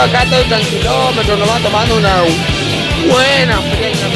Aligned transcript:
Yo 0.00 0.06
acá 0.06 0.22
estoy 0.22 0.44
tranquilómetro, 0.44 1.36
nomás 1.36 1.62
tomando 1.62 1.96
una 1.98 2.22
buena 3.06 3.60
fría. 3.60 4.08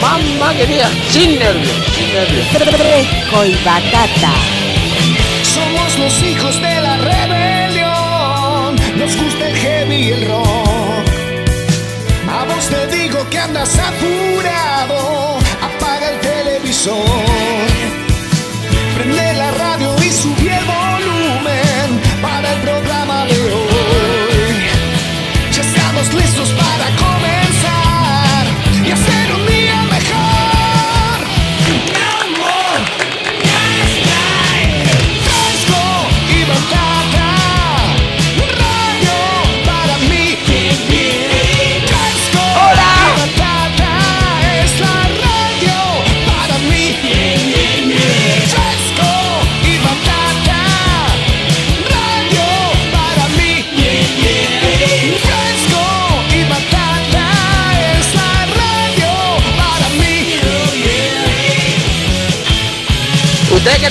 Mamá 0.00 0.52
querida, 0.54 0.90
sin 1.10 1.38
nervios, 1.38 1.76
sin 1.94 2.12
nervios. 2.12 2.48
Fresco 2.48 3.44
y 3.44 3.54
batata. 3.64 4.32
Somos 5.44 5.96
los 5.96 6.22
hijos 6.24 6.56
de 6.60 6.80
la 6.80 6.96
rebelión. 6.96 8.74
Nos 8.98 9.16
gusta 9.16 9.48
el 9.48 9.56
heavy 9.56 9.94
y 9.94 10.10
el 10.10 10.26
rock. 10.26 11.06
A 12.28 12.44
vos 12.44 12.66
te 12.68 12.96
digo 12.96 13.24
que 13.30 13.38
andas 13.38 13.78
apurado. 13.78 15.38
Apaga 15.62 16.10
el 16.10 16.18
televisor. 16.18 16.96
Prende 18.96 19.34
la 19.34 19.52
radio 19.52 19.94
y 20.02 20.10
subí 20.10 20.48
el 20.48 20.71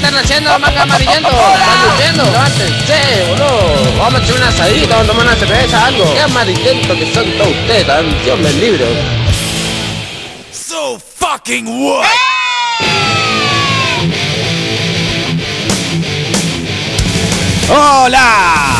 están 0.02 0.16
haciendo, 0.17 0.57
manga 0.57 0.81
amarillento? 0.81 1.30
¿Están 1.30 1.81
durmiendo? 1.89 2.23
Levántense, 2.23 3.25
boludo. 3.30 3.97
Vamos 3.99 4.19
a 4.19 4.23
echar 4.23 4.35
una 4.35 4.47
asadita, 4.47 4.95
vamos 4.95 5.03
a 5.03 5.11
tomar 5.11 5.25
una 5.27 5.35
cerveza, 5.35 5.85
algo. 5.85 6.13
Qué 6.13 6.19
amarillento 6.21 6.95
que 6.95 7.13
son 7.13 7.31
todos 7.38 7.52
ustedes, 7.52 7.88
tan 7.88 8.23
Dios 8.23 8.39
me 8.39 8.52
libre. 8.53 8.85
So 10.52 10.99
fucking 11.19 11.67
what? 11.67 12.05
Hola, 17.69 18.73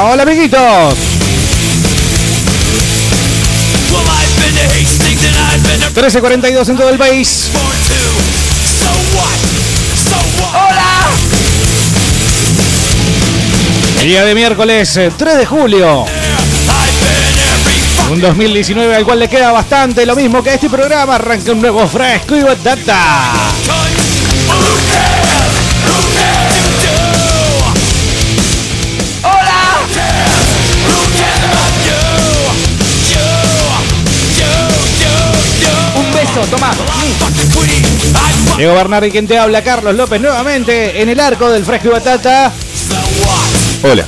hola 0.00 0.22
amiguitos. 0.22 0.60
Well, 3.90 4.04
I've 4.06 4.36
been 4.40 4.54
to 4.54 4.62
Hastings 4.74 5.24
and 5.24 5.34
I've 5.36 5.62
been 5.66 5.80
to 5.80 6.00
13.42 6.00 6.68
en 6.68 6.76
todo 6.76 6.88
el 6.90 6.98
país. 6.98 7.50
Día 14.02 14.24
de 14.24 14.34
miércoles 14.34 14.96
eh, 14.96 15.10
3 15.16 15.38
de 15.38 15.44
julio. 15.44 16.04
Un 18.10 18.20
2019 18.20 18.94
al 18.94 19.04
cual 19.04 19.18
le 19.18 19.28
queda 19.28 19.50
bastante 19.50 20.06
lo 20.06 20.14
mismo 20.14 20.40
que 20.42 20.50
a 20.50 20.54
este 20.54 20.70
programa. 20.70 21.16
Arranca 21.16 21.50
un 21.50 21.60
nuevo 21.60 21.86
fresco 21.88 22.36
y 22.36 22.42
batata. 22.42 23.32
Un 35.96 36.12
beso, 36.12 36.42
fuck. 36.56 38.56
Diego 38.56 38.74
Bernardi, 38.74 39.10
quien 39.10 39.26
te 39.26 39.38
habla, 39.38 39.62
Carlos 39.62 39.94
López, 39.94 40.20
nuevamente 40.20 41.02
en 41.02 41.08
el 41.08 41.18
arco 41.18 41.50
del 41.50 41.64
fresco 41.64 41.88
y 41.88 41.90
batata. 41.90 42.52
Hola. 43.80 44.04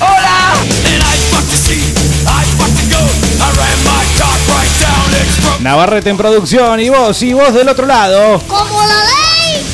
Hola. 0.00 0.54
Navarrete 5.60 6.10
en 6.10 6.16
producción 6.18 6.78
y 6.80 6.90
vos, 6.90 7.22
y 7.22 7.32
vos 7.32 7.54
del 7.54 7.68
otro 7.68 7.86
lado. 7.86 8.38
Como 8.46 8.80
la 8.80 9.04
ley. 9.04 9.64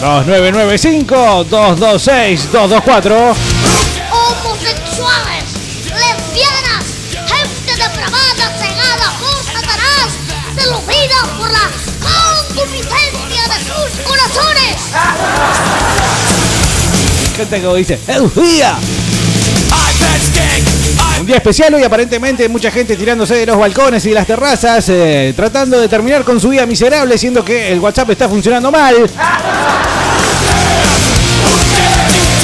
2995 0.00 1.44
226 1.50 2.52
224 2.52 3.34
Gente 17.36 17.60
que 17.60 17.74
dice. 17.74 17.98
I've 18.06 18.30
had 20.00 20.20
skank. 20.20 21.20
Un 21.20 21.26
día 21.26 21.36
especial 21.36 21.74
hoy, 21.74 21.82
aparentemente 21.82 22.48
mucha 22.48 22.70
gente 22.70 22.96
tirándose 22.96 23.34
de 23.34 23.46
los 23.46 23.58
balcones 23.58 24.04
y 24.06 24.10
de 24.10 24.14
las 24.14 24.26
terrazas, 24.26 24.88
eh, 24.88 25.32
tratando 25.34 25.80
de 25.80 25.88
terminar 25.88 26.22
con 26.22 26.38
su 26.40 26.50
vida 26.50 26.64
miserable, 26.66 27.18
siendo 27.18 27.44
que 27.44 27.72
el 27.72 27.80
WhatsApp 27.80 28.10
está 28.10 28.28
funcionando 28.28 28.70
mal. 28.70 28.94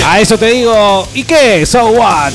A 0.07 0.21
eso 0.21 0.37
te 0.39 0.47
digo, 0.47 1.07
¿y 1.15 1.23
qué? 1.25 1.65
So 1.67 1.87
what? 1.91 2.33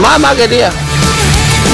Mamá 0.00 0.34
querida. 0.34 0.70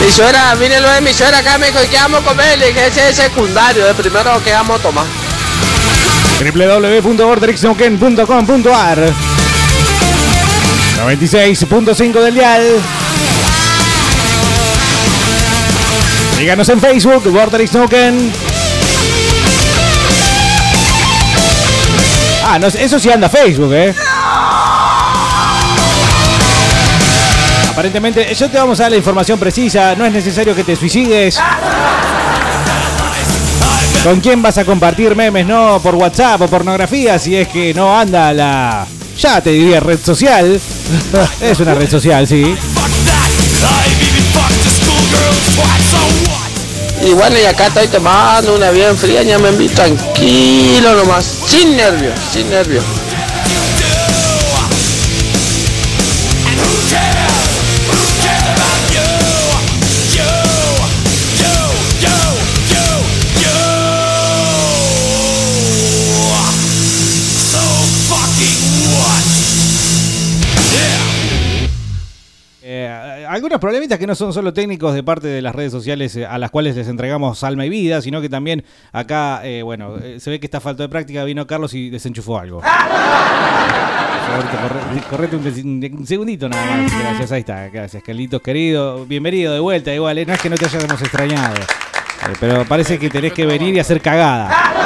Mi 0.06 0.12
suegra, 0.12 0.54
mírenlo 0.54 0.88
de 0.88 1.00
mi 1.00 1.12
suegra 1.12 1.38
acá, 1.38 1.58
me 1.58 1.66
dijo, 1.66 1.80
¿qué 1.90 1.96
vamos 1.96 2.22
a 2.22 2.24
comer? 2.24 2.56
Le 2.60 2.68
dije, 2.68 2.86
ese 2.86 3.08
es 3.08 3.16
secundario, 3.16 3.88
el 3.88 3.94
primero 3.96 4.40
que 4.44 4.52
vamos 4.52 4.78
a 4.78 4.82
tomar. 4.82 5.04
www.vortexnoken.com.ar 6.38 9.12
96.5 11.04 12.22
del 12.22 12.34
dial. 12.34 12.80
Síganos 16.36 16.68
en 16.68 16.80
Facebook, 16.80 17.24
Noken. 17.72 18.32
Ah, 22.44 22.60
no, 22.60 22.68
eso 22.68 23.00
sí 23.00 23.10
anda 23.10 23.28
Facebook, 23.28 23.74
eh. 23.74 23.92
Aparentemente, 27.76 28.34
yo 28.34 28.48
te 28.48 28.56
vamos 28.56 28.80
a 28.80 28.84
dar 28.84 28.92
la 28.92 28.96
información 28.96 29.38
precisa. 29.38 29.94
No 29.94 30.06
es 30.06 30.10
necesario 30.10 30.54
que 30.54 30.64
te 30.64 30.74
suicides. 30.74 31.38
¿Con 34.02 34.18
quién 34.20 34.40
vas 34.40 34.56
a 34.56 34.64
compartir 34.64 35.14
memes? 35.14 35.46
No 35.46 35.78
por 35.82 35.94
WhatsApp 35.94 36.40
o 36.40 36.48
pornografía, 36.48 37.18
si 37.18 37.36
es 37.36 37.48
que 37.48 37.74
no 37.74 37.94
anda 37.94 38.32
la. 38.32 38.86
Ya 39.18 39.42
te 39.42 39.50
diría 39.50 39.80
red 39.80 39.98
social. 40.02 40.58
es 41.42 41.60
una 41.60 41.74
red 41.74 41.90
social, 41.90 42.26
sí. 42.26 42.56
Y 47.02 47.08
y 47.08 47.44
acá 47.44 47.66
estoy 47.66 47.88
tomando 47.88 48.54
una 48.54 48.70
bien 48.70 48.96
fría, 48.96 49.22
ya 49.22 49.38
me 49.38 49.50
envío 49.50 49.70
tranquilo 49.72 50.94
nomás, 50.94 51.26
sin 51.46 51.76
nervios, 51.76 52.18
sin 52.32 52.48
nervios. 52.48 52.84
Algunos 73.36 73.60
problemitas 73.60 73.98
que 73.98 74.06
no 74.06 74.14
son 74.14 74.32
solo 74.32 74.54
técnicos 74.54 74.94
de 74.94 75.02
parte 75.02 75.28
de 75.28 75.42
las 75.42 75.54
redes 75.54 75.70
sociales 75.70 76.16
eh, 76.16 76.24
a 76.24 76.38
las 76.38 76.50
cuales 76.50 76.74
les 76.74 76.88
entregamos 76.88 77.44
alma 77.44 77.66
y 77.66 77.68
vida, 77.68 78.00
sino 78.00 78.22
que 78.22 78.30
también 78.30 78.64
acá, 78.92 79.42
eh, 79.44 79.62
bueno, 79.62 79.98
eh, 80.02 80.18
se 80.20 80.30
ve 80.30 80.40
que 80.40 80.46
está 80.46 80.58
falta 80.58 80.82
de 80.84 80.88
práctica. 80.88 81.22
Vino 81.24 81.46
Carlos 81.46 81.74
y 81.74 81.90
desenchufó 81.90 82.38
algo. 82.38 82.62
Correte 85.10 85.36
un, 85.36 85.90
un 85.98 86.06
segundito 86.06 86.48
nada 86.48 86.64
más. 86.64 86.98
Gracias, 86.98 87.30
ahí 87.30 87.40
está. 87.40 87.68
Gracias, 87.68 88.02
Carlitos 88.02 88.40
querido. 88.40 89.04
Bienvenido 89.04 89.52
de 89.52 89.60
vuelta. 89.60 89.94
Igual, 89.94 90.26
no 90.26 90.32
es 90.32 90.40
que 90.40 90.48
no 90.50 90.56
te 90.56 90.64
hayamos 90.64 91.00
extrañado. 91.00 91.56
Pero 92.40 92.64
parece 92.64 92.98
que 92.98 93.10
tenés 93.10 93.34
que 93.34 93.44
venir 93.44 93.74
y 93.74 93.78
hacer 93.78 94.00
cagada. 94.00 94.85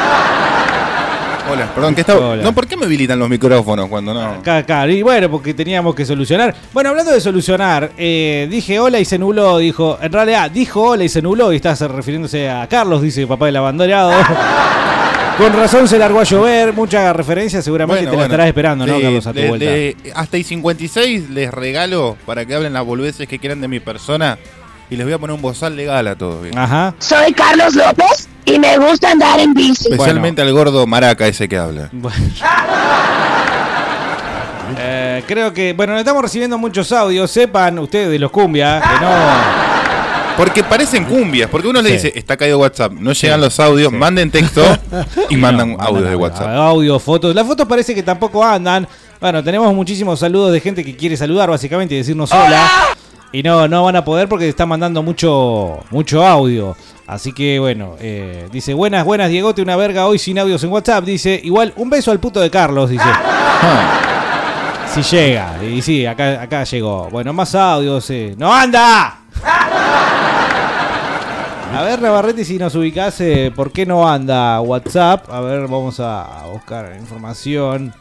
Hola, 1.51 1.75
perdón, 1.75 1.95
¿qué 1.95 2.01
está? 2.03 2.17
Hola. 2.19 2.43
No, 2.43 2.53
¿por 2.55 2.67
qué 2.67 2.77
me 2.77 2.87
habilitan 2.87 3.19
los 3.19 3.29
micrófonos 3.29 3.89
cuando 3.89 4.15
no? 4.15 4.21
Acá, 4.25 4.59
acá. 4.59 4.87
Y 4.89 5.03
bueno, 5.03 5.31
porque 5.31 5.53
teníamos 5.53 5.95
que 5.95 6.05
solucionar. 6.07 6.55
Bueno, 6.73 6.91
hablando 6.91 7.11
de 7.13 7.21
solucionar, 7.21 7.91
eh, 7.99 8.47
dije 8.51 8.79
hola 8.79 9.01
y 9.01 9.05
se 9.05 9.19
nubló. 9.19 9.59
Dijo, 9.59 9.99
en 10.01 10.13
realidad, 10.13 10.51
dijo 10.51 10.81
hola 10.83 11.05
y 11.05 11.09
se 11.09 11.21
nubló. 11.21 11.53
Y 11.53 11.57
está 11.57 11.75
refiriéndose 11.89 12.49
a 12.49 12.67
Carlos, 12.69 13.03
dice 13.03 13.27
papá 13.27 13.47
del 13.47 13.57
abandonado. 13.57 14.13
Con 15.39 15.53
razón 15.55 15.89
se 15.89 15.99
largó 15.99 16.21
a 16.21 16.25
llover. 16.25 16.73
Mucha 16.73 17.13
referencia, 17.13 17.63
seguramente 17.63 18.07
te 18.07 18.17
la 18.17 18.25
estarás 18.25 18.47
esperando, 18.47 18.87
¿no, 18.87 18.97
Sí, 18.97 19.03
Carlos, 19.03 19.27
a 19.27 19.33
tu 19.33 19.39
le- 19.39 19.49
vuelta? 19.49 19.65
le- 19.65 19.97
hasta 20.15 20.37
y 20.39 20.45
56 20.45 21.31
les 21.31 21.51
regalo 21.51 22.17
para 22.27 22.45
que 22.45 22.55
hablen 22.55 22.75
las 22.75 22.85
boludeces 22.85 23.27
que 23.27 23.39
quieran 23.39 23.61
de 23.61 23.69
mi 23.69 23.81
persona. 23.81 24.39
Y 24.91 24.97
les 24.97 25.07
voy 25.07 25.15
a 25.15 25.19
poner 25.19 25.35
un 25.35 25.41
bozal 25.43 25.77
legal 25.77 26.07
a 26.09 26.17
todos. 26.17 26.43
¿bien? 26.43 26.59
Ajá. 26.59 26.95
Soy 26.99 27.33
Carlos 27.33 27.75
López 27.75 28.29
y 28.55 28.59
me 28.59 28.79
gusta 28.79 29.13
andar 29.13 29.39
en 29.41 29.55
bici. 29.55 29.91
Especialmente 29.91 30.43
al 30.43 30.53
gordo 30.53 30.87
maraca 30.87 31.27
ese 31.27 31.49
que 31.49 31.57
habla. 31.57 31.91
Bueno. 32.01 32.17
Eh, 34.79 35.25
creo 35.27 35.53
que, 35.53 35.73
bueno, 35.73 35.99
estamos 35.99 36.23
recibiendo 36.23 36.57
muchos 36.57 36.93
audios. 36.93 37.31
Sepan 37.31 37.79
ustedes 37.81 38.09
de 38.09 38.19
los 38.19 38.31
cumbia 38.31 38.81
que 38.81 39.05
no. 39.05 39.11
Porque 40.37 40.63
parecen 40.65 41.05
cumbias, 41.05 41.51
porque 41.51 41.69
uno 41.69 41.83
le 41.83 41.93
dice, 41.93 42.13
está 42.15 42.37
caído 42.37 42.59
WhatsApp, 42.59 42.93
no 42.93 43.13
llegan 43.13 43.41
los 43.41 43.59
audios, 43.61 43.93
manden 43.93 44.31
texto 44.31 44.63
y 45.29 45.37
mandan 45.37 45.77
audios 45.79 46.09
de 46.09 46.17
WhatsApp. 46.17 46.49
Audio, 46.49 46.99
fotos. 46.99 47.35
Las 47.35 47.47
fotos 47.47 47.67
parece 47.67 47.95
que 47.95 48.03
tampoco 48.03 48.43
andan. 48.43 48.89
Bueno, 49.21 49.45
tenemos 49.45 49.75
muchísimos 49.75 50.19
saludos 50.21 50.53
de 50.53 50.61
gente 50.61 50.85
que 50.85 50.97
quiere 50.97 51.17
saludar, 51.17 51.51
básicamente, 51.51 51.95
y 51.95 51.99
decirnos 51.99 52.33
hola. 52.33 52.71
Y 53.33 53.43
no, 53.43 53.69
no 53.69 53.85
van 53.85 53.97
a 53.97 54.05
poder 54.05 54.29
porque 54.29 54.49
están 54.49 54.69
mandando 54.69 55.03
mucho, 55.03 55.81
mucho 55.91 56.25
audio. 56.25 56.77
Así 57.11 57.33
que 57.33 57.59
bueno, 57.59 57.97
eh, 57.99 58.47
dice, 58.53 58.73
buenas, 58.73 59.05
buenas, 59.05 59.29
Diegote, 59.31 59.61
una 59.63 59.75
verga 59.75 60.07
hoy 60.07 60.17
sin 60.21 60.39
audios 60.39 60.63
en 60.63 60.71
WhatsApp. 60.71 61.05
Dice, 61.05 61.41
igual, 61.43 61.73
un 61.75 61.91
beso 61.91 62.13
al 62.13 62.21
puto 62.21 62.39
de 62.41 62.49
Carlos, 62.51 62.89
dice. 62.89 63.03
Si 64.95 65.03
llega. 65.03 65.57
Y 65.65 65.83
sí, 65.83 66.07
acá, 66.07 66.41
acá 66.41 66.63
llegó. 66.63 67.09
Bueno, 67.11 67.33
más 67.33 67.53
audios. 67.57 68.09
eh. 68.11 68.35
¡No 68.39 68.55
anda! 68.55 69.17
A 71.73 71.83
ver, 71.83 72.01
Navarrete, 72.03 72.45
si 72.45 72.59
nos 72.59 72.75
ubicás, 72.75 73.21
eh, 73.21 73.53
¿por 73.55 73.73
qué 73.73 73.87
no 73.87 74.09
anda 74.09 74.61
WhatsApp? 74.61 75.29
A 75.33 75.41
ver, 75.41 75.63
vamos 75.63 75.99
a 76.01 76.45
buscar 76.53 76.95
información. 76.99 77.93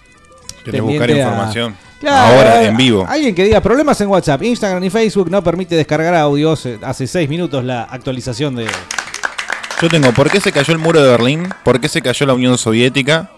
¿Querés 0.65 0.81
buscar 0.81 1.09
a- 1.09 1.13
información? 1.17 1.75
Claro, 1.99 2.37
Ahora, 2.37 2.63
en 2.63 2.77
vivo. 2.77 3.05
Alguien 3.07 3.35
que 3.35 3.43
diga 3.43 3.59
problemas 3.59 3.99
en 4.01 4.07
WhatsApp, 4.07 4.41
Instagram 4.43 4.83
y 4.83 4.89
Facebook 4.89 5.29
no 5.29 5.43
permite 5.43 5.75
descargar 5.75 6.15
audios. 6.15 6.65
Eh, 6.65 6.79
Hace 6.81 7.05
seis 7.07 7.27
minutos 7.27 7.63
la 7.63 7.83
actualización 7.83 8.55
de. 8.55 8.67
Yo 9.81 9.87
tengo, 9.87 10.11
¿por 10.11 10.29
qué 10.29 10.41
se 10.41 10.51
cayó 10.51 10.73
el 10.73 10.79
muro 10.79 11.01
de 11.01 11.09
Berlín? 11.09 11.47
¿Por 11.63 11.79
qué 11.79 11.87
se 11.87 12.01
cayó 12.01 12.25
la 12.25 12.33
Unión 12.33 12.57
Soviética? 12.57 13.29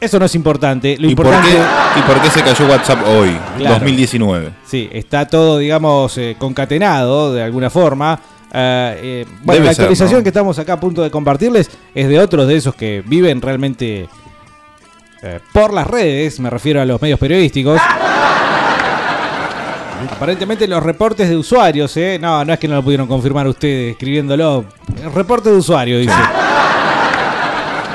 Eso 0.00 0.18
no 0.18 0.24
es 0.24 0.34
importante. 0.34 0.96
Lo 0.98 1.08
¿Y 1.08 1.14
por, 1.14 1.26
importante. 1.26 1.56
qué, 1.94 2.00
¿Y 2.00 2.02
por 2.02 2.20
qué 2.22 2.30
se 2.30 2.42
cayó 2.42 2.66
WhatsApp 2.66 3.06
hoy, 3.06 3.38
Claro. 3.58 3.74
2019? 3.76 4.50
Sí, 4.66 4.88
está 4.90 5.26
todo, 5.26 5.58
digamos, 5.58 6.16
eh, 6.18 6.34
concatenado 6.38 7.32
de 7.34 7.42
alguna 7.42 7.68
forma. 7.70 8.18
Eh, 8.52 9.00
eh, 9.02 9.26
bueno, 9.42 9.52
Debe 9.60 9.66
la 9.66 9.74
ser, 9.74 9.82
actualización 9.84 10.20
¿no? 10.20 10.22
que 10.24 10.28
estamos 10.30 10.58
acá 10.58 10.72
a 10.74 10.80
punto 10.80 11.02
de 11.02 11.10
compartirles 11.10 11.70
es 11.94 12.08
de 12.08 12.18
otros 12.18 12.48
de 12.48 12.56
esos 12.56 12.74
que 12.74 13.02
viven 13.06 13.40
realmente 13.40 14.08
por 15.52 15.72
las 15.72 15.86
redes, 15.86 16.40
me 16.40 16.50
refiero 16.50 16.80
a 16.82 16.84
los 16.84 17.00
medios 17.00 17.20
periodísticos. 17.20 17.80
Aparentemente 20.10 20.66
los 20.66 20.82
reportes 20.82 21.28
de 21.28 21.36
usuarios, 21.36 21.96
¿eh? 21.96 22.18
No, 22.20 22.44
no 22.44 22.52
es 22.52 22.58
que 22.58 22.68
no 22.68 22.76
lo 22.76 22.82
pudieron 22.82 23.06
confirmar 23.06 23.46
ustedes 23.46 23.92
escribiéndolo. 23.92 24.64
Reporte 25.14 25.50
de 25.50 25.56
usuario, 25.56 25.98
dice. 25.98 26.12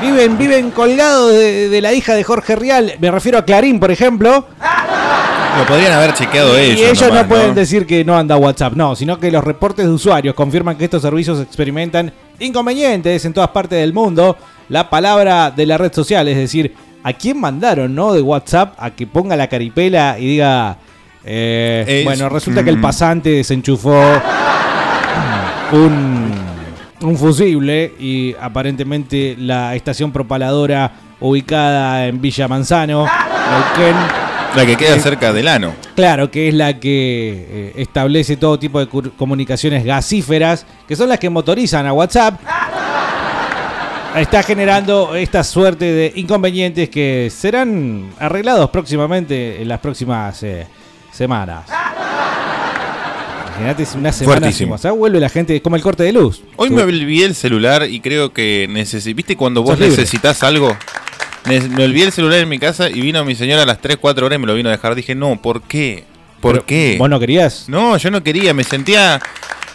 Viven, 0.01 0.38
viven 0.38 0.71
colgados 0.71 1.31
de, 1.33 1.69
de 1.69 1.81
la 1.81 1.92
hija 1.94 2.13
de 2.13 2.24
Jorge 2.24 2.56
Rial. 2.56 2.94
Me 3.00 3.09
refiero 3.09 3.38
a 3.39 3.45
Clarín, 3.45 3.80
por 3.80 3.89
ejemplo. 3.92 4.45
Lo 5.57 5.65
podrían 5.65 5.94
haber 5.94 6.13
chequeado 6.13 6.56
Y 6.56 6.62
ellos. 6.62 6.81
ellos 6.81 7.01
nomás, 7.07 7.24
no 7.24 7.30
pueden 7.30 7.56
decir 7.56 7.88
que 7.88 8.06
no 8.06 8.15
anda 8.15 8.38
WhatsApp, 8.38 8.74
no, 8.74 8.95
sino 8.95 9.19
que 9.19 9.31
los 9.31 9.44
reportes 9.44 9.88
de 9.88 9.92
usuarios 9.92 10.36
confirman 10.36 10.77
que 10.77 10.83
estos 10.86 11.01
servicios 11.01 11.42
experimentan 11.42 12.13
inconvenientes 12.39 13.25
en 13.25 13.33
todas 13.33 13.50
partes 13.50 13.80
del 13.80 13.92
mundo. 13.92 14.38
La 14.69 14.88
palabra 14.88 15.50
de 15.50 15.65
la 15.65 15.80
red 15.80 15.92
social, 15.92 16.27
es 16.27 16.38
decir, 16.38 16.75
¿a 17.01 17.13
quién 17.13 17.39
mandaron, 17.39 17.95
no? 17.95 18.13
De 18.13 18.21
WhatsApp 18.21 18.75
a 18.77 18.92
que 18.92 19.07
ponga 19.07 19.36
la 19.36 19.48
caripela 19.48 20.18
y 20.19 20.27
diga. 20.27 20.77
Eh, 21.27 21.85
Es- 22.00 22.03
bueno, 22.06 22.29
resulta 22.29 22.63
que 22.63 22.69
el 22.69 22.79
pasante 22.81 23.29
desenchufó 23.29 24.01
un, 25.71 26.31
un 27.01 27.18
fusible 27.18 27.94
y 28.00 28.35
aparentemente 28.39 29.35
la 29.38 29.75
estación 29.75 30.12
propaladora 30.12 30.91
ubicada 31.19 32.07
en 32.07 32.21
Villa 32.21 32.47
Manzano, 32.47 33.06
Neuquén, 33.06 33.95
La 34.56 34.65
que 34.65 34.75
queda 34.77 34.97
cerca 35.00 35.33
del 35.33 35.47
ano. 35.47 35.74
Claro, 35.95 36.31
que 36.31 36.47
es 36.47 36.53
la 36.53 36.79
que 36.79 37.47
eh, 37.50 37.74
establece 37.77 38.38
todo 38.38 38.57
tipo 38.57 38.79
de 38.79 38.88
comunicaciones 39.18 39.83
gasíferas, 39.83 40.65
que 40.88 40.95
son 40.95 41.09
las 41.09 41.19
que 41.19 41.29
motorizan 41.29 41.85
a 41.85 41.94
WhatsApp. 41.94 42.39
Está 44.15 44.41
generando 44.41 45.15
esta 45.15 45.44
suerte 45.44 45.85
de 45.85 46.12
inconvenientes 46.15 46.89
que 46.89 47.29
serán 47.31 48.09
arreglados 48.19 48.69
próximamente 48.71 49.62
en 49.62 49.68
las 49.68 49.79
próximas 49.79 50.41
eh, 50.41 50.65
semanas. 51.18 51.66
Imagínate, 53.48 53.84
es 53.84 53.96
una 53.96 54.12
semana. 54.12 54.40
Fuertísimo. 54.40 54.75
O 54.75 54.78
sea, 54.78 54.92
vuelve 54.92 55.19
la 55.19 55.30
gente, 55.30 55.60
como 55.62 55.75
el 55.75 55.81
corte 55.81 56.04
de 56.04 56.14
luz. 56.14 56.44
Hoy 56.58 56.69
me 56.69 56.84
olvidé 56.84 57.25
el 57.25 57.34
celular 57.36 57.88
y 57.90 58.00
creo 58.02 58.31
que 58.31 58.68
necesito. 58.69 59.16
¿Viste 59.16 59.36
cuando 59.36 59.64
vos 59.64 59.80
necesitas 59.80 60.44
algo? 60.44 60.78
Me 61.46 61.84
olvidé 61.84 62.06
el 62.06 62.12
celular 62.12 62.40
en 62.40 62.50
mi 62.50 62.60
casa 62.60 62.90
y 62.90 63.02
vino 63.02 63.24
mi 63.25 63.34
señora 63.34 63.64
a 63.64 63.66
las 63.66 63.81
3, 63.81 63.98
4 64.00 64.25
horas 64.25 64.38
y 64.38 64.40
me 64.40 64.48
lo 64.48 64.54
vino 64.54 64.69
a 64.69 64.74
dejar. 64.74 64.94
Dije, 64.94 65.16
no, 65.16 65.42
¿por 65.42 65.64
qué? 65.64 66.04
¿Por 66.40 66.54
Pero, 66.54 66.66
qué? 66.66 66.96
¿Vos 67.00 67.10
no 67.10 67.20
querías? 67.20 67.68
No, 67.68 67.98
yo 67.98 68.12
no 68.12 68.22
quería, 68.22 68.54
me 68.54 68.63
sentía 68.63 69.20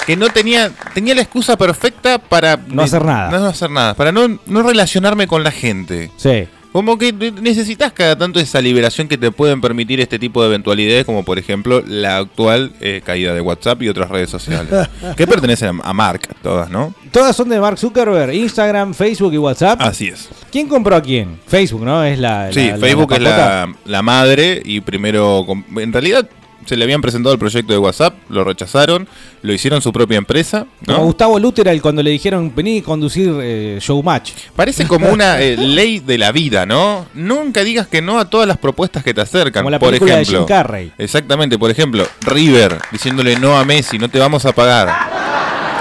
que 0.07 0.17
no 0.17 0.29
tenía 0.31 0.71
tenía 0.95 1.15
la 1.15 1.23
excusa 1.23 1.57
perfecta 1.57 2.19
para 2.19 2.57
No 2.69 2.83
hacer 2.83 3.05
nada. 3.05 3.31
No 3.31 3.47
hacer 3.47 3.71
nada, 3.71 3.95
para 3.95 4.13
no, 4.13 4.39
no 4.47 4.63
relacionarme 4.63 5.27
con 5.27 5.43
la 5.43 5.51
gente. 5.51 6.11
Sí. 6.17 6.47
Como 6.73 6.97
que 6.97 7.13
ne- 7.13 7.31
necesitas 7.33 7.93
cada 7.93 8.17
tanto 8.17 8.41
esa 8.41 8.61
liberación 8.61 9.07
que 9.09 9.19
te 9.19 9.31
pueden 9.31 9.61
permitir 9.61 10.01
este 10.01 10.19
tipo 10.19 10.41
de 10.43 10.49
eventualidades, 10.49 11.05
como 11.05 11.23
por 11.25 11.39
ejemplo 11.39 11.83
la 11.87 12.17
actual 12.19 12.73
eh, 12.81 13.03
caída 13.05 13.35
de 13.35 13.41
WhatsApp 13.43 13.83
y 13.83 13.89
otras 13.89 14.09
redes 14.09 14.31
sociales. 14.31 14.73
que 15.17 15.27
pertenecen 15.27 15.81
a 15.83 15.93
Mark, 15.93 16.29
todas, 16.43 16.71
¿no? 16.71 16.95
Todas 17.11 17.37
son 17.37 17.51
de 17.51 17.61
Mark 17.61 17.79
Zuckerberg, 17.79 18.33
Instagram, 18.35 18.95
Facebook 18.95 19.35
y 19.35 19.39
WhatsApp. 19.39 19.81
Así 19.83 20.09
es. 20.09 20.31
¿Quién 20.51 20.67
compró 20.67 20.97
a 20.97 21.03
quién? 21.03 21.39
Facebook, 21.47 21.85
¿no? 21.85 22.03
Es 22.05 22.19
la. 22.19 22.51
Sí, 22.53 22.69
la- 22.69 22.77
Facebook 22.79 23.11
la 23.21 23.69
es 23.69 23.77
la, 23.85 24.03
madre 24.03 24.63
y 24.65 24.81
primero, 24.81 25.47
en 25.77 25.93
realidad 25.93 26.29
se 26.67 26.77
le 26.77 26.85
habían 26.85 27.01
presentado 27.01 27.33
el 27.33 27.39
proyecto 27.39 27.73
de 27.73 27.79
WhatsApp, 27.79 28.15
lo 28.29 28.45
rechazaron, 28.45 29.09
lo 29.43 29.53
hicieron 29.53 29.83
su 29.83 29.93
propia 29.93 30.19
empresa, 30.19 30.67
¿no? 30.87 30.95
Como 30.95 31.07
Gustavo 31.07 31.39
Luteral 31.39 31.81
cuando 31.83 32.03
le 32.03 32.11
dijeron 32.11 32.53
vení 32.55 32.79
a 32.79 32.83
conducir 32.83 33.33
eh, 33.41 33.79
Showmatch. 33.81 34.33
Parece 34.55 34.87
como 34.87 35.11
una 35.11 35.41
eh, 35.41 35.57
ley 35.59 36.01
de 36.01 36.19
la 36.19 36.33
vida, 36.33 36.67
¿no? 36.67 37.07
Nunca 37.15 37.65
digas 37.65 37.87
que 37.87 38.03
no 38.03 38.19
a 38.19 38.31
todas 38.31 38.47
las 38.47 38.59
propuestas 38.59 39.03
que 39.03 39.15
te 39.15 39.21
acercan. 39.21 39.63
Como 39.63 39.71
la 39.71 39.79
por 39.79 39.91
de 39.91 39.97
ejemplo, 39.97 40.39
Jim 40.39 40.47
Carrey. 40.47 40.93
Exactamente, 40.99 41.59
por 41.59 41.71
ejemplo, 41.71 42.07
River 42.23 42.79
diciéndole 42.91 43.39
no 43.39 43.57
a 43.59 43.65
Messi, 43.65 43.99
no 43.99 44.09
te 44.09 44.19
vamos 44.19 44.45
a 44.47 44.53
pagar. 44.53 44.89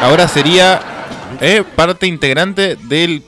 Ahora 0.01 0.27
sería 0.27 0.81
eh, 1.39 1.63
parte 1.75 2.07
integrante 2.07 2.75
del 2.75 3.23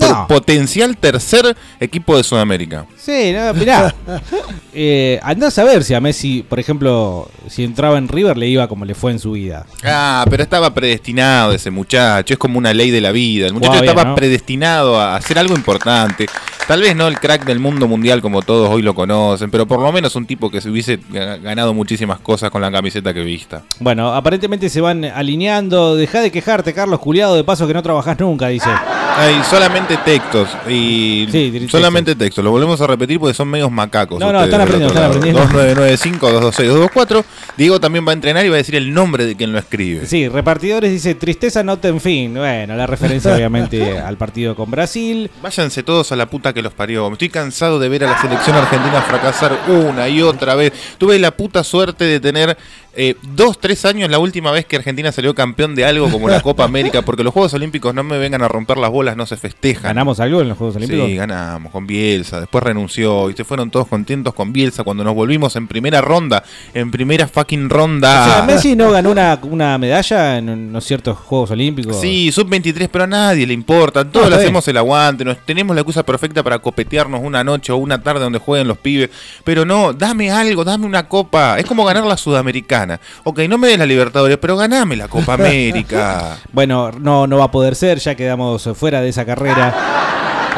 No. 0.00 0.26
po- 0.26 0.34
potencial 0.38 0.96
tercer 0.96 1.56
equipo 1.80 2.16
de 2.16 2.22
Sudamérica. 2.24 2.86
Sí, 2.96 3.32
no, 3.32 3.52
mirá. 3.54 3.94
eh, 4.74 5.18
andás 5.22 5.58
a 5.58 5.64
ver 5.64 5.84
si 5.84 5.94
a 5.94 6.00
Messi, 6.00 6.42
por 6.48 6.58
ejemplo, 6.60 7.28
si 7.48 7.64
entraba 7.64 7.98
en 7.98 8.08
River 8.08 8.36
le 8.36 8.48
iba 8.48 8.68
como 8.68 8.84
le 8.84 8.94
fue 8.94 9.12
en 9.12 9.18
su 9.18 9.32
vida. 9.32 9.66
Ah, 9.84 10.24
pero 10.30 10.42
estaba 10.42 10.72
predestinado 10.74 11.52
ese 11.52 11.70
muchacho, 11.70 12.34
es 12.34 12.38
como 12.38 12.58
una 12.58 12.72
ley 12.74 12.90
de 12.90 13.00
la 13.00 13.12
vida. 13.12 13.46
El 13.46 13.54
muchacho 13.54 13.72
bien, 13.80 13.84
estaba 13.86 14.04
¿no? 14.10 14.14
predestinado 14.14 15.00
a 15.00 15.16
hacer 15.16 15.38
algo 15.38 15.54
importante. 15.54 16.26
Tal 16.66 16.82
vez 16.82 16.94
no 16.94 17.08
el 17.08 17.18
crack 17.18 17.46
del 17.46 17.60
mundo 17.60 17.88
mundial 17.88 18.20
como 18.20 18.42
todos 18.42 18.68
hoy 18.68 18.82
lo 18.82 18.94
conocen, 18.94 19.50
pero 19.50 19.66
por 19.66 19.80
lo 19.80 19.90
menos 19.90 20.14
un 20.16 20.26
tipo 20.26 20.50
que 20.50 20.60
se 20.60 20.68
hubiese 20.68 21.00
ga- 21.00 21.40
ganado 21.40 21.72
muchísimas 21.72 22.20
cosas 22.20 22.50
con 22.50 22.60
la 22.60 22.70
camiseta 22.70 23.14
que 23.14 23.20
vista. 23.22 23.62
Bueno, 23.80 24.14
aparentemente 24.14 24.68
se 24.68 24.82
van 24.82 25.04
alineando. 25.06 25.96
Deja 25.96 26.20
de 26.20 26.30
quejarte, 26.30 26.74
Carlos 26.74 27.00
Juliado, 27.00 27.36
de 27.36 27.44
paso 27.44 27.66
que 27.66 27.72
no 27.72 27.82
trabajás 27.82 28.18
nunca, 28.20 28.48
dice. 28.48 28.68
Hay 29.18 29.42
solamente 29.42 29.96
textos 30.04 30.48
y 30.68 31.26
Sí, 31.32 31.66
solamente 31.68 32.14
textos. 32.14 32.44
Lo 32.44 32.52
volvemos 32.52 32.80
a 32.80 32.86
repetir 32.86 33.18
porque 33.18 33.34
son 33.34 33.48
medios 33.48 33.68
macacos. 33.68 34.20
No, 34.20 34.32
no, 34.32 34.44
están 34.44 34.60
aprendiendo, 34.60 34.94
están 34.94 35.10
aprendiendo. 35.10 35.40
2995 35.40 36.26
226 36.26 36.68
224. 36.68 37.24
Diego 37.56 37.80
también 37.80 38.06
va 38.06 38.12
a 38.12 38.14
entrenar 38.14 38.46
y 38.46 38.48
va 38.48 38.54
a 38.54 38.58
decir 38.58 38.76
el 38.76 38.94
nombre 38.94 39.26
de 39.26 39.34
quien 39.34 39.50
lo 39.50 39.58
escribe. 39.58 40.06
Sí, 40.06 40.28
repartidores 40.28 40.92
dice 40.92 41.16
tristeza 41.16 41.64
nota 41.64 41.88
en 41.88 42.00
fin. 42.00 42.34
Bueno, 42.34 42.76
la 42.76 42.86
referencia 42.86 43.34
obviamente 43.34 43.98
al 43.98 44.16
partido 44.16 44.54
con 44.54 44.70
Brasil. 44.70 45.28
Váyanse 45.42 45.82
todos 45.82 46.12
a 46.12 46.16
la 46.16 46.26
puta 46.26 46.52
que 46.52 46.62
los 46.62 46.72
parió. 46.72 47.10
Estoy 47.10 47.28
cansado 47.28 47.80
de 47.80 47.88
ver 47.88 48.04
a 48.04 48.10
la 48.10 48.20
selección 48.20 48.54
argentina 48.54 49.02
fracasar 49.02 49.58
una 49.66 50.08
y 50.08 50.22
otra 50.22 50.54
vez. 50.54 50.72
Tuve 50.96 51.18
la 51.18 51.32
puta 51.32 51.64
suerte 51.64 52.04
de 52.04 52.20
tener 52.20 52.56
eh, 53.00 53.14
dos, 53.36 53.60
tres 53.60 53.84
años 53.84 54.10
la 54.10 54.18
última 54.18 54.50
vez 54.50 54.66
que 54.66 54.74
Argentina 54.74 55.12
salió 55.12 55.32
campeón 55.32 55.76
de 55.76 55.84
algo 55.84 56.10
como 56.10 56.28
la 56.28 56.40
Copa 56.42 56.64
América, 56.64 57.02
porque 57.02 57.22
los 57.22 57.32
Juegos 57.32 57.54
Olímpicos 57.54 57.94
no 57.94 58.02
me 58.02 58.18
vengan 58.18 58.42
a 58.42 58.48
romper 58.48 58.76
las 58.76 58.90
bolas, 58.90 59.16
no 59.16 59.24
se 59.24 59.36
festejan. 59.36 59.84
¿Ganamos 59.84 60.18
algo 60.18 60.40
en 60.40 60.48
los 60.48 60.58
Juegos 60.58 60.74
Olímpicos? 60.74 61.06
Sí, 61.06 61.14
ganamos 61.14 61.70
con 61.70 61.86
Bielsa, 61.86 62.40
después 62.40 62.64
renunció 62.64 63.30
y 63.30 63.34
se 63.34 63.44
fueron 63.44 63.70
todos 63.70 63.86
contentos 63.86 64.34
con 64.34 64.52
Bielsa 64.52 64.82
cuando 64.82 65.04
nos 65.04 65.14
volvimos 65.14 65.54
en 65.54 65.68
primera 65.68 66.00
ronda, 66.00 66.42
en 66.74 66.90
primera 66.90 67.28
fucking 67.28 67.70
ronda. 67.70 68.22
O 68.22 68.32
sea, 68.32 68.42
Messi 68.42 68.74
no 68.74 68.90
ganó 68.90 69.12
una, 69.12 69.38
una 69.42 69.78
medalla 69.78 70.36
en 70.38 70.48
unos 70.48 70.84
ciertos 70.84 71.18
Juegos 71.18 71.52
Olímpicos. 71.52 72.00
Sí, 72.00 72.32
sub-23, 72.32 72.88
pero 72.90 73.04
a 73.04 73.06
nadie 73.06 73.46
le 73.46 73.54
importa. 73.54 74.04
Todos 74.10 74.28
No, 74.28 74.30
le 74.30 74.42
hacemos 74.42 74.66
el 74.66 74.76
aguante. 74.76 75.24
Nos, 75.24 75.38
tenemos 75.46 75.72
la 75.76 75.82
excusa 75.82 76.02
perfecta 76.02 76.42
para 76.42 76.58
copetearnos 76.58 77.20
una 77.22 77.44
noche 77.44 77.70
o 77.70 77.76
una 77.76 78.02
tarde 78.02 78.20
donde 78.20 78.40
jueguen 78.40 78.66
los 78.66 78.78
pibes. 78.78 79.10
Pero 79.44 79.64
no, 79.64 79.92
dame 79.92 80.32
algo, 80.32 80.64
dame 80.64 80.84
una 80.84 81.08
copa. 81.08 81.58
Es 81.58 81.66
como 81.66 81.84
ganar 81.84 82.04
la 82.04 82.16
Sudamericana. 82.16 82.87
Ok, 83.24 83.40
no 83.48 83.58
me 83.58 83.68
des 83.68 83.78
la 83.78 83.86
Libertadores, 83.86 84.38
pero 84.38 84.56
ganame 84.56 84.96
la 84.96 85.08
Copa 85.08 85.34
América. 85.34 86.36
Bueno, 86.52 86.90
no, 86.92 87.26
no 87.26 87.38
va 87.38 87.44
a 87.44 87.50
poder 87.50 87.74
ser, 87.74 87.98
ya 87.98 88.14
quedamos 88.14 88.68
fuera 88.74 89.00
de 89.00 89.08
esa 89.08 89.24
carrera. 89.24 89.74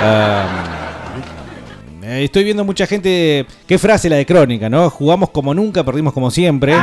Um, 0.00 2.04
eh, 2.04 2.24
estoy 2.24 2.44
viendo 2.44 2.64
mucha 2.64 2.86
gente. 2.86 3.46
Qué 3.66 3.78
frase 3.78 4.08
la 4.08 4.16
de 4.16 4.26
crónica, 4.26 4.68
¿no? 4.68 4.88
Jugamos 4.90 5.30
como 5.30 5.54
nunca, 5.54 5.84
perdimos 5.84 6.12
como 6.12 6.30
siempre. 6.30 6.74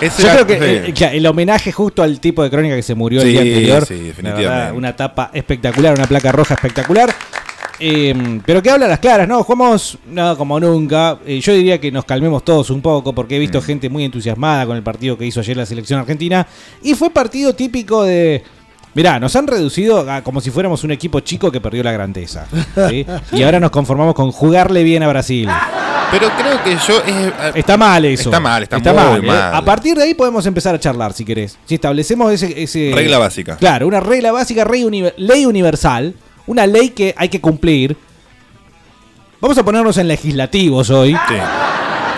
Ese 0.00 0.22
Yo 0.22 0.28
creo 0.30 0.46
que 0.46 0.88
eh, 0.88 0.94
el 1.12 1.26
homenaje 1.26 1.72
justo 1.72 2.02
al 2.02 2.20
tipo 2.20 2.42
de 2.42 2.50
crónica 2.50 2.74
que 2.74 2.82
se 2.82 2.94
murió 2.94 3.22
el 3.22 3.28
día 3.28 3.40
anterior. 3.40 3.86
sí, 3.86 3.94
definitivamente. 3.94 4.48
verdad, 4.48 4.74
una 4.74 4.96
tapa 4.96 5.30
espectacular, 5.32 5.94
una 5.94 6.06
placa 6.06 6.32
roja 6.32 6.54
espectacular. 6.54 7.14
Eh, 7.86 8.40
pero 8.46 8.62
que 8.62 8.70
habla 8.70 8.86
a 8.86 8.88
las 8.88 8.98
claras, 8.98 9.28
¿no? 9.28 9.42
Jugamos 9.44 9.98
nada 10.10 10.36
como 10.36 10.58
nunca. 10.58 11.18
Eh, 11.26 11.40
yo 11.40 11.52
diría 11.52 11.78
que 11.78 11.92
nos 11.92 12.04
calmemos 12.06 12.42
todos 12.44 12.70
un 12.70 12.80
poco 12.80 13.14
porque 13.14 13.36
he 13.36 13.38
visto 13.38 13.58
Mm. 13.58 13.62
gente 13.62 13.88
muy 13.90 14.04
entusiasmada 14.04 14.64
con 14.66 14.76
el 14.76 14.82
partido 14.82 15.18
que 15.18 15.26
hizo 15.26 15.40
ayer 15.40 15.56
la 15.56 15.66
selección 15.66 16.00
argentina. 16.00 16.46
Y 16.82 16.94
fue 16.94 17.10
partido 17.10 17.54
típico 17.54 18.02
de. 18.04 18.42
Mirá, 18.94 19.18
nos 19.18 19.34
han 19.36 19.46
reducido 19.48 20.08
a 20.10 20.22
como 20.22 20.40
si 20.40 20.50
fuéramos 20.50 20.84
un 20.84 20.92
equipo 20.92 21.18
chico 21.20 21.50
que 21.50 21.60
perdió 21.60 21.82
la 21.82 21.92
grandeza. 21.92 22.46
¿sí? 22.88 23.04
Y 23.32 23.42
ahora 23.42 23.58
nos 23.60 23.70
conformamos 23.70 24.14
con 24.14 24.30
jugarle 24.32 24.82
bien 24.84 25.02
a 25.02 25.08
Brasil. 25.08 25.48
Pero 26.10 26.28
creo 26.38 26.62
que 26.62 26.76
yo. 26.86 27.02
eh, 27.06 27.32
Está 27.56 27.76
mal 27.76 28.04
eso. 28.04 28.30
Está 28.30 28.38
mal, 28.40 28.62
está 28.62 28.78
muy 28.78 29.18
¿eh? 29.18 29.22
mal. 29.22 29.54
A 29.54 29.64
partir 29.64 29.96
de 29.96 30.04
ahí 30.04 30.14
podemos 30.14 30.46
empezar 30.46 30.74
a 30.74 30.78
charlar, 30.78 31.12
si 31.12 31.24
querés. 31.24 31.58
Si 31.66 31.74
establecemos 31.74 32.32
ese... 32.32 32.62
ese- 32.62 32.92
Regla 32.94 33.18
básica. 33.18 33.56
Claro, 33.56 33.88
una 33.88 33.98
regla 34.00 34.30
básica, 34.30 34.64
ley 34.64 35.44
universal, 35.44 36.14
una 36.46 36.66
ley 36.66 36.90
que 36.90 37.14
hay 37.16 37.28
que 37.28 37.40
cumplir. 37.40 37.96
Vamos 39.40 39.58
a 39.58 39.64
ponernos 39.64 39.96
en 39.98 40.08
legislativos 40.08 40.90
hoy. 40.90 41.12
Sí. 41.28 41.34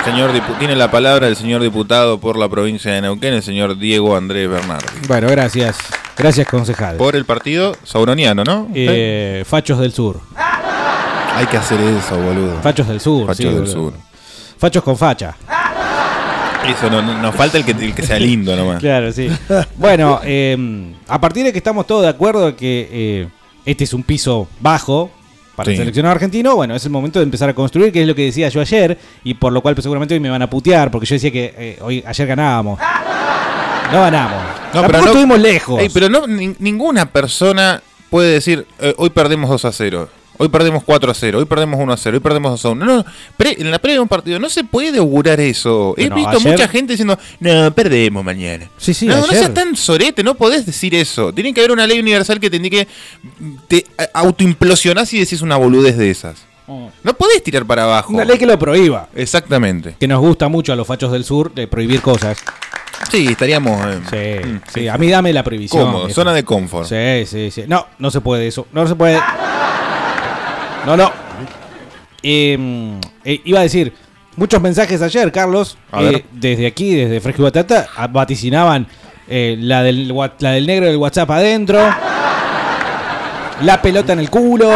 Señor 0.04 0.30
tiene 0.60 0.76
la 0.76 0.88
palabra 0.90 1.26
el 1.26 1.34
señor 1.34 1.60
diputado 1.62 2.20
por 2.20 2.38
la 2.38 2.48
provincia 2.48 2.92
de 2.92 3.00
Neuquén, 3.02 3.34
el 3.34 3.42
señor 3.42 3.76
Diego 3.76 4.16
Andrés 4.16 4.48
Bernardi. 4.48 4.86
Bueno, 5.08 5.26
gracias. 5.28 5.76
Gracias, 6.16 6.46
concejal. 6.46 6.96
Por 6.96 7.16
el 7.16 7.24
partido 7.24 7.76
sauroniano, 7.82 8.44
¿no? 8.44 8.68
Eh, 8.72 9.42
Fachos 9.46 9.80
del 9.80 9.92
Sur. 9.92 10.20
Hay 11.34 11.46
que 11.46 11.56
hacer 11.56 11.80
eso, 11.80 12.16
boludo. 12.16 12.60
Fachos 12.62 12.86
del 12.88 13.00
Sur. 13.00 13.22
Fachos 13.26 13.36
sí, 13.38 13.44
del 13.44 13.54
boludo. 13.54 13.72
Sur. 13.72 13.92
Fachos 14.58 14.82
con 14.84 14.96
facha. 14.96 15.36
Eso, 16.68 16.88
no, 16.90 17.02
no- 17.02 17.20
nos 17.20 17.34
falta 17.34 17.58
el 17.58 17.64
que, 17.64 17.72
el 17.72 17.94
que 17.94 18.02
sea 18.02 18.18
lindo 18.18 18.54
nomás. 18.56 18.78
Claro, 18.80 19.12
sí. 19.12 19.28
Bueno, 19.76 20.20
eh, 20.24 20.56
a 21.08 21.20
partir 21.20 21.44
de 21.44 21.52
que 21.52 21.58
estamos 21.58 21.86
todos 21.86 22.02
de 22.02 22.08
acuerdo 22.08 22.54
que 22.56 22.88
eh, 22.90 23.28
este 23.66 23.84
es 23.84 23.92
un 23.92 24.02
piso 24.02 24.48
bajo 24.60 25.10
para 25.54 25.70
el 25.70 25.76
Sí. 25.76 25.80
seleccionado 25.80 26.12
argentino, 26.14 26.54
bueno, 26.54 26.74
es 26.76 26.84
el 26.84 26.90
momento 26.90 27.18
de 27.18 27.24
empezar 27.24 27.48
a 27.48 27.54
construir, 27.54 27.90
que 27.92 28.02
es 28.02 28.06
lo 28.06 28.14
que 28.14 28.24
decía 28.26 28.48
yo 28.50 28.60
ayer, 28.60 28.98
y 29.24 29.34
por 29.34 29.52
lo 29.52 29.60
cual 29.62 29.74
pues, 29.74 29.82
seguramente 29.84 30.12
hoy 30.14 30.20
me 30.20 30.28
van 30.30 30.42
a 30.42 30.50
putear, 30.50 30.90
porque 30.90 31.06
yo 31.06 31.14
decía 31.14 31.30
que 31.30 31.54
eh, 31.56 31.78
hoy 31.80 32.02
ayer 32.06 32.26
ganábamos. 32.26 32.78
No 33.92 34.00
ganamos. 34.00 34.42
No, 34.74 34.82
Tampoco 34.82 34.86
pero 34.86 34.98
no- 35.00 35.06
estuvimos 35.06 35.38
lejos. 35.40 35.80
Ey, 35.80 35.88
pero 35.92 36.08
no, 36.08 36.26
ni- 36.26 36.54
ninguna 36.58 37.06
persona 37.06 37.80
puede 38.10 38.32
decir, 38.32 38.66
eh, 38.80 38.94
hoy 38.98 39.10
perdemos 39.10 39.48
2 39.48 39.64
a 39.64 39.72
0. 39.72 40.08
Hoy 40.38 40.48
perdemos 40.48 40.82
4 40.84 41.10
a 41.10 41.14
0, 41.14 41.38
hoy 41.38 41.44
perdemos 41.44 41.78
1 41.80 41.92
a 41.92 41.96
0, 41.96 42.16
hoy 42.16 42.20
perdemos 42.20 42.52
2 42.52 42.64
a 42.64 42.68
1. 42.70 42.84
No, 42.84 42.96
no, 42.98 43.04
pre- 43.36 43.56
en 43.58 43.70
la 43.70 43.78
previa 43.78 43.96
de 43.96 44.00
un 44.00 44.08
partido 44.08 44.38
no 44.38 44.48
se 44.48 44.64
puede 44.64 44.98
augurar 44.98 45.40
eso. 45.40 45.94
He 45.96 46.08
visto 46.10 46.30
ayer- 46.36 46.52
mucha 46.52 46.68
gente 46.68 46.92
diciendo, 46.92 47.18
no, 47.40 47.70
perdemos 47.72 48.24
mañana. 48.24 48.68
Sí, 48.76 48.94
sí, 48.94 49.06
no, 49.06 49.16
no 49.16 49.24
ayer. 49.24 49.38
seas 49.38 49.54
tan 49.54 49.76
sorete, 49.76 50.22
no 50.22 50.34
podés 50.34 50.66
decir 50.66 50.94
eso. 50.94 51.32
Tiene 51.32 51.52
que 51.54 51.60
haber 51.60 51.72
una 51.72 51.86
ley 51.86 51.98
universal 52.00 52.38
que 52.40 52.50
te 52.50 52.56
indique, 52.56 52.86
te 53.68 53.84
autoimplosionás 54.12 55.12
y 55.14 55.20
decís 55.20 55.40
una 55.42 55.56
boludez 55.56 55.96
de 55.96 56.10
esas. 56.10 56.44
No 57.04 57.14
podés 57.14 57.42
tirar 57.44 57.64
para 57.64 57.84
abajo. 57.84 58.12
Una 58.12 58.24
ley 58.24 58.38
que 58.38 58.46
lo 58.46 58.58
prohíba. 58.58 59.08
Exactamente. 59.14 59.94
Que 60.00 60.08
nos 60.08 60.20
gusta 60.20 60.48
mucho 60.48 60.72
a 60.72 60.76
los 60.76 60.84
fachos 60.86 61.12
del 61.12 61.24
sur 61.24 61.54
de 61.54 61.68
prohibir 61.68 62.02
cosas. 62.02 62.38
Sí, 63.10 63.28
estaríamos 63.28 63.80
Sí, 64.10 64.16
eh, 64.16 64.42
mm, 64.44 64.60
sí, 64.74 64.88
a 64.88 64.98
mí 64.98 65.08
dame 65.08 65.32
la 65.32 65.44
prohibición. 65.44 65.84
cómodos, 65.84 66.10
Eso. 66.10 66.22
zona 66.22 66.32
de 66.32 66.44
confort. 66.44 66.88
Sí, 66.88 67.24
sí, 67.26 67.50
sí. 67.52 67.64
No, 67.68 67.86
no 67.98 68.10
se 68.10 68.20
puede 68.20 68.48
eso. 68.48 68.66
No 68.72 68.84
se 68.88 68.96
puede. 68.96 69.20
No, 70.86 70.96
no. 70.96 71.10
Eh, 72.22 72.98
eh, 73.24 73.40
iba 73.44 73.60
a 73.60 73.62
decir, 73.62 73.92
muchos 74.36 74.60
mensajes 74.62 75.02
ayer, 75.02 75.30
Carlos. 75.32 75.76
A 75.92 76.02
eh, 76.02 76.24
desde 76.32 76.66
aquí, 76.66 76.94
desde 76.94 77.20
Fresco 77.20 77.42
y 77.42 77.44
Batata, 77.44 77.88
vaticinaban 78.10 78.86
la, 79.28 79.82
del, 79.82 80.10
wa- 80.12 80.32
la 80.38 80.52
del 80.52 80.66
negro 80.66 80.86
del 80.86 80.96
WhatsApp 80.96 81.30
adentro. 81.30 81.80
La 83.62 83.80
pelota 83.80 84.12
en 84.12 84.20
el 84.20 84.30
culo. 84.30 84.70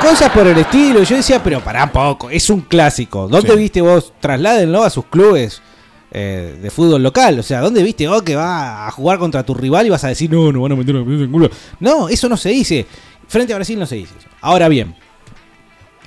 Cosas 0.00 0.30
por 0.30 0.46
el 0.46 0.56
estilo. 0.58 1.02
Y 1.02 1.04
Yo 1.04 1.16
decía, 1.16 1.42
pero 1.42 1.60
pará 1.60 1.84
un 1.84 1.90
poco. 1.90 2.30
Es 2.30 2.48
un 2.50 2.62
clásico. 2.62 3.28
¿Dónde 3.28 3.52
Sí. 3.52 3.58
viste 3.58 3.80
vos? 3.80 4.12
Trasládenlo 4.20 4.82
a 4.82 4.90
sus 4.90 5.04
clubes. 5.06 5.62
eh, 6.10 6.58
de 6.62 6.70
fútbol 6.70 7.02
local, 7.02 7.38
o 7.38 7.42
sea, 7.42 7.60
¿dónde 7.60 7.82
viste 7.82 8.08
vos 8.08 8.22
que 8.22 8.34
va 8.34 8.86
a 8.86 8.90
jugar 8.90 9.18
contra 9.18 9.42
tu 9.42 9.52
rival 9.52 9.86
y 9.86 9.90
vas 9.90 10.04
a 10.04 10.08
decir, 10.08 10.30
no, 10.32 10.50
no 10.50 10.62
van 10.62 10.72
a 10.72 10.74
meter 10.76 10.94
la 10.94 11.02
pelota 11.04 11.18
en 11.18 11.24
el 11.24 11.30
culo? 11.30 11.50
No, 11.80 12.08
eso 12.08 12.30
no 12.30 12.36
se 12.38 12.48
dice. 12.48 12.86
Frente 13.28 13.52
a 13.52 13.56
Brasil 13.56 13.78
no 13.78 13.84
se 13.84 13.96
dice 13.96 14.14
eso. 14.18 14.26
Ahora 14.40 14.68
bien, 14.70 14.96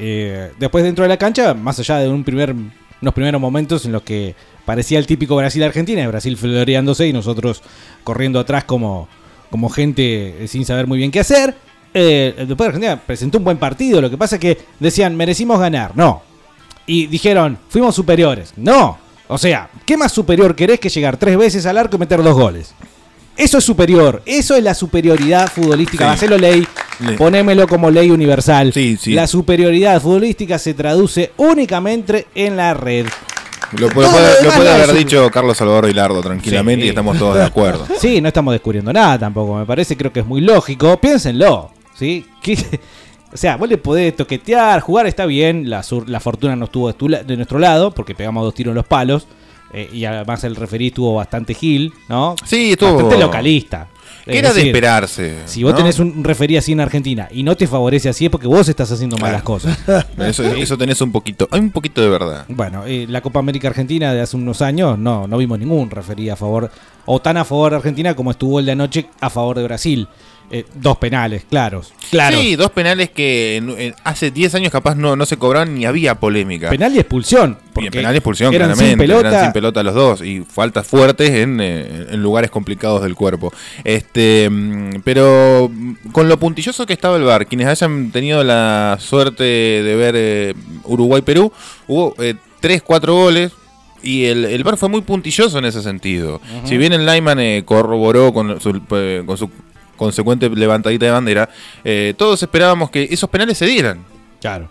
eh, 0.03 0.51
después 0.57 0.83
dentro 0.83 1.03
de 1.03 1.09
la 1.09 1.17
cancha, 1.17 1.53
más 1.53 1.77
allá 1.77 1.99
de 1.99 2.09
un 2.09 2.23
primer, 2.23 2.55
unos 3.01 3.13
primeros 3.13 3.39
momentos 3.39 3.85
en 3.85 3.91
los 3.91 4.01
que 4.01 4.33
parecía 4.65 4.97
el 4.97 5.05
típico 5.05 5.35
Brasil-Argentina, 5.35 6.01
de 6.01 6.07
Brasil 6.07 6.35
floreándose 6.37 7.07
y 7.07 7.13
nosotros 7.13 7.61
corriendo 8.03 8.39
atrás 8.39 8.63
como, 8.63 9.07
como 9.51 9.69
gente 9.69 10.43
eh, 10.43 10.47
sin 10.47 10.65
saber 10.65 10.87
muy 10.87 10.97
bien 10.97 11.11
qué 11.11 11.19
hacer. 11.19 11.55
eh, 11.93 12.33
después 12.47 12.69
Argentina 12.69 12.99
presentó 12.99 13.37
un 13.37 13.43
buen 13.43 13.57
partido, 13.57 14.01
lo 14.01 14.09
que 14.09 14.17
pasa 14.17 14.37
es 14.37 14.41
que 14.41 14.57
decían, 14.79 15.15
merecimos 15.15 15.59
ganar, 15.59 15.91
no. 15.95 16.23
Y 16.87 17.05
dijeron, 17.05 17.59
fuimos 17.69 17.93
superiores, 17.93 18.53
no. 18.57 18.97
O 19.27 19.37
sea, 19.37 19.69
¿qué 19.85 19.97
más 19.97 20.11
superior 20.11 20.55
querés 20.55 20.79
que 20.79 20.89
llegar 20.89 21.15
tres 21.17 21.37
veces 21.37 21.67
al 21.67 21.77
arco 21.77 21.97
y 21.97 21.99
meter 21.99 22.23
dos 22.23 22.33
goles? 22.33 22.73
Eso 23.37 23.57
es 23.57 23.63
superior, 23.63 24.21
eso 24.25 24.55
es 24.55 24.63
la 24.63 24.73
superioridad 24.73 25.49
futbolística. 25.51 26.05
Sí. 26.09 26.13
Hacelo 26.15 26.37
ley, 26.37 26.67
Le- 26.99 27.13
ponémelo 27.13 27.67
como 27.67 27.89
ley 27.89 28.11
universal. 28.11 28.71
Sí, 28.73 28.97
sí. 29.01 29.13
La 29.13 29.25
superioridad 29.27 30.01
futbolística 30.01 30.59
se 30.59 30.73
traduce 30.73 31.31
únicamente 31.37 32.27
en 32.35 32.57
la 32.57 32.73
red. 32.73 33.07
Lo 33.77 33.87
puede, 33.89 34.09
Todo 34.09 34.19
lo 34.19 34.23
puede- 34.25 34.33
lo 34.33 34.39
demás 34.41 34.55
puede 34.57 34.69
no 34.69 34.75
haber 34.75 34.89
un- 34.89 34.97
dicho 34.97 35.31
Carlos 35.31 35.57
Salvador 35.57 35.89
Hilardo 35.89 36.21
tranquilamente 36.21 36.85
y 36.85 36.89
estamos 36.89 37.17
todos 37.17 37.35
de 37.35 37.43
acuerdo. 37.43 37.87
Sí, 37.99 38.19
no 38.21 38.27
estamos 38.27 38.51
descubriendo 38.53 38.91
nada 38.91 39.17
tampoco, 39.17 39.55
me 39.55 39.65
parece, 39.65 39.95
creo 39.95 40.11
que 40.11 40.19
es 40.19 40.25
muy 40.25 40.41
lógico. 40.41 40.97
Piénsenlo, 40.99 41.71
¿sí? 41.95 42.25
¿Qué- 42.41 42.57
O 43.33 43.37
sea, 43.37 43.55
vos 43.55 43.69
le 43.69 43.77
podés 43.77 44.13
toquetear, 44.13 44.81
jugar 44.81 45.07
está 45.07 45.25
bien, 45.25 45.69
la, 45.69 45.83
sur- 45.83 46.09
la 46.09 46.19
fortuna 46.19 46.57
no 46.57 46.65
estuvo 46.65 46.89
de, 46.89 46.93
tu 46.95 47.07
de 47.07 47.37
nuestro 47.37 47.59
lado, 47.59 47.91
porque 47.91 48.13
pegamos 48.13 48.43
dos 48.43 48.53
tiros 48.53 48.71
en 48.73 48.75
los 48.75 48.85
palos, 48.85 49.25
eh, 49.73 49.89
y 49.91 50.05
además 50.05 50.43
el 50.43 50.55
referí 50.55 50.87
estuvo 50.87 51.13
bastante 51.15 51.53
gil, 51.53 51.93
¿no? 52.09 52.35
Sí, 52.45 52.71
estuvo- 52.73 52.93
Bastante 52.95 53.17
localista. 53.17 53.87
Que 54.25 54.37
era 54.37 54.53
de 54.53 54.61
esperarse. 54.67 55.35
Si 55.45 55.63
vos 55.63 55.71
¿no? 55.71 55.77
tenés 55.79 55.97
un 55.97 56.23
referí 56.23 56.55
así 56.55 56.73
en 56.73 56.79
Argentina 56.79 57.27
y 57.31 57.41
no 57.41 57.57
te 57.57 57.65
favorece 57.65 58.07
así 58.07 58.25
es 58.25 58.29
porque 58.31 58.45
vos 58.45 58.69
estás 58.69 58.91
haciendo 58.91 59.15
Claro. 59.15 59.31
malas 59.31 59.43
cosas. 59.43 59.75
Eso, 60.19 60.43
eso 60.43 60.77
tenés 60.77 61.01
un 61.01 61.11
poquito. 61.11 61.47
Hay 61.49 61.59
un 61.59 61.71
poquito 61.71 62.01
de 62.01 62.09
verdad. 62.09 62.45
Bueno, 62.47 62.83
eh, 62.85 63.07
la 63.09 63.21
Copa 63.21 63.39
América 63.39 63.69
Argentina 63.69 64.13
de 64.13 64.21
hace 64.21 64.37
unos 64.37 64.61
años 64.61 64.99
no, 64.99 65.27
no 65.27 65.37
vimos 65.37 65.57
ningún 65.57 65.89
referí 65.89 66.29
a 66.29 66.35
favor, 66.35 66.69
o 67.07 67.19
tan 67.19 67.37
a 67.37 67.45
favor 67.45 67.71
de 67.71 67.77
Argentina 67.77 68.13
como 68.15 68.29
estuvo 68.29 68.59
el 68.59 68.67
de 68.67 68.73
anoche 68.73 69.07
a 69.21 69.29
favor 69.31 69.57
de 69.57 69.63
Brasil. 69.63 70.07
Eh, 70.51 70.65
dos 70.75 70.97
penales, 70.97 71.45
claros. 71.49 71.93
Claro. 72.09 72.37
Sí, 72.37 72.55
dos 72.57 72.71
penales 72.71 73.09
que 73.09 73.93
hace 74.03 74.31
10 74.31 74.55
años 74.55 74.71
capaz 74.71 74.95
no, 74.95 75.15
no 75.15 75.25
se 75.25 75.37
cobraron 75.37 75.75
ni 75.75 75.85
había 75.85 76.15
polémica. 76.15 76.69
Penal 76.69 76.93
y 76.93 76.99
expulsión. 76.99 77.57
Porque 77.73 77.89
penal 77.89 78.13
y 78.13 78.17
expulsión, 78.17 78.53
eran 78.53 78.67
claramente. 78.67 78.89
Sin 78.91 78.97
pelota, 78.97 79.29
Eran 79.29 79.43
sin 79.45 79.53
pelota 79.53 79.83
los 79.83 79.95
dos. 79.95 80.21
Y 80.21 80.41
faltas 80.41 80.85
fuertes 80.85 81.29
en, 81.29 81.61
eh, 81.61 82.07
en 82.11 82.21
lugares 82.21 82.51
complicados 82.51 83.01
del 83.01 83.15
cuerpo. 83.15 83.53
Este 83.85 84.49
mm, 84.49 85.01
Pero 85.05 85.69
mm, 85.73 86.11
con 86.11 86.27
lo 86.27 86.37
puntilloso 86.37 86.85
que 86.85 86.93
estaba 86.93 87.15
el 87.15 87.23
bar, 87.23 87.47
quienes 87.47 87.67
hayan 87.67 88.11
tenido 88.11 88.43
la 88.43 88.97
suerte 88.99 89.43
de 89.43 89.95
ver 89.95 90.15
eh, 90.17 90.53
Uruguay-Perú, 90.83 91.53
hubo 91.87 92.13
3, 92.59 92.81
4 92.81 93.13
goles. 93.13 93.51
Y 94.03 94.25
el, 94.25 94.45
el 94.45 94.63
VAR 94.63 94.77
fue 94.77 94.89
muy 94.89 95.01
puntilloso 95.01 95.59
en 95.59 95.65
ese 95.65 95.81
sentido. 95.83 96.41
Si 96.65 96.75
bien 96.77 96.91
el 96.91 97.05
Lyman 97.05 97.39
eh, 97.39 97.63
corroboró 97.65 98.33
con 98.33 98.59
su, 98.59 98.81
eh, 98.91 99.23
con 99.25 99.37
su 99.37 99.49
consecuente 100.01 100.49
levantadita 100.49 101.05
de 101.05 101.11
bandera, 101.11 101.49
eh, 101.83 102.13
todos 102.17 102.41
esperábamos 102.41 102.89
que 102.89 103.07
esos 103.11 103.29
penales 103.29 103.57
se 103.57 103.65
dieran. 103.67 104.03
Claro. 104.41 104.67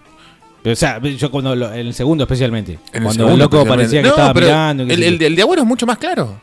O 0.64 0.74
sea, 0.74 1.00
yo 1.00 1.30
cuando 1.30 1.54
lo- 1.54 1.72
en 1.72 1.86
el 1.86 1.94
segundo 1.94 2.24
especialmente. 2.24 2.72
En 2.92 2.96
el 2.98 3.02
cuando 3.04 3.24
segundo, 3.24 3.34
el 3.34 3.38
loco 3.50 3.64
parecía 3.64 4.02
que 4.02 4.08
No, 4.08 4.14
estaba 4.14 4.34
mirando. 4.34 4.82
El, 4.82 5.02
el, 5.02 5.22
el 5.22 5.36
de 5.36 5.42
Agüero 5.42 5.62
es 5.62 5.68
mucho 5.68 5.86
más 5.86 5.96
claro. 5.98 6.38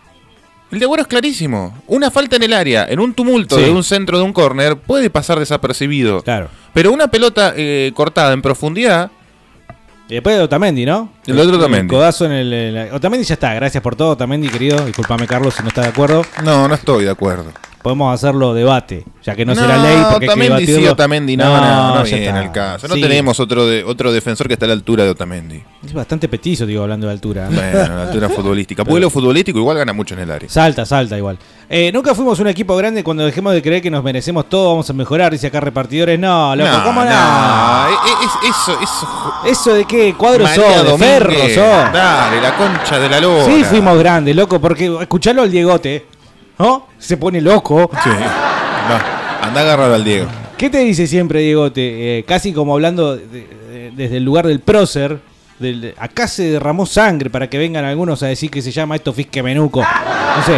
El 0.72 0.79
de 0.79 0.86
Agüero 0.86 1.01
es 1.03 1.08
clarísimo. 1.08 1.77
Una 1.88 2.10
falta 2.10 2.38
en 2.38 2.44
el 2.44 2.53
área, 2.53 2.86
en 2.89 3.00
un 3.00 3.13
tumulto 3.13 3.58
Sí. 3.58 3.63
de 3.63 3.70
un 3.72 3.84
centro 3.84 4.17
de 4.17 4.24
un 4.24 4.34
córner, 4.34 4.77
puede 4.77 5.10
pasar 5.10 5.38
desapercibido. 5.38 6.22
Claro. 6.24 6.48
Pero 6.74 6.91
una 6.94 7.10
pelota 7.10 7.53
eh, 7.56 7.91
cortada 7.94 8.34
en 8.34 8.41
profundidad, 8.41 9.12
Y 10.10 10.13
después 10.13 10.38
de 10.38 10.41
Otamendi, 10.41 10.86
¿no? 10.86 11.12
El 11.27 11.38
otro 11.38 11.58
Otamendi. 11.58 11.94
codazo 11.94 12.25
en 12.25 12.32
el, 12.32 12.53
el- 12.53 12.94
Otamendi 12.94 13.25
ya 13.25 13.34
está. 13.34 13.53
Gracias 13.53 13.84
por 13.84 13.96
todo, 13.98 14.12
Otamendi, 14.12 14.48
querido. 14.48 14.86
Disculpame, 14.86 15.27
Carlos, 15.27 15.53
si 15.53 15.62
no 15.63 15.67
está 15.67 15.82
de 15.82 15.89
acuerdo. 15.89 16.24
no, 16.46 16.65
no 16.70 16.74
estoy 16.75 17.03
de 17.03 17.12
acuerdo. 17.12 17.51
Podemos 17.81 18.13
hacerlo 18.13 18.53
debate, 18.53 19.05
ya 19.24 19.36
que 19.36 19.46
no, 19.46 19.53
No, 19.55 19.62
será 19.62 19.77
ley. 19.77 19.98
Porque 20.12 20.25
hay 20.29 20.36
que 20.38 20.43
Otamendi 20.48 20.65
sí. 20.65 20.88
Otamendi 20.88 21.38
no, 21.38 21.46
no, 21.46 21.96
no, 21.96 22.03
ya 22.03 22.17
viene 22.17 22.27
está. 22.27 22.43
el 22.43 22.51
caso. 22.51 22.88
No 22.88 22.96
Sí. 22.96 23.01
tenemos 23.01 23.39
otro 23.39 23.65
de, 23.65 23.84
otro 23.84 24.12
defensor 24.12 24.48
que 24.48 24.53
está 24.53 24.65
a 24.65 24.69
la 24.69 24.74
altura 24.74 25.03
de 25.05 25.12
Otamendi. 25.12 25.62
Es 25.86 25.93
bastante 25.93 26.27
petizo, 26.27 26.65
digo, 26.65 26.84
hablando 26.84 27.07
de 27.07 27.13
altura. 27.13 27.46
¿eh? 27.46 27.53
Bueno, 27.53 27.96
la 27.96 28.03
altura 28.07 28.29
futbolística. 28.29 28.84
Porque 28.84 29.00
lo 29.00 29.10
futbolístico 29.10 29.60
igual 29.60 29.77
gana 29.77 29.93
mucho 29.93 30.15
en 30.15 30.22
el 30.22 30.31
área. 30.31 30.50
Salta, 30.50 30.86
salta 30.86 31.17
igual. 31.17 31.38
Eh, 31.69 31.91
nunca 31.93 32.13
fuimos 32.15 32.39
un 32.39 32.48
equipo 32.48 32.75
grande 32.75 33.03
cuando 33.03 33.24
dejemos 33.25 33.53
de 33.53 33.62
creer 33.62 33.81
que 33.81 33.91
nos 33.91 34.03
merecemos 34.03 34.50
todo, 34.50 34.69
vamos 34.69 34.89
a 34.89 34.93
mejorar, 34.93 35.31
dice 35.31 35.48
acá 35.48 35.60
repartidores. 35.60 36.19
No, 36.19 36.55
loco, 36.55 36.69
¿cómo 36.84 37.03
no? 37.03 37.10
no, 37.10 37.88
e- 37.88 37.91
e- 37.91 38.50
eso, 38.50 38.77
eso. 38.81 39.34
¿Eso 39.46 39.74
de 39.75 39.86
qué? 39.86 40.13
¿Cuadros 40.17 40.50
son? 40.50 40.63
¿De 40.63 40.77
Domínguez, 40.89 40.98
ferro 40.98 41.31
son? 41.53 41.93
Dale, 41.93 42.41
la 42.41 42.55
concha 42.57 43.00
de 43.00 43.10
la 43.10 43.19
lora. 43.22 43.46
Sí, 43.46 43.63
fuimos 43.63 43.98
grandes, 44.00 44.36
loco, 44.36 44.60
porque 44.60 44.93
escuchalo 45.01 45.41
al 45.43 45.51
Diegote, 45.51 46.05
¿no? 46.60 46.88
Se 46.98 47.18
pone 47.18 47.42
loco. 47.42 47.90
Sí. 48.04 48.10
Va, 48.10 49.48
anda 49.48 49.62
a 49.62 49.64
agarrar 49.64 49.92
al 49.92 50.04
Diego. 50.04 50.28
¿Qué 50.58 50.70
te 50.70 50.80
dice 50.80 51.06
siempre 51.08 51.42
Diegote? 51.42 52.20
Eh, 52.20 52.24
casi 52.24 52.52
como 52.54 52.74
hablando 52.74 53.16
de- 53.16 53.28
de- 53.28 53.92
desde 53.96 54.18
el 54.18 54.24
lugar 54.24 54.48
del 54.48 54.60
prócer. 54.60 55.20
del- 55.60 55.96
acá 55.98 56.28
se 56.28 56.44
derramó 56.52 56.86
sangre 56.86 57.32
para 57.32 57.50
que 57.50 57.58
vengan 57.58 57.84
algunos 57.84 58.22
a 58.22 58.28
decir 58.28 58.52
que 58.52 58.62
se 58.62 58.72
llama 58.72 58.96
esto 58.96 59.12
fisque 59.12 59.42
menuco. 59.42 59.82
No 59.82 60.44
sé, 60.44 60.54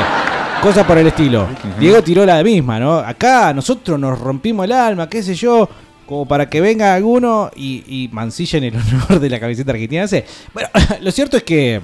cosas 0.62 0.86
por 0.86 0.98
el 0.98 1.08
estilo. 1.08 1.48
Diego 1.80 2.02
tiró 2.04 2.26
la 2.26 2.44
misma, 2.44 2.80
¿no? 2.82 2.98
Acá 2.98 3.54
nosotros 3.54 3.98
nos 3.98 4.20
rompimos 4.20 4.66
el 4.66 4.74
alma, 4.74 5.08
qué 5.08 5.24
sé 5.24 5.36
yo, 5.36 5.70
como 6.06 6.26
para 6.28 6.50
que 6.50 6.60
venga 6.60 6.94
alguno 6.94 7.50
y, 7.56 7.84
y 7.88 8.10
mancillen 8.12 8.66
el 8.66 8.76
honor 8.76 9.22
de 9.22 9.30
la 9.30 9.40
camiseta 9.40 9.72
argentina. 9.72 10.02
No 10.02 10.08
sé. 10.10 10.26
Bueno, 10.54 10.68
lo 11.02 11.12
cierto 11.12 11.38
es 11.38 11.44
que... 11.44 11.80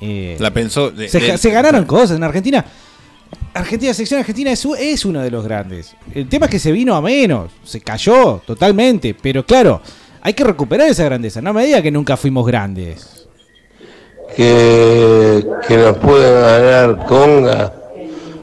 eh, 0.00 0.36
La 0.38 0.52
pensó. 0.52 0.90
de- 0.90 1.08
se, 1.08 1.20
de- 1.20 1.38
se 1.38 1.50
ganaron 1.50 1.84
cosas 1.84 2.16
en 2.16 2.24
Argentina. 2.24 2.64
Argentina, 3.54 3.92
sección 3.92 4.20
argentina 4.20 4.50
es, 4.52 4.64
es 4.78 5.04
uno 5.04 5.20
de 5.20 5.30
los 5.30 5.44
grandes. 5.44 5.94
El 6.14 6.28
tema 6.28 6.46
es 6.46 6.50
que 6.52 6.58
se 6.58 6.72
vino 6.72 6.94
a 6.94 7.00
menos, 7.02 7.50
se 7.64 7.80
cayó 7.80 8.40
totalmente, 8.46 9.14
pero 9.20 9.44
claro, 9.44 9.80
hay 10.22 10.32
que 10.32 10.44
recuperar 10.44 10.88
esa 10.88 11.04
grandeza. 11.04 11.40
No 11.42 11.52
me 11.52 11.64
diga 11.66 11.82
que 11.82 11.90
nunca 11.90 12.16
fuimos 12.16 12.46
grandes. 12.46 13.26
que, 14.36 15.44
que 15.66 15.76
nos 15.76 15.96
pueden 15.98 16.40
ganar 16.40 17.06
Conga 17.06 17.72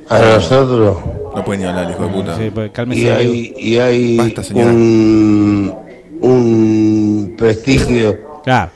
a 0.10 0.20
nosotros 0.20 0.98
No 1.36 1.44
puede 1.46 1.60
ni 1.60 1.66
hablar, 1.66 1.90
hijo 1.90 2.04
de 2.04 2.10
puta. 2.10 2.38
Sí, 2.38 2.52
pues, 2.54 2.72
y 2.98 3.08
hay, 3.08 3.54
y 3.58 3.78
hay 3.78 4.18
Basta, 4.18 4.42
un, 4.54 5.74
un 6.22 7.36
prestigio 7.38 8.20
Claro, 8.44 8.72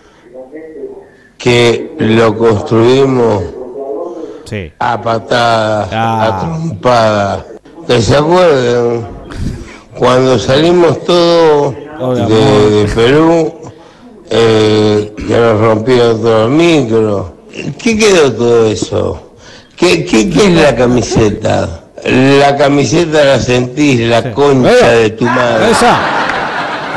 que 1.40 1.96
lo 2.00 2.38
construimos 2.38 3.44
sí. 4.46 4.72
a 4.78 5.02
patadas, 5.02 5.90
Ah. 5.92 6.26
a 6.26 6.40
trompadas. 6.42 7.46
Que 7.88 8.02
se 8.02 8.16
acuerden 8.18 9.08
cuando 9.98 10.38
salimos 10.38 11.04
todos 11.06 11.74
de, 12.28 12.70
de 12.70 12.88
Perú, 12.94 13.54
eh, 14.30 15.14
que 15.18 15.34
nos 15.38 15.60
rompieron 15.60 16.22
todo 16.22 16.46
el 16.46 16.52
micro. 16.52 17.34
¿Qué 17.82 17.98
quedó 17.98 18.32
todo 18.34 18.66
eso? 18.68 19.32
¿Qué, 19.76 20.06
qué, 20.06 20.30
qué 20.30 20.48
es 20.48 20.54
la 20.54 20.76
camiseta? 20.76 21.84
La 22.06 22.56
camiseta 22.56 23.24
la 23.26 23.40
sentís, 23.40 24.02
la 24.02 24.22
Sí. 24.22 24.30
concha 24.34 24.90
de 24.92 25.10
tu 25.12 25.26
madre. 25.26 25.72
Esa. 25.72 25.98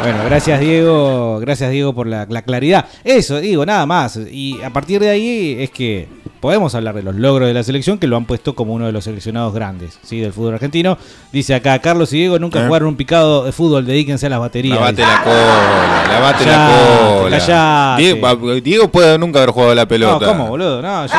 Bueno, 0.03 0.19
gracias 0.25 0.61
Diego, 0.61 1.39
gracias 1.41 1.71
Diego 1.71 1.95
por 1.95 2.07
la, 2.07 2.27
la 2.29 2.43
claridad. 2.43 2.87
Eso, 3.05 3.41
digo, 3.41 3.65
nada 3.65 3.87
más. 3.87 4.19
Y 4.31 4.61
a 4.63 4.71
partir 4.71 5.01
de 5.01 5.11
ahí 5.11 5.57
es 5.61 5.71
que 5.71 6.09
podemos 6.41 6.75
hablar 6.75 6.95
de 6.97 7.03
los 7.05 7.15
logros 7.15 7.47
de 7.47 7.55
la 7.55 7.63
selección 7.63 7.99
que 7.99 8.09
lo 8.09 8.17
han 8.17 8.25
puesto 8.25 8.55
como 8.57 8.73
uno 8.75 8.87
de 8.87 8.91
los 8.93 9.05
seleccionados 9.05 9.55
grandes 9.55 10.01
¿sí? 10.03 10.19
del 10.19 10.33
fútbol 10.33 10.55
argentino. 10.55 10.99
Dice 11.33 11.55
acá, 11.55 11.79
Carlos 11.79 12.13
y 12.13 12.17
Diego 12.19 12.39
nunca 12.41 12.61
¿Eh? 12.61 12.67
jugaron 12.67 12.89
un 12.89 12.97
picado 12.97 13.45
de 13.45 13.53
fútbol, 13.53 13.87
dedíquense 13.87 14.27
a 14.27 14.31
las 14.31 14.41
baterías. 14.41 14.75
Lavate 14.77 15.03
dice. 15.03 15.09
la 15.15 15.23
cola, 15.23 16.05
lavate 16.09 16.45
la 16.47 16.53
Callate, 16.53 17.19
cola. 17.23 17.39
callate. 17.39 18.03
Diego, 18.03 18.55
Diego 18.61 18.89
puede 18.89 19.19
nunca 19.19 19.39
haber 19.39 19.51
jugado 19.51 19.75
la 19.77 19.83
No, 19.83 19.89
pelota. 19.89 20.27
¿cómo, 20.27 20.49
boludo? 20.49 20.83
No, 20.83 21.07
yo 21.07 21.13
sí 21.13 21.19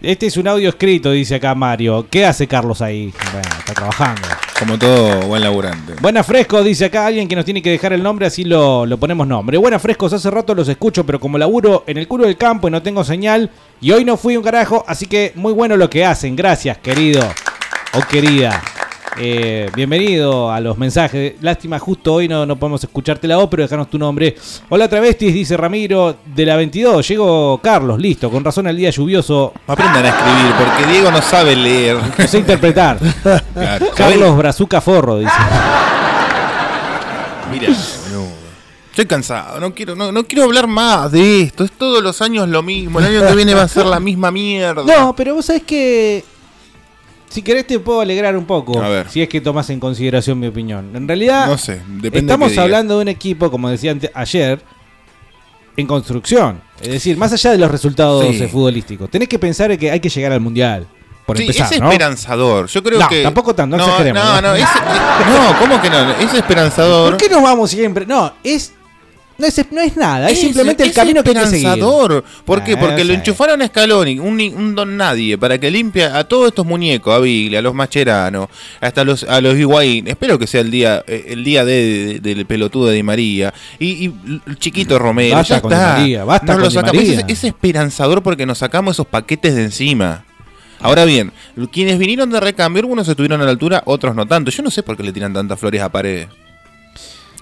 que- 0.00 0.10
Este 0.10 0.26
es 0.26 0.36
un 0.36 0.46
audio 0.46 0.68
escrito, 0.68 1.10
dice 1.10 1.34
acá 1.34 1.54
Mario. 1.54 2.06
¿Qué 2.08 2.24
hace 2.24 2.46
Carlos 2.46 2.80
ahí? 2.80 3.12
Bueno, 3.32 3.48
está 3.58 3.74
trabajando. 3.74 4.22
Como 4.58 4.78
todo 4.78 5.20
buen 5.26 5.42
laburante. 5.42 5.94
Buena 6.00 6.24
Fresco, 6.24 6.62
dice 6.62 6.86
acá 6.86 7.06
alguien 7.06 7.28
que 7.28 7.36
nos 7.36 7.44
tiene 7.44 7.60
que 7.60 7.70
dejar 7.70 7.92
el 7.92 8.02
nombre, 8.02 8.26
así 8.26 8.42
lo, 8.44 8.86
lo 8.86 8.96
ponemos 8.98 9.26
nombre. 9.26 9.58
Buena 9.58 9.78
Frescos, 9.78 10.14
hace 10.14 10.30
rato 10.30 10.54
los 10.54 10.68
escucho, 10.68 11.04
pero 11.04 11.20
como 11.20 11.36
laburo 11.36 11.84
en 11.86 11.98
el 11.98 12.08
culo 12.08 12.24
del 12.24 12.38
campo 12.38 12.68
y 12.68 12.70
no 12.70 12.82
tengo 12.82 13.04
señal, 13.04 13.50
y 13.82 13.90
hoy 13.90 14.04
no 14.04 14.16
fui 14.16 14.36
un 14.36 14.42
carajo, 14.42 14.82
así 14.88 15.06
que 15.06 15.32
muy 15.34 15.52
bueno 15.52 15.76
lo 15.76 15.90
que 15.90 16.06
hacen. 16.06 16.36
Gracias, 16.36 16.78
querido 16.78 17.22
o 17.92 18.00
querida. 18.08 18.62
Eh, 19.18 19.70
bienvenido 19.74 20.52
a 20.52 20.60
los 20.60 20.76
mensajes. 20.76 21.34
Lástima, 21.40 21.78
justo 21.78 22.14
hoy 22.14 22.28
no, 22.28 22.44
no 22.44 22.56
podemos 22.56 22.84
escucharte 22.84 23.26
la 23.26 23.38
voz, 23.38 23.48
pero 23.50 23.62
dejanos 23.62 23.88
tu 23.88 23.98
nombre. 23.98 24.36
Hola, 24.68 24.88
travestis, 24.88 25.32
dice 25.32 25.56
Ramiro 25.56 26.16
de 26.26 26.44
la 26.44 26.56
22. 26.56 27.08
Llegó 27.08 27.58
Carlos, 27.62 27.98
listo, 27.98 28.30
con 28.30 28.44
razón 28.44 28.66
el 28.66 28.76
día 28.76 28.90
lluvioso. 28.90 29.54
Aprendan 29.66 30.04
a 30.04 30.08
escribir, 30.10 30.52
porque 30.58 30.92
Diego 30.92 31.10
no 31.10 31.22
sabe 31.22 31.56
leer. 31.56 31.96
No 32.18 32.28
sé 32.28 32.38
interpretar. 32.38 32.98
Claro. 33.54 33.86
Carlos 33.96 34.36
Brazuca 34.36 34.80
Forro, 34.82 35.18
dice. 35.18 35.32
Mira, 37.50 37.68
boludo. 37.68 38.26
Estoy 38.90 39.06
cansado, 39.06 39.60
no 39.60 39.74
quiero, 39.74 39.94
no, 39.94 40.10
no 40.10 40.24
quiero 40.24 40.44
hablar 40.44 40.66
más 40.66 41.12
de 41.12 41.42
esto. 41.42 41.64
Es 41.64 41.72
todos 41.72 42.02
los 42.02 42.20
años 42.22 42.48
lo 42.48 42.62
mismo. 42.62 42.98
El 42.98 43.06
año 43.06 43.26
que 43.26 43.34
viene 43.34 43.54
va 43.54 43.62
a 43.62 43.68
ser 43.68 43.86
la 43.86 44.00
misma 44.00 44.30
mierda. 44.30 44.82
No, 44.84 45.14
pero 45.16 45.34
vos 45.34 45.46
sabés 45.46 45.62
que. 45.62 46.24
Si 47.28 47.42
querés 47.42 47.66
te 47.66 47.78
puedo 47.80 48.00
alegrar 48.00 48.36
un 48.36 48.44
poco. 48.46 48.80
A 48.82 48.88
ver. 48.88 49.08
Si 49.10 49.20
es 49.20 49.28
que 49.28 49.40
tomás 49.40 49.68
en 49.70 49.80
consideración 49.80 50.38
mi 50.38 50.46
opinión. 50.46 50.90
En 50.94 51.06
realidad. 51.08 51.46
No 51.48 51.58
sé, 51.58 51.82
depende 51.86 52.18
Estamos 52.32 52.52
de 52.54 52.60
hablando 52.60 52.96
de 52.96 53.02
un 53.02 53.08
equipo, 53.08 53.50
como 53.50 53.68
decía 53.68 53.90
ante- 53.90 54.10
ayer, 54.14 54.60
en 55.76 55.86
construcción. 55.86 56.60
Es 56.80 56.88
decir, 56.88 57.16
más 57.16 57.32
allá 57.32 57.50
de 57.52 57.58
los 57.58 57.70
resultados 57.70 58.24
Sí. 58.26 58.42
eh, 58.42 58.48
futbolísticos. 58.48 59.10
Tenés 59.10 59.28
que 59.28 59.38
pensar 59.38 59.70
en 59.70 59.78
que 59.78 59.90
hay 59.90 60.00
que 60.00 60.08
llegar 60.08 60.32
al 60.32 60.40
mundial. 60.40 60.86
Por 61.26 61.36
Sí, 61.36 61.42
empezar, 61.42 61.72
es 61.72 61.80
¿no? 61.80 61.90
esperanzador. 61.90 62.68
Yo 62.68 62.82
creo 62.84 63.00
No, 63.00 63.08
que. 63.08 63.22
tampoco 63.24 63.52
tanto, 63.54 63.76
no 63.76 63.82
no, 63.82 63.88
exageremos, 63.88 64.24
no, 64.24 64.34
¿no? 64.34 64.42
no, 64.42 64.54
es- 64.54 64.62
es- 64.62 65.26
no, 65.26 65.58
¿cómo 65.58 65.82
que 65.82 65.90
no? 65.90 66.10
Es 66.12 66.32
esperanzador. 66.32 67.10
¿Por 67.10 67.20
qué 67.20 67.28
nos 67.28 67.42
vamos 67.42 67.68
siempre? 67.70 68.06
No, 68.06 68.32
es. 68.44 68.72
No 69.38 69.46
es, 69.46 69.64
no 69.70 69.80
es 69.82 69.96
nada, 69.98 70.30
es, 70.30 70.40
simplemente 70.40 70.82
el 70.82 70.88
es 70.90 70.94
camino 70.96 71.22
que 71.22 71.28
hay 71.30 71.34
que 71.34 71.40
seguir. 71.46 71.66
esperanzador. 71.66 72.24
¿Por 72.46 72.64
qué? 72.64 72.72
Eh, 72.72 72.76
Porque 72.78 73.04
lo 73.04 73.12
enchufaron 73.12 73.60
a 73.60 73.66
Scaloni, 73.66 74.18
un, 74.18 74.40
un 74.40 74.74
don 74.74 74.96
nadie, 74.96 75.36
para 75.36 75.58
que 75.58 75.70
limpie 75.70 76.04
a 76.04 76.24
todos 76.24 76.48
estos 76.48 76.64
muñecos, 76.64 77.14
a 77.14 77.18
Biglia, 77.18 77.58
a 77.58 77.62
los 77.62 77.74
Macherano, 77.74 78.48
hasta 78.80 79.04
los, 79.04 79.24
a 79.24 79.40
los 79.42 79.58
Higuaín. 79.58 80.08
Espero 80.08 80.38
que 80.38 80.46
sea 80.46 80.62
el 80.62 80.70
día 80.70 81.04
eh, 81.06 81.26
el 81.28 81.44
día 81.44 81.66
de, 81.66 82.18
de- 82.22 82.34
del 82.34 82.46
pelotudo 82.46 82.86
de 82.86 82.94
Di 82.94 83.02
María. 83.02 83.52
Y, 83.78 84.06
y 84.06 84.14
el 84.46 84.58
chiquito 84.58 84.98
Romero. 84.98 85.36
Basta 85.36 85.56
ya 85.56 85.60
con 85.60 85.70
Di 85.70 85.76
está. 85.76 85.92
María, 85.98 86.24
basta 86.24 86.46
Nos 86.46 86.54
con 86.54 86.62
lo 86.62 86.68
Di 86.70 86.74
sacamos. 86.74 86.96
María. 86.96 87.20
Es, 87.20 87.24
es 87.28 87.44
esperanzador 87.44 88.22
porque 88.22 88.46
nos 88.46 88.56
sacamos 88.58 88.96
esos 88.96 89.06
paquetes 89.06 89.54
de 89.54 89.64
encima. 89.64 90.24
Ahora 90.80 91.04
bien, 91.04 91.32
quienes 91.72 91.98
vinieron 91.98 92.30
de 92.30 92.40
recambio, 92.40 92.80
algunos 92.80 93.06
estuvieron 93.08 93.40
a 93.40 93.44
la 93.44 93.50
altura, 93.50 93.82
otros 93.86 94.14
no 94.14 94.26
tanto. 94.26 94.50
Yo 94.50 94.62
no 94.62 94.70
sé 94.70 94.82
por 94.82 94.96
qué 94.96 95.02
le 95.02 95.12
tiran 95.12 95.32
tantas 95.34 95.58
flores 95.58 95.82
a 95.82 95.90
paredes. 95.90 96.28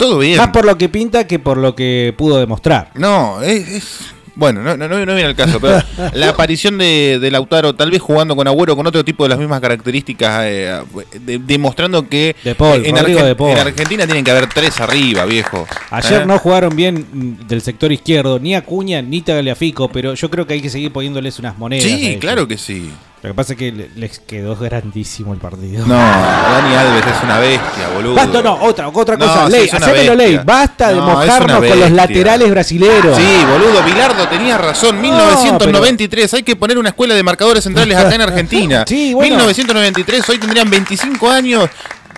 Todo 0.05 0.19
bien. 0.19 0.37
Más 0.37 0.49
por 0.49 0.65
lo 0.65 0.77
que 0.77 0.89
pinta 0.89 1.27
que 1.27 1.39
por 1.39 1.57
lo 1.57 1.75
que 1.75 2.13
pudo 2.17 2.39
demostrar. 2.39 2.91
No, 2.95 3.41
es. 3.43 3.69
es- 3.69 3.99
bueno, 4.37 4.63
no, 4.65 4.77
no, 4.77 4.89
no 4.89 4.97
viene 4.97 5.23
al 5.23 5.37
caso, 5.37 5.61
pero 5.61 5.81
la 6.15 6.31
aparición 6.31 6.77
de, 6.77 7.19
de 7.21 7.31
Lautaro, 7.31 7.77
tal 7.77 7.93
vez 7.93 8.03
jugando 8.03 8.35
con 8.35 8.49
Agüero 8.49 8.75
con 8.75 8.85
otro 8.85 9.05
tipo 9.05 9.23
de 9.23 9.29
las 9.29 9.39
mismas 9.39 9.61
características, 9.61 10.43
eh, 10.45 10.81
de- 11.21 11.39
demostrando 11.39 12.09
que 12.09 12.35
De 12.43 12.57
Paul, 12.57 12.85
en, 12.85 12.97
Rodrigo 12.97 13.21
Argen- 13.21 13.25
de 13.27 13.35
Paul. 13.37 13.51
en 13.53 13.59
Argentina 13.59 14.05
tienen 14.07 14.25
que 14.25 14.33
haber 14.33 14.49
tres 14.49 14.81
arriba, 14.81 15.25
viejo. 15.25 15.69
Ayer 15.91 16.23
¿Eh? 16.23 16.27
no 16.27 16.39
jugaron 16.41 16.75
bien 16.75 17.07
mm, 17.13 17.47
del 17.47 17.61
sector 17.61 17.93
izquierdo, 17.93 18.41
ni 18.41 18.57
Acuña 18.57 19.01
ni 19.03 19.23
Tagliafico, 19.23 19.89
pero 19.89 20.15
yo 20.15 20.29
creo 20.29 20.47
que 20.49 20.55
hay 20.55 20.61
que 20.61 20.69
seguir 20.71 20.93
poniéndoles 20.93 21.39
unas 21.39 21.57
monedas. 21.57 21.85
Sí, 21.85 22.19
claro 22.21 22.49
que 22.49 22.59
sí. 22.59 22.91
Lo 23.25 23.31
que 23.31 23.35
pasa 23.35 23.53
es 23.55 23.59
que 23.59 23.73
le- 23.73 23.89
les 23.97 24.19
quedó 24.19 24.55
grandísimo 24.55 25.33
el 25.33 25.41
partido. 25.41 25.87
No, 25.87 25.95
Dani 25.97 26.75
Alves 26.77 27.05
es 27.07 27.23
una 27.25 27.39
bestia, 27.39 27.89
boludo. 27.95 28.15
Basta, 28.17 28.43
no, 28.43 28.55
otra, 28.63 28.89
otra 28.89 29.17
No, 29.17 29.27
cosa. 29.27 29.49
ley, 29.49 29.67
hacémelo 29.73 30.15
ley. 30.15 30.41
Basta 30.45 30.89
de 30.91 30.97
No, 30.97 31.05
una 31.05 31.15
mojarnos 31.15 31.65
con 31.67 31.81
los 31.81 31.91
laterales 31.91 32.51
brasileros. 32.51 33.17
Sí, 33.17 33.39
boludo, 33.51 33.83
Bilardo 33.83 34.29
tenía 34.29 34.59
razón. 34.59 35.01
1993, 35.01 36.35
hay 36.35 36.43
que 36.43 36.55
poner 36.55 36.77
una 36.79 36.91
escuela 36.91 37.15
de 37.15 37.23
marcadores 37.23 37.65
centrales 37.65 37.97
acá 37.97 38.15
en 38.15 38.21
Argentina. 38.29 38.85
Sí, 38.87 39.15
bueno. 39.15 39.37
1993, 39.37 40.29
hoy 40.29 40.39
tendrían 40.39 40.69
25 40.69 41.31
años. 41.31 41.71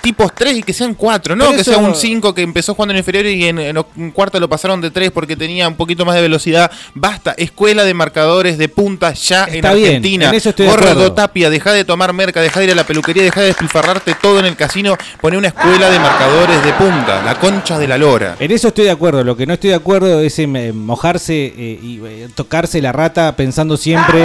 Tipos 0.07 0.33
3 0.37 0.59
y 0.59 0.63
que 0.63 0.73
sean 0.73 0.95
4, 0.95 1.35
no 1.35 1.51
que 1.51 1.65
sea 1.65 1.79
un 1.79 1.93
5 1.93 2.33
que 2.33 2.43
empezó 2.43 2.75
jugando 2.77 2.93
en 2.93 2.99
inferior 2.99 3.27
y 3.27 3.47
en, 3.47 3.59
en 3.59 3.77
un 3.97 4.13
cuarto 4.13 4.39
lo 4.39 4.49
pasaron 4.49 4.81
de 4.81 4.93
3 4.93 5.11
porque 5.11 5.35
tenía 5.35 5.67
un 5.67 5.75
poquito 5.75 6.05
más 6.05 6.15
de 6.15 6.23
velocidad. 6.23 6.71
Basta, 6.95 7.35
escuela 7.37 7.83
de 7.83 7.93
marcadores 7.93 8.57
de 8.57 8.69
punta 8.69 9.13
ya 9.15 9.47
Está 9.47 9.57
en 9.57 9.67
Argentina. 9.67 10.31
en 10.33 10.69
acuerdo. 10.69 11.13
Tapia, 11.13 11.51
deja 11.51 11.73
de 11.73 11.85
tomar 11.85 12.13
merca, 12.13 12.41
deja 12.41 12.61
de 12.61 12.67
ir 12.67 12.71
a 12.71 12.77
la 12.77 12.85
peluquería, 12.85 13.25
deja 13.25 13.41
de 13.41 13.49
despilfarrarte 13.49 14.15
todo 14.23 14.39
en 14.39 14.47
el 14.47 14.55
casino, 14.55 14.97
poné 15.21 15.39
una 15.39 15.49
escuela 15.49 15.91
de 15.91 15.99
marcadores 15.99 16.65
de 16.65 16.73
punta, 16.75 17.25
la 17.25 17.35
concha 17.41 17.77
de 17.77 17.89
la 17.89 17.99
lora. 17.99 18.37
En 18.39 18.53
eso 18.53 18.69
estoy 18.69 18.85
de 18.85 18.93
acuerdo. 18.93 19.25
Lo 19.25 19.37
que 19.37 19.45
no 19.45 19.55
estoy 19.55 19.71
de 19.71 19.77
acuerdo 19.77 20.21
es 20.21 20.39
en 20.39 20.55
eh, 20.55 20.73
mojarse 20.73 21.47
eh, 21.47 21.81
y 21.83 22.01
eh, 22.07 22.29
tocarse 22.33 22.81
la 22.81 22.93
rata 22.93 23.35
pensando 23.35 23.77
siempre. 23.77 24.25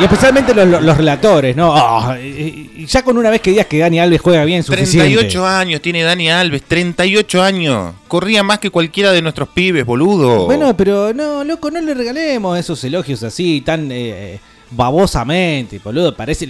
Y 0.00 0.04
especialmente 0.04 0.54
los, 0.54 0.82
los- 0.82 0.96
relatores, 0.96 1.54
¿no? 1.56 1.72
Ah, 1.74 2.16
ya 2.18 3.02
con 3.02 3.16
una 3.18 3.30
vez 3.30 3.40
que 3.40 3.50
digas 3.50 3.66
que 3.66 3.78
Dani 3.78 4.00
Alves 4.00 4.20
juega 4.20 4.44
bien, 4.44 4.62
suficiente. 4.62 4.98
38 5.14 5.46
años 5.46 5.80
tiene 5.80 6.02
Dani 6.02 6.30
Alves, 6.30 6.62
38 6.62 7.42
años. 7.42 7.94
Corría 8.08 8.42
más 8.42 8.58
que 8.58 8.70
cualquiera 8.70 9.12
de 9.12 9.22
nuestros 9.22 9.48
pibes, 9.48 9.84
boludo. 9.84 10.46
Bueno, 10.46 10.76
pero 10.76 11.12
no, 11.14 11.44
loco, 11.44 11.70
no 11.70 11.80
le 11.80 11.94
regalemos 11.94 12.58
esos 12.58 12.82
elogios 12.84 13.22
así, 13.22 13.60
tan 13.60 13.88
eh, 13.92 14.40
babosamente, 14.70 15.80
boludo. 15.82 16.14
Parece. 16.14 16.48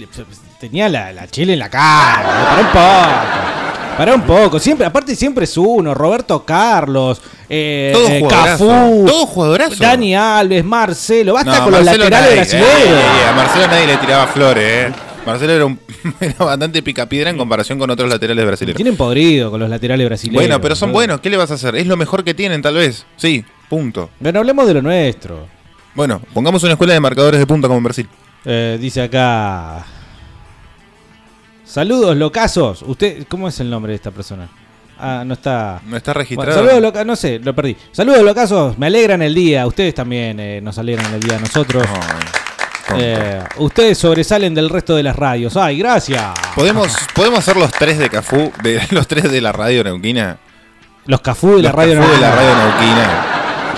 Tenía 0.59 0.89
la, 0.89 1.11
la 1.11 1.27
chile 1.27 1.53
en 1.53 1.59
la 1.59 1.69
cara. 1.69 2.55
Poco. 2.71 3.64
Para 3.97 4.13
un 4.15 4.21
poco. 4.23 4.59
Siempre, 4.59 4.85
aparte, 4.85 5.15
siempre 5.15 5.45
es 5.45 5.57
uno. 5.57 5.93
Roberto 5.93 6.43
Carlos. 6.43 7.21
Eh, 7.49 7.91
Todo 7.93 8.07
eh, 8.09 8.19
jugadorazo. 8.19 8.67
Cafú. 8.67 9.05
Todo 9.07 9.25
jugadorazo. 9.25 9.75
Dani 9.83 10.15
Alves, 10.15 10.65
Marcelo. 10.65 11.33
Basta 11.33 11.57
No, 11.59 11.63
con 11.63 11.71
los 11.73 11.83
Marcelo 11.83 12.03
laterales 12.09 12.53
nadie, 12.53 12.63
brasileños. 12.63 12.99
eh, 12.99 13.21
eh, 13.23 13.29
a 13.29 13.33
Marcelo 13.33 13.67
nadie 13.67 13.87
le 13.87 13.97
tiraba 13.97 14.27
flores, 14.27 14.63
eh. 14.63 14.93
Marcelo 15.25 15.53
era, 15.53 15.65
un, 15.65 15.79
era 16.19 16.35
bastante 16.37 16.83
picapiedra 16.83 17.29
en 17.31 17.37
comparación 17.37 17.79
con 17.79 17.89
otros 17.89 18.09
laterales 18.09 18.45
brasileños. 18.45 18.75
Tienen 18.75 18.95
podrido 18.97 19.49
con 19.49 19.59
los 19.59 19.69
laterales 19.69 20.05
brasileños. 20.05 20.41
Bueno, 20.41 20.61
pero 20.61 20.75
son 20.75 20.91
buenos. 20.91 21.19
¿Qué 21.21 21.29
le 21.29 21.37
vas 21.37 21.49
a 21.51 21.55
hacer? 21.55 21.75
Es 21.75 21.87
lo 21.87 21.97
mejor 21.97 22.23
que 22.23 22.33
tienen, 22.33 22.61
tal 22.61 22.75
vez. 22.75 23.05
Sí, 23.15 23.43
punto. 23.69 24.09
Bueno, 24.19 24.39
hablemos 24.39 24.67
de 24.67 24.73
lo 24.75 24.81
nuestro. 24.81 25.47
Bueno, 25.95 26.21
pongamos 26.33 26.61
una 26.63 26.73
escuela 26.73 26.93
de 26.93 26.99
marcadores 26.99 27.39
de 27.39 27.47
punta 27.47 27.67
como 27.67 27.77
en 27.77 27.83
Brasil. 27.85 28.07
Eh, 28.43 28.77
dice 28.79 29.01
acá. 29.01 29.83
Saludos, 31.65 32.15
locazos. 32.15 32.83
Usted, 32.83 33.25
¿cómo 33.27 33.47
es 33.47 33.59
el 33.59 33.69
nombre 33.69 33.91
de 33.91 33.95
esta 33.97 34.11
persona? 34.11 34.47
Ah, 34.99 35.23
no 35.25 35.33
está. 35.33 35.81
No 35.85 35.97
está 35.97 36.11
Bueno, 36.13 36.19
registrado. 36.21 36.53
saludos, 36.59 36.81
loca- 36.81 37.03
no 37.03 37.15
sé, 37.15 37.39
lo 37.39 37.53
perdí. 37.53 37.75
Saludos, 37.91 38.23
locazos. 38.23 38.77
Me 38.77 38.87
alegran 38.87 39.21
el 39.21 39.33
día. 39.35 39.65
Ustedes 39.67 39.93
también 39.93 40.39
eh, 40.39 40.61
nos 40.61 40.77
alegran 40.77 41.13
el 41.13 41.19
día 41.19 41.35
a 41.37 41.39
nosotros. 41.39 41.85
Eh, 42.95 43.41
ustedes 43.57 43.97
sobresalen 43.97 44.53
del 44.53 44.69
resto 44.69 44.95
de 44.95 45.03
las 45.03 45.15
radios. 45.15 45.57
Ay, 45.57 45.79
gracias. 45.79 46.23
¿Podemos, 46.55 46.95
¿Podemos 47.15 47.43
ser 47.43 47.57
los 47.57 47.71
tres 47.71 47.97
de 47.97 48.09
Cafú, 48.09 48.51
de 48.63 48.81
los 48.91 49.07
tres 49.07 49.29
de 49.31 49.41
la 49.41 49.51
radio 49.51 49.83
neuquina? 49.83 50.37
Los 51.07 51.21
Cafú 51.21 51.57
de 51.57 51.63
la 51.63 51.71
radio. 51.71 51.95
Cafú 51.99 52.11
de 52.13 52.19
la 52.21 52.29
Neuquina. 52.29 52.53
radio 52.53 52.69
neuquina. 52.69 53.34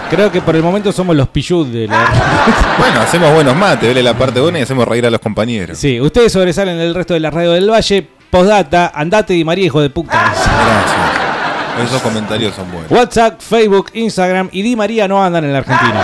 Creo 0.09 0.31
que 0.31 0.41
por 0.41 0.55
el 0.55 0.63
momento 0.63 0.91
somos 0.91 1.15
los 1.15 1.27
Pillud 1.29 1.67
de 1.67 1.87
la. 1.87 2.05
Bueno, 2.77 3.01
hacemos 3.01 3.33
buenos 3.33 3.55
mates, 3.55 3.87
vele 3.89 4.01
la 4.03 4.13
parte 4.17 4.39
buena 4.39 4.59
y 4.59 4.61
hacemos 4.61 4.87
reír 4.87 5.05
a 5.05 5.09
los 5.09 5.19
compañeros. 5.19 5.77
sí, 5.77 5.99
ustedes 5.99 6.31
sobresalen 6.31 6.77
del 6.77 6.93
resto 6.95 7.13
de 7.13 7.19
la 7.19 7.29
radio 7.31 7.51
del 7.53 7.69
Valle. 7.69 8.07
Postdata, 8.29 8.91
andate 8.93 9.33
y 9.35 9.43
María, 9.45 9.65
hijo 9.65 9.79
de 9.81 9.89
puta. 9.89 10.11
Gracias. 10.11 11.87
Esos 11.89 12.01
comentarios 12.01 12.53
son 12.55 12.69
buenos. 12.71 12.91
WhatsApp, 12.91 13.39
Facebook, 13.39 13.89
Instagram 13.93 14.49
y 14.51 14.61
Di 14.63 14.75
María 14.75 15.07
no 15.07 15.23
andan 15.23 15.45
en 15.45 15.53
la 15.53 15.59
Argentina. 15.59 16.01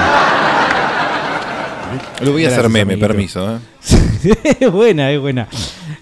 Lo 2.21 2.31
voy 2.31 2.45
a 2.45 2.47
hacer 2.47 2.59
Gracias, 2.61 2.71
meme, 2.71 2.93
amiguito. 2.93 3.07
permiso. 3.07 3.55
¿eh? 3.55 4.55
es 4.59 4.71
buena, 4.71 5.11
es 5.11 5.19
buena. 5.19 5.47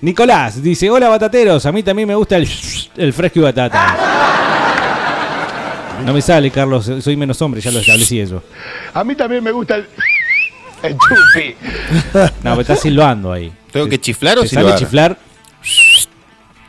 Nicolás 0.01 0.61
dice: 0.61 0.89
Hola 0.89 1.09
batateros, 1.09 1.65
a 1.65 1.71
mí 1.71 1.81
también 1.83 2.07
me 2.07 2.15
gusta 2.15 2.37
el, 2.37 2.47
el 2.97 3.13
fresco 3.13 3.39
y 3.39 3.41
batata. 3.43 3.95
No 6.05 6.13
me 6.13 6.21
sale, 6.21 6.49
Carlos, 6.51 6.89
soy 7.01 7.15
menos 7.15 7.41
hombre, 7.41 7.61
ya 7.61 7.71
lo 7.71 7.79
establecí 7.79 8.19
eso. 8.19 8.43
A 8.93 9.03
mí 9.03 9.15
también 9.15 9.43
me 9.43 9.51
gusta 9.51 9.75
el, 9.75 9.87
el 10.83 10.93
chupi. 10.93 11.55
No, 12.43 12.55
me 12.55 12.61
está 12.61 12.75
silbando 12.75 13.31
ahí. 13.31 13.51
¿Tengo 13.71 13.87
que 13.87 13.99
chiflar 13.99 14.37
o 14.39 14.41
¿Te 14.41 14.47
sale 14.49 14.61
silbar? 14.65 14.79
chiflar? 14.79 15.17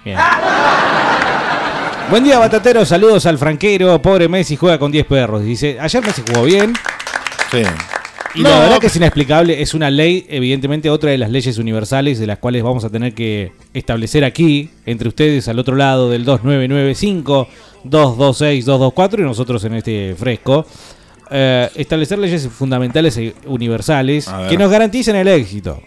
Bien. 0.04 0.18
Buen 2.10 2.24
día, 2.24 2.38
batateros. 2.38 2.88
Saludos 2.88 3.24
al 3.26 3.38
franquero. 3.38 4.00
Pobre 4.02 4.28
Messi 4.28 4.56
juega 4.56 4.78
con 4.78 4.92
10 4.92 5.06
perros. 5.06 5.42
Dice: 5.42 5.78
Ayer 5.80 6.04
Messi 6.04 6.22
jugó 6.26 6.44
bien. 6.44 6.74
Sí. 7.50 7.62
Y 8.34 8.40
la 8.40 8.58
verdad 8.60 8.78
que 8.78 8.86
es 8.86 8.96
inexplicable, 8.96 9.60
es 9.60 9.74
una 9.74 9.90
ley, 9.90 10.24
evidentemente 10.28 10.88
otra 10.88 11.10
de 11.10 11.18
las 11.18 11.30
leyes 11.30 11.58
universales 11.58 12.18
de 12.18 12.26
las 12.26 12.38
cuales 12.38 12.62
vamos 12.62 12.82
a 12.84 12.88
tener 12.88 13.12
que 13.12 13.52
establecer 13.74 14.24
aquí, 14.24 14.70
entre 14.86 15.08
ustedes 15.08 15.48
al 15.48 15.58
otro 15.58 15.76
lado 15.76 16.08
del 16.08 16.24
2995, 16.24 17.48
226, 17.84 18.64
224 18.64 19.22
y 19.22 19.24
nosotros 19.26 19.64
en 19.64 19.74
este 19.74 20.14
fresco, 20.16 20.64
eh, 21.30 21.68
establecer 21.74 22.18
leyes 22.18 22.48
fundamentales 22.48 23.16
e 23.18 23.34
universales 23.46 24.30
que 24.48 24.56
nos 24.56 24.70
garanticen 24.70 25.16
el 25.16 25.28
éxito. 25.28 25.82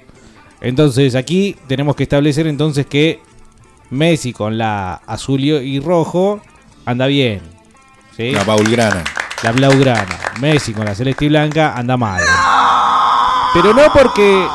Entonces 0.61 1.15
aquí 1.15 1.55
tenemos 1.67 1.95
que 1.95 2.03
establecer 2.03 2.45
entonces 2.47 2.85
que 2.85 3.21
Messi 3.89 4.33
con 4.33 4.57
la 4.57 4.95
azul 5.05 5.43
y 5.43 5.79
rojo 5.79 6.41
anda 6.85 7.07
bien. 7.07 7.41
¿sí? 8.15 8.31
La 8.31 8.43
baulgrana. 8.43 9.03
La 9.45 9.51
blaugrana. 9.51 10.17
Messi 10.41 10.73
con 10.73 10.85
la 10.85 10.95
celeste 10.95 11.25
y 11.25 11.29
blanca 11.29 11.75
anda 11.77 11.95
mal. 11.95 12.19
Pero 13.53 13.75
no 13.75 13.83
porque 13.93 14.47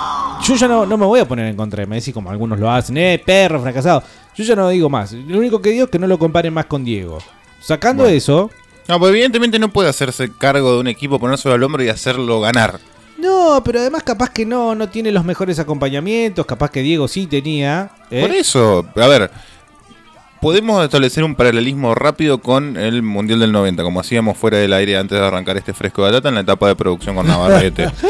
yo 0.42 0.54
ya 0.56 0.66
no, 0.66 0.84
no 0.84 0.98
me 0.98 1.06
voy 1.06 1.20
a 1.20 1.28
poner 1.28 1.46
en 1.46 1.54
contra 1.54 1.82
de 1.82 1.86
Messi 1.86 2.12
como 2.12 2.28
algunos 2.28 2.58
lo 2.58 2.68
hacen. 2.68 2.96
Eh, 2.96 3.22
perro, 3.24 3.60
fracasado. 3.62 4.02
Yo 4.34 4.42
ya 4.42 4.56
no 4.56 4.68
digo 4.68 4.90
más. 4.90 5.12
Lo 5.12 5.38
único 5.38 5.62
que 5.62 5.70
digo 5.70 5.84
es 5.84 5.90
que 5.92 6.00
no 6.00 6.08
lo 6.08 6.18
comparen 6.18 6.52
más 6.52 6.66
con 6.66 6.82
Diego. 6.84 7.18
Sacando 7.60 8.02
Bueno. 8.02 8.16
eso, 8.16 8.50
No, 8.88 8.98
pues 8.98 9.10
evidentemente 9.10 9.60
no 9.60 9.68
puede 9.68 9.88
hacerse 9.88 10.32
cargo 10.36 10.72
de 10.74 10.80
un 10.80 10.88
equipo, 10.88 11.20
ponérselo 11.20 11.54
al 11.54 11.62
hombro 11.62 11.84
y 11.84 11.88
hacerlo 11.88 12.40
ganar. 12.40 12.80
no, 13.16 13.62
pero 13.64 13.78
además 13.78 14.02
capaz 14.02 14.30
que 14.30 14.44
no, 14.44 14.74
no 14.74 14.88
tiene 14.88 15.12
los 15.12 15.24
mejores 15.24 15.60
acompañamientos. 15.60 16.44
Capaz 16.46 16.70
que 16.72 16.80
Diego 16.82 17.06
sí 17.06 17.28
tenía. 17.28 17.90
¿eh? 18.10 18.22
Por 18.22 18.32
eso, 18.34 18.84
a 18.96 19.06
ver, 19.06 19.30
podemos 20.40 20.82
establecer 20.84 21.24
un 21.24 21.34
paralelismo 21.34 21.94
rápido 21.94 22.38
con 22.38 22.76
el 22.76 23.02
Mundial 23.02 23.40
del 23.40 23.52
90, 23.52 23.82
como 23.82 24.00
hacíamos 24.00 24.36
fuera 24.38 24.58
del 24.58 24.72
aire 24.72 24.96
antes 24.96 25.18
de 25.18 25.24
arrancar 25.26 25.56
este 25.56 25.72
fresco 25.74 26.04
de 26.06 26.12
data 26.12 26.28
en 26.28 26.34
la 26.36 26.40
etapa 26.42 26.68
de 26.68 26.76
producción 26.76 27.14
con 27.16 27.26
Navarrete. 27.26 27.90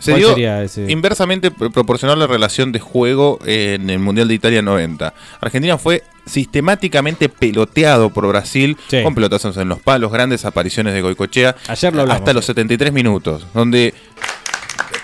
Se 0.00 0.12
¿Cuál 0.12 0.34
dio 0.34 0.88
inversamente 0.88 1.50
pro- 1.50 1.70
proporcional 1.70 2.18
la 2.18 2.26
relación 2.26 2.72
de 2.72 2.78
juego 2.80 3.38
en 3.44 3.90
el 3.90 3.98
Mundial 3.98 4.28
de 4.28 4.34
Italia 4.34 4.62
90. 4.62 5.12
Argentina 5.42 5.76
fue 5.76 6.02
sistemáticamente 6.24 7.28
peloteado 7.28 8.08
por 8.08 8.26
Brasil 8.26 8.78
Sí. 8.88 9.02
con 9.02 9.14
pelotazos 9.14 9.58
en 9.58 9.68
los 9.68 9.78
palos, 9.80 10.10
grandes 10.10 10.46
apariciones 10.46 10.94
de 10.94 11.02
Goicochea 11.02 11.54
Ayer 11.68 11.94
lo 11.94 12.00
hablamos. 12.02 12.22
hasta 12.22 12.32
los 12.32 12.46
73 12.46 12.94
minutos, 12.94 13.46
donde 13.52 13.92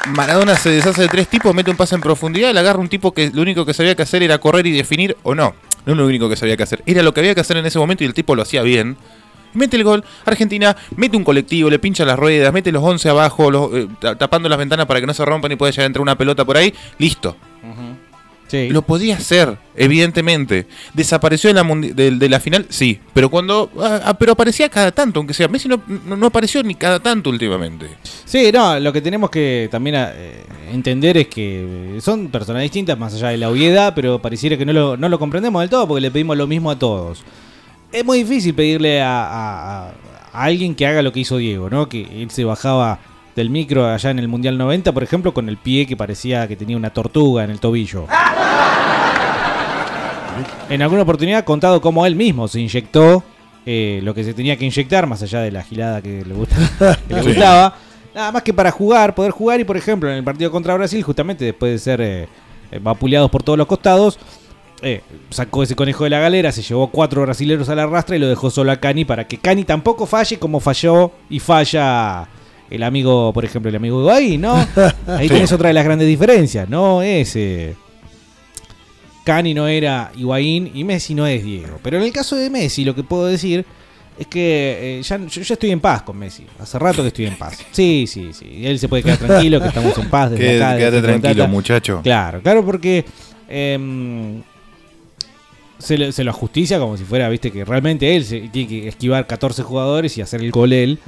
Maradona 0.08 0.56
se 0.56 0.70
deshace 0.70 1.02
de 1.02 1.08
tres 1.08 1.28
tipos, 1.28 1.54
mete 1.54 1.70
un 1.70 1.76
pase 1.76 1.94
en 1.94 2.00
profundidad, 2.00 2.54
le 2.54 2.60
agarra 2.60 2.78
un 2.78 2.88
tipo 2.88 3.12
que 3.12 3.30
lo 3.30 3.42
único 3.42 3.66
que 3.66 3.74
sabía 3.74 3.94
que 3.96 4.02
hacer 4.02 4.22
era 4.22 4.38
correr 4.38 4.66
y 4.66 4.70
definir 4.72 5.14
o 5.24 5.34
no. 5.34 5.54
No 5.86 5.92
es 5.92 5.98
lo 5.98 6.06
único 6.06 6.28
que 6.28 6.36
sabía 6.36 6.56
que 6.56 6.62
hacer, 6.64 6.82
era 6.86 7.02
lo 7.02 7.14
que 7.14 7.20
había 7.20 7.34
que 7.34 7.40
hacer 7.40 7.56
en 7.56 7.64
ese 7.66 7.78
momento 7.78 8.04
y 8.04 8.06
el 8.06 8.14
tipo 8.14 8.34
lo 8.34 8.42
hacía 8.42 8.62
bien. 8.62 8.96
Mete 9.54 9.76
el 9.78 9.84
gol, 9.84 10.04
Argentina 10.26 10.76
mete 10.96 11.16
un 11.16 11.24
colectivo, 11.24 11.70
le 11.70 11.78
pincha 11.78 12.04
las 12.04 12.18
ruedas, 12.18 12.52
mete 12.52 12.70
los 12.72 12.82
11 12.82 13.08
abajo, 13.08 13.74
eh, 13.74 13.88
ta- 14.00 14.14
tapando 14.16 14.48
las 14.50 14.58
ventanas 14.58 14.84
para 14.84 15.00
que 15.00 15.06
no 15.06 15.14
se 15.14 15.24
rompan 15.24 15.50
y 15.52 15.56
pueda 15.56 15.70
llegar 15.70 15.84
a 15.84 15.86
entrar 15.86 16.02
una 16.02 16.18
pelota 16.18 16.44
por 16.44 16.58
ahí, 16.58 16.74
listo. 16.98 17.36
Sí. 18.48 18.68
Lo 18.68 18.82
podía 18.82 19.16
hacer, 19.16 19.58
evidentemente. 19.74 20.66
Desapareció 20.94 21.52
de 21.52 21.54
la, 21.54 21.64
de, 21.64 22.10
de 22.12 22.28
la 22.28 22.38
final, 22.40 22.66
sí. 22.68 23.00
Pero 23.12 23.28
cuando. 23.28 23.70
ah, 23.80 24.00
ah, 24.04 24.14
pero 24.18 24.32
aparecía 24.32 24.68
cada 24.68 24.92
tanto, 24.92 25.18
aunque 25.20 25.34
sea. 25.34 25.48
Messi 25.48 25.68
no, 25.68 25.82
no- 26.16 26.26
apareció 26.26 26.62
ni 26.62 26.74
cada 26.76 27.00
tanto 27.00 27.30
últimamente. 27.30 27.86
Sí, 28.24 28.50
no, 28.52 28.78
lo 28.78 28.92
que 28.92 29.00
tenemos 29.00 29.30
que 29.30 29.68
también 29.70 29.96
eh, 29.98 30.44
entender 30.72 31.16
es 31.16 31.26
que 31.28 31.98
son 32.00 32.28
personas 32.28 32.62
distintas, 32.62 32.96
más 32.98 33.14
allá 33.14 33.28
de 33.30 33.38
la 33.38 33.50
obviedad, 33.50 33.92
pero 33.96 34.20
pareciera 34.22 34.56
que 34.56 34.64
no 34.64 34.72
lo, 34.72 34.96
no 34.96 35.08
lo 35.08 35.18
comprendemos 35.18 35.60
del 35.62 35.70
todo 35.70 35.88
porque 35.88 36.00
le 36.00 36.10
pedimos 36.10 36.36
lo 36.36 36.46
mismo 36.46 36.70
a 36.70 36.78
todos. 36.78 37.24
Es 37.92 38.04
muy 38.04 38.18
difícil 38.24 38.54
pedirle 38.54 39.00
a- 39.02 39.24
a- 39.24 39.88
a 40.32 40.42
alguien 40.44 40.74
que 40.74 40.86
haga 40.86 41.02
lo 41.02 41.12
que 41.12 41.20
hizo 41.20 41.36
Diego, 41.38 41.70
¿no? 41.70 41.88
Que 41.88 42.02
él 42.22 42.30
se 42.30 42.44
bajaba 42.44 42.98
del 43.36 43.50
micro 43.50 43.86
allá 43.86 44.10
en 44.10 44.18
el 44.18 44.28
Mundial 44.28 44.56
90, 44.58 44.92
por 44.92 45.02
ejemplo, 45.02 45.32
con 45.34 45.48
el 45.48 45.58
pie 45.58 45.86
que 45.86 45.96
parecía 45.96 46.48
que 46.48 46.56
tenía 46.56 46.76
una 46.76 46.90
tortuga 46.90 47.44
en 47.44 47.50
el 47.50 47.60
tobillo. 47.60 48.06
En 50.68 50.82
alguna 50.82 51.02
oportunidad 51.02 51.38
ha 51.40 51.44
contado 51.44 51.80
cómo 51.80 52.04
él 52.06 52.16
mismo 52.16 52.48
se 52.48 52.60
inyectó 52.60 53.22
eh, 53.64 54.00
lo 54.02 54.14
que 54.14 54.24
se 54.24 54.34
tenía 54.34 54.56
que 54.56 54.64
inyectar, 54.64 55.06
más 55.06 55.22
allá 55.22 55.40
de 55.40 55.50
la 55.50 55.62
gilada 55.62 56.02
que 56.02 56.24
le, 56.24 56.34
gusta- 56.34 56.56
que 57.08 57.14
le 57.14 57.22
Sí. 57.22 57.28
gustaba. 57.28 57.74
Nada 58.14 58.32
más 58.32 58.42
que 58.42 58.54
para 58.54 58.70
jugar, 58.70 59.14
poder 59.14 59.30
jugar 59.32 59.60
y 59.60 59.64
por 59.64 59.76
ejemplo 59.76 60.10
en 60.10 60.16
el 60.16 60.24
partido 60.24 60.50
contra 60.50 60.74
Brasil, 60.74 61.02
justamente 61.02 61.44
después 61.44 61.72
de 61.72 61.78
ser 61.78 62.00
eh, 62.00 62.28
eh, 62.70 62.78
vapuleados 62.82 63.30
por 63.30 63.42
todos 63.42 63.58
los 63.58 63.66
costados, 63.66 64.18
eh, 64.82 65.02
sacó 65.30 65.62
ese 65.62 65.74
conejo 65.76 66.04
de 66.04 66.10
la 66.10 66.18
galera, 66.20 66.50
se 66.52 66.62
llevó 66.62 66.88
cuatro 66.88 67.22
brasileros 67.22 67.68
a 67.68 67.74
la 67.74 67.86
rastra 67.86 68.16
y 68.16 68.18
lo 68.18 68.26
dejó 68.28 68.50
solo 68.50 68.72
a 68.72 68.76
Cani 68.76 69.04
para 69.04 69.26
que 69.28 69.36
Cani 69.38 69.64
tampoco 69.64 70.06
falle 70.06 70.38
como 70.38 70.60
falló 70.60 71.12
y 71.28 71.38
falla 71.40 72.26
el 72.70 72.82
amigo, 72.82 73.32
por 73.32 73.44
ejemplo, 73.44 73.68
el 73.68 73.76
amigo 73.76 74.00
Higuaín, 74.00 74.40
¿no? 74.40 74.54
Ahí 75.06 75.28
Sí. 75.28 75.34
tenés 75.34 75.52
otra 75.52 75.68
de 75.68 75.74
las 75.74 75.84
grandes 75.84 76.08
diferencias, 76.08 76.68
no 76.68 77.02
es... 77.02 77.34
eh, 77.36 77.74
Cani 79.24 79.54
no 79.54 79.66
era 79.66 80.12
Higuaín 80.16 80.70
y 80.72 80.84
Messi 80.84 81.12
no 81.14 81.26
es 81.26 81.42
Diego. 81.42 81.80
Pero 81.82 81.96
en 81.96 82.04
el 82.04 82.12
caso 82.12 82.36
de 82.36 82.48
Messi, 82.48 82.84
lo 82.84 82.94
que 82.94 83.02
puedo 83.02 83.26
decir 83.26 83.64
es 84.16 84.26
que 84.28 84.98
eh, 85.00 85.02
ya, 85.02 85.18
yo 85.18 85.42
ya 85.42 85.54
estoy 85.54 85.70
en 85.72 85.80
paz 85.80 86.02
con 86.02 86.16
Messi. 86.16 86.46
Hace 86.60 86.78
rato 86.78 87.02
que 87.02 87.08
estoy 87.08 87.26
en 87.26 87.36
paz. 87.36 87.58
Sí, 87.72 88.04
sí, 88.06 88.30
sí. 88.32 88.64
Él 88.64 88.78
se 88.78 88.88
puede 88.88 89.02
quedar 89.02 89.18
tranquilo, 89.18 89.60
que 89.60 89.66
estamos 89.68 89.98
en 89.98 90.08
paz 90.08 90.30
desde 90.30 90.44
Qué- 90.58 90.62
acá. 90.62 90.76
quédate 90.78 91.02
tranquilo, 91.02 91.48
muchacho. 91.48 92.00
Claro, 92.04 92.40
claro, 92.40 92.64
porque 92.64 93.04
em, 93.48 94.42
se, 95.78 95.98
le- 95.98 96.12
se 96.12 96.24
lo 96.24 96.30
ajusticia 96.30 96.78
como 96.78 96.96
si 96.96 97.04
fuera, 97.04 97.28
viste, 97.28 97.50
que 97.52 97.64
realmente 97.64 98.16
él 98.16 98.24
se, 98.24 98.40
tiene 98.48 98.68
que 98.68 98.88
esquivar 98.88 99.26
14 99.26 99.62
jugadores 99.62 100.16
y 100.18 100.20
hacer 100.22 100.40
el 100.42 100.50
gol 100.50 100.72
él. 100.72 100.98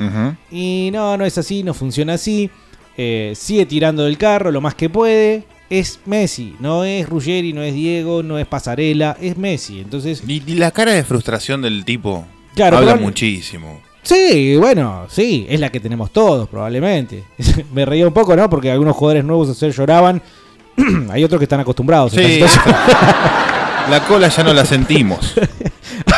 Y 0.51 0.91
no, 0.93 1.17
no 1.17 1.25
es 1.25 1.39
así, 1.39 1.63
no 1.63 1.75
funciona 1.75 2.15
así. 2.15 2.51
Eh, 2.97 3.33
sigue 3.37 3.65
tirando 3.67 4.05
del 4.05 4.19
carro 4.19 4.51
lo 4.51 4.61
más 4.61 4.75
que 4.75 4.91
puede. 4.91 5.45
Es 5.71 6.01
Messi, 6.07 6.55
no 6.61 6.83
es 6.85 7.07
Ruggeri, 7.09 7.53
no 7.53 7.63
es 7.63 7.75
Diego, 7.75 8.23
no 8.23 8.39
es 8.39 8.47
Pasarela, 8.47 9.17
es 9.21 9.37
Messi. 9.37 9.81
Entonces, 9.81 10.23
Y, 10.27 10.43
y 10.47 10.55
la 10.55 10.71
cara 10.71 10.93
de 10.93 11.05
frustración 11.05 11.61
del 11.63 11.85
tipo 11.85 12.25
Claro, 12.55 12.79
habla 12.79 12.93
pero- 12.95 13.05
muchísimo. 13.05 13.81
sí, 14.03 14.57
bueno, 14.57 15.07
sí, 15.11 15.47
es 15.49 15.61
la 15.61 15.71
que 15.71 15.79
tenemos 15.81 16.11
todos 16.11 16.49
probablemente. 16.49 17.23
Me 17.75 17.85
reía 17.85 18.07
un 18.07 18.15
poco, 18.15 18.35
¿no? 18.35 18.49
Porque 18.49 18.71
algunos 18.71 18.97
jugadores 18.97 19.25
nuevos 19.25 19.51
ayer 19.51 19.73
lloraban. 19.75 20.23
Hay 21.11 21.23
otros 21.23 21.39
que 21.39 21.45
están 21.45 21.61
acostumbrados. 21.61 22.13
Sí. 22.13 22.41
La 23.91 24.01
cola 24.07 24.29
ya 24.29 24.43
no 24.43 24.53
la 24.53 24.65
sentimos. 24.67 25.35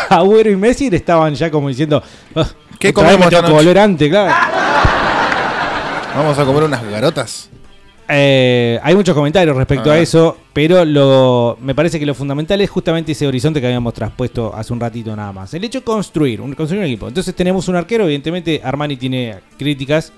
Agüero 0.09 0.51
y 0.51 0.57
Messi 0.57 0.89
estaban 0.93 1.35
ya 1.35 1.51
como 1.51 1.69
diciendo, 1.69 2.03
"Ah, 2.35 2.47
¿Qué 2.79 2.93
comemos 2.93 3.27
esta 3.27 3.37
que 3.37 3.43
noche?" 3.43 3.55
volver 3.55 3.79
antes, 3.79 4.09
claro. 4.11 4.35
Vamos 6.17 6.39
a 6.39 6.45
comer 6.45 6.65
unas 6.65 6.83
garotas. 6.85 7.49
Eh, 8.13 8.81
hay 8.83 8.97
muchos 8.97 9.15
comentarios 9.15 9.57
respecto 9.57 9.89
Ah. 9.89 9.95
a 9.95 9.99
eso, 9.99 10.37
pero 10.53 10.85
lo, 10.85 11.57
me 11.61 11.77
parece 11.77 12.01
que 12.01 12.05
lo 12.07 12.13
fundamental 12.15 12.61
es 12.61 12.69
justamente 12.69 13.13
ese 13.13 13.25
horizonte 13.29 13.61
que 13.61 13.69
habíamos 13.69 13.95
traspuesto 13.95 14.53
hace 14.53 14.73
un 14.73 14.81
ratito 14.81 15.15
nada 15.15 15.33
más. 15.33 15.55
El 15.55 15.63
hecho 15.63 15.79
de 15.79 15.85
construir, 15.85 16.41
un, 16.41 16.53
construir 16.55 16.81
un 16.83 16.87
equipo. 16.89 17.07
Entonces 17.07 17.33
tenemos 17.37 17.69
un 17.69 17.77
arquero, 17.77 18.03
evidentemente 18.05 18.61
Armani 18.65 18.97
tiene 18.97 19.37
críticas. 19.57 20.13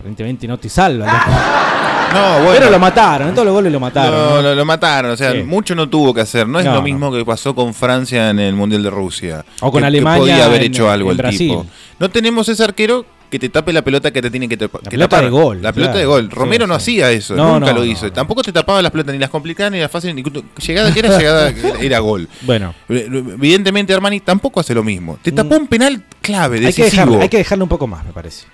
Evidentemente 0.00 0.48
no 0.48 0.58
te 0.58 0.68
salva. 0.68 1.06
No, 2.12 2.44
bueno. 2.44 2.50
Pero 2.58 2.70
lo 2.70 2.78
mataron, 2.78 3.28
en 3.28 3.34
todos 3.34 3.46
los 3.46 3.54
goles 3.54 3.72
lo 3.72 3.80
mataron. 3.80 4.12
No, 4.14 4.30
¿no? 4.36 4.42
lo, 4.42 4.54
lo 4.54 4.64
mataron, 4.64 5.10
o 5.10 5.16
sea, 5.16 5.32
Sí. 5.32 5.42
mucho 5.42 5.74
no 5.74 5.88
tuvo 5.88 6.12
que 6.14 6.20
hacer. 6.20 6.46
No 6.48 6.58
es 6.60 6.64
No, 6.66 6.74
lo 6.74 6.82
mismo 6.82 7.12
que 7.12 7.24
pasó 7.24 7.54
con 7.54 7.74
Francia 7.74 8.30
en 8.30 8.38
el 8.38 8.54
Mundial 8.54 8.82
de 8.82 8.90
Rusia. 8.90 9.44
O 9.60 9.70
con 9.70 9.80
Que- 9.80 9.82
que 9.82 9.86
Alemania 9.86 10.18
podía 10.20 10.44
haber 10.44 10.62
en- 10.62 10.72
hecho 10.72 10.90
algo 10.90 11.10
el 11.10 11.16
Brasil. 11.16 11.38
tipo. 11.50 11.66
No 11.98 12.10
tenemos 12.10 12.48
ese 12.48 12.62
arquero 12.64 13.04
que 13.30 13.38
te 13.38 13.48
tape 13.48 13.72
la 13.72 13.80
pelota 13.80 14.10
que 14.10 14.20
te 14.20 14.30
tiene 14.30 14.46
que, 14.46 14.58
tapa- 14.58 14.80
que 14.80 14.90
pelota 14.90 15.08
tapar. 15.16 15.24
de 15.24 15.30
gol, 15.30 15.62
La 15.62 15.72
pelota 15.72 15.92
claro. 15.92 15.98
de 16.00 16.04
gol. 16.04 16.30
Romero 16.30 16.66
Sí, 16.66 16.68
no 16.68 16.74
sí. 16.74 16.82
hacía 17.00 17.10
eso, 17.12 17.34
No, 17.34 17.54
nunca 17.54 17.72
no, 17.72 17.78
lo 17.78 17.84
no, 17.86 17.90
hizo. 17.90 18.12
Tampoco 18.12 18.42
te 18.42 18.52
tapaba 18.52 18.82
las 18.82 18.90
pelotas, 18.92 19.14
ni 19.14 19.18
las 19.18 19.30
complicadas, 19.30 19.72
ni 19.72 19.80
las 19.80 19.90
fáciles, 19.90 20.14
ni 20.14 20.22
llegada 20.66 20.92
que 20.92 20.98
era 21.00 21.08
llegada 21.18 21.52
era 21.80 21.98
gol. 22.00 22.28
Bueno, 22.42 22.74
Evidentemente 22.90 23.94
Armani 23.94 24.20
tampoco 24.20 24.60
hace 24.60 24.74
lo 24.74 24.82
mismo. 24.84 25.18
Te 25.22 25.32
tapó 25.32 25.56
un 25.56 25.66
penal 25.66 26.02
clave, 26.20 26.56
hay 26.56 26.60
que, 26.60 26.66
decisivo. 26.66 26.90
dejarlo, 26.90 27.20
hay 27.22 27.28
que 27.28 27.38
dejarlo 27.38 27.64
un 27.64 27.68
poco 27.70 27.86
más, 27.86 28.04
me 28.04 28.12
parece. 28.12 28.44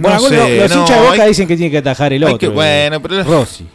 No 0.00 0.08
Bueno, 0.20 0.28
sé, 0.28 0.56
los 0.58 0.70
no, 0.70 0.80
hinchas 0.80 0.96
de 1.00 1.08
Boca 1.08 1.22
hay- 1.22 1.28
dicen 1.28 1.48
que 1.48 1.56
tiene 1.56 1.70
que 1.70 1.78
atajar 1.78 2.12
el 2.12 2.24
otro. 2.24 2.38
que- 2.38 2.46
eh, 2.46 2.48
bueno, 2.48 3.00
pero- 3.02 3.22
Rossi. 3.24 3.66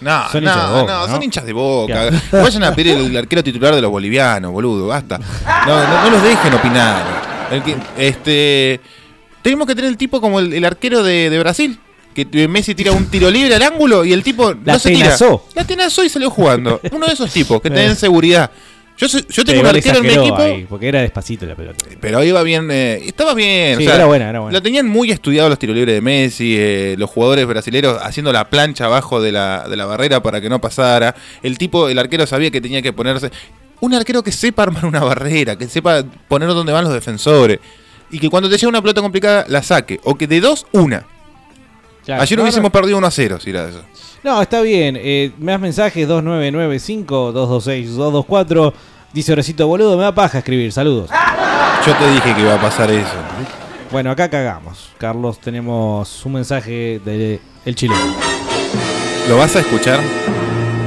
No, 0.00 0.28
Son 0.30 0.44
no, 0.44 0.50
hinchas 0.50 0.68
de 0.70 0.80
Boca, 0.80 0.92
no, 0.92 1.06
son 1.06 1.22
hinchas 1.22 1.46
de 1.46 1.52
boca. 1.52 1.92
Claro. 1.92 2.16
Vayan 2.44 2.64
a 2.64 2.74
pedir 2.74 2.96
el, 2.98 3.16
arquero 3.16 3.42
titular 3.42 3.74
de 3.74 3.80
los 3.80 3.90
bolivianos, 3.90 4.52
boludo, 4.52 4.88
basta. 4.88 5.18
No, 5.66 6.04
no, 6.04 6.10
los 6.10 6.22
dejen 6.22 6.52
opinar. 6.54 7.48
El 7.50 7.62
que- 7.62 7.76
este, 7.96 8.80
tenemos 9.42 9.66
que 9.66 9.74
tener 9.74 9.90
el 9.90 9.96
tipo 9.96 10.20
como 10.20 10.40
el, 10.40 10.52
el 10.52 10.64
arquero 10.64 11.02
de, 11.02 11.30
de 11.30 11.38
Brasil. 11.38 11.78
Que 12.14 12.46
Messi 12.46 12.76
tira 12.76 12.92
un 12.92 13.06
tiro 13.06 13.28
libre 13.28 13.56
al 13.56 13.62
ángulo 13.62 14.04
y 14.04 14.12
el 14.12 14.22
tipo 14.22 14.52
La 14.64 14.74
no 14.74 14.78
se 14.78 14.90
tira. 14.90 15.04
tenazó. 15.06 15.48
La 15.54 15.64
tenazó 15.64 16.04
y 16.04 16.08
salió 16.08 16.30
jugando. 16.30 16.80
Uno 16.92 17.06
de 17.06 17.12
esos 17.12 17.28
tipos 17.32 17.60
que 17.60 17.70
tienen 17.72 17.96
seguridad. 17.96 18.50
Yo, 18.96 19.08
yo 19.08 19.44
tengo 19.44 19.60
un 19.60 19.66
arquero 19.66 19.98
en 19.98 20.02
mi 20.02 20.14
equipo. 20.14 20.36
ahí, 20.36 20.66
porque 20.68 20.88
era 20.88 21.00
despacito 21.00 21.46
la 21.46 21.56
pelota. 21.56 21.84
Pero 22.00 22.22
iba 22.22 22.42
bien, 22.42 22.70
eh, 22.70 23.02
estaba 23.04 23.34
bien. 23.34 23.76
Sí, 23.76 23.84
o 23.84 23.86
sea, 23.86 23.96
era 23.96 24.06
buena, 24.06 24.30
era 24.30 24.38
buena. 24.40 24.56
Lo 24.56 24.62
tenían 24.62 24.86
muy 24.86 25.10
estudiado 25.10 25.48
los 25.48 25.58
tiros 25.58 25.74
libres 25.74 25.96
de 25.96 26.00
Messi, 26.00 26.54
eh, 26.56 26.94
los 26.96 27.10
jugadores 27.10 27.44
brasileños 27.46 27.98
haciendo 28.00 28.32
la 28.32 28.48
plancha 28.48 28.84
abajo 28.84 29.20
de 29.20 29.32
la, 29.32 29.66
de 29.68 29.76
la 29.76 29.86
barrera 29.86 30.22
para 30.22 30.40
que 30.40 30.48
no 30.48 30.60
pasara. 30.60 31.14
El 31.42 31.58
tipo, 31.58 31.88
el 31.88 31.98
arquero 31.98 32.26
sabía 32.26 32.50
que 32.52 32.60
tenía 32.60 32.82
que 32.82 32.92
ponerse. 32.92 33.30
Un 33.80 33.94
arquero 33.94 34.22
que 34.22 34.30
sepa 34.30 34.62
armar 34.62 34.86
una 34.86 35.00
barrera, 35.00 35.56
que 35.56 35.68
sepa 35.68 36.04
poner 36.28 36.48
dónde 36.50 36.72
van 36.72 36.84
los 36.84 36.94
defensores. 36.94 37.58
Y 38.10 38.20
que 38.20 38.30
cuando 38.30 38.48
te 38.48 38.56
llega 38.56 38.68
una 38.68 38.80
pelota 38.80 39.00
complicada, 39.00 39.44
la 39.48 39.62
saque. 39.62 39.98
O 40.04 40.14
que 40.14 40.28
de 40.28 40.40
dos, 40.40 40.66
una. 40.70 41.04
Claro, 42.04 42.22
Ayer 42.22 42.38
no, 42.38 42.42
hubiésemos 42.42 42.70
perdido 42.70 42.98
1 42.98 43.06
a 43.06 43.10
0, 43.10 43.38
si 43.40 43.50
era 43.50 43.68
eso. 43.68 43.82
No, 44.22 44.40
está 44.40 44.60
bien. 44.60 44.96
Eh, 44.98 45.32
me 45.38 45.52
das 45.52 45.60
mensajes 45.60 46.08
2995-226-224. 46.08 48.72
Dice 49.12 49.32
Horecito, 49.32 49.66
boludo, 49.66 49.96
me 49.96 50.02
da 50.02 50.14
paja 50.14 50.38
escribir. 50.38 50.72
Saludos. 50.72 51.10
Yo 51.86 51.94
te 51.96 52.10
dije 52.10 52.34
que 52.34 52.40
iba 52.40 52.54
a 52.54 52.60
pasar 52.60 52.90
eso. 52.90 53.12
Bueno, 53.90 54.10
acá 54.10 54.28
cagamos. 54.28 54.90
Carlos, 54.98 55.38
tenemos 55.38 56.24
un 56.24 56.32
mensaje 56.32 57.00
de 57.04 57.40
el 57.64 57.74
chileno. 57.74 58.00
¿Lo 59.28 59.38
vas 59.38 59.54
a 59.56 59.60
escuchar? 59.60 60.00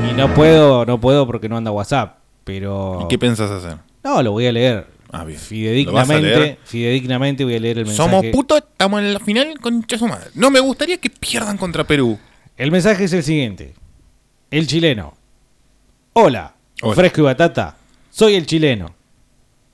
Y 0.10 0.14
no 0.14 0.34
puedo, 0.34 0.86
no 0.86 1.00
puedo 1.00 1.26
porque 1.26 1.48
no 1.48 1.58
anda 1.58 1.72
WhatsApp. 1.72 2.18
Pero. 2.44 3.00
¿Y 3.04 3.08
qué 3.08 3.18
pensás 3.18 3.50
hacer? 3.50 3.78
No, 4.04 4.22
lo 4.24 4.32
voy 4.32 4.48
a 4.48 4.52
leer. 4.52 4.88
Ah, 5.12 5.24
bien. 5.24 5.40
¿Lo 5.86 5.94
vas 5.94 6.10
a 6.10 6.14
Fidedignamente, 6.14 6.60
fidedignamente 6.66 7.44
voy 7.44 7.56
a 7.56 7.60
leer 7.60 7.78
el 7.80 7.86
mensaje. 7.86 8.10
Somos 8.10 8.26
putos, 8.32 8.58
estamos 8.60 9.00
en 9.00 9.14
la 9.14 9.20
final 9.20 9.60
con 9.60 9.86
su 9.88 10.08
madre. 10.08 10.30
No 10.34 10.52
me 10.52 10.60
gustaría 10.60 10.98
que 10.98 11.10
pierdan 11.10 11.58
contra 11.58 11.86
Perú. 11.86 12.20
El 12.58 12.72
mensaje 12.72 13.06
es 13.06 13.14
el 13.14 13.24
siguiente. 13.24 13.74
El 14.52 14.68
chileno. 14.68 15.16
Hola, 16.14 16.56
Hola. 16.82 16.96
fresco 16.96 17.22
y 17.22 17.24
batata. 17.24 17.78
Soy 18.10 18.36
el 18.36 18.46
chileno. 18.46 18.96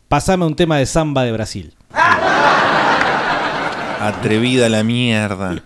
Pasame 0.08 0.46
un 0.46 0.56
tema 0.56 0.78
de 0.78 0.86
samba 0.86 1.24
de 1.24 1.32
Brasil. 1.32 1.74
Atrevida 4.00 4.68
la 4.70 4.84
mierda. 4.84 5.64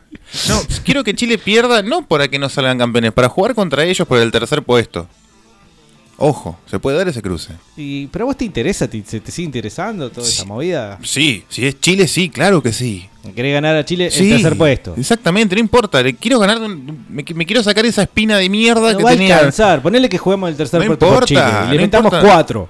No, 0.48 0.62
quiero 0.84 1.04
que 1.04 1.16
Chile 1.16 1.38
pierda, 1.38 1.82
no 1.82 2.08
para 2.08 2.28
que 2.28 2.38
no 2.38 2.48
salgan 2.50 2.78
campeones, 2.78 3.12
para 3.14 3.30
jugar 3.30 3.56
contra 3.56 3.84
ellos 3.84 4.08
por 4.08 4.20
el 4.20 4.32
tercer 4.32 4.62
puesto. 4.62 5.08
Ojo, 6.20 6.58
se 6.66 6.80
puede 6.80 6.98
dar 6.98 7.08
ese 7.08 7.22
cruce. 7.22 7.54
Y, 7.76 8.08
¿Pero 8.08 8.24
a 8.24 8.28
vos 8.28 8.38
te 8.38 8.44
interesa? 8.46 8.88
¿Te, 8.90 9.00
te 9.02 9.32
sigue 9.32 9.46
interesando 9.46 10.10
toda 10.10 10.28
esa 10.28 10.46
movida? 10.46 10.98
Sí, 11.04 11.44
si 11.48 11.68
es 11.68 11.80
Chile, 11.80 12.08
sí, 12.08 12.30
claro 12.30 12.62
que 12.64 12.74
sí. 12.74 13.08
¿Querés 13.36 13.54
ganar 13.54 13.76
a 13.76 13.86
Chile 13.86 14.10
Sí, 14.10 14.32
el 14.32 14.42
tercer 14.42 14.58
puesto? 14.58 14.96
Exactamente, 14.98 15.54
no 15.54 15.60
importa. 15.62 16.02
Le 16.02 16.16
quiero 16.16 16.40
ganar, 16.40 16.60
me, 16.60 17.24
me 17.36 17.46
quiero 17.46 17.62
sacar 17.62 17.86
esa 17.86 18.02
espina 18.04 18.38
de 18.38 18.50
mierda 18.50 18.94
No 18.94 18.98
que 18.98 19.04
va 19.04 19.10
a 19.12 19.14
alcanzar. 19.14 19.82
Ponele 19.82 20.10
que 20.10 20.18
juguemos 20.18 20.50
el 20.50 20.56
tercer 20.56 20.80
No 20.80 20.88
puesto 20.88 21.06
por 21.06 21.14
importa, 21.24 21.28
Chile. 21.28 21.42
Y 21.42 21.66
no 21.68 21.72
le 21.74 21.78
metamos 21.80 22.06
importa. 22.14 22.28
cuatro. 22.34 22.70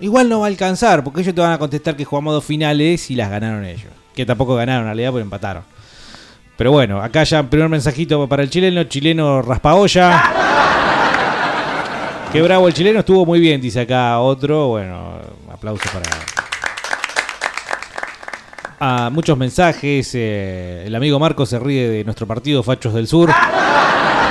Igual 0.00 0.28
no 0.28 0.40
va 0.40 0.46
a 0.46 0.48
alcanzar, 0.48 1.02
porque 1.04 1.20
ellos 1.20 1.34
te 1.34 1.40
van 1.40 1.52
a 1.52 1.58
contestar 1.58 1.96
que 1.96 2.04
jugamos 2.04 2.34
dos 2.34 2.44
finales 2.44 3.10
y 3.10 3.14
las 3.14 3.30
ganaron 3.30 3.64
ellos. 3.64 3.92
Que 4.14 4.26
tampoco 4.26 4.54
ganaron 4.56 4.82
en 4.82 4.86
realidad, 4.88 5.12
pero 5.12 5.22
empataron. 5.22 5.62
Pero 6.58 6.72
bueno, 6.72 7.00
acá 7.00 7.24
ya 7.24 7.42
primer 7.48 7.68
mensajito 7.68 8.28
para 8.28 8.42
el 8.42 8.50
chileno, 8.50 8.84
chileno 8.84 9.40
raspaolla. 9.40 10.22
Qué 12.32 12.40
bravo 12.40 12.66
el 12.66 12.72
chileno, 12.74 13.00
estuvo 13.00 13.26
muy 13.26 13.40
bien, 13.40 13.60
dice 13.60 13.80
acá 13.80 14.18
otro. 14.20 14.68
Bueno, 14.68 15.18
aplauso 15.52 15.84
para. 15.92 16.08
Ah, 18.80 19.10
muchos 19.12 19.36
mensajes. 19.36 20.10
eh, 20.14 20.84
el 20.86 20.94
amigo 20.94 21.18
Marco 21.18 21.44
se 21.44 21.58
ríe 21.58 21.88
de 21.88 22.04
nuestro 22.04 22.26
partido 22.26 22.62
Fachos 22.62 22.94
del 22.94 23.06
Sur. 23.06 23.30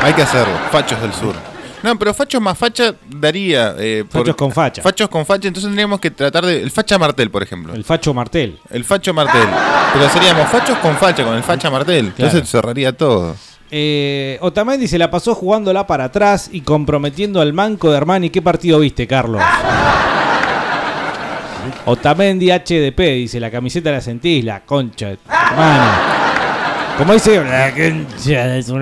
Hay 0.04 0.14
que 0.14 0.24
hacerlo, 0.24 0.54
fachos 0.72 1.00
del 1.00 1.14
sur. 1.14 1.36
No, 1.84 1.98
pero 1.98 2.12
fachos 2.14 2.42
más 2.42 2.58
facha 2.58 2.96
daría. 3.08 3.76
eh, 3.78 4.04
por- 4.12 4.22
Fachos 4.22 4.36
con 4.36 4.52
facha. 4.52 4.82
Fachos 4.82 5.08
con 5.10 5.26
facha, 5.26 5.48
entonces 5.48 5.68
tendríamos 5.68 6.00
que 6.00 6.10
tratar 6.10 6.44
de. 6.46 6.62
El 6.62 6.72
facha 6.72 6.98
martel, 6.98 7.30
por 7.30 7.44
ejemplo. 7.44 7.74
El 7.76 7.84
Facho 7.84 8.12
Martel. 8.14 8.60
El 8.72 8.84
facho 8.84 9.14
martel. 9.14 9.48
Pero 9.94 10.10
seríamos 10.10 10.50
fachos 10.50 10.78
con 10.80 10.96
facha, 10.98 11.24
con 11.24 11.36
el 11.36 11.44
facha 11.44 11.70
martel. 11.70 12.12
Claro. 12.16 12.32
Entonces 12.32 12.50
cerraría 12.50 12.98
todo. 12.98 13.36
Eh, 13.74 14.38
Otamendi 14.42 14.86
se 14.88 14.98
la 14.98 15.10
pasó 15.10 15.34
jugándola 15.34 15.88
para 15.88 16.04
atrás 16.06 16.50
y 16.52 16.60
comprometiendo 16.60 17.40
al 17.40 17.54
manco 17.54 17.90
de 17.90 17.98
Armani. 17.98 18.30
¿Qué 18.30 18.42
partido 18.42 18.80
viste, 18.80 19.08
Carlos? 19.08 19.42
Otamendi 21.86 22.52
HDP, 22.52 23.00
dice, 23.00 23.40
la 23.40 23.50
camiseta 23.50 23.92
la 23.92 24.02
sentís, 24.02 24.44
la 24.44 24.60
concha 24.62 25.12
hermano. 25.12 25.92
Como 26.98 27.14
dice, 27.14 27.42
la 27.44 27.72
concha 27.72 28.48
de 28.48 28.64
su. 28.64 28.78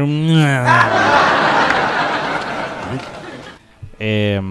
Eh, 3.99 4.41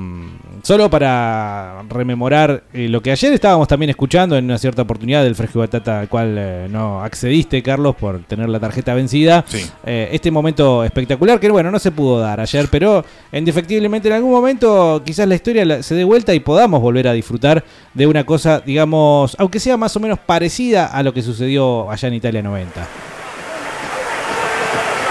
solo 0.69 0.91
para 0.91 1.83
rememorar 1.89 2.63
eh, 2.75 2.91
lo 2.91 3.01
que 3.01 3.11
ayer 3.11 3.33
estábamos 3.33 3.67
también 3.67 3.89
escuchando 3.89 4.37
en 4.37 4.45
una 4.45 4.59
cierta 4.59 4.83
oportunidad 4.83 5.25
del 5.25 5.35
Fresco 5.35 5.61
y 5.61 5.61
Batata 5.61 6.01
al 6.01 6.11
cual 6.11 6.37
eh, 6.37 6.67
no 6.69 7.03
accediste, 7.03 7.63
Carlos, 7.63 7.97
por 7.97 8.19
tener 8.25 8.51
la 8.51 8.61
tarjeta 8.61 8.93
vencida. 8.93 9.47
Sí. 9.49 9.67
Eh, 9.87 10.11
este 10.13 10.31
momento 10.31 10.85
espectacular 10.85 11.41
que, 11.41 11.49
bueno, 11.49 11.71
no 11.71 11.79
se 11.79 11.91
pudo 11.91 12.21
dar 12.21 12.39
ayer, 12.39 12.69
pero 12.71 13.03
indefectiblemente 13.33 14.09
en 14.09 14.17
algún 14.17 14.31
momento 14.31 15.01
quizás 15.07 15.27
la 15.27 15.37
historia 15.37 15.83
se 15.83 15.95
dé 15.95 16.05
vuelta 16.05 16.35
y 16.35 16.41
podamos 16.41 16.83
volver 16.83 17.09
a 17.09 17.15
disfrutar 17.15 17.65
de 17.95 18.07
una 18.07 18.25
cosa, 18.25 18.61
digamos, 18.61 19.37
aunque 19.39 19.61
sea 19.61 19.79
más 19.79 19.97
o 19.97 20.01
menos 20.01 20.19
parecida 20.19 20.89
a 20.89 21.03
lo 21.03 21.15
que 21.15 21.23
sucedió 21.23 21.91
allá 21.91 22.09
en 22.09 22.15
Italia 22.15 22.43
90. 22.43 22.87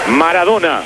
Maradona. 0.06 0.82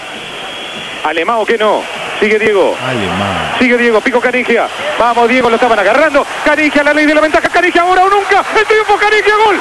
Alemão 1.04 1.44
que 1.44 1.58
no. 1.58 1.82
Sigue 2.22 2.38
Diego. 2.38 2.76
Alemán. 2.80 3.54
Sigue 3.58 3.76
Diego, 3.76 4.00
pico 4.00 4.20
Canigia. 4.20 4.68
Vamos, 4.96 5.28
Diego, 5.28 5.48
lo 5.50 5.56
estaban 5.56 5.76
agarrando. 5.76 6.24
Canigia, 6.44 6.84
la 6.84 6.94
ley 6.94 7.04
de 7.04 7.14
la 7.16 7.20
ventaja. 7.20 7.48
Canigia 7.48 7.82
ahora 7.82 8.04
o 8.04 8.08
nunca. 8.10 8.44
El 8.56 8.64
triunfo 8.64 8.96
Canigia, 8.96 9.34
gol. 9.44 9.60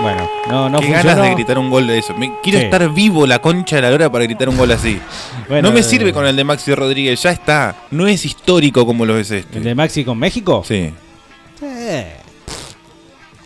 Bueno, 0.00 0.28
no, 0.48 0.68
no 0.68 0.80
Qué 0.80 0.86
funcionó. 0.86 1.08
ganas 1.10 1.28
de 1.28 1.34
gritar 1.34 1.58
un 1.58 1.70
gol 1.70 1.86
de 1.86 1.98
eso. 1.98 2.14
Me- 2.14 2.32
quiero 2.42 2.58
Sí. 2.58 2.64
estar 2.64 2.88
vivo 2.88 3.24
la 3.26 3.38
concha 3.40 3.76
de 3.76 3.82
la 3.82 3.90
hora 3.90 4.10
para 4.10 4.24
gritar 4.24 4.48
un 4.48 4.56
gol 4.56 4.70
así. 4.72 4.98
Bueno, 5.48 5.68
no 5.68 5.74
me 5.74 5.80
eh, 5.80 5.82
sirve 5.82 6.12
con 6.14 6.24
el 6.26 6.34
de 6.34 6.44
Maxi 6.44 6.74
Rodríguez, 6.74 7.22
ya 7.22 7.30
está. 7.30 7.74
No 7.90 8.06
es 8.06 8.24
histórico 8.24 8.86
como 8.86 9.04
lo 9.04 9.18
es 9.18 9.30
este. 9.30 9.58
¿El 9.58 9.64
de 9.64 9.74
Maxi 9.74 10.04
con 10.04 10.16
México? 10.18 10.64
Sí. 10.66 10.94
Eh. 11.62 12.16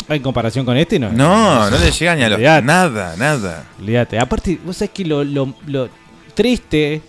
En 0.08 0.22
comparación 0.22 0.64
con 0.64 0.76
este, 0.76 0.98
no. 0.98 1.10
No, 1.12 1.68
no 1.70 1.78
le 1.78 1.90
llega 1.90 2.14
ni 2.14 2.22
a 2.22 2.28
los. 2.28 2.36
Olvidate. 2.36 2.66
Nada, 2.66 3.16
nada. 3.16 3.64
Olvídate. 3.80 4.18
Aparte, 4.18 4.58
vos 4.64 4.76
sabés 4.76 4.90
que 4.92 5.04
lo, 5.04 5.24
lo- 5.24 5.54
lo 5.66 5.88
triste 6.34 7.02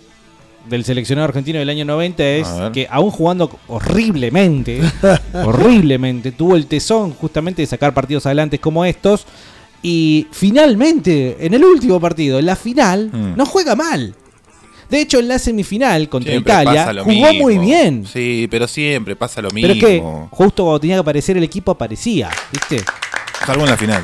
del 0.68 0.84
seleccionado 0.84 1.28
argentino 1.28 1.58
del 1.60 1.70
año 1.70 1.84
90 1.84 2.24
es 2.24 2.48
que 2.72 2.86
aún 2.90 3.10
jugando 3.10 3.50
horriblemente, 3.68 4.80
horriblemente, 5.44 6.32
tuvo 6.32 6.56
el 6.56 6.66
tesón 6.66 7.12
justamente 7.14 7.62
de 7.62 7.66
sacar 7.66 7.94
partidos 7.94 8.26
adelante 8.26 8.58
como 8.58 8.84
estos. 8.84 9.26
Y 9.80 10.26
finalmente, 10.32 11.36
en 11.40 11.54
el 11.54 11.64
último 11.64 12.00
partido, 12.00 12.38
en 12.38 12.46
la 12.46 12.56
final, 12.56 13.10
Mm. 13.12 13.36
no 13.36 13.46
juega 13.46 13.76
mal. 13.76 14.14
De 14.88 15.00
hecho, 15.00 15.18
en 15.18 15.28
la 15.28 15.38
semifinal 15.38 16.08
contra 16.08 16.30
Siempre 16.32 16.52
Italia 16.52 16.86
jugó 17.04 17.10
mismo. 17.30 17.32
muy 17.44 17.58
bien. 17.58 18.06
Sí, 18.10 18.48
pero 18.50 18.66
siempre 18.66 19.16
pasa 19.16 19.42
lo 19.42 19.50
mismo. 19.50 19.68
Pero 19.72 19.74
es 19.74 19.84
que 19.84 20.02
justo 20.30 20.62
cuando 20.64 20.80
tenía 20.80 20.96
que 20.96 21.00
aparecer 21.00 21.36
el 21.36 21.44
equipo 21.44 21.72
aparecía, 21.72 22.30
¿viste? 22.52 22.82
Salvo 23.46 23.64
en 23.64 23.70
la 23.70 23.76
final. 23.76 24.02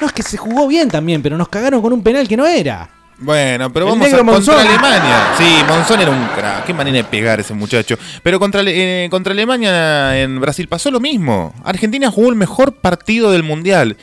No, 0.00 0.06
es 0.06 0.12
que 0.12 0.22
se 0.22 0.36
jugó 0.36 0.66
bien 0.68 0.88
también, 0.88 1.20
pero 1.20 1.36
nos 1.36 1.48
cagaron 1.48 1.82
con 1.82 1.92
un 1.92 2.02
penal 2.02 2.26
que 2.28 2.36
no 2.36 2.46
era. 2.46 2.88
Bueno, 3.18 3.70
pero 3.70 3.84
El 3.86 3.90
vamos 3.92 4.06
a 4.06 4.10
negro 4.10 4.24
contra 4.24 4.54
Monzón. 4.54 4.66
Alemania. 4.66 5.34
Sí, 5.36 5.44
Monzón 5.68 6.00
era 6.00 6.10
un 6.10 6.26
crack. 6.28 6.64
Qué 6.64 6.72
manera 6.72 6.96
de 6.96 7.04
pegar 7.04 7.38
ese 7.40 7.52
muchacho. 7.52 7.98
Pero 8.22 8.38
contra, 8.38 8.62
eh, 8.64 9.08
contra 9.10 9.32
Alemania 9.32 10.18
en 10.22 10.40
Brasil 10.40 10.68
pasó 10.68 10.90
lo 10.90 11.00
mismo. 11.00 11.52
Argentina 11.64 12.10
jugó 12.10 12.30
el 12.30 12.36
mejor 12.36 12.72
partido 12.76 13.30
del 13.30 13.42
mundial. 13.42 13.96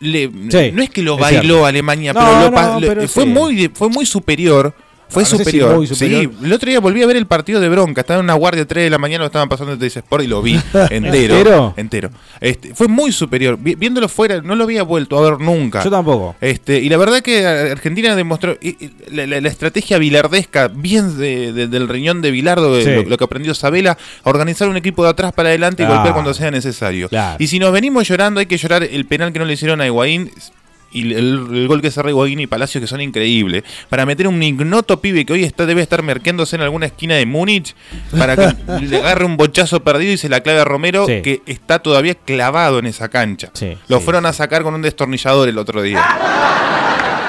Le- 0.00 0.30
Sí, 0.50 0.70
no 0.72 0.82
es 0.82 0.88
que 0.90 1.02
lo 1.02 1.16
es 1.16 1.20
bailó 1.20 1.40
cierto. 1.42 1.66
Alemania, 1.66 2.12
No, 2.14 2.20
pero, 2.20 2.32
lo 2.32 2.44
no, 2.50 2.52
pa- 2.52 2.80
lo- 2.80 2.88
pero 2.88 3.08
fue, 3.08 3.24
sí. 3.24 3.28
muy, 3.28 3.70
fue 3.74 3.88
muy 3.90 4.06
superior. 4.06 4.74
Fue 5.12 5.22
No, 5.24 5.30
no 5.30 5.36
sé 5.38 5.44
si 5.44 5.58
superior. 5.58 5.86
Sí, 5.86 6.30
el 6.44 6.52
otro 6.52 6.68
día 6.70 6.80
volví 6.80 7.02
a 7.02 7.06
ver 7.06 7.16
el 7.16 7.26
partido 7.26 7.60
de 7.60 7.68
bronca. 7.68 8.00
Estaba 8.00 8.18
en 8.20 8.24
una 8.24 8.34
guardia 8.34 8.66
3 8.66 8.84
de 8.84 8.90
la 8.90 8.98
mañana, 8.98 9.20
lo 9.22 9.26
estaban 9.26 9.48
pasando 9.48 9.72
en 9.74 9.82
Sport 9.82 10.24
y 10.24 10.26
lo 10.26 10.40
vi 10.42 10.54
entero. 10.90 11.34
¿Entero? 11.36 11.74
entero. 11.76 12.10
Este, 12.40 12.74
fue 12.74 12.88
muy 12.88 13.12
superior. 13.12 13.58
Vi- 13.60 13.74
viéndolo 13.74 14.08
fuera, 14.08 14.40
no 14.40 14.54
lo 14.56 14.64
había 14.64 14.82
vuelto 14.82 15.18
a 15.18 15.30
ver 15.30 15.40
nunca. 15.40 15.84
Yo 15.84 15.90
tampoco. 15.90 16.34
Este, 16.40 16.78
y 16.80 16.88
la 16.88 16.96
verdad 16.96 17.20
que 17.20 17.46
Argentina 17.46 18.16
demostró 18.16 18.56
y- 18.60 18.68
y 18.84 18.90
la, 19.10 19.26
la- 19.26 19.40
la 19.40 19.48
estrategia 19.48 19.98
bilardesca, 19.98 20.68
bien 20.68 21.18
de- 21.18 21.52
de- 21.52 21.68
del 21.68 21.88
riñón 21.88 22.22
de 22.22 22.30
Bilardo, 22.30 22.74
de 22.74 22.84
Sí. 22.84 22.90
lo, 22.90 23.02
lo 23.10 23.18
que 23.18 23.24
aprendió 23.24 23.54
Sabela, 23.54 23.98
a 24.24 24.30
organizar 24.30 24.68
un 24.68 24.76
equipo 24.76 25.04
de 25.04 25.10
atrás 25.10 25.32
para 25.32 25.50
adelante 25.50 25.82
y 25.82 25.86
Claro. 25.86 25.96
golpear 26.00 26.14
cuando 26.14 26.32
sea 26.34 26.50
necesario. 26.50 27.08
Claro. 27.08 27.36
Y 27.38 27.46
si 27.48 27.58
nos 27.58 27.72
venimos 27.72 28.08
llorando, 28.08 28.40
hay 28.40 28.46
que 28.46 28.56
llorar 28.56 28.82
el 28.82 29.04
penal 29.06 29.32
que 29.32 29.38
no 29.38 29.44
le 29.44 29.52
hicieron 29.52 29.80
a 29.80 29.86
Higuaín 29.86 30.30
y 30.92 31.12
el, 31.12 31.48
el 31.54 31.68
gol 31.68 31.80
que 31.82 31.90
cerró 31.90 32.08
Higuaín 32.10 32.40
y 32.40 32.46
Palacios, 32.46 32.80
que 32.80 32.86
son 32.86 33.00
increíbles, 33.00 33.64
para 33.88 34.04
meter 34.06 34.28
un 34.28 34.42
ignoto 34.42 35.00
pibe 35.00 35.24
que 35.24 35.32
hoy 35.32 35.44
está 35.44 35.66
debe 35.66 35.82
estar 35.82 36.02
merqueándose 36.02 36.56
en 36.56 36.62
alguna 36.62 36.86
esquina 36.86 37.14
de 37.16 37.26
Múnich, 37.26 37.74
para 38.18 38.36
que 38.36 38.54
le 38.86 38.96
agarre 38.98 39.24
un 39.24 39.36
bochazo 39.36 39.82
perdido 39.82 40.12
y 40.12 40.16
se 40.16 40.28
la 40.28 40.40
clave 40.40 40.60
a 40.60 40.64
Romero, 40.64 41.06
Sí. 41.06 41.22
que 41.22 41.42
está 41.46 41.78
todavía 41.80 42.14
clavado 42.14 42.78
en 42.78 42.86
esa 42.86 43.08
cancha. 43.08 43.50
Sí, 43.54 43.76
Lo 43.88 43.98
sí. 43.98 44.04
fueron 44.04 44.26
a 44.26 44.32
sacar 44.32 44.62
con 44.62 44.74
un 44.74 44.82
destornillador 44.82 45.48
el 45.48 45.58
otro 45.58 45.82
día. 45.82 46.02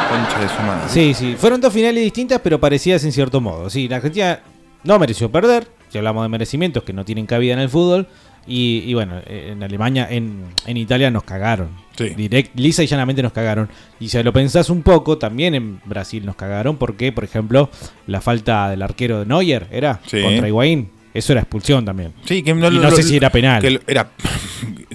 Concha 0.10 0.39
de 0.39 0.47
su 0.49 0.62
madre. 0.62 0.89
Sí, 0.89 1.13
sí. 1.13 1.36
Fueron 1.38 1.60
dos 1.60 1.73
finales 1.73 2.04
distintas, 2.04 2.39
pero 2.43 2.60
parecidas 2.60 3.04
en 3.04 3.12
cierto 3.12 3.41
modo. 3.41 3.69
Sí, 3.69 3.88
la 3.88 3.95
Argentina 3.97 4.39
no 4.84 4.99
mereció 4.99 5.32
perder. 5.32 5.67
Si 5.89 5.97
hablamos 5.97 6.23
de 6.23 6.30
merecimientos 6.30 6.84
que 6.84 6.93
no 6.93 7.04
tienen 7.06 7.26
cabida 7.26 7.54
en 7.54 7.60
el 7.60 7.69
fútbol. 7.69 8.08
Y, 8.45 8.84
y 8.86 8.93
bueno, 8.93 9.19
eh, 9.25 9.49
en 9.53 9.63
Alemania, 9.63 10.08
en, 10.10 10.43
en 10.65 10.77
Italia 10.77 11.10
nos 11.12 11.23
cagaron. 11.23 11.69
Sí. 11.97 12.10
Direct, 12.10 12.58
lisa 12.60 12.84
y 12.84 12.88
llanamente 12.88 13.21
nos 13.23 13.32
cagaron. 13.32 13.69
Y 13.99 14.10
si 14.10 14.21
lo 14.23 14.34
pensás 14.34 14.69
un 14.69 14.82
poco, 14.84 15.17
también 15.17 15.56
en 15.56 15.79
Brasil 15.86 16.25
nos 16.25 16.36
cagaron. 16.36 16.77
Porque, 16.77 17.12
por 17.12 17.23
ejemplo, 17.23 17.69
la 18.08 18.19
falta 18.21 18.69
del 18.69 18.82
arquero 18.82 19.19
de 19.19 19.25
Neuer 19.25 19.67
era 19.71 19.99
Sí. 20.08 20.21
contra 20.21 20.47
Higuaín. 20.47 20.89
Eso 21.13 21.32
era 21.34 21.41
expulsión 21.41 21.86
también. 21.86 22.12
Sí, 22.25 22.41
que 22.41 22.51
Y 22.51 22.53
no 22.56 22.69
lo- 22.71 22.89
sé 22.91 22.97
lo- 23.03 23.08
si 23.08 23.15
era 23.17 23.29
penal. 23.29 23.62
que 23.62 23.79
era, 23.88 24.10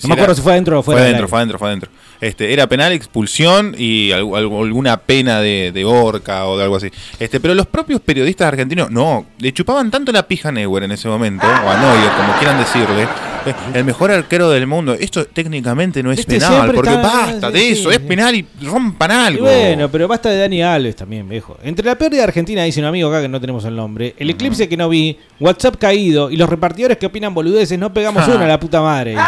No 0.02 0.08
me 0.08 0.14
acuerdo 0.14 0.34
si 0.34 0.42
fue 0.42 0.52
adentro 0.52 0.80
o 0.80 0.82
fuera 0.82 0.98
Fue 0.98 1.06
del 1.06 1.14
adentro, 1.14 1.28
fue 1.28 1.38
adentro, 1.38 1.58
fue 1.58 1.68
adentro. 1.68 1.90
Este, 2.20 2.52
era 2.52 2.66
penal, 2.66 2.92
expulsión 2.92 3.74
y 3.78 4.10
al- 4.12 4.22
al- 4.34 4.52
alguna 4.52 4.96
pena 4.96 5.40
de, 5.40 5.70
de 5.72 5.84
horca 5.84 6.46
o 6.46 6.56
de 6.58 6.64
algo 6.64 6.76
así. 6.76 6.90
Este, 7.20 7.38
pero 7.40 7.54
los 7.54 7.66
propios 7.66 8.00
periodistas 8.00 8.48
argentinos, 8.48 8.90
no, 8.90 9.26
le 9.38 9.52
chupaban 9.52 9.90
tanto 9.90 10.10
la 10.10 10.26
pija 10.26 10.48
a 10.48 10.52
Neuer 10.52 10.82
en 10.84 10.92
ese 10.92 11.06
momento, 11.08 11.46
o 11.46 11.70
a 11.70 11.76
Neuer, 11.80 12.10
como 12.16 12.32
quieran 12.38 12.58
decirle, 12.58 13.04
eh, 13.46 13.54
el 13.74 13.84
mejor 13.84 14.10
arquero 14.10 14.50
del 14.50 14.66
mundo. 14.66 14.94
Esto 14.94 15.24
técnicamente 15.26 16.02
no 16.02 16.10
es 16.10 16.18
Este 16.18 16.38
penal, 16.40 16.72
porque 16.74 16.90
está- 16.90 17.02
basta 17.02 17.50
de 17.52 17.60
sí, 17.60 17.68
eso, 17.70 17.90
sí, 17.90 17.94
es 17.96 18.00
penal 18.00 18.34
y 18.34 18.44
rompan 18.64 19.10
Y 19.10 19.14
algo. 19.14 19.44
bueno, 19.44 19.88
pero 19.88 20.08
basta 20.08 20.28
de 20.28 20.38
Dani 20.38 20.60
Alves 20.60 20.96
también, 20.96 21.28
viejo. 21.28 21.56
Entre 21.62 21.86
la 21.86 21.96
pérdida 21.96 22.18
de 22.22 22.24
Argentina, 22.24 22.64
dice 22.64 22.80
un 22.80 22.86
amigo 22.86 23.08
acá 23.10 23.22
que 23.22 23.28
no 23.28 23.40
tenemos 23.40 23.64
el 23.64 23.76
nombre, 23.76 24.14
el 24.18 24.28
eclipse 24.30 24.68
que 24.68 24.76
no 24.76 24.88
vi, 24.88 25.16
WhatsApp 25.38 25.76
caído 25.76 26.30
y 26.32 26.36
los 26.36 26.48
repartidores 26.50 26.98
que 26.98 27.06
opinan 27.06 27.32
boludeces, 27.32 27.78
no 27.78 27.92
pegamos 27.94 28.24
Ja. 28.24 28.34
una 28.34 28.44
a 28.44 28.48
la 28.48 28.58
puta 28.58 28.80
madre, 28.82 29.12
dice. 29.12 29.22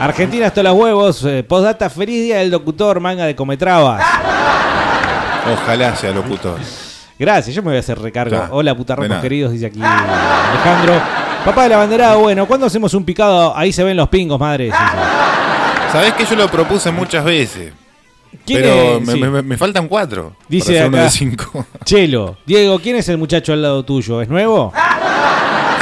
Argentina 0.00 0.46
hasta 0.46 0.62
los 0.62 0.74
huevos, 0.74 1.22
eh, 1.24 1.42
postdata, 1.42 1.90
feliz 1.90 2.22
día 2.24 2.38
del 2.38 2.50
locutor, 2.50 3.00
manga 3.00 3.26
de 3.26 3.34
cometrabas. 3.36 4.02
Ojalá 5.52 5.94
sea 5.96 6.10
locutor. 6.12 6.58
Gracias, 7.18 7.54
yo 7.54 7.62
me 7.62 7.68
voy 7.68 7.76
a 7.76 7.80
hacer 7.80 7.98
recargo. 7.98 8.34
Ya, 8.34 8.48
Hola 8.50 8.74
putarrocos 8.74 9.18
queridos, 9.18 9.52
dice 9.52 9.66
aquí 9.66 9.80
Alejandro. 9.82 10.94
Papá 11.44 11.64
de 11.64 11.68
la 11.70 11.76
banderada, 11.78 12.16
bueno, 12.16 12.46
¿cuándo 12.46 12.66
hacemos 12.66 12.92
un 12.94 13.04
picado? 13.04 13.54
Ahí 13.56 13.72
se 13.72 13.84
ven 13.84 13.96
los 13.96 14.08
pingos, 14.08 14.38
madre. 14.40 14.70
Sabés 15.92 16.14
que 16.14 16.24
yo 16.24 16.36
lo 16.36 16.48
propuse 16.48 16.90
muchas 16.90 17.24
veces. 17.24 17.72
¿Quién 18.46 18.62
Pero 18.62 18.96
es? 18.98 19.06
me, 19.06 19.12
Sí. 19.12 19.18
me- 19.20 19.42
me 19.42 19.56
faltan 19.58 19.86
cuatro. 19.88 20.34
Dice 20.48 20.66
para 20.72 20.78
hacer 20.78 20.88
uno 20.88 20.96
acá. 20.98 21.04
de 21.04 21.10
cinco. 21.10 21.66
Chelo, 21.84 22.36
Diego, 22.46 22.78
¿quién 22.78 22.96
es 22.96 23.08
el 23.08 23.18
muchacho 23.18 23.52
al 23.52 23.60
lado 23.62 23.84
tuyo? 23.84 24.22
¿Es 24.22 24.28
nuevo? 24.28 24.72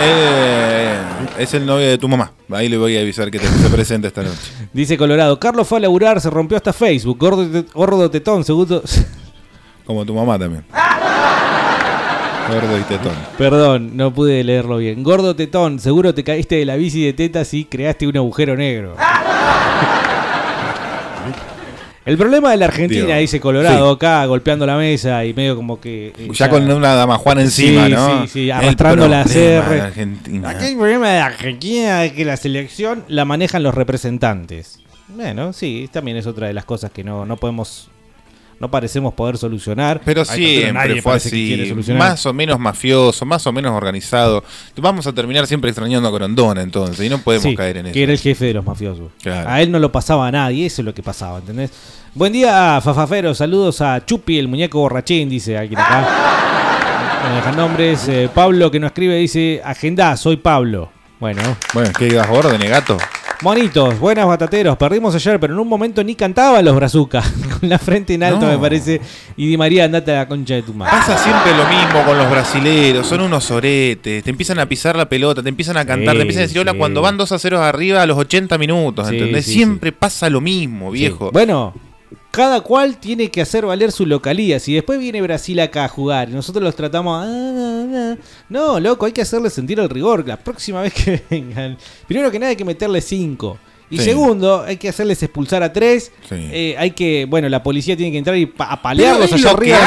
Eh, 0.00 0.96
es 1.38 1.54
el 1.54 1.66
novio 1.66 1.88
de 1.88 1.98
tu 1.98 2.08
mamá. 2.08 2.32
Ahí 2.52 2.68
le 2.68 2.76
voy 2.78 2.96
a 2.96 3.00
avisar 3.00 3.30
que 3.30 3.38
te, 3.38 3.46
se 3.46 3.68
presente 3.68 4.08
esta 4.08 4.22
noche. 4.22 4.36
Dice 4.72 4.96
Colorado, 4.96 5.38
Carlos 5.40 5.66
fue 5.66 5.78
a 5.78 5.80
laburar, 5.82 6.20
se 6.20 6.30
rompió 6.30 6.56
hasta 6.56 6.72
Facebook, 6.72 7.18
gordo, 7.18 7.46
te- 7.46 7.66
gordo 7.72 8.10
tetón, 8.10 8.44
segundo... 8.44 8.82
Como 9.84 10.04
tu 10.04 10.14
mamá 10.14 10.38
también. 10.38 10.64
Gordo 12.50 12.78
y 12.78 12.82
tetón. 12.82 13.12
Perdón, 13.38 13.96
no 13.96 14.12
pude 14.12 14.44
leerlo 14.44 14.76
bien. 14.78 15.02
Gordo 15.02 15.34
tetón, 15.34 15.78
seguro 15.78 16.14
te 16.14 16.22
caíste 16.24 16.56
de 16.56 16.64
la 16.66 16.76
bici 16.76 17.02
de 17.04 17.12
tetas 17.14 17.52
y 17.54 17.64
creaste 17.64 18.06
un 18.06 18.16
agujero 18.16 18.54
negro. 18.56 18.96
El 22.08 22.16
problema 22.18 22.50
de 22.50 22.56
la 22.56 22.64
Argentina, 22.66 23.06
Digo, 23.06 23.18
dice 23.18 23.38
Colorado, 23.40 23.90
sí. 23.90 23.96
acá 23.96 24.24
golpeando 24.26 24.64
la 24.66 24.76
mesa 24.76 25.24
y 25.24 25.34
medio 25.34 25.54
como 25.56 25.80
que... 25.80 26.08
eh, 26.18 26.28
Ya 26.32 26.48
con 26.48 26.70
una 26.70 26.94
dama 26.94 27.18
Juana 27.18 27.42
encima, 27.42 27.86
Sí, 27.86 27.92
¿no? 27.92 28.22
sí, 28.22 28.28
sí, 28.28 28.50
arrastrando 28.50 29.06
la 29.08 29.24
CR. 29.24 29.80
Argentina. 29.80 30.50
Aquí 30.50 30.64
el 30.66 30.76
problema 30.76 31.10
de 31.10 31.18
Argentina 31.18 32.04
es 32.04 32.12
que 32.12 32.24
la 32.24 32.36
selección 32.36 33.04
la 33.08 33.24
manejan 33.24 33.62
los 33.62 33.74
representantes. 33.74 34.78
Bueno, 35.08 35.52
sí, 35.52 35.88
también 35.92 36.16
es 36.16 36.26
otra 36.26 36.46
de 36.46 36.52
las 36.54 36.64
cosas 36.64 36.90
que 36.90 37.04
no, 37.04 37.24
no 37.26 37.36
podemos, 37.36 37.90
no 38.60 38.70
parecemos 38.70 39.14
poder 39.14 39.38
solucionar. 39.38 40.00
Pero 40.04 40.24
nadie 40.24 40.62
siempre 40.62 41.02
fue 41.02 41.12
que 41.12 41.16
así, 41.16 41.92
más 41.92 42.24
o 42.26 42.32
menos 42.32 42.58
mafioso, 42.58 43.24
más 43.24 43.46
o 43.46 43.52
menos 43.52 43.72
organizado. 43.72 44.42
Vamos 44.76 45.06
a 45.06 45.12
terminar 45.12 45.46
siempre 45.46 45.70
extrañando 45.70 46.08
a 46.08 46.10
Corondona 46.10 46.62
entonces, 46.62 47.04
y 47.06 47.08
no 47.08 47.18
podemos 47.18 47.44
Sí, 47.44 47.56
caer 47.56 47.78
en 47.78 47.86
eso. 47.86 47.94
Que 47.94 48.02
era 48.02 48.12
el 48.12 48.18
jefe 48.18 48.46
de 48.46 48.54
los 48.54 48.64
mafiosos. 48.64 49.10
Claro. 49.22 49.48
A 49.48 49.60
él 49.62 49.70
no 49.70 49.78
lo 49.78 49.92
pasaba 49.92 50.26
a 50.26 50.30
nadie, 50.32 50.66
eso 50.66 50.82
es 50.82 50.86
lo 50.86 50.94
que 50.94 51.02
pasaba, 51.02 51.38
¿entendés? 51.38 51.70
Buen 52.14 52.32
día, 52.32 52.80
Fafafero. 52.82 53.34
Saludos 53.34 53.80
a 53.80 54.04
Chupi, 54.04 54.38
el 54.38 54.48
muñeco 54.48 54.80
borrachín, 54.80 55.28
dice 55.28 55.56
alguien 55.56 55.80
acá. 55.80 56.34
No 57.28 57.34
dejan 57.34 57.56
nombres. 57.56 58.08
Eh, 58.08 58.30
Pablo, 58.32 58.70
que 58.70 58.78
nos 58.80 58.88
escribe, 58.88 59.16
dice: 59.16 59.60
Agenda, 59.64 60.16
soy 60.16 60.36
Pablo. 60.38 60.90
Bueno. 61.20 61.42
Bueno, 61.74 61.90
¿qué 61.98 62.06
digas 62.06 62.28
gordo, 62.28 62.56
negato? 62.56 62.96
Monitos, 63.40 64.00
buenas 64.00 64.26
batateros. 64.26 64.76
Perdimos 64.76 65.14
ayer, 65.14 65.38
pero 65.38 65.54
en 65.54 65.60
un 65.60 65.68
momento 65.68 66.02
ni 66.02 66.16
cantaban 66.16 66.64
los 66.64 66.74
brazucas. 66.74 67.24
Con 67.60 67.68
la 67.68 67.78
frente 67.78 68.14
en 68.14 68.24
alto, 68.24 68.46
No. 68.46 68.52
me 68.52 68.58
parece. 68.58 69.00
Y 69.36 69.46
Di 69.46 69.56
María, 69.56 69.84
andate 69.84 70.10
a 70.12 70.16
la 70.16 70.28
concha 70.28 70.54
de 70.54 70.62
tu 70.62 70.74
madre. 70.74 70.90
Pasa 70.96 71.16
siempre 71.18 71.52
lo 71.56 71.64
mismo 71.68 72.04
con 72.04 72.18
los 72.18 72.28
brasileros, 72.30 73.06
son 73.06 73.20
unos 73.20 73.48
oretes, 73.52 74.24
te 74.24 74.30
empiezan 74.30 74.58
a 74.58 74.66
pisar 74.66 74.96
la 74.96 75.08
pelota, 75.08 75.40
te 75.42 75.48
empiezan 75.48 75.76
a 75.76 75.84
cantar, 75.84 76.14
Sí, 76.14 76.16
te 76.18 76.22
empiezan 76.22 76.40
a 76.42 76.46
decir 76.46 76.58
hola 76.60 76.72
sí. 76.72 76.78
cuando 76.78 77.00
van 77.00 77.16
2 77.16 77.30
a 77.32 77.38
0 77.38 77.62
arriba 77.62 78.02
a 78.02 78.06
los 78.06 78.18
80 78.18 78.58
minutos, 78.58 79.08
¿entendés? 79.08 79.46
siempre 79.46 79.92
pasa 79.92 80.28
lo 80.28 80.40
mismo, 80.40 80.90
viejo. 80.90 81.30
Bueno, 81.32 81.74
cada 82.38 82.60
cual 82.60 82.98
tiene 82.98 83.32
que 83.32 83.40
hacer 83.40 83.66
valer 83.66 83.90
su 83.90 84.06
localía. 84.06 84.60
Si 84.60 84.72
después 84.72 85.00
viene 85.00 85.20
Brasil 85.20 85.58
acá 85.58 85.86
a 85.86 85.88
jugar 85.88 86.28
y 86.28 86.34
nosotros 86.34 86.62
los 86.62 86.76
tratamos. 86.76 87.24
"Ah, 87.26 87.28
ah, 87.28 88.14
ah". 88.14 88.22
No, 88.48 88.78
loco, 88.78 89.06
hay 89.06 89.10
que 89.12 89.22
hacerles 89.22 89.54
sentir 89.54 89.80
el 89.80 89.90
rigor. 89.90 90.24
La 90.24 90.36
próxima 90.36 90.80
vez 90.82 90.94
que 90.94 91.20
vengan. 91.30 91.76
Primero 92.06 92.30
que 92.30 92.38
nada 92.38 92.50
hay 92.50 92.56
que 92.56 92.64
meterle 92.64 93.00
5. 93.00 93.58
Y 93.90 93.98
Sí. 93.98 94.04
segundo, 94.04 94.62
hay 94.66 94.76
que 94.76 94.88
hacerles 94.88 95.22
expulsar 95.22 95.62
a 95.62 95.72
tres. 95.72 96.12
Sí. 96.28 96.34
Eh, 96.52 96.76
hay 96.78 96.90
que, 96.90 97.26
bueno, 97.28 97.48
la 97.48 97.62
policía 97.62 97.96
tiene 97.96 98.12
que 98.12 98.18
entrar 98.18 98.36
y 98.36 98.46
pa- 98.46 98.66
apalearlos 98.66 99.32
allá 99.32 99.50
arriba. 99.50 99.78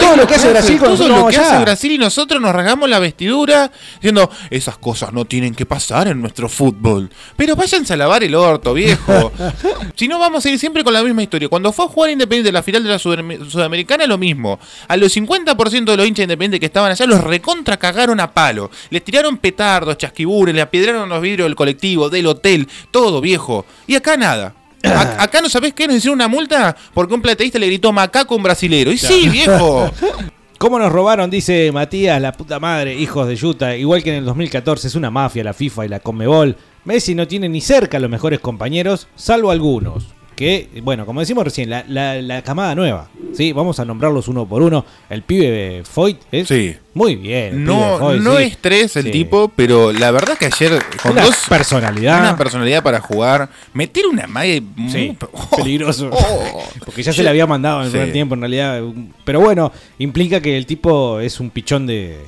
Todo 0.00 0.16
lo 0.16 0.26
que 0.26 0.34
hace 0.34 0.50
Brasil 0.50 0.78
cuando 0.78 0.96
todo 0.96 1.08
lo 1.08 1.26
que 1.28 1.36
hace. 1.36 1.58
Brasil 1.58 1.92
y 1.92 1.98
nosotros 1.98 2.40
nos 2.40 2.52
rasgamos 2.54 2.88
la 2.88 2.98
vestidura 2.98 3.70
diciendo 3.96 4.30
esas 4.50 4.78
cosas 4.78 5.12
no 5.12 5.24
tienen 5.24 5.54
que 5.54 5.66
pasar 5.66 6.08
en 6.08 6.20
nuestro 6.20 6.48
fútbol. 6.48 7.10
Pero 7.36 7.56
váyanse 7.56 7.94
a 7.94 7.96
lavar 7.96 8.22
el 8.24 8.34
orto, 8.34 8.72
viejo. 8.74 9.32
si 9.96 10.08
no 10.08 10.18
vamos 10.18 10.44
a 10.44 10.48
ir 10.50 10.58
siempre 10.58 10.84
con 10.84 10.92
la 10.92 11.02
misma 11.02 11.22
historia. 11.22 11.48
Cuando 11.48 11.72
fue 11.72 11.84
a 11.84 11.88
jugar 11.88 12.10
Independiente 12.10 12.52
la 12.52 12.62
final 12.62 12.82
de 12.84 12.90
la 12.90 12.98
Sudam- 12.98 13.48
Sudamericana 13.50 14.06
lo 14.06 14.16
mismo. 14.18 14.58
A 14.88 14.96
los 14.96 15.12
50% 15.16 15.84
de 15.92 15.96
los 15.96 16.06
hinchas 16.06 16.22
independientes 16.24 16.60
que 16.60 16.66
estaban 16.66 16.90
allá 16.92 17.06
los 17.06 17.22
recontra 17.22 17.76
cagaron 17.78 18.20
a 18.20 18.32
palo. 18.32 18.70
Les 18.90 19.02
tiraron 19.04 19.38
petardos, 19.38 19.98
chasquibures, 19.98 20.54
le 20.54 20.60
apiedraron 20.62 21.08
los 21.08 21.20
vidrios 21.20 21.46
del 21.46 21.56
colectivo, 21.56 22.08
del 22.08 22.26
hotel, 22.26 22.68
todo 22.90 23.20
viejo. 23.20 23.64
Y 23.86 23.94
acá 23.94 24.16
nada. 24.16 24.54
A- 24.84 25.22
acá 25.22 25.40
no 25.40 25.48
sabés 25.48 25.72
qué, 25.74 25.86
nos 25.86 25.96
hicieron 25.96 26.16
una 26.18 26.28
multa 26.28 26.76
porque 26.94 27.14
un 27.14 27.22
plateísta 27.22 27.58
le 27.58 27.66
gritó 27.66 27.92
macaco 27.92 28.34
a 28.34 28.36
un 28.36 28.42
brasilero. 28.42 28.90
Y 28.92 28.98
sí, 28.98 29.28
viejo. 29.28 29.90
¿Cómo 30.58 30.78
nos 30.78 30.90
robaron? 30.90 31.28
Dice 31.30 31.70
Matías, 31.70 32.20
la 32.20 32.32
puta 32.32 32.58
madre, 32.58 32.94
hijos 32.94 33.28
de 33.28 33.34
Utah. 33.46 33.76
Igual 33.76 34.02
que 34.02 34.10
en 34.10 34.16
el 34.16 34.24
2014 34.24 34.88
es 34.88 34.94
una 34.94 35.10
mafia 35.10 35.44
la 35.44 35.52
FIFA 35.52 35.84
y 35.84 35.88
la 35.88 36.00
Conmebol. 36.00 36.56
Messi 36.84 37.14
no 37.14 37.26
tiene 37.28 37.48
ni 37.48 37.60
cerca 37.60 37.98
a 37.98 38.00
los 38.00 38.08
mejores 38.08 38.40
compañeros, 38.40 39.06
salvo 39.16 39.50
algunos. 39.50 40.06
Que, 40.36 40.68
bueno, 40.82 41.06
como 41.06 41.20
decimos 41.20 41.44
recién, 41.44 41.70
la, 41.70 41.82
la- 41.88 42.20
la 42.20 42.42
camada 42.42 42.74
nueva. 42.74 43.08
Sí, 43.32 43.52
vamos 43.52 43.80
a 43.80 43.86
nombrarlos 43.86 44.28
uno 44.28 44.46
por 44.46 44.60
uno. 44.62 44.84
El 45.08 45.22
pibe 45.22 45.82
Foyt 45.90 46.18
es 46.30 46.46
Sí. 46.48 46.76
muy 46.92 47.16
bien. 47.16 47.64
No, 47.64 47.96
Foyt, 47.98 48.20
no 48.20 48.36
sí. 48.36 48.42
es 48.44 48.58
tres 48.58 48.96
el 48.96 49.04
Sí. 49.06 49.10
tipo, 49.12 49.50
pero 49.56 49.92
la 49.92 50.10
verdad 50.10 50.36
que 50.36 50.44
ayer 50.46 50.78
con 51.02 51.12
Una 51.12 51.22
dos 51.24 51.36
personalidad. 51.48 52.20
una 52.20 52.36
personalidad 52.36 52.82
para 52.82 53.00
jugar, 53.00 53.48
meter 53.72 54.06
una 54.06 54.26
muy- 54.26 55.16
peligroso. 55.56 56.10
Oh. 56.12 56.62
Porque 56.84 57.02
ya 57.02 57.14
se 57.14 57.22
le 57.22 57.30
había 57.30 57.46
mandado 57.46 57.80
en 57.80 57.86
el 57.86 57.90
primer 57.92 58.12
tiempo, 58.12 58.34
en 58.34 58.40
realidad. 58.42 58.82
Pero 59.24 59.40
bueno, 59.40 59.72
implica 59.98 60.40
que 60.42 60.58
el 60.58 60.66
tipo 60.66 61.18
es 61.18 61.40
un 61.40 61.48
pichón 61.48 61.86
de. 61.86 62.18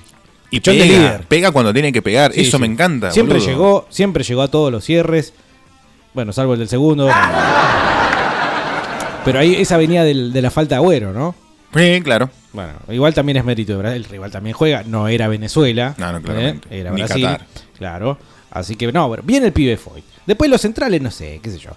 y 0.51 0.61
pichón 0.61 0.79
de 0.79 0.85
pega, 0.85 0.97
líder. 0.99 1.21
pega 1.29 1.51
cuando 1.53 1.75
tiene 1.75 1.93
que 1.93 2.01
pegar. 2.01 2.33
Eso 2.35 2.59
me 2.59 2.67
encanta. 2.67 3.11
Siempre 3.11 3.35
boludo. 3.39 3.51
llegó, 3.51 3.87
siempre 3.91 4.25
llegó 4.25 4.41
a 4.41 4.49
todos 4.49 4.73
los 4.73 4.83
cierres. 4.83 5.35
Bueno, 6.15 6.33
salvo 6.33 6.55
el 6.55 6.59
del 6.61 6.69
segundo. 6.69 7.09
Pero 9.25 9.39
ahí 9.41 9.57
esa 9.57 9.77
venía 9.77 10.05
del- 10.05 10.33
de 10.33 10.43
la 10.43 10.51
falta 10.51 10.77
de 10.77 10.81
agüero, 10.81 11.13
¿no? 11.13 11.35
Sí, 11.75 12.01
claro. 12.03 12.31
Bueno, 12.53 12.73
igual 12.91 13.13
también 13.13 13.37
es 13.37 13.45
mérito 13.45 13.73
de 13.73 13.79
Brasil. 13.79 14.03
El 14.03 14.09
rival 14.09 14.31
también 14.31 14.55
juega. 14.55 14.83
No 14.85 15.07
era 15.09 15.29
Venezuela. 15.29 15.95
No, 15.99 16.13
no, 16.13 16.19
¿eh? 16.19 16.23
claramente. 16.23 16.69
Era 16.71 16.91
Ni 16.93 17.03
Brasil. 17.03 17.23
Qatar. 17.23 17.47
Claro. 17.77 18.19
Así 18.51 18.77
que 18.77 18.91
no, 18.91 19.07
bueno, 19.09 19.23
bien 19.27 19.45
el 19.45 19.53
pibe 19.53 19.77
Foy. 19.77 20.03
Después 20.27 20.51
los 20.51 20.61
centrales, 20.61 21.03
no 21.03 21.11
sé, 21.11 21.41
qué 21.43 21.51
sé 21.51 21.59
yo. 21.59 21.71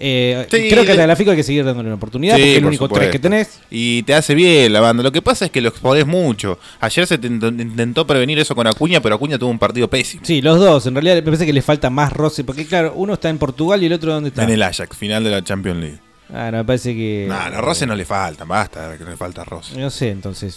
Eh, 0.00 0.46
Sí, 0.50 0.68
creo 0.70 0.84
que 0.84 0.90
a 0.90 0.92
de- 0.92 0.98
Tagliafico 0.98 1.30
hay 1.32 1.36
que 1.38 1.42
seguir 1.42 1.64
dándole 1.64 1.88
una 1.88 1.96
oportunidad 1.96 2.36
Sí, 2.36 2.40
porque 2.42 2.52
es 2.52 2.58
el 2.58 2.64
único 2.66 2.84
supuesto. 2.84 3.00
tres 3.00 3.10
que 3.12 3.18
tenés. 3.18 3.60
Y 3.70 4.02
te 4.04 4.14
hace 4.14 4.34
bien 4.34 4.72
la 4.72 4.80
banda. 4.80 5.02
Lo 5.02 5.10
que 5.10 5.22
pasa 5.22 5.46
es 5.46 5.50
que 5.50 5.60
lo 5.62 5.70
exponés 5.70 6.06
mucho. 6.06 6.58
Ayer 6.80 7.06
se 7.06 7.16
te 7.18 7.26
intentó- 7.26 7.62
intentó 7.62 8.06
prevenir 8.06 8.38
eso 8.38 8.54
con 8.54 8.66
Acuña, 8.66 9.00
pero 9.00 9.14
Acuña 9.16 9.38
tuvo 9.38 9.50
un 9.50 9.58
partido 9.58 9.88
pésimo. 9.88 10.22
Sí, 10.24 10.40
los 10.42 10.60
dos. 10.60 10.86
En 10.86 10.94
realidad 10.94 11.14
me 11.16 11.22
parece 11.22 11.46
que 11.46 11.52
le 11.54 11.62
falta 11.62 11.88
más 11.90 12.12
roce. 12.12 12.44
Porque 12.44 12.66
claro, 12.66 12.92
uno 12.94 13.14
está 13.14 13.28
en 13.30 13.38
Portugal 13.38 13.82
y 13.82 13.86
el 13.86 13.94
otro 13.94 14.12
¿dónde 14.12 14.28
está? 14.28 14.44
En 14.44 14.50
el 14.50 14.62
Ajax, 14.62 14.94
final 14.96 15.24
de 15.24 15.30
la 15.30 15.42
Champions 15.42 15.80
League. 15.80 15.98
Ah, 16.32 16.50
no, 16.50 16.58
me 16.58 16.64
parece 16.64 16.94
que... 16.94 17.26
No, 17.28 17.48
los 17.50 17.60
roces 17.62 17.88
no 17.88 17.94
le 17.94 18.04
faltan, 18.04 18.46
basta 18.48 18.96
que 18.98 19.04
no 19.04 19.10
le 19.10 19.16
falta 19.16 19.44
roce. 19.44 19.78
No 19.78 19.88
sé, 19.90 20.10
entonces, 20.10 20.56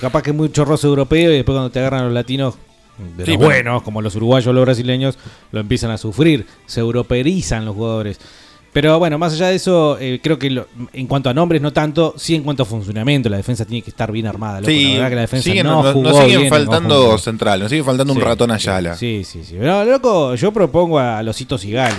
capaz 0.00 0.22
que 0.22 0.30
es 0.30 0.36
mucho 0.36 0.64
roce 0.64 0.86
europeo 0.86 1.30
y 1.32 1.36
después 1.36 1.54
cuando 1.54 1.70
te 1.70 1.78
agarran 1.78 2.04
los 2.04 2.12
latinos, 2.12 2.54
de 3.16 3.24
Sí, 3.24 3.30
los 3.32 3.38
pero- 3.38 3.48
buenos, 3.50 3.82
como 3.82 4.02
los 4.02 4.14
uruguayos 4.16 4.46
o 4.48 4.52
los 4.52 4.64
brasileños, 4.64 5.18
lo 5.52 5.60
empiezan 5.60 5.90
a 5.90 5.98
sufrir, 5.98 6.46
se 6.66 6.80
europeizan 6.80 7.64
los 7.64 7.74
jugadores. 7.74 8.18
Pero 8.76 8.98
bueno, 8.98 9.16
más 9.16 9.32
allá 9.32 9.46
de 9.48 9.54
eso, 9.54 9.96
eh, 9.98 10.20
creo 10.22 10.38
que 10.38 10.50
lo- 10.50 10.66
en 10.92 11.06
cuanto 11.06 11.30
a 11.30 11.32
nombres 11.32 11.62
no 11.62 11.72
tanto, 11.72 12.12
sí 12.18 12.34
en 12.34 12.42
cuanto 12.42 12.64
a 12.64 12.66
funcionamiento, 12.66 13.30
la 13.30 13.38
defensa 13.38 13.64
tiene 13.64 13.80
que 13.80 13.88
estar 13.88 14.12
bien 14.12 14.26
armada. 14.26 14.60
loco. 14.60 14.70
la 14.70 14.92
verdad 14.92 15.08
que 15.08 15.14
la 15.14 15.20
defensa 15.22 15.50
siguen- 15.50 15.64
no 15.64 15.82
jugó 15.94 16.02
nos 16.10 16.12
siguen 16.18 16.26
bien 16.28 16.42
en 16.42 16.48
faltando 16.50 17.16
central, 17.16 17.60
nos 17.60 17.70
sigue 17.70 17.82
faltando 17.82 18.12
un 18.12 18.18
Sí, 18.18 18.24
ratón 18.26 18.50
Ayala. 18.50 18.94
Sí, 18.94 19.22
sí, 19.24 19.44
sí. 19.44 19.56
Pero 19.58 19.82
loco, 19.86 20.34
yo 20.34 20.52
propongo 20.52 20.98
a 20.98 21.22
Losito 21.22 21.56
Sigali. 21.56 21.94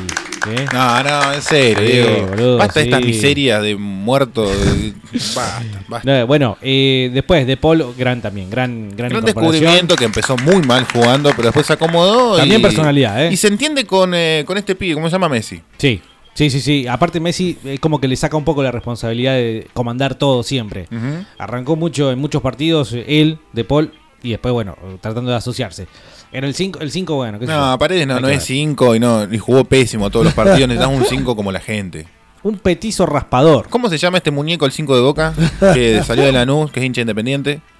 ¿eh? 0.52 0.66
No, 0.72 1.04
no, 1.04 1.34
en 1.34 1.42
serio, 1.42 2.06
Sí, 2.06 2.22
boludo, 2.30 2.58
basta 2.58 2.80
sí. 2.80 2.86
estas 2.86 3.02
miserias 3.02 3.64
de 3.64 3.76
muertos. 3.76 4.48
de- 4.52 4.94
Basta, 5.36 5.64
basta. 5.88 6.20
No, 6.20 6.28
bueno, 6.28 6.58
eh, 6.62 7.10
después 7.12 7.48
de 7.48 7.58
Paul, 7.58 7.86
gran 7.98 8.22
también, 8.22 8.52
gran, 8.52 8.96
gran, 8.96 9.26
descubrimiento 9.26 9.96
que 9.96 10.06
empezó 10.06 10.38
muy 10.38 10.62
mal 10.62 10.86
jugando, 10.94 11.32
pero 11.36 11.48
después 11.48 11.66
se 11.66 11.74
acomodó. 11.74 12.38
También 12.38 12.60
y, 12.60 12.64
personalidad, 12.64 13.26
¿eh? 13.26 13.32
Y 13.34 13.38
se 13.38 13.48
entiende 13.48 13.86
con, 13.86 14.14
eh, 14.14 14.44
con 14.46 14.60
este 14.60 14.76
pibe, 14.76 14.94
¿cómo 14.94 15.08
se 15.08 15.14
llama 15.14 15.28
Messi? 15.28 15.60
Sí, 15.80 16.00
sí, 16.38 16.52
sí, 16.52 16.62
sí. 16.62 16.88
Aparte 16.88 17.20
Messi 17.20 17.58
es 17.66 17.80
como 17.80 18.00
que 18.00 18.08
le 18.08 18.16
saca 18.16 18.38
un 18.38 18.44
poco 18.46 18.62
la 18.62 18.72
responsabilidad 18.72 19.34
de 19.34 19.68
comandar 19.74 20.16
todo 20.16 20.44
siempre. 20.44 20.88
Arrancó 21.40 21.76
mucho 21.76 22.12
en 22.12 22.20
muchos 22.20 22.44
partidos 22.44 22.94
eh, 22.94 23.04
él, 23.08 23.40
De 23.54 23.64
Paul, 23.64 23.92
y 24.22 24.32
después, 24.32 24.54
bueno, 24.54 24.78
tratando 25.02 25.32
de 25.32 25.38
asociarse. 25.38 25.88
En 26.32 26.44
el 26.44 26.54
5, 26.54 26.80
el 26.80 26.92
5 26.92 27.16
bueno, 27.16 27.40
qué 27.40 27.46
No. 27.48 27.78
Paredes 27.80 28.06
no, 28.06 28.20
no 28.20 28.28
es 28.28 28.38
ver. 28.38 28.42
5 28.42 28.96
y 28.96 29.00
no 29.00 29.34
y 29.34 29.38
jugó 29.38 29.64
pésimo 29.64 30.10
todos 30.10 30.26
los 30.26 30.34
partidos. 30.34 30.68
Necesitas 30.70 30.96
un 30.96 31.06
5 31.06 31.36
como 31.36 31.52
la 31.52 31.60
gente. 31.60 32.08
Un 32.44 32.60
petizo 32.60 33.06
raspador. 33.06 33.68
¿Cómo 33.70 33.90
se 33.90 33.98
llama 33.98 34.18
este 34.18 34.30
muñeco, 34.32 34.66
el 34.66 34.72
5 34.72 34.96
de 34.96 35.02
Boca? 35.02 35.34
Que 35.74 36.04
salió 36.04 36.24
de 36.24 36.32
Lanús, 36.32 36.72
que 36.72 36.80
es 36.80 36.86
hincha 36.86 37.02
independiente. 37.02 37.62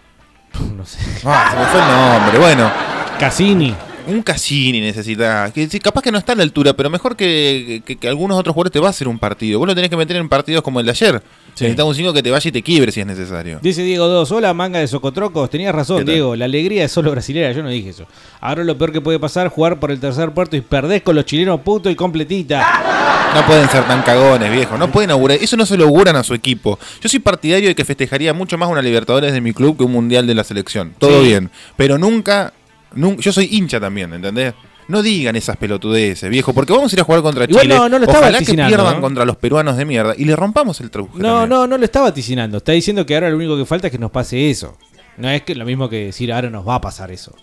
No 0.76 0.86
sé. 0.86 0.98
Ah, 1.26 1.50
se 1.52 1.60
me 1.60 1.66
fue 1.66 1.80
el 1.80 1.88
nombre. 1.88 2.40
Bueno, 2.40 2.72
Cassini. 3.20 3.76
Un 4.08 4.22
Cassini 4.24 4.80
necesita. 4.82 5.52
Que, 5.54 5.68
sí, 5.70 5.80
capaz 5.80 6.02
que 6.02 6.12
no 6.12 6.18
está 6.18 6.34
a 6.34 6.36
la 6.36 6.44
altura, 6.44 6.74
pero 6.74 6.90
mejor 6.90 7.16
que, 7.16 7.82
que- 7.86 7.96
que 7.98 8.08
algunos 8.08 8.38
otros 8.38 8.54
jugadores 8.54 8.72
te 8.74 8.80
va 8.80 8.88
a 8.88 8.90
hacer 8.92 9.08
un 9.08 9.20
partido. 9.20 9.60
Vos 9.60 9.68
lo 9.68 9.76
tenés 9.76 9.90
que 9.90 9.98
meter 9.98 10.16
en 10.18 10.30
partidos 10.30 10.62
como 10.64 10.80
el 10.80 10.86
de 10.86 10.92
ayer. 10.92 11.22
Necesitas 11.60 11.86
un 11.88 11.96
5 11.96 12.14
que 12.14 12.22
te 12.22 12.30
vaya 12.30 12.48
y 12.48 12.52
te 12.52 12.62
quiebre 12.62 12.92
si 12.92 13.02
es 13.02 13.08
necesario. 13.08 13.60
Dice 13.64 13.82
Diego 13.82 14.06
2, 14.08 14.32
hola 14.32 14.54
manga 14.54 14.78
de 14.80 14.88
socotrocos. 14.88 15.50
Tenías 15.50 15.74
razón. 15.74 16.06
Diego. 16.06 16.36
La 16.36 16.46
alegría 16.46 16.86
es 16.86 16.92
solo 16.92 17.10
brasilera, 17.12 17.52
yo 17.52 17.64
no 17.64 17.70
dije 17.70 17.90
eso. 17.90 18.06
Ahora 18.42 18.64
lo 18.64 18.78
peor 18.78 18.92
que 18.92 19.02
puede 19.02 19.18
pasar, 19.20 19.48
jugar 19.50 19.80
por 19.80 19.90
el 19.92 20.00
tercer 20.00 20.32
puerto 20.32 20.56
y 20.56 20.62
perdés 20.62 21.02
con 21.02 21.16
los 21.16 21.26
chilenos 21.26 21.60
puto 21.62 21.90
y 21.90 21.96
completita. 21.96 23.32
No 23.34 23.46
pueden 23.46 23.68
ser 23.70 23.84
tan 23.88 24.04
cagones, 24.04 24.52
viejo. 24.52 24.78
No 24.78 24.92
pueden 24.92 25.10
augurar. 25.12 25.38
Eso 25.42 25.58
no 25.58 25.66
se 25.66 25.78
lo 25.78 25.86
auguran 25.86 26.16
a 26.16 26.24
su 26.24 26.34
equipo. 26.34 26.78
Yo 27.02 27.10
soy 27.10 27.20
partidario 27.20 27.70
de 27.70 27.76
que 27.76 27.84
festejaría 27.86 28.34
mucho 28.34 28.58
más 28.58 28.70
una 28.70 28.82
Libertadores 28.82 29.34
de 29.34 29.42
mi 29.42 29.52
club 29.54 29.78
que 29.78 29.84
un 29.84 29.92
Mundial 29.92 30.28
de 30.28 30.36
la 30.36 30.44
selección. 30.44 30.94
Todo 31.00 31.22
Sí. 31.22 31.28
bien. 31.28 31.50
Pero 31.76 31.98
nunca, 31.98 32.54
nun- 32.54 32.57
Yo 32.96 33.32
soy 33.32 33.50
hincha 33.52 33.80
también, 33.80 34.14
¿entendés? 34.14 34.54
No 34.88 35.02
digan 35.02 35.36
esas 35.36 35.58
pelotudeces, 35.58 36.30
viejo, 36.30 36.54
porque 36.54 36.72
vamos 36.72 36.92
a 36.94 36.96
ir 36.96 37.02
a 37.02 37.04
jugar 37.04 37.22
contra 37.22 37.44
Igual 37.44 37.64
Chile. 37.64 37.76
no, 37.76 37.90
no 37.90 38.00
lo 38.00 38.06
estaba 38.06 38.20
Ojalá 38.28 38.40
que 38.40 38.54
pierdan 38.54 38.96
¿no? 38.96 39.02
contra 39.02 39.26
los 39.26 39.36
peruanos 39.36 39.76
de 39.76 39.84
mierda 39.84 40.14
y 40.18 40.24
le 40.24 40.34
rompamos 40.36 40.80
el 40.80 40.90
trabujero. 40.90 41.22
No, 41.28 41.46
no, 41.46 41.68
no 41.68 41.78
lo 41.78 41.84
está 41.84 42.00
vaticinando. 42.02 42.58
Está 42.60 42.72
diciendo 42.72 43.06
que 43.06 43.14
ahora 43.16 43.30
lo 43.30 43.36
único 43.36 43.58
que 43.58 43.66
falta 43.66 43.88
es 43.88 43.92
que 43.92 44.00
nos 44.00 44.12
pase 44.12 44.50
eso. 44.50 44.78
No 45.18 45.30
es 45.30 45.42
que 45.42 45.56
lo 45.56 45.66
mismo 45.66 45.90
que 45.90 46.06
decir 46.06 46.32
ahora 46.32 46.50
nos 46.50 46.66
va 46.66 46.76
a 46.76 46.82
pasar 46.82 47.12
eso. 47.12 47.36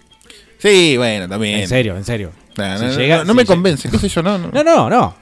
Sí, 0.59 0.97
bueno, 0.97 1.29
también. 1.29 1.61
En 1.61 1.69
serio, 1.69 1.97
en 1.97 2.05
serio. 2.05 2.31
Si 2.55 2.63
no, 2.63 2.79
no, 2.79 2.91
llega- 2.97 3.19
no 3.25 3.33
si 3.33 3.37
me 3.37 3.43
llega- 3.43 3.55
convence, 3.55 3.91
qué 3.91 3.99
sé 3.99 4.09
yo, 4.09 4.23
no. 4.23 4.39
No, 4.39 4.65
no, 4.65 4.89
no. 4.89 5.15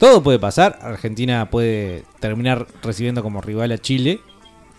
Todo 0.00 0.22
puede 0.24 0.40
pasar. 0.40 0.78
Argentina 0.82 1.48
puede 1.50 2.02
terminar 2.18 2.66
recibiendo 2.82 3.22
como 3.22 3.40
rival 3.40 3.70
a 3.70 3.78
Chile. 3.78 4.18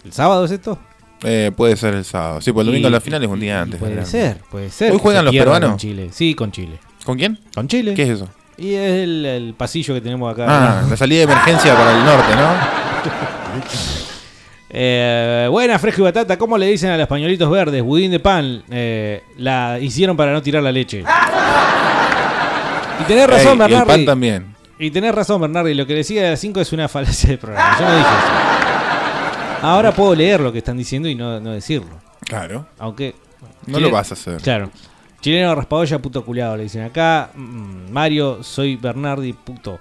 ¿El 0.04 0.12
sábado 0.12 0.44
es 0.44 0.52
esto? 0.52 0.78
Eh, 1.26 1.52
puede 1.56 1.76
ser 1.76 1.96
el 1.96 2.06
sábado. 2.06 2.40
Sí, 2.42 2.52
pues 2.54 2.62
el 2.66 2.68
domingo 2.74 2.88
Y- 2.88 2.92
la 2.92 3.02
final 3.02 3.24
es 3.24 3.30
un 3.30 3.40
día 3.40 3.62
antes. 3.62 3.80
Puede 3.80 4.06
ser, 4.06 4.38
puede 4.52 4.70
ser. 4.70 4.92
¿Hoy 4.92 5.00
juegan 5.02 5.26
los 5.26 5.34
peruanos? 5.36 5.70
Con 5.72 5.78
Chile. 5.80 6.10
Sí, 6.12 6.34
con 6.36 6.52
Chile. 6.52 6.80
¿Con 7.04 7.18
quién? 7.18 7.40
¿Con 7.54 7.68
Chile? 7.68 7.94
¿Qué 7.96 8.04
es 8.04 8.10
eso? 8.10 8.30
Y 8.58 8.74
es 8.74 9.04
el, 9.04 9.26
el 9.26 9.54
pasillo 9.54 9.94
que 9.94 10.02
tenemos 10.02 10.32
acá. 10.32 10.46
Ah, 10.48 10.84
la 10.90 10.96
salida 10.98 11.20
de 11.20 11.24
emergencia 11.32 11.76
para 11.76 11.92
el 11.98 12.06
norte, 12.06 12.36
¿no? 12.36 14.06
Eh, 14.78 15.48
buena, 15.50 15.80
fresco 15.80 16.02
y 16.02 16.04
batata. 16.04 16.38
¿Cómo 16.38 16.58
le 16.58 16.68
dicen 16.68 16.90
a 16.90 16.98
los 16.98 17.08
pañuelitos 17.08 17.50
verdes? 17.50 17.82
Budín 17.82 18.12
de 18.12 18.20
pan. 18.20 18.62
Eh, 18.70 19.24
la 19.38 19.80
hicieron 19.80 20.18
para 20.18 20.34
no 20.34 20.42
tirar 20.42 20.62
la 20.64 20.72
leche. 20.72 21.02
Y 23.00 23.04
tenés 23.06 23.28
razón, 23.30 23.54
Ey, 23.62 23.70
y 23.70 23.74
el 23.74 23.80
Bernardi. 23.80 23.86
pan 23.88 24.06
también. 24.06 24.56
Y 24.78 24.92
tenés 24.92 25.16
razón, 25.16 25.40
Bernardi. 25.40 25.74
Lo 25.76 25.86
que 25.88 25.94
decía 25.94 26.24
de 26.24 26.32
las 26.32 26.40
5 26.42 26.60
es 26.60 26.74
una 26.74 26.90
falacia 26.90 27.30
de 27.30 27.38
programa. 27.38 27.78
Yo 27.80 27.86
no 27.86 27.92
dije 27.96 28.08
eso. 28.10 28.65
Ahora 29.62 29.94
puedo 29.94 30.14
leer 30.16 30.40
lo 30.42 30.52
que 30.52 30.60
están 30.60 30.78
diciendo 30.78 31.08
y 31.10 31.16
no, 31.16 31.40
no 31.40 31.52
decirlo. 31.52 32.00
Claro. 32.22 32.68
Aunque. 32.80 33.16
No 33.68 33.80
lo 33.80 33.90
vas 33.92 34.12
a 34.12 34.14
hacer. 34.14 34.42
Claro. 34.42 34.70
Chileno 35.22 35.56
raspadolla, 35.56 35.98
puto 36.00 36.24
culiado, 36.24 36.56
le 36.58 36.64
dicen 36.64 36.84
acá. 36.84 37.32
Mm, 37.34 37.92
Mario, 37.92 38.44
soy 38.44 38.76
Bernardi, 38.76 39.34
puto. 39.34 39.80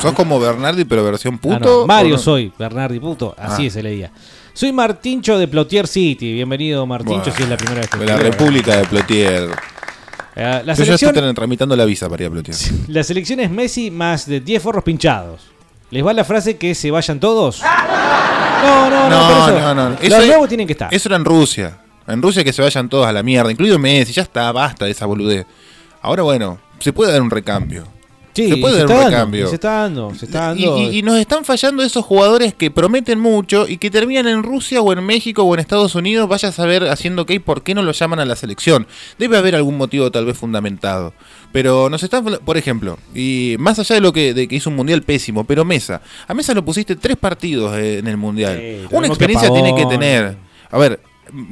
¿Sos 0.00 0.12
como 0.14 0.38
Bernardi, 0.38 0.84
pero 0.84 1.04
versión 1.04 1.34
Ah, 1.34 1.38
puto? 1.40 1.58
no, 1.80 1.86
Mario 1.86 2.12
no? 2.12 2.18
soy, 2.18 2.52
Bernardi, 2.58 3.00
puto. 3.00 3.34
Así 3.38 3.66
Ah. 3.66 3.70
se 3.70 3.82
leía. 3.82 4.10
Soy 4.52 4.72
Martincho 4.72 5.38
de 5.38 5.48
Plotier 5.48 5.86
City. 5.86 6.32
Bienvenido, 6.32 6.86
Martincho, 6.86 7.18
Bueno, 7.30 7.36
si 7.36 7.42
es 7.42 7.48
la 7.48 7.56
primera 7.56 7.80
vez 7.80 7.90
que 7.90 7.98
de 7.98 8.06
la. 8.06 8.16
República 8.16 8.76
de 8.76 8.84
Plotier. 8.84 9.50
Eh, 10.34 10.42
la, 10.42 10.60
Yo 10.60 10.64
ya 10.66 10.74
selección, 10.76 11.14
estoy 11.16 11.34
tramitando 11.34 11.74
la 11.76 11.84
visa 11.86 12.08
para 12.08 12.22
ir 12.24 12.28
a 12.28 12.32
Plotier. 12.32 12.56
la 12.88 13.02
selección 13.02 13.40
es 13.40 13.50
Messi 13.50 13.90
más 13.90 14.26
de 14.26 14.40
10 14.40 14.62
forros 14.62 14.84
pinchados. 14.84 15.42
¿Les 15.90 16.04
va 16.04 16.12
la 16.12 16.24
frase 16.24 16.56
que 16.56 16.74
se 16.74 16.90
vayan 16.90 17.20
todos? 17.20 17.62
No, 17.62 18.90
no, 18.90 19.08
no. 19.08 19.10
No, 19.10 19.28
por 19.44 19.54
eso. 19.54 19.60
no, 19.60 19.74
no. 19.74 19.90
Los 19.90 20.00
Eso 20.02 20.20
es- 20.20 20.26
nuevos 20.26 20.48
tienen 20.48 20.66
que 20.66 20.72
estar. 20.72 20.92
Eso 20.92 21.08
era 21.08 21.16
en 21.16 21.24
Rusia. 21.24 21.78
En 22.08 22.22
Rusia 22.22 22.42
que 22.44 22.52
se 22.52 22.62
vayan 22.62 22.88
todos 22.88 23.06
a 23.06 23.12
la 23.12 23.22
mierda, 23.22 23.50
incluido 23.50 23.78
Messi, 23.78 24.12
ya 24.12 24.22
está, 24.22 24.50
basta 24.52 24.84
de 24.84 24.92
esa 24.92 25.06
boludez. 25.06 25.46
Ahora 26.02 26.22
bueno, 26.22 26.58
se 26.80 26.92
puede 26.92 27.12
dar 27.12 27.20
un 27.22 27.30
recambio. 27.30 27.84
Sí, 28.36 28.48
se 28.50 28.56
puede 28.58 28.74
se 28.74 28.80
dar 28.80 28.90
está 28.90 28.94
un 28.94 29.00
dando, 29.00 29.10
recambio. 29.16 29.48
se 29.48 29.54
está 29.54 29.70
dando, 29.82 30.14
se 30.14 30.24
está 30.26 30.54
Y, 30.56 30.64
dando. 30.66 30.78
y- 30.92 30.98
y 30.98 31.02
nos 31.02 31.18
están 31.18 31.44
fallando 31.44 31.82
esos 31.82 32.04
jugadores 32.04 32.54
que 32.54 32.70
prometen 32.70 33.18
mucho 33.18 33.66
y 33.66 33.78
que 33.78 33.90
terminan 33.90 34.28
en 34.28 34.42
Rusia 34.42 34.80
o 34.82 34.92
en 34.92 35.04
México 35.04 35.42
o 35.42 35.54
en 35.54 35.60
Estados 35.60 35.94
Unidos, 35.94 36.28
vaya 36.28 36.50
a 36.50 36.52
saber 36.52 36.84
haciendo 36.88 37.26
qué 37.26 37.34
y 37.34 37.38
por 37.38 37.62
qué 37.62 37.74
no 37.74 37.82
lo 37.82 37.92
llaman 37.92 38.20
a 38.20 38.24
la 38.24 38.36
selección. 38.36 38.86
Debe 39.18 39.36
haber 39.38 39.54
algún 39.56 39.76
motivo 39.76 40.10
tal 40.10 40.24
vez 40.26 40.36
fundamentado. 40.38 41.14
Pero 41.52 41.88
nos 41.88 42.02
están, 42.02 42.24
por 42.44 42.56
ejemplo, 42.58 42.98
y 43.14 43.56
más 43.58 43.78
allá 43.78 43.94
de 43.94 44.00
lo 44.02 44.12
que, 44.12 44.34
de 44.34 44.46
que 44.46 44.56
hizo 44.56 44.68
un 44.68 44.76
mundial 44.76 45.02
pésimo, 45.02 45.44
pero 45.44 45.64
Mesa, 45.64 46.02
a 46.28 46.34
Mesa 46.34 46.52
lo 46.52 46.64
pusiste 46.64 46.96
tres 46.96 47.16
partidos 47.16 47.74
eh, 47.78 47.98
en 47.98 48.06
el 48.08 48.16
mundial. 48.18 48.86
Una 48.90 49.02
que 49.02 49.06
experiencia 49.08 49.50
tiene 49.50 49.74
que 49.74 49.86
tener. 49.86 50.36
A 50.70 50.78
ver, 50.78 51.00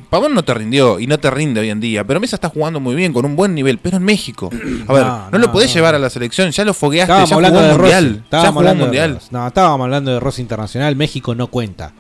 Pavón 0.09 0.35
no 0.35 0.45
te 0.45 0.55
rindió 0.55 1.01
y 1.01 1.07
no 1.07 1.19
te 1.19 1.31
rinde 1.31 1.61
hoy 1.61 1.71
en 1.71 1.81
día, 1.81 2.05
pero 2.05 2.21
Mesa 2.21 2.37
está 2.37 2.49
jugando 2.49 2.79
muy 2.81 2.95
bien, 2.95 3.13
con 3.13 3.25
un 3.25 3.35
buen 3.37 3.55
nivel, 3.55 3.79
pero 3.79 3.97
en 3.97 4.05
México. 4.05 4.51
A 4.89 4.93
ver, 4.93 5.05
no, 5.07 5.31
No, 5.33 5.39
lo 5.39 5.51
podés 5.53 5.71
no. 5.71 5.75
llevar 5.75 5.95
a 5.95 5.99
la 5.99 6.09
selección, 6.11 6.51
ya 6.51 6.65
lo 6.65 6.73
fogueaste, 6.75 7.13
Estábamos 7.13 7.31
ya 7.31 7.37
hablando 7.37 7.59
jugó 7.59 7.69
de 7.71 7.77
Rossi. 7.79 7.93
mundial. 7.95 8.15
Ya 8.17 8.23
Estábamos 8.25 8.49
jugó 8.53 8.59
hablando 8.61 8.79
de 8.85 8.87
mundial. 8.87 9.19
No, 9.31 9.47
estábamos 9.47 9.85
hablando 9.85 10.11
de 10.13 10.21
Rossi 10.21 10.43
Internacional. 10.43 10.97
México 10.97 11.35
no 11.35 11.49
cuenta. 11.49 11.93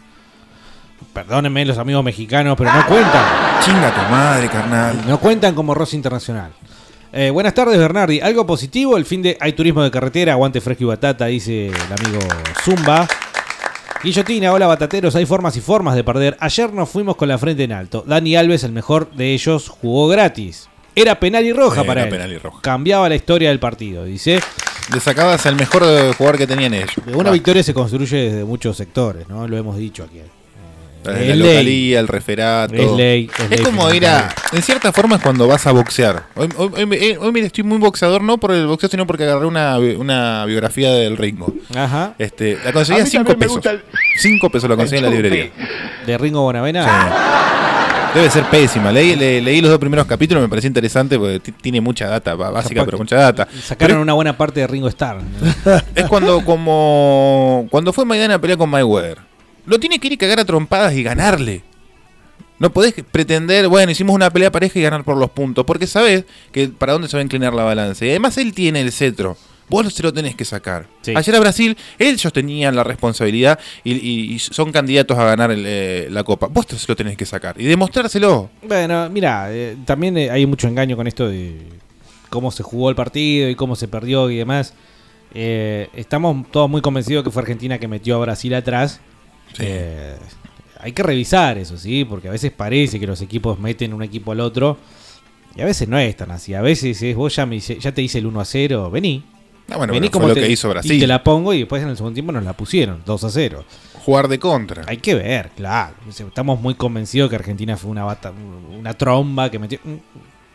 Perdónenme 1.12 1.64
los 1.64 1.78
amigos 1.78 2.02
mexicanos, 2.04 2.56
pero 2.56 2.72
no 2.72 2.86
cuentan. 2.86 3.24
Chinga 3.64 3.94
tu 3.94 4.10
madre, 4.10 4.48
carnal. 4.48 5.02
No 5.06 5.18
cuentan 5.20 5.54
como 5.54 5.74
Rossi 5.74 5.96
Internacional. 5.96 6.52
Eh, 7.12 7.30
buenas 7.30 7.54
tardes, 7.54 7.78
Bernardi. 7.78 8.20
¿Algo 8.20 8.44
positivo? 8.44 8.96
El 8.96 9.04
fin 9.04 9.22
de 9.22 9.36
hay 9.40 9.52
turismo 9.52 9.82
de 9.84 9.90
carretera, 9.92 10.32
aguante 10.32 10.60
fresco 10.60 10.82
y 10.84 10.86
batata, 10.86 11.26
dice 11.26 11.68
el 11.68 11.74
amigo 11.74 12.18
Zumba. 12.64 13.06
Guillotina, 14.04 14.52
hola 14.52 14.66
batateros, 14.66 15.16
hay 15.16 15.24
formas 15.24 15.56
y 15.56 15.62
formas 15.62 15.94
de 15.94 16.04
perder. 16.04 16.36
Ayer 16.38 16.70
nos 16.74 16.90
fuimos 16.90 17.16
con 17.16 17.26
la 17.26 17.38
frente 17.38 17.64
en 17.64 17.72
alto. 17.72 18.04
Dani 18.06 18.36
Alves, 18.36 18.62
el 18.62 18.72
mejor 18.72 19.10
de 19.12 19.32
ellos, 19.32 19.70
jugó 19.70 20.08
gratis. 20.08 20.68
Era 20.94 21.18
penal 21.18 21.42
y 21.46 21.54
roja 21.54 21.84
para 21.84 22.02
él. 22.04 22.10
penal 22.10 22.30
y 22.30 22.36
roja. 22.36 22.58
Cambiaba 22.60 23.08
la 23.08 23.14
historia 23.14 23.48
del 23.48 23.58
partido, 23.58 24.04
dice. 24.04 24.40
Le 24.92 25.00
sacabas 25.00 25.46
al 25.46 25.56
mejor 25.56 25.82
jugador 26.16 26.36
que 26.36 26.46
tenían 26.46 26.74
ellos. 26.74 26.90
Una 27.14 27.24
Va. 27.24 27.30
victoria 27.30 27.62
se 27.62 27.72
construye 27.72 28.30
desde 28.30 28.44
muchos 28.44 28.76
sectores, 28.76 29.26
¿no? 29.26 29.48
Lo 29.48 29.56
hemos 29.56 29.78
dicho 29.78 30.04
aquí. 30.04 30.20
Desde 31.04 31.22
Es 31.22 31.28
la 31.28 31.34
ley. 31.44 31.52
localía, 31.52 32.00
el 32.00 32.08
referato. 32.08 32.74
Es 32.74 32.90
ley, 32.92 33.30
es 33.38 33.44
Es, 33.44 33.50
ley 33.50 33.58
como 33.64 33.92
ir 33.92 34.06
a. 34.06 34.34
En 34.52 34.62
cierta 34.62 34.92
forma 34.92 35.16
es 35.16 35.22
cuando 35.22 35.46
vas 35.46 35.66
a 35.66 35.72
boxear. 35.72 36.24
Hoy, 36.34 36.48
hoy, 36.56 36.70
eh, 36.92 37.16
hoy, 37.20 37.32
mira, 37.32 37.46
estoy 37.46 37.64
muy 37.64 37.78
boxeador, 37.78 38.22
no 38.22 38.38
por 38.38 38.52
el 38.52 38.66
boxeo, 38.66 38.88
sino 38.88 39.06
porque 39.06 39.24
agarré 39.24 39.46
una, 39.46 39.78
una 39.78 40.44
biografía 40.46 40.90
del 40.92 41.16
Ringo. 41.16 41.52
Ajá. 41.74 42.14
Este, 42.18 42.58
la 42.64 42.72
conseguí 42.72 43.00
a 43.00 43.04
mí 43.04 43.10
5 43.10 43.24
también 43.24 43.38
me 43.38 43.44
pesos. 43.44 43.56
gusta 43.56 43.70
el- 43.72 43.82
5 44.18 44.50
pesos 44.50 44.70
la 44.70 44.76
conseguí 44.76 44.98
en 44.98 45.04
la 45.04 45.10
librería. 45.10 45.50
De 46.06 46.18
Ringo 46.18 46.42
Bonavena. 46.42 47.12
Debe 48.14 48.30
ser 48.30 48.44
pésima. 48.44 48.92
Leí, 48.92 49.16
le- 49.16 49.40
leí 49.40 49.60
los 49.60 49.70
dos 49.70 49.80
primeros 49.80 50.06
capítulos, 50.06 50.40
me 50.40 50.48
pareció 50.48 50.68
interesante 50.68 51.18
porque 51.18 51.40
ti- 51.40 51.50
tiene 51.52 51.80
mucha 51.80 52.06
data, 52.08 52.36
básica, 52.36 52.84
pero 52.84 52.96
mucha 52.96 53.16
data. 53.16 53.48
Sacaron 53.60 53.98
una 53.98 54.12
buena 54.12 54.36
parte 54.36 54.60
de 54.60 54.66
Ringo 54.68 54.86
Starr. 54.88 55.18
Es 55.96 56.04
cuando 56.04 56.44
como 56.44 57.66
cuando 57.70 57.92
fue 57.92 58.04
Maidana 58.04 58.34
a 58.34 58.38
pelear 58.40 58.56
con 58.58 58.70
Mayweather. 58.70 59.18
Lo 59.66 59.78
tiene 59.80 59.98
que 59.98 60.06
ir 60.08 60.12
y 60.14 60.16
cagar 60.16 60.40
a 60.40 60.44
trompadas 60.44 60.94
y 60.94 61.02
ganarle. 61.02 61.62
No 62.58 62.72
podés 62.72 62.94
pretender, 63.10 63.66
bueno, 63.68 63.90
hicimos 63.90 64.14
una 64.14 64.30
pelea 64.30 64.52
pareja 64.52 64.78
y 64.78 64.82
ganar 64.82 65.04
por 65.04 65.16
los 65.16 65.30
puntos, 65.30 65.64
porque 65.64 65.86
sabes 65.86 66.24
que 66.52 66.68
para 66.68 66.92
dónde 66.92 67.08
se 67.08 67.16
va 67.16 67.20
a 67.20 67.24
inclinar 67.24 67.52
la 67.52 67.64
balanza. 67.64 68.04
Y 68.06 68.10
además 68.10 68.38
él 68.38 68.52
tiene 68.54 68.80
el 68.80 68.92
cetro. 68.92 69.36
Vos 69.68 69.92
se 69.92 70.02
lo 70.02 70.12
tenés 70.12 70.34
que 70.36 70.44
sacar. 70.44 70.86
Sí. 71.00 71.14
Ayer 71.16 71.34
a 71.34 71.40
Brasil, 71.40 71.76
ellos 71.98 72.32
tenían 72.32 72.76
la 72.76 72.84
responsabilidad 72.84 73.58
y, 73.82 73.92
y- 73.94 74.34
y 74.34 74.38
son 74.38 74.70
candidatos 74.70 75.18
a 75.18 75.24
ganar 75.24 75.50
el, 75.50 75.64
eh, 75.66 76.08
la 76.10 76.22
copa. 76.22 76.46
Vos 76.48 76.66
se 76.68 76.84
lo 76.86 76.94
tenés 76.94 77.16
que 77.16 77.24
sacar 77.26 77.58
y 77.58 77.64
demostrárselo. 77.64 78.50
Bueno, 78.62 79.08
mira, 79.08 79.46
eh, 79.50 79.76
también 79.86 80.16
eh, 80.18 80.30
hay 80.30 80.44
mucho 80.46 80.68
engaño 80.68 80.96
con 80.96 81.06
esto 81.06 81.26
de 81.28 81.56
cómo 82.28 82.50
se 82.50 82.62
jugó 82.62 82.90
el 82.90 82.94
partido 82.94 83.48
y 83.48 83.54
cómo 83.54 83.74
se 83.74 83.88
perdió 83.88 84.30
y 84.30 84.36
demás. 84.36 84.74
Eh, 85.32 85.88
estamos 85.94 86.46
todos 86.52 86.68
muy 86.70 86.82
convencidos 86.82 87.24
que 87.24 87.30
fue 87.30 87.40
Argentina 87.42 87.78
que 87.78 87.88
metió 87.88 88.16
a 88.16 88.18
Brasil 88.20 88.54
atrás. 88.54 89.00
Eh, 89.58 90.16
hay 90.80 90.92
que 90.92 91.02
revisar 91.02 91.56
eso, 91.58 91.76
¿sí? 91.78 92.04
Porque 92.04 92.28
a 92.28 92.30
veces 92.30 92.52
parece 92.52 92.98
que 93.00 93.06
los 93.06 93.20
equipos 93.20 93.58
meten 93.58 93.92
un 93.94 94.02
equipo 94.02 94.32
al 94.32 94.40
otro. 94.40 94.78
Y 95.56 95.60
a 95.60 95.64
veces 95.64 95.88
no 95.88 95.98
es 95.98 96.16
tan 96.16 96.30
así. 96.30 96.52
A 96.54 96.60
veces 96.62 97.00
es 97.00 97.14
vos 97.16 97.34
ya, 97.36 97.46
me 97.46 97.58
ya 97.60 97.92
te 97.92 98.02
hice 98.02 98.18
el 98.18 98.26
1 98.26 98.40
a 98.40 98.44
0, 98.44 98.90
vení. 98.90 99.24
Ah, 99.70 99.76
bueno, 99.78 99.94
vení 99.94 100.08
bueno, 100.08 100.26
fue 100.26 100.28
lo 100.28 100.34
que 100.46 100.50
hizo 100.52 100.68
Y 100.68 100.70
Brasil. 100.72 101.00
te 101.00 101.06
la 101.06 101.22
pongo 101.24 101.54
y 101.54 101.60
después 101.60 101.82
en 101.82 101.88
el 101.88 101.96
segundo 101.96 102.14
tiempo 102.14 102.32
nos 102.32 102.44
la 102.44 102.52
pusieron, 102.52 103.02
2 103.06 103.24
a 103.24 103.30
0. 103.30 103.64
Jugar 104.04 104.28
de 104.28 104.38
contra. 104.38 104.82
Hay 104.86 104.98
que 104.98 105.14
ver, 105.14 105.50
claro. 105.56 105.94
Estamos 106.08 106.60
muy 106.60 106.74
convencidos 106.74 107.30
que 107.30 107.36
Argentina 107.36 107.76
fue 107.76 107.90
una 107.90 108.04
bata, 108.04 108.32
una 108.76 108.92
tromba 108.94 109.50
que 109.50 109.58
metió. 109.58 109.78
Mm, 109.84 109.94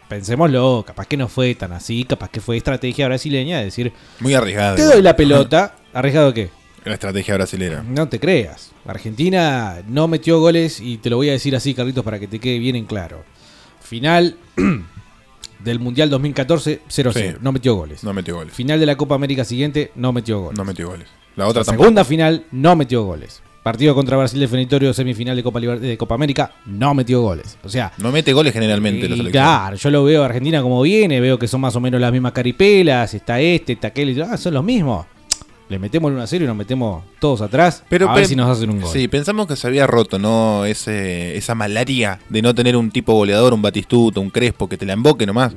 Pensémoslo, 0.09 0.83
capaz 0.87 1.05
que 1.05 1.17
no 1.17 1.27
fue 1.27 1.53
tan 1.53 1.71
así, 1.71 2.03
capaz 2.03 2.29
que 2.31 2.41
fue 2.41 2.57
estrategia 2.57 3.05
brasileña 3.07 3.59
de 3.59 3.65
decir, 3.65 3.93
Muy 4.19 4.33
arriesgado. 4.33 4.75
te 4.75 4.83
doy 4.83 5.03
la 5.03 5.15
pelota, 5.15 5.75
¿arriesgado 5.93 6.33
qué? 6.33 6.49
La 6.85 6.93
estrategia 6.93 7.35
brasilera. 7.35 7.83
No 7.83 8.07
te 8.07 8.19
creas. 8.19 8.71
Argentina 8.85 9.81
no 9.87 10.07
metió 10.07 10.39
goles 10.39 10.79
y 10.79 10.97
te 10.97 11.09
lo 11.09 11.17
voy 11.17 11.29
a 11.29 11.33
decir 11.33 11.55
así, 11.55 11.73
Carlitos, 11.73 12.03
para 12.03 12.19
que 12.19 12.27
te 12.27 12.39
quede 12.39 12.59
bien 12.59 12.75
en 12.75 12.85
claro. 12.85 13.23
Final 13.81 14.37
del 15.63 15.79
Mundial 15.79 16.09
2014, 16.09 16.81
0-0. 16.89 17.13
Sí. 17.13 17.37
No 17.41 17.51
metió 17.51 17.75
goles. 17.75 18.03
No 18.03 18.13
metió 18.13 18.35
goles. 18.35 18.53
Final 18.53 18.79
de 18.79 18.85
la 18.85 18.95
Copa 18.95 19.15
América 19.15 19.43
siguiente, 19.43 19.91
no 19.95 20.13
metió 20.13 20.39
goles. 20.41 20.57
No 20.57 20.65
metió 20.65 20.87
goles. 20.89 21.07
La 21.35 21.47
otra 21.47 21.61
La 21.61 21.65
tampoco. 21.65 21.83
segunda 21.83 22.05
final 22.05 22.45
no 22.51 22.75
metió 22.75 23.03
goles. 23.03 23.41
Partido 23.63 23.93
contra 23.93 24.15
Brasil 24.15 24.39
definitorio, 24.39 24.93
semifinal 24.93 25.35
de 25.35 25.43
Copa, 25.43 25.59
Liber- 25.59 25.79
de 25.79 25.97
Copa 25.97 26.15
América, 26.15 26.53
no 26.65 26.93
metió 26.93 27.21
goles. 27.21 27.57
O 27.63 27.69
sea, 27.69 27.91
No 27.97 28.11
mete 28.11 28.31
goles 28.31 28.53
generalmente 28.53 29.05
y 29.05 29.09
la 29.21 29.31
claro, 29.31 29.75
yo 29.75 29.89
lo 29.91 30.03
veo 30.05 30.23
a 30.23 30.27
Argentina 30.27 30.61
como 30.61 30.81
viene, 30.81 31.19
veo 31.19 31.37
que 31.37 31.47
son 31.47 31.59
más 31.61 31.75
o 31.75 31.81
menos 31.81 31.99
las 31.99 32.11
mismas 32.11 32.31
caripelas, 32.31 33.13
está 33.13 33.39
este, 33.41 33.73
está 33.73 33.89
aquel, 33.89 34.17
y 34.17 34.21
ah, 34.21 34.37
son 34.37 34.53
los 34.53 34.63
mismos. 34.63 35.05
Le 35.69 35.77
metemos 35.77 36.09
el 36.09 36.15
1 36.15 36.23
a 36.23 36.27
0 36.27 36.43
y 36.43 36.47
nos 36.47 36.55
metemos 36.57 37.03
todos 37.19 37.41
atrás 37.41 37.83
Pero 37.89 38.09
a 38.09 38.15
ver 38.15 38.25
si 38.25 38.35
nos 38.35 38.49
hacen 38.49 38.71
un 38.71 38.81
gol. 38.81 38.91
Sí, 38.91 39.07
pensamos 39.07 39.47
que 39.47 39.55
se 39.55 39.67
había 39.67 39.85
roto, 39.85 40.17
¿no? 40.17 40.65
Ese, 40.65 41.37
esa 41.37 41.53
malaria 41.53 42.19
de 42.27 42.41
no 42.41 42.55
tener 42.55 42.75
un 42.75 42.89
tipo 42.89 43.13
goleador, 43.13 43.53
un 43.53 43.61
Batistuta, 43.61 44.19
un 44.19 44.31
Crespo, 44.31 44.67
que 44.67 44.77
te 44.77 44.85
la 44.85 44.93
emboque 44.93 45.27
nomás. 45.27 45.53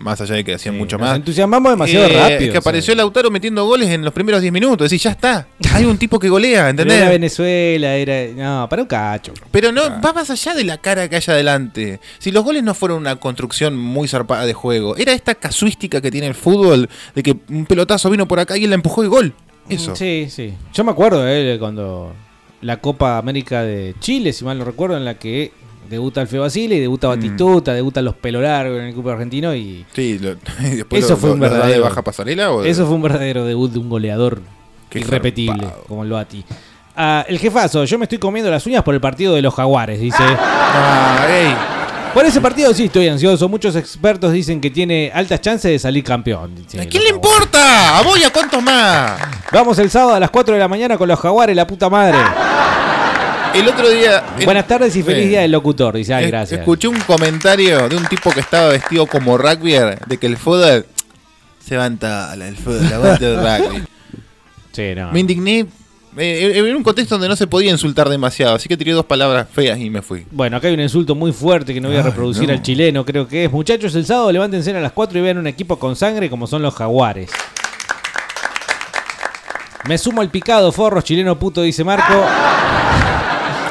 Más 0.00 0.20
allá 0.20 0.34
de 0.34 0.44
que 0.44 0.54
hacían 0.54 0.76
mucho 0.76 0.98
nos 0.98 1.06
más. 1.08 1.16
entusiasmamos 1.16 1.72
demasiado 1.72 2.06
Eh, 2.06 2.12
rápido, 2.18 2.40
Es 2.40 2.50
que 2.50 2.58
apareció 2.58 2.94
Lautaro 2.94 3.30
metiendo 3.30 3.64
goles 3.66 3.88
en 3.90 4.04
los 4.04 4.12
primeros 4.12 4.40
10 4.40 4.52
minutos. 4.52 4.90
Decís, 4.90 5.02
ya 5.02 5.10
está. 5.10 5.46
Hay 5.72 5.84
un 5.84 5.98
tipo 5.98 6.18
que 6.18 6.28
golea, 6.28 6.60
Pero 6.60 6.68
¿entendés? 6.70 6.96
Era 6.98 7.10
Venezuela, 7.10 7.94
era. 7.96 8.32
No, 8.34 8.68
para 8.68 8.82
un 8.82 8.88
cacho. 8.88 9.32
Pero 9.50 9.72
no, 9.72 9.82
va 10.04 10.12
más 10.12 10.30
allá 10.30 10.54
de 10.54 10.64
la 10.64 10.78
cara 10.78 11.08
que 11.08 11.16
hay 11.16 11.22
adelante. 11.28 12.00
Si 12.18 12.30
los 12.30 12.44
goles 12.44 12.62
no 12.62 12.74
fueron 12.74 12.98
una 12.98 13.16
construcción 13.16 13.76
muy 13.76 14.08
zarpada 14.08 14.46
de 14.46 14.52
juego, 14.54 14.96
era 14.96 15.12
esta 15.12 15.34
casuística 15.34 16.00
que 16.00 16.10
tiene 16.10 16.26
el 16.26 16.34
fútbol, 16.34 16.88
de 17.14 17.22
que 17.22 17.36
un 17.48 17.66
pelotazo 17.66 18.10
vino 18.10 18.26
por 18.28 18.38
acá 18.40 18.56
y 18.56 18.64
él 18.64 18.70
la 18.70 18.76
empujó 18.76 19.04
y 19.04 19.08
gol. 19.08 19.34
Eso. 19.68 19.96
Sí, 19.96 20.28
sí. 20.30 20.54
Yo 20.72 20.84
me 20.84 20.92
acuerdo 20.92 21.26
eh, 21.28 21.56
cuando 21.58 22.12
la 22.60 22.78
Copa 22.80 23.18
América 23.18 23.62
de 23.62 23.94
Chile, 24.00 24.32
si 24.32 24.44
mal 24.44 24.58
no 24.58 24.64
recuerdo, 24.64 24.96
en 24.96 25.04
la 25.04 25.14
que 25.18 25.52
debuta 25.88 26.20
Alfeo 26.20 26.42
Basile 26.42 26.76
y 26.76 26.80
debuta 26.80 27.08
Batistuta, 27.08 27.72
debutan 27.74 28.04
los 28.04 28.14
pelo 28.14 28.40
largos 28.40 28.78
en 28.78 28.84
el 28.84 28.90
equipo 28.90 29.10
argentino 29.10 29.54
y 29.54 29.84
Sí, 29.94 30.18
lo- 30.18 30.32
y 30.60 30.76
después 30.76 31.04
eso 31.04 31.14
lo- 31.14 31.16
fue 31.18 31.30
un 31.32 31.40
lo- 31.40 31.48
verdadero 31.48 31.72
de 31.74 31.78
baja 31.88 32.02
pasarela 32.02 32.52
o 32.52 32.62
de- 32.62 32.70
Eso 32.70 32.86
fue 32.86 32.94
un 32.96 33.02
verdadero 33.02 33.44
debut 33.44 33.70
de 33.72 33.78
un 33.78 33.88
goleador 33.88 34.40
Qué 34.90 35.00
irrepetible, 35.00 35.62
zarpado. 35.64 35.84
como 35.88 36.02
el 36.04 36.10
Bati. 36.10 36.44
Ah, 36.96 37.24
el 37.28 37.38
jefazo, 37.38 37.84
yo 37.84 37.98
me 37.98 38.04
estoy 38.04 38.18
comiendo 38.18 38.50
las 38.50 38.64
uñas 38.66 38.82
por 38.82 38.94
el 38.94 39.00
partido 39.00 39.34
de 39.34 39.42
los 39.42 39.52
Jaguares, 39.54 40.00
dice. 40.00 40.16
Ah. 40.20 41.72
Por 42.14 42.24
ese 42.24 42.40
partido 42.40 42.72
sí 42.72 42.84
estoy 42.86 43.08
ansioso. 43.08 43.46
Muchos 43.48 43.76
expertos 43.76 44.32
dicen 44.32 44.58
que 44.62 44.70
tiene 44.70 45.10
altas 45.12 45.42
chances 45.42 45.70
de 45.70 45.78
salir 45.78 46.02
campeón. 46.02 46.54
dice 46.54 46.78
¿A 46.78 46.84
los 46.84 46.90
quién 46.90 47.02
le 47.04 47.10
Jaguares. 47.10 47.36
importa? 47.36 47.98
¿A 47.98 48.02
vos 48.02 48.18
y 48.18 48.24
a 48.24 48.30
cuántos 48.32 48.62
más? 48.62 49.12
Vamos 49.52 49.78
el 49.78 49.90
sábado 49.90 50.14
a 50.14 50.20
las 50.20 50.30
4 50.30 50.54
de 50.54 50.60
la 50.60 50.68
mañana 50.68 50.96
con 50.96 51.06
los 51.08 51.18
Jaguares, 51.20 51.54
la 51.54 51.66
puta 51.66 51.90
madre. 51.90 52.16
El 53.58 53.68
otro 53.68 53.88
día. 53.88 54.22
el- 54.38 54.44
Buenas 54.44 54.66
tardes 54.66 54.94
y 54.96 55.02
feliz 55.02 55.24
Sí. 55.24 55.28
día 55.30 55.40
del 55.42 55.52
locutor, 55.52 55.96
dice. 55.96 56.14
Ay, 56.14 56.24
Es- 56.24 56.30
gracias. 56.30 56.60
Escuché 56.60 56.88
un 56.88 57.00
comentario 57.00 57.88
de 57.88 57.96
un 57.96 58.04
tipo 58.06 58.30
que 58.30 58.40
estaba 58.40 58.68
vestido 58.68 59.06
como 59.06 59.38
rugby 59.38 59.72
de 60.06 60.18
que 60.18 60.26
el 60.26 60.36
fútbol 60.36 60.86
se 61.64 61.76
va 61.76 61.86
en 61.86 61.98
tabla, 61.98 62.48
el 62.48 62.56
fútbol, 62.56 63.16
el 63.20 63.36
rugby. 63.36 63.84
Sí, 64.72 64.94
no. 64.94 65.10
Me 65.12 65.20
indigné 65.20 65.66
eh, 66.18 66.52
en 66.56 66.76
un 66.76 66.82
contexto 66.82 67.14
donde 67.16 67.28
no 67.28 67.36
se 67.36 67.46
podía 67.46 67.70
insultar 67.70 68.08
demasiado, 68.08 68.54
así 68.56 68.68
que 68.68 68.76
tiré 68.76 68.92
dos 68.92 69.04
palabras 69.04 69.46
feas 69.52 69.78
y 69.78 69.90
me 69.90 70.00
fui. 70.00 70.26
Bueno, 70.30 70.56
acá 70.56 70.68
hay 70.68 70.74
un 70.74 70.80
insulto 70.80 71.14
muy 71.14 71.30
fuerte 71.32 71.74
que 71.74 71.80
no 71.80 71.88
voy 71.88 71.96
a 71.98 72.00
Ay, 72.00 72.06
reproducir 72.06 72.46
no. 72.48 72.54
al 72.54 72.62
chileno, 72.62 73.04
creo 73.04 73.26
que 73.28 73.44
es. 73.44 73.52
Muchachos, 73.52 73.94
el 73.94 74.06
sábado 74.06 74.32
levántense 74.32 74.70
a 74.74 74.80
las 74.80 74.92
4 74.92 75.18
y 75.18 75.22
vean 75.22 75.38
un 75.38 75.46
equipo 75.46 75.78
con 75.78 75.94
sangre 75.96 76.30
como 76.30 76.46
son 76.46 76.62
los 76.62 76.74
jaguares. 76.74 77.30
Me 79.86 79.98
sumo 79.98 80.20
al 80.20 80.30
picado, 80.30 80.72
forros, 80.72 81.04
chileno 81.04 81.38
puto, 81.38 81.62
dice 81.62 81.84
Marco. 81.84 82.24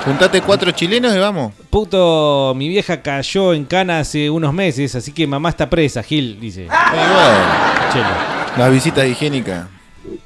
Juntate 0.06 0.42
cuatro 0.42 0.72
chilenos 0.72 1.16
y 1.16 1.20
vamos. 1.20 1.54
Puto, 1.70 2.54
mi 2.56 2.70
vieja 2.70 3.02
cayó 3.02 3.54
en 3.54 3.66
cana 3.66 4.00
hace 4.00 4.30
unos 4.30 4.54
meses, 4.54 4.94
así 4.96 5.12
que 5.12 5.26
mamá 5.26 5.50
está 5.50 5.68
presa, 5.70 6.04
Gil, 6.04 6.40
dice. 6.40 6.68
Bueno, 6.68 7.92
Chelo. 7.92 8.06
las 8.58 8.72
visitas 8.72 9.08
higiénicas. 9.08 9.68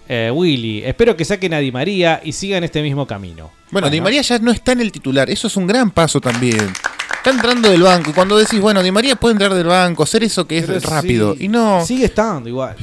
Eh, 0.09 0.29
Willy, 0.33 0.83
espero 0.83 1.15
que 1.15 1.23
saquen 1.23 1.53
a 1.53 1.59
Di 1.59 1.71
María 1.71 2.19
y 2.23 2.33
sigan 2.33 2.63
este 2.65 2.81
mismo 2.81 3.07
camino. 3.07 3.51
Bueno, 3.71 3.89
Di 3.89 4.01
María 4.01 4.21
ya 4.21 4.37
no 4.39 4.51
está 4.51 4.73
en 4.73 4.81
el 4.81 4.91
titular, 4.91 5.29
eso 5.29 5.47
es 5.47 5.55
un 5.55 5.65
gran 5.65 5.91
paso 5.91 6.19
también. 6.19 6.73
Está 7.15 7.29
entrando 7.29 7.69
del 7.69 7.81
banco. 7.81 8.09
Y 8.09 8.13
cuando 8.13 8.37
decís, 8.37 8.59
bueno, 8.59 8.83
Di 8.83 8.91
María 8.91 9.15
puede 9.15 9.33
entrar 9.33 9.53
del 9.53 9.67
banco, 9.67 10.03
hacer 10.03 10.23
eso 10.23 10.45
que 10.45 10.61
Pero 10.61 10.75
es 10.77 10.83
rápido. 10.83 11.35
sí, 11.35 11.45
Y 11.45 11.47
no. 11.47 11.85
Sigue 11.85 12.05
estando 12.05 12.49
igual. 12.49 12.75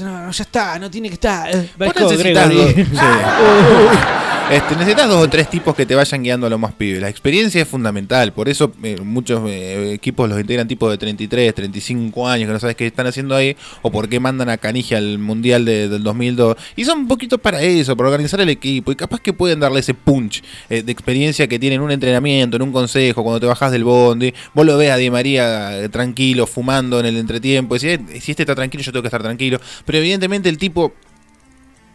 No, 0.00 0.26
no, 0.26 0.30
ya 0.30 0.42
está, 0.44 0.78
no 0.78 0.90
tiene 0.90 1.08
que 1.08 1.14
estar. 1.14 1.48
Eh, 1.54 1.68
Vos 1.78 1.88
necesitas 2.10 2.48
dos, 2.54 2.70
sí. 2.74 2.84
Este, 4.50 4.74
necesitas 4.74 5.06
dos 5.08 5.22
o 5.26 5.30
tres 5.30 5.48
tipos 5.48 5.76
que 5.76 5.86
te 5.86 5.94
vayan 5.94 6.24
guiando 6.24 6.44
a 6.48 6.50
lo 6.50 6.58
más 6.58 6.72
pibes. 6.72 7.00
La 7.00 7.08
experiencia 7.08 7.62
es 7.62 7.68
fundamental. 7.68 8.32
Por 8.32 8.48
eso 8.48 8.72
eh, 8.82 8.96
muchos 9.00 9.48
eh, 9.48 9.92
equipos 9.92 10.28
los 10.28 10.40
integran 10.40 10.66
tipos 10.66 10.90
de 10.90 10.98
33, 10.98 11.54
35 11.54 12.26
años 12.28 12.48
que 12.48 12.52
no 12.54 12.58
sabes 12.58 12.74
qué 12.74 12.84
están 12.88 13.06
haciendo 13.06 13.36
ahí 13.36 13.56
o 13.82 13.92
por 13.92 14.08
qué 14.08 14.18
mandan 14.18 14.48
a 14.48 14.58
Canigia 14.58 14.98
al 14.98 15.18
Mundial 15.20 15.64
de- 15.64 15.88
del 15.88 16.02
2002. 16.02 16.56
Y 16.74 16.84
son 16.84 16.98
un 16.98 17.06
poquito 17.06 17.38
para 17.38 17.62
eso, 17.62 17.96
para 17.96 18.08
organizar 18.08 18.40
el 18.40 18.48
equipo. 18.48 18.90
Y 18.90 18.96
capaz 18.96 19.20
que 19.20 19.32
pueden 19.32 19.60
darle 19.60 19.78
ese 19.78 19.94
punch 19.94 20.42
eh, 20.68 20.82
de 20.82 20.90
experiencia 20.90 21.46
que 21.46 21.60
tienen 21.60 21.76
en 21.76 21.82
un 21.84 21.92
entrenamiento, 21.92 22.56
en 22.56 22.62
un 22.62 22.72
consejo, 22.72 23.22
cuando 23.22 23.38
te 23.38 23.46
bajas 23.46 23.70
del 23.70 23.84
bondi. 23.84 24.34
Vos 24.52 24.66
lo 24.66 24.76
ves 24.76 24.90
a 24.90 24.96
Di 24.96 25.10
María 25.12 25.78
eh, 25.78 25.88
tranquilo, 25.90 26.48
fumando 26.48 26.98
en 26.98 27.06
el 27.06 27.16
entretiempo. 27.18 27.76
Y 27.76 27.78
si, 27.78 27.88
eh, 27.90 28.00
si 28.20 28.32
este 28.32 28.42
está 28.42 28.56
tranquilo, 28.56 28.82
yo 28.82 28.90
tengo 28.90 29.02
que 29.04 29.08
estar 29.08 29.22
tranquilo. 29.22 29.60
Pero 29.84 29.98
evidentemente 29.98 30.48
el 30.48 30.58
tipo 30.58 30.92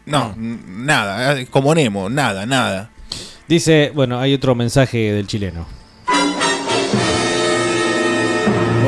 no, 0.05 0.36
nada, 0.38 1.39
eh, 1.39 1.47
como 1.47 1.73
Nemo, 1.73 2.09
nada, 2.09 2.45
nada. 2.45 2.91
Dice, 3.47 3.91
bueno, 3.93 4.19
hay 4.19 4.33
otro 4.33 4.55
mensaje 4.55 4.97
del 5.13 5.27
chileno. 5.27 5.65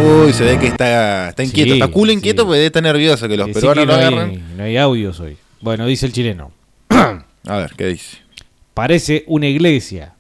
Uy, 0.04 0.32
se 0.32 0.44
ve 0.44 0.60
que 0.60 0.68
está, 0.68 1.30
está 1.30 1.44
inquieto, 1.44 1.74
Sí, 1.74 1.80
está 1.80 1.88
culo 1.92 2.12
sí. 2.12 2.18
inquieto 2.18 2.46
porque 2.46 2.66
está 2.68 2.82
nervioso 2.82 3.28
que 3.28 3.36
los 3.36 3.50
peruanos 3.50 3.84
que 3.84 3.86
lo 3.88 3.94
no, 3.94 4.00
agarran. 4.00 4.30
hay, 4.30 4.44
no 4.56 4.64
hay 4.64 4.78
audios 4.78 5.20
hoy. 5.20 5.38
Bueno, 5.60 5.86
dice 5.88 6.06
el 6.06 6.14
chileno. 6.14 6.52
A 6.90 7.58
ver, 7.58 7.74
¿qué 7.76 7.88
dice? 7.88 8.18
Parece 8.74 9.24
una 9.28 9.48
iglesia. 9.48 10.14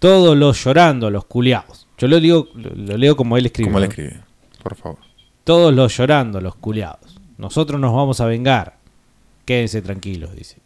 Todos 0.00 0.36
los 0.36 0.62
llorando, 0.64 1.10
los 1.10 1.24
culiados. 1.26 1.86
Yo 1.96 2.08
lo, 2.08 2.18
digo, 2.18 2.48
lo, 2.54 2.70
lo 2.74 2.96
leo 2.98 3.14
como 3.16 3.36
él 3.36 3.46
escribe. 3.46 3.68
¿Cómo 3.68 3.78
le 3.78 3.86
¿no? 3.86 3.90
escribe? 3.90 4.20
Por 4.62 4.74
favor. 4.74 4.98
Todos 5.44 5.72
los 5.72 5.96
llorando, 5.96 6.40
los 6.40 6.56
culiados. 6.56 7.13
Nosotros 7.38 7.80
nos 7.80 7.92
vamos 7.92 8.20
a 8.20 8.26
vengar. 8.26 8.76
Quédense 9.44 9.82
tranquilos, 9.82 10.34
dice. 10.34 10.58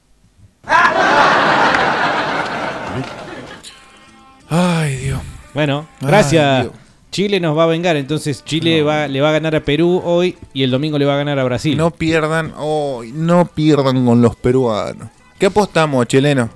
Ay, 4.49 4.97
Dios. 4.97 5.21
Bueno, 5.55 5.87
gracias. 6.01 6.69
Chile 7.11 7.41
nos 7.41 7.57
va 7.57 7.65
a 7.65 7.67
vengar, 7.67 7.97
entonces 7.97 8.45
Chile 8.45 8.83
va, 8.83 9.09
le 9.09 9.21
va 9.21 9.31
a 9.31 9.33
ganar 9.33 9.57
a 9.57 9.61
Perú 9.61 10.03
hoy 10.05 10.37
y 10.53 10.63
el 10.63 10.71
domingo 10.71 10.99
le 10.99 11.07
va 11.07 11.15
a 11.15 11.17
ganar 11.17 11.39
a 11.39 11.45
Brasil. 11.45 11.77
No 11.77 11.91
pierdan, 11.91 12.53
oh, 12.59 13.03
no 13.13 13.47
pierdan 13.47 14.05
con 14.05 14.21
los 14.21 14.37
peruanos. 14.37 15.09
¿Qué 15.39 15.47
apostamos, 15.47 16.07
chileno? 16.07 16.51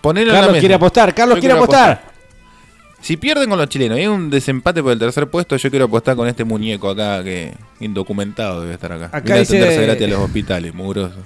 Ponelo 0.00 0.30
en 0.30 0.34
la 0.34 0.40
Carlos 0.40 0.52
mesa. 0.52 0.60
quiere 0.60 0.74
apostar, 0.74 1.14
Carlos 1.14 1.36
Yo 1.36 1.40
quiere 1.40 1.54
apostar. 1.54 2.11
Si 3.02 3.16
pierden 3.16 3.50
con 3.50 3.58
los 3.58 3.68
chilenos 3.68 3.98
y 3.98 4.02
hay 4.02 4.06
un 4.06 4.30
desempate 4.30 4.80
por 4.80 4.92
el 4.92 4.98
tercer 4.98 5.28
puesto, 5.28 5.56
yo 5.56 5.70
quiero 5.70 5.86
apostar 5.86 6.14
con 6.14 6.28
este 6.28 6.44
muñeco 6.44 6.88
acá 6.90 7.22
que 7.24 7.52
indocumentado 7.80 8.60
debe 8.60 8.74
estar 8.74 8.92
acá. 8.92 9.10
Acá 9.10 9.36
dice- 9.38 9.58
gratis 9.58 10.06
a 10.06 10.10
los 10.10 10.20
hospitales, 10.20 10.72
mugroso. 10.72 11.16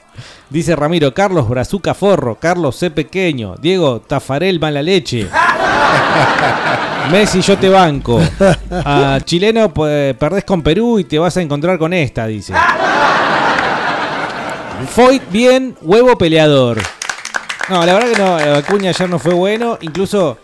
Dice 0.48 0.74
Ramiro, 0.74 1.12
Carlos 1.12 1.46
Brazuca 1.48 1.92
Forro, 1.92 2.36
Carlos 2.36 2.76
C. 2.76 2.90
Pequeño, 2.90 3.56
Diego 3.60 4.00
Tafarel 4.00 4.58
Mala 4.58 4.80
Leche. 4.82 5.28
Messi, 7.12 7.42
yo 7.42 7.58
te 7.58 7.68
banco. 7.68 8.20
A 8.70 9.18
chileno, 9.22 9.72
pues, 9.74 10.16
perdés 10.16 10.44
con 10.44 10.62
Perú 10.62 10.98
y 10.98 11.04
te 11.04 11.18
vas 11.18 11.36
a 11.36 11.42
encontrar 11.42 11.78
con 11.78 11.92
esta, 11.92 12.26
dice. 12.26 12.54
Foyt 14.94 15.22
bien, 15.30 15.76
huevo 15.82 16.16
peleador. 16.16 16.80
No, 17.68 17.84
la 17.84 17.94
verdad 17.94 18.10
que 18.12 18.18
no, 18.18 18.54
Acuña 18.56 18.90
ayer 18.90 19.08
no 19.10 19.18
fue 19.18 19.34
bueno. 19.34 19.78
Incluso, 19.82 20.38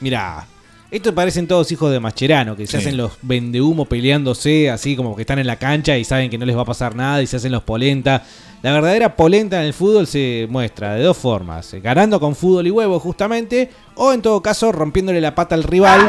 mirá, 0.00 0.46
estos 0.90 1.12
parecen 1.12 1.46
todos 1.48 1.70
hijos 1.72 1.90
de 1.90 1.98
Mascherano, 2.00 2.56
que 2.56 2.66
se 2.66 2.72
Sí. 2.72 2.76
hacen 2.78 2.96
los 2.96 3.12
vendehumo 3.22 3.86
peleándose, 3.86 4.70
así 4.70 4.94
como 4.96 5.16
que 5.16 5.22
están 5.22 5.38
en 5.38 5.46
la 5.46 5.56
cancha 5.56 5.96
y 5.98 6.04
saben 6.04 6.30
que 6.30 6.38
no 6.38 6.46
les 6.46 6.56
va 6.56 6.62
a 6.62 6.66
pasar 6.66 6.94
nada 6.94 7.22
y 7.22 7.26
se 7.26 7.36
hacen 7.36 7.52
los 7.52 7.62
polenta. 7.62 8.22
La 8.62 8.72
verdadera 8.72 9.14
polenta 9.16 9.60
en 9.60 9.66
el 9.66 9.74
fútbol 9.74 10.06
se 10.06 10.46
muestra 10.48 10.94
de 10.94 11.02
dos 11.02 11.16
formas, 11.16 11.72
eh, 11.74 11.80
ganando 11.80 12.18
con 12.20 12.34
fútbol 12.34 12.66
y 12.66 12.70
huevo 12.70 12.98
justamente, 13.00 13.70
o 13.96 14.12
en 14.12 14.22
todo 14.22 14.40
caso 14.42 14.72
rompiéndole 14.72 15.20
la 15.20 15.34
pata 15.34 15.54
al 15.54 15.62
rival, 15.64 16.08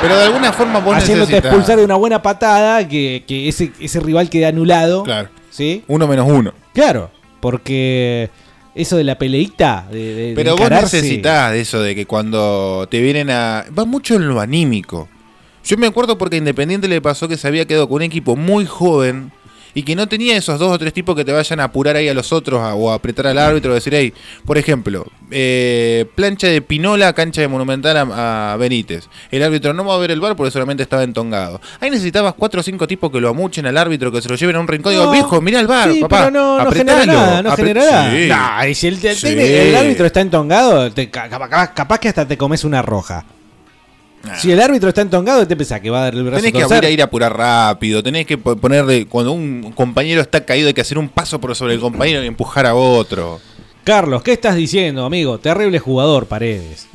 Pero 0.00 0.16
de 0.16 0.24
alguna 0.26 0.52
forma 0.52 0.78
vos 0.78 0.96
haciéndote 0.96 1.32
necesitas- 1.32 1.46
expulsar 1.46 1.76
de 1.78 1.84
una 1.84 1.96
buena 1.96 2.22
patada, 2.22 2.86
que, 2.86 3.24
que 3.26 3.48
ese, 3.48 3.72
ese 3.80 3.98
rival 3.98 4.30
quede 4.30 4.46
anulado. 4.46 5.02
Claro. 5.02 5.28
¿Sí? 5.50 5.82
Uno 5.88 6.06
menos 6.06 6.28
uno. 6.30 6.52
Claro, 6.72 7.10
porque 7.40 8.30
eso 8.80 8.96
de 8.96 9.04
la 9.04 9.18
peleita, 9.18 9.86
de, 9.90 9.98
de- 9.98 10.14
de 10.30 10.34
Pero 10.34 10.52
vos 10.52 10.60
encararse- 10.60 10.96
necesitas 11.02 11.52
de 11.52 11.60
eso, 11.60 11.82
de 11.82 11.94
que 11.94 12.06
cuando 12.06 12.86
te 12.90 13.00
vienen 13.00 13.28
a... 13.30 13.64
Va 13.76 13.84
mucho 13.84 14.14
en 14.16 14.28
lo 14.28 14.40
anímico. 14.40 15.08
Yo 15.64 15.76
me 15.76 15.86
acuerdo 15.86 16.16
porque 16.16 16.36
a 16.36 16.38
Independiente 16.38 16.88
le 16.88 17.00
pasó 17.02 17.28
que 17.28 17.36
se 17.36 17.46
había 17.46 17.66
quedado 17.66 17.88
con 17.88 17.96
un 17.96 18.02
equipo 18.02 18.36
muy 18.36 18.64
joven 18.64 19.30
y 19.74 19.82
que 19.82 19.94
no 19.96 20.08
tenía 20.08 20.36
esos 20.36 20.58
dos 20.58 20.70
o 20.72 20.78
tres 20.78 20.92
tipos 20.92 21.14
que 21.16 21.24
te 21.24 21.32
vayan 21.32 21.60
a 21.60 21.64
apurar 21.64 21.96
ahí 21.96 22.08
a 22.08 22.14
los 22.14 22.32
otros 22.32 22.60
a- 22.60 22.74
o 22.74 22.90
a 22.90 22.94
apretar 22.94 23.26
al 23.26 23.38
árbitro 23.38 23.72
o 23.72 23.74
decir, 23.74 23.94
hey, 23.94 24.12
por 24.44 24.58
ejemplo, 24.58 25.06
eh, 25.30 26.06
plancha 26.14 26.46
de 26.48 26.62
Pinola, 26.62 27.12
cancha 27.12 27.40
de 27.40 27.48
Monumental 27.48 27.96
a, 27.96 28.52
a 28.52 28.56
Benítez. 28.56 29.08
El 29.30 29.42
árbitro 29.42 29.72
no 29.74 29.84
va 29.84 29.94
a 29.94 29.98
ver 29.98 30.10
el 30.10 30.20
bar 30.20 30.36
porque 30.36 30.50
solamente 30.50 30.82
estaba 30.82 31.02
entongado. 31.02 31.60
Ahí 31.80 31.90
necesitabas 31.90 32.34
cuatro 32.34 32.60
o 32.60 32.62
cinco 32.62 32.86
tipos 32.86 33.10
que 33.10 33.20
lo 33.20 33.28
amuchen 33.28 33.66
al 33.66 33.76
árbitro, 33.76 34.10
que 34.10 34.22
se 34.22 34.28
lo 34.28 34.36
lleven 34.36 34.56
a 34.56 34.60
un 34.60 34.68
rincón 34.68 34.92
y 34.92 34.96
digo, 34.96 35.06
No. 35.06 35.12
viejo, 35.12 35.40
mirá 35.40 35.60
el 35.60 35.66
bar, 35.66 35.92
Sí, 35.92 36.00
papá. 36.00 36.18
pero 36.18 36.30
no, 36.30 36.64
no 36.64 36.70
genera 36.72 37.06
nada, 37.06 37.42
no 37.42 37.52
genera 37.56 37.84
nada. 37.84 38.10
Sí. 38.12 38.26
Nah, 38.28 38.66
y 38.68 38.74
si 38.74 38.86
el, 38.88 39.04
el 39.06 39.16
Sí. 39.16 39.28
el 39.28 39.76
árbitro 39.76 40.06
está 40.06 40.20
entongado, 40.20 40.90
te- 40.92 41.10
ca- 41.10 41.28
capaz, 41.28 41.74
capaz 41.74 41.98
que 41.98 42.08
hasta 42.08 42.26
te 42.26 42.36
comes 42.38 42.64
una 42.64 42.82
roja. 42.82 43.24
Si 44.38 44.50
el 44.52 44.60
árbitro 44.60 44.88
está 44.88 45.00
entongado, 45.00 45.46
te 45.46 45.56
pensás 45.56 45.80
que 45.80 45.90
va 45.90 46.00
a 46.00 46.02
dar 46.04 46.14
el 46.14 46.22
brazo 46.24 46.36
Tenés 46.38 46.52
que 46.52 46.60
torcer? 46.60 46.84
ir 46.84 46.86
a 46.86 46.90
ir 46.90 47.00
a 47.00 47.04
apurar 47.04 47.36
rápido, 47.36 48.02
tenés 48.02 48.26
que 48.26 48.36
po- 48.36 48.56
ponerle, 48.56 49.06
cuando 49.06 49.32
un 49.32 49.72
compañero 49.74 50.20
está 50.20 50.44
caído 50.44 50.68
hay 50.68 50.74
que 50.74 50.80
hacer 50.80 50.98
un 50.98 51.08
paso 51.08 51.40
por 51.40 51.54
sobre 51.56 51.74
el 51.74 51.80
compañero 51.80 52.22
y 52.22 52.26
empujar 52.26 52.66
a 52.66 52.74
otro. 52.74 53.40
Carlos, 53.84 54.22
¿qué 54.22 54.32
estás 54.32 54.54
diciendo, 54.56 55.04
amigo? 55.04 55.38
Terrible 55.38 55.78
jugador, 55.78 56.26
Paredes. 56.26 56.86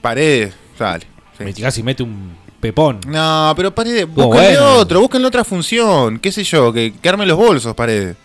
Paredes, 0.00 0.54
sale. 0.78 1.06
sí. 1.38 1.62
Casi 1.62 1.82
mete 1.82 2.02
un 2.02 2.36
pepón. 2.60 3.00
No, 3.06 3.52
pero 3.56 3.74
Paredes, 3.74 4.04
Oh, 4.04 4.26
búsquenle 4.26 4.56
bueno. 4.58 4.74
otro, 4.76 5.00
búsquenle 5.00 5.28
otra 5.28 5.44
función, 5.44 6.18
qué 6.18 6.30
sé 6.32 6.44
yo, 6.44 6.72
que, 6.72 6.92
que 7.00 7.08
armen 7.08 7.28
los 7.28 7.38
bolsos, 7.38 7.74
Paredes. 7.74 8.16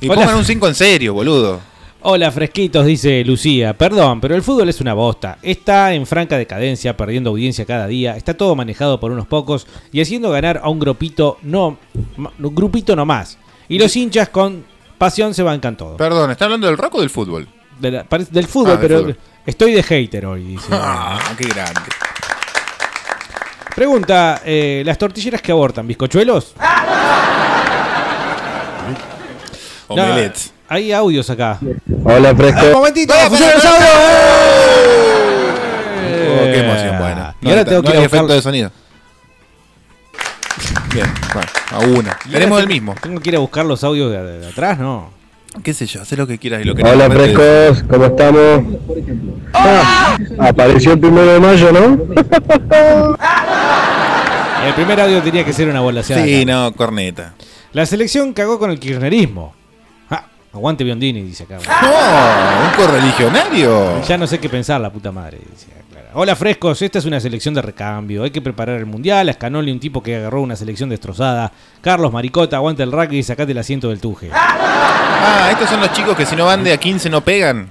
Y 0.00 0.06
Hola. 0.08 0.20
pongan 0.20 0.36
un 0.36 0.44
5 0.44 0.68
en 0.68 0.74
serio, 0.74 1.14
boludo. 1.14 1.60
Hola, 2.06 2.30
fresquitos, 2.30 2.84
dice 2.84 3.24
Lucía. 3.24 3.72
Perdón, 3.78 4.20
pero 4.20 4.34
el 4.34 4.42
fútbol 4.42 4.68
es 4.68 4.78
una 4.82 4.92
bosta. 4.92 5.38
Está 5.40 5.94
en 5.94 6.06
franca 6.06 6.36
decadencia, 6.36 6.94
perdiendo 6.96 7.30
audiencia 7.30 7.64
cada 7.64 7.86
día. 7.86 8.14
Está 8.16 8.34
todo 8.34 8.54
manejado 8.54 9.00
por 9.00 9.10
unos 9.10 9.26
pocos 9.26 9.66
y 9.90 10.02
haciendo 10.02 10.30
ganar 10.30 10.60
a 10.62 10.68
un 10.68 10.78
grupito 10.78 11.38
no, 11.42 11.78
un 12.18 12.54
grupito 12.54 12.94
no 12.94 13.06
más. 13.06 13.38
Y 13.70 13.78
los 13.78 13.96
hinchas 13.96 14.28
con 14.28 14.66
pasión 14.98 15.32
se 15.32 15.42
bancan 15.42 15.78
todo. 15.78 15.96
Perdón, 15.96 16.30
¿está 16.30 16.44
hablando 16.44 16.66
del 16.66 16.76
rock 16.76 16.96
o 16.96 17.00
del 17.00 17.08
fútbol? 17.08 17.48
De 17.80 17.90
la- 17.90 18.04
parece- 18.04 18.30
del 18.32 18.46
fútbol, 18.46 18.72
Ah, 18.72 18.76
del 18.76 18.80
pero 18.88 18.98
fútbol. 19.00 19.18
estoy 19.46 19.72
de 19.72 19.82
hater 19.82 20.26
hoy, 20.26 20.42
dice. 20.44 20.66
Ah, 20.72 21.18
qué 21.38 21.48
grande. 21.48 21.80
Pregunta, 23.74 24.42
eh, 24.44 24.82
¿las 24.84 24.98
tortilleras 24.98 25.40
que 25.40 25.52
abortan, 25.52 25.86
bizcochuelos? 25.86 26.52
Omelets. 29.88 30.52
Hay 30.68 30.92
audios 30.92 31.28
acá. 31.30 31.58
Hola, 32.04 32.34
fresco. 32.34 32.66
Un 32.66 32.72
momentito, 32.72 33.12
audios. 33.14 33.40
Oh, 36.26 36.44
qué 36.44 36.58
emoción, 36.60 36.98
bueno. 36.98 37.34
Y 37.42 37.48
ahora 37.50 37.64
tengo 37.64 37.82
que 37.82 37.88
no 37.88 37.94
ir 37.94 37.96
a 37.96 38.00
hay 38.00 38.06
buscar- 38.06 38.18
efecto 38.18 38.32
de 38.34 38.42
sonido. 38.42 38.70
Bien, 40.92 41.06
bueno, 41.32 41.48
a 41.70 41.78
una. 41.80 42.18
Tenemos 42.30 42.58
el 42.60 42.64
tengo- 42.66 42.74
mismo. 42.74 42.94
Tengo 43.00 43.20
que 43.20 43.30
ir 43.30 43.36
a 43.36 43.40
buscar 43.40 43.64
los 43.66 43.82
audios 43.84 44.10
de, 44.12 44.22
de 44.40 44.46
atrás, 44.48 44.78
¿no? 44.78 45.10
Qué 45.62 45.72
sé 45.72 45.86
yo, 45.86 46.02
haz 46.02 46.10
lo 46.12 46.26
que 46.26 46.38
quieras 46.38 46.62
y 46.62 46.64
lo 46.64 46.74
que 46.74 46.82
Hola, 46.82 47.08
no 47.08 47.14
frescos, 47.14 47.84
¿cómo 47.88 48.06
estamos? 48.06 48.64
Ah, 49.52 50.16
apareció 50.40 50.94
el 50.94 50.98
primero 50.98 51.26
de 51.32 51.38
mayo, 51.38 51.70
¿no? 51.70 51.98
El 54.66 54.74
primer 54.74 55.00
audio 55.00 55.22
tenía 55.22 55.44
que 55.44 55.52
ser 55.52 55.68
una 55.68 55.80
bola 55.80 56.02
Sí, 56.02 56.44
no, 56.44 56.72
corneta. 56.74 57.34
La 57.72 57.86
selección 57.86 58.32
cagó 58.32 58.58
con 58.58 58.70
el 58.72 58.80
kirchnerismo. 58.80 59.54
Ah, 60.54 60.58
aguante 60.58 60.84
Biondini, 60.84 61.22
dice 61.22 61.44
acá. 61.44 61.58
No, 61.58 62.66
un 62.68 62.86
correligionario. 62.86 64.02
Ya 64.02 64.16
no 64.16 64.26
sé 64.26 64.38
qué 64.38 64.48
pensar, 64.48 64.80
la 64.80 64.90
puta 64.90 65.10
madre. 65.10 65.38
dice 65.50 65.66
Clara. 65.90 66.10
Hola 66.14 66.36
frescos, 66.36 66.80
esta 66.80 67.00
es 67.00 67.04
una 67.06 67.18
selección 67.18 67.54
de 67.54 67.62
recambio. 67.62 68.22
Hay 68.22 68.30
que 68.30 68.40
preparar 68.40 68.78
el 68.78 68.86
mundial. 68.86 69.28
A 69.28 69.32
Scanoli, 69.32 69.72
un 69.72 69.80
tipo 69.80 70.00
que 70.02 70.14
agarró 70.16 70.42
una 70.42 70.54
selección 70.54 70.88
destrozada. 70.88 71.50
Carlos 71.80 72.12
Maricota, 72.12 72.56
aguanta 72.56 72.84
el 72.84 72.92
rugby 72.92 73.18
y 73.18 73.22
sacate 73.24 73.50
el 73.50 73.58
asiento 73.58 73.88
del 73.88 73.98
tuje. 74.00 74.30
Ah, 74.32 75.48
estos 75.50 75.68
son 75.68 75.80
los 75.80 75.92
chicos 75.92 76.16
que 76.16 76.24
si 76.24 76.36
no 76.36 76.44
van 76.46 76.62
de 76.62 76.72
a 76.72 76.76
15 76.76 77.10
no 77.10 77.20
pegan. 77.22 77.70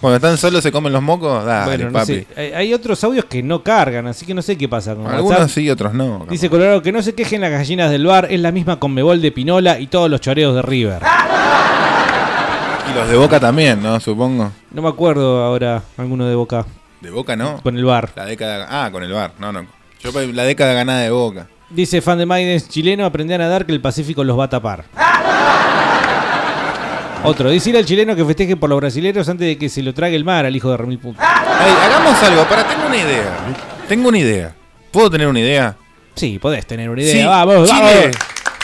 Cuando 0.00 0.16
están 0.16 0.38
solos 0.38 0.62
se 0.62 0.72
comen 0.72 0.92
los 0.92 1.02
mocos. 1.02 1.44
Dale, 1.44 1.66
bueno, 1.66 1.86
no 1.86 1.92
papi. 1.92 2.26
sé. 2.34 2.54
Hay, 2.54 2.72
otros 2.72 3.02
audios 3.04 3.26
que 3.26 3.42
no 3.42 3.62
cargan, 3.62 4.06
así 4.06 4.24
que 4.24 4.32
no 4.32 4.40
sé 4.40 4.56
qué 4.56 4.68
pasa 4.68 4.94
con 4.94 5.06
Algunos 5.06 5.38
WhatsApp. 5.38 5.50
sí, 5.50 5.68
otros 5.68 5.92
no. 5.92 6.26
Dice 6.28 6.48
Colorado 6.48 6.80
que 6.82 6.92
no 6.92 7.02
se 7.02 7.14
quejen 7.14 7.40
las 7.42 7.50
gallinas 7.50 7.90
del 7.90 8.06
bar, 8.06 8.26
es 8.30 8.40
la 8.40 8.52
misma 8.52 8.78
con 8.78 8.94
Mebol 8.94 9.20
de 9.20 9.32
Pinola 9.32 9.78
y 9.78 9.86
todos 9.88 10.10
los 10.10 10.20
choreos 10.20 10.54
de 10.54 10.62
River. 10.62 11.02
Y 11.02 11.29
los 13.00 13.10
de 13.10 13.16
Boca 13.16 13.40
también, 13.40 13.82
¿no? 13.82 13.98
Supongo. 13.98 14.52
No 14.70 14.82
me 14.82 14.88
acuerdo 14.88 15.42
ahora 15.42 15.82
alguno 15.96 16.26
de 16.26 16.34
Boca. 16.34 16.66
De 17.00 17.10
Boca 17.10 17.34
no. 17.34 17.60
Con 17.62 17.76
el 17.76 17.84
bar. 17.84 18.10
La 18.14 18.26
década. 18.26 18.66
Ah, 18.68 18.90
con 18.90 19.02
el 19.02 19.12
bar. 19.12 19.32
No, 19.38 19.52
no. 19.52 19.66
Yo 20.00 20.12
la 20.32 20.44
década 20.44 20.74
ganada 20.74 21.00
de 21.00 21.10
Boca. 21.10 21.46
Dice 21.70 22.02
fan 22.02 22.18
de 22.18 22.26
Maiden 22.26 22.60
chileno, 22.60 23.06
aprende 23.06 23.34
a 23.34 23.38
nadar 23.38 23.64
que 23.64 23.72
el 23.72 23.80
Pacífico 23.80 24.24
los 24.24 24.38
va 24.38 24.44
a 24.44 24.48
tapar. 24.48 24.84
Otro, 27.24 27.50
dice 27.50 27.76
al 27.76 27.86
chileno 27.86 28.16
que 28.16 28.24
festeje 28.24 28.56
por 28.56 28.68
los 28.68 28.78
brasileños 28.78 29.28
antes 29.28 29.46
de 29.46 29.56
que 29.56 29.68
se 29.68 29.82
lo 29.82 29.94
trague 29.94 30.16
el 30.16 30.24
mar 30.24 30.44
al 30.44 30.54
hijo 30.54 30.70
de 30.70 30.76
Remil 30.76 30.98
Punto. 30.98 31.22
Hagamos 31.22 32.22
algo, 32.22 32.44
para, 32.44 32.66
tengo 32.66 32.86
una 32.86 32.96
idea. 32.96 33.36
Tengo 33.88 34.08
una 34.08 34.18
idea. 34.18 34.54
¿Puedo 34.90 35.10
tener 35.10 35.28
una 35.28 35.40
idea? 35.40 35.76
Sí, 36.14 36.38
podés 36.38 36.66
tener 36.66 36.90
una 36.90 37.02
idea. 37.02 37.14
Si 37.14 37.24
vamos, 37.24 37.68
Chile, 37.68 37.80
vamos. 37.80 38.16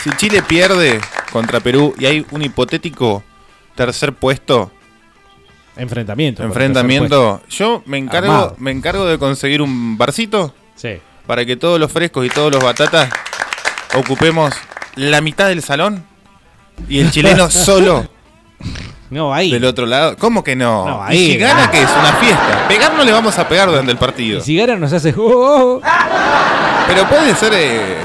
Si 0.03 0.09
Chile 0.17 0.41
pierde 0.41 0.99
contra 1.31 1.59
Perú 1.59 1.93
y 1.97 2.05
hay 2.05 2.25
un 2.31 2.41
hipotético 2.41 3.23
tercer 3.77 4.11
puesto, 4.11 4.71
Enfrentamiento. 5.77 6.43
enfrentamiento, 6.43 7.41
yo 7.49 7.83
me 7.85 7.97
encargo, 7.99 8.31
Armado. 8.33 8.55
me 8.59 8.71
encargo 8.71 9.05
de 9.05 9.17
conseguir 9.17 9.61
un 9.61 9.97
barcito 9.97 10.53
Sí. 10.75 10.97
para 11.25 11.45
que 11.45 11.55
todos 11.55 11.79
los 11.79 11.91
frescos 11.91 12.25
y 12.25 12.29
todos 12.29 12.51
los 12.51 12.61
batatas 12.63 13.09
ocupemos 13.95 14.53
la 14.95 15.21
mitad 15.21 15.47
del 15.47 15.61
salón 15.61 16.03
y 16.89 16.99
el 16.99 17.11
chileno 17.11 17.49
solo 17.51 18.07
No, 19.11 19.33
ahí. 19.33 19.51
del 19.51 19.63
otro 19.65 19.85
lado. 19.85 20.17
¿Cómo 20.17 20.43
que 20.43 20.55
no? 20.55 20.85
No, 20.87 21.05
y 21.09 21.13
ahí, 21.13 21.31
si 21.33 21.37
gana, 21.37 21.65
ah. 21.65 21.71
que 21.71 21.81
es 21.81 21.89
una 21.89 22.13
fiesta. 22.13 22.67
Pegar 22.67 22.93
no 22.93 23.03
le 23.05 23.11
vamos 23.11 23.37
a 23.39 23.47
pegar 23.47 23.69
durante 23.69 23.91
el 23.91 23.97
partido. 23.97 24.39
Y 24.39 24.41
si 24.41 24.57
gana 24.57 24.75
nos 24.75 24.91
hace. 24.91 25.13
oh, 25.15 25.21
oh, 25.21 25.75
oh. 25.77 25.81
Pero 26.87 27.07
puede 27.07 27.33
ser. 27.35 27.53
eh, 27.55 27.97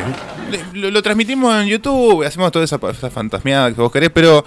lo 0.75 1.03
transmitimos 1.03 1.55
en 1.61 1.67
YouTube, 1.69 2.25
hacemos 2.25 2.53
toda 2.53 2.65
esa, 2.67 2.79
esa 2.91 3.11
fantasmeada 3.11 3.73
que 3.75 3.81
vos 3.81 3.91
querés, 3.91 4.11
pero. 4.15 4.45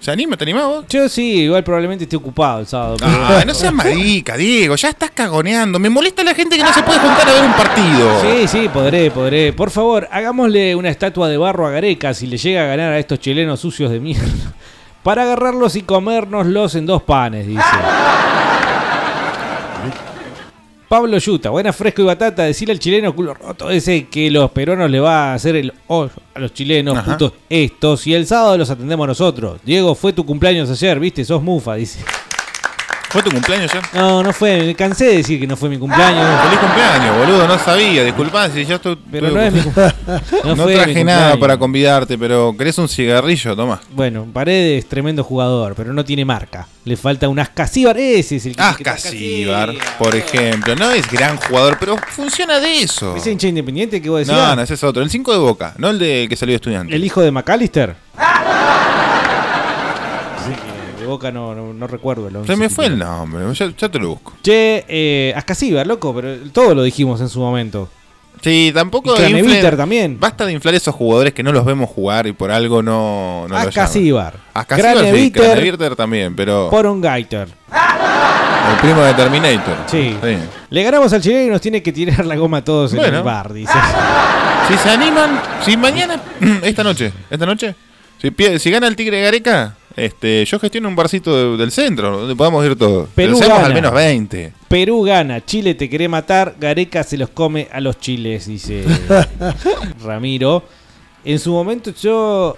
¿Se 0.00 0.10
anima? 0.10 0.34
¿Te 0.36 0.44
animás 0.44 0.64
vos? 0.64 0.84
Yo 0.88 1.08
sí, 1.10 1.42
igual 1.42 1.62
probablemente 1.62 2.04
esté 2.04 2.16
ocupado 2.16 2.60
el 2.60 2.66
sábado. 2.66 2.96
pero- 2.98 3.10
Ah, 3.12 3.44
no 3.46 3.52
seas 3.52 3.72
marica, 3.72 4.34
Diego, 4.36 4.74
ya 4.76 4.88
estás 4.88 5.10
cagoneando. 5.10 5.78
Me 5.78 5.90
molesta 5.90 6.24
la 6.24 6.34
gente 6.34 6.56
que 6.56 6.62
no 6.62 6.72
se 6.72 6.82
puede 6.82 6.98
juntar 7.00 7.28
a 7.28 7.32
ver 7.34 7.44
un 7.44 7.52
partido. 7.52 8.20
Sí, 8.22 8.48
sí, 8.48 8.68
podré, 8.72 9.10
podré. 9.10 9.52
Por 9.52 9.70
favor, 9.70 10.08
hagámosle 10.10 10.74
una 10.74 10.88
estatua 10.88 11.28
de 11.28 11.36
barro 11.36 11.66
a 11.66 11.70
Gareca 11.70 12.14
si 12.14 12.26
le 12.26 12.38
llega 12.38 12.62
a 12.62 12.66
ganar 12.66 12.92
a 12.94 12.98
estos 12.98 13.20
chilenos 13.20 13.60
sucios 13.60 13.90
de 13.90 14.00
mierda. 14.00 14.54
Para 15.02 15.22
agarrarlos 15.22 15.76
y 15.76 15.82
comérnoslos 15.82 16.74
en 16.76 16.86
dos 16.86 17.02
panes, 17.02 17.46
dice. 17.46 17.60
Pablo 20.90 21.18
Yuta, 21.18 21.50
buena 21.50 21.72
fresco 21.72 22.02
y 22.02 22.04
batata, 22.04 22.42
decirle 22.42 22.72
al 22.72 22.80
chileno 22.80 23.14
culo 23.14 23.32
roto 23.32 23.70
ese 23.70 24.08
que 24.08 24.28
los 24.28 24.50
peruanos 24.50 24.90
le 24.90 24.98
va 24.98 25.30
a 25.30 25.34
hacer 25.34 25.54
el 25.54 25.72
hoyo 25.86 26.10
a 26.34 26.40
los 26.40 26.52
chilenos, 26.52 26.98
Ajá. 26.98 27.12
putos 27.12 27.32
estos, 27.48 28.08
y 28.08 28.14
el 28.14 28.26
sábado 28.26 28.58
los 28.58 28.70
atendemos 28.70 29.06
nosotros. 29.06 29.60
Diego, 29.64 29.94
fue 29.94 30.12
tu 30.12 30.26
cumpleaños 30.26 30.68
ayer, 30.68 30.98
viste, 30.98 31.24
sos 31.24 31.44
mufa, 31.44 31.76
dice. 31.76 32.00
¿Fue 33.10 33.24
tu 33.24 33.30
cumpleaños 33.32 33.72
ya? 33.72 33.82
No, 33.92 34.22
no 34.22 34.32
fue, 34.32 34.62
me 34.62 34.74
cansé 34.76 35.06
de 35.06 35.16
decir 35.16 35.40
que 35.40 35.46
no 35.46 35.56
fue 35.56 35.68
mi 35.68 35.78
cumpleaños. 35.78 36.24
Feliz 36.44 36.60
cumpleaños, 36.60 37.16
boludo, 37.18 37.48
no 37.48 37.58
sabía. 37.58 38.04
Disculpá 38.04 38.48
si 38.48 38.64
yo 38.64 38.76
estoy. 38.76 38.96
Pero 39.10 39.30
no 39.30 39.40
es 39.40 39.52
mi 39.52 39.60
cumpleaños. 39.62 39.96
No, 40.44 40.56
fue 40.56 40.66
mi 40.66 40.74
traje 40.74 41.04
nada 41.04 41.18
cumpleaños. 41.18 41.38
para 41.38 41.58
convidarte, 41.58 42.16
pero 42.16 42.54
¿querés 42.56 42.78
un 42.78 42.88
cigarrillo? 42.88 43.56
Toma. 43.56 43.80
Bueno, 43.90 44.26
Paredes, 44.32 44.88
tremendo 44.88 45.24
jugador, 45.24 45.74
pero 45.74 45.92
no 45.92 46.04
tiene 46.04 46.24
marca. 46.24 46.68
Le 46.84 46.96
falta 46.96 47.28
un 47.28 47.38
Ascasíbar, 47.40 47.98
ese 47.98 48.36
es 48.36 48.46
el 48.46 48.54
que... 48.54 48.62
Ascasíbar, 48.62 49.74
por 49.98 50.14
ejemplo. 50.14 50.76
No 50.76 50.92
es 50.92 51.10
gran 51.10 51.36
jugador, 51.36 51.78
pero 51.80 51.96
funciona 52.10 52.60
de 52.60 52.82
eso. 52.82 53.16
¿Ese 53.16 53.32
hincha 53.32 53.48
independiente 53.48 54.00
que 54.00 54.08
vos 54.08 54.20
decías? 54.20 54.36
No, 54.36 54.56
no, 54.56 54.62
ese 54.62 54.74
es 54.74 54.84
otro. 54.84 55.02
El 55.02 55.10
5 55.10 55.32
de 55.32 55.38
Boca, 55.38 55.74
no 55.78 55.90
el 55.90 55.98
de 55.98 56.26
que 56.28 56.36
salió 56.36 56.52
de 56.52 56.56
estudiante. 56.56 56.94
¿El 56.94 57.04
hijo 57.04 57.20
de 57.20 57.32
McAllister? 57.32 57.96
Sí, 61.10 61.14
Boca 61.14 61.30
no, 61.32 61.54
no, 61.54 61.72
no 61.72 61.86
recuerdo 61.86 62.28
el 62.28 62.36
once 62.36 62.52
Se 62.52 62.56
me 62.56 62.68
fue 62.68 62.86
el 62.86 62.98
nombre, 62.98 63.42
ya, 63.54 63.72
ya 63.76 63.88
te 63.88 63.98
lo 63.98 64.10
busco. 64.10 64.34
Che, 64.42 64.84
eh, 64.88 65.84
loco, 65.84 66.14
pero 66.14 66.36
todo 66.52 66.74
lo 66.74 66.82
dijimos 66.82 67.20
en 67.20 67.28
su 67.28 67.40
momento. 67.40 67.88
Sí, 68.42 68.70
tampoco. 68.74 69.14
Y 69.16 69.32
inflen- 69.32 69.76
también. 69.76 70.18
Basta 70.18 70.46
de 70.46 70.52
inflar 70.52 70.74
esos 70.74 70.94
jugadores 70.94 71.34
que 71.34 71.42
no 71.42 71.52
los 71.52 71.64
vemos 71.64 71.90
jugar 71.90 72.26
y 72.26 72.32
por 72.32 72.50
algo 72.50 72.82
no, 72.82 73.42
no 73.48 73.54
llaman. 73.54 73.68
Ascasíbar, 73.68 74.34
sí, 74.56 74.74
Craneviter. 74.76 75.96
También, 75.96 76.34
pero. 76.34 76.70
Por 76.70 76.86
un 76.86 77.00
Gaiter. 77.00 77.48
El 78.70 78.76
primo 78.80 79.02
de 79.02 79.14
Terminator. 79.14 79.76
Sí. 79.86 80.16
Le 80.70 80.82
ganamos 80.82 81.12
al 81.12 81.20
chileno 81.20 81.46
y 81.46 81.50
nos 81.50 81.60
tiene 81.60 81.82
que 81.82 81.92
tirar 81.92 82.24
la 82.24 82.36
goma 82.36 82.58
a 82.58 82.64
todos 82.64 82.94
en 82.94 83.00
el 83.00 83.22
bar, 83.22 83.52
dice. 83.52 83.72
Si 84.68 84.76
se 84.76 84.90
animan, 84.90 85.42
si 85.64 85.76
mañana, 85.76 86.20
esta 86.62 86.84
noche, 86.84 87.12
esta 87.28 87.44
noche, 87.44 87.74
si, 88.22 88.30
si 88.60 88.70
gana 88.70 88.86
el 88.86 88.94
Tigre 88.94 89.20
Gareca, 89.20 89.74
este, 90.04 90.44
yo 90.44 90.58
gestiono 90.58 90.88
un 90.88 90.96
barcito 90.96 91.34
de- 91.52 91.56
del 91.56 91.70
centro, 91.70 92.18
donde 92.20 92.34
podamos 92.36 92.64
ir 92.66 92.76
todos. 92.76 93.08
Perú 93.14 93.36
Pero 93.40 93.54
gana. 93.54 93.66
al 93.66 93.74
menos 93.74 93.92
20. 93.92 94.52
Perú 94.68 95.02
gana, 95.02 95.44
Chile 95.44 95.74
te 95.74 95.88
quiere 95.88 96.08
matar, 96.08 96.54
Gareca 96.58 97.02
se 97.02 97.16
los 97.18 97.30
come 97.30 97.68
a 97.72 97.80
los 97.80 97.98
chiles, 97.98 98.46
dice 98.46 98.84
Ramiro. 100.04 100.64
En 101.24 101.38
su 101.38 101.52
momento 101.52 101.92
yo 102.00 102.56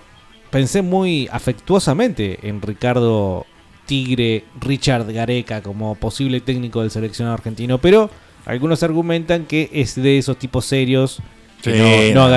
pensé 0.51 0.83
muy 0.83 1.29
afectuosamente 1.33 2.39
en 2.49 2.61
Ricardo 2.63 3.47
Tigre, 3.87 4.45
Richard 4.61 5.13
Gareca 5.13 5.63
como 5.63 5.95
posible 5.97 6.41
técnico 6.41 6.81
del 6.83 6.91
seleccionado 6.91 7.35
argentino, 7.35 7.79
pero 7.79 8.11
algunos 8.47 8.83
argumentan 8.83 9.45
que 9.47 9.69
es 9.73 9.95
de 10.01 10.19
esos 10.19 10.39
tipos 10.39 10.65
serios 10.65 11.19
que 11.63 11.73
Sí, 11.73 12.15
no, 12.15 12.29
no 12.29 12.29
no. 12.29 12.35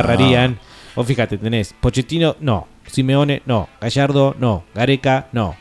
O 0.95 1.03
fíjate, 1.03 1.37
tenés 1.37 1.73
Pochettino, 1.79 2.35
no. 2.39 2.67
Simeone, 2.87 3.41
no. 3.45 3.67
Gallardo, 3.81 4.35
no. 4.39 4.63
Gareca, 4.73 5.27
no. 5.31 5.55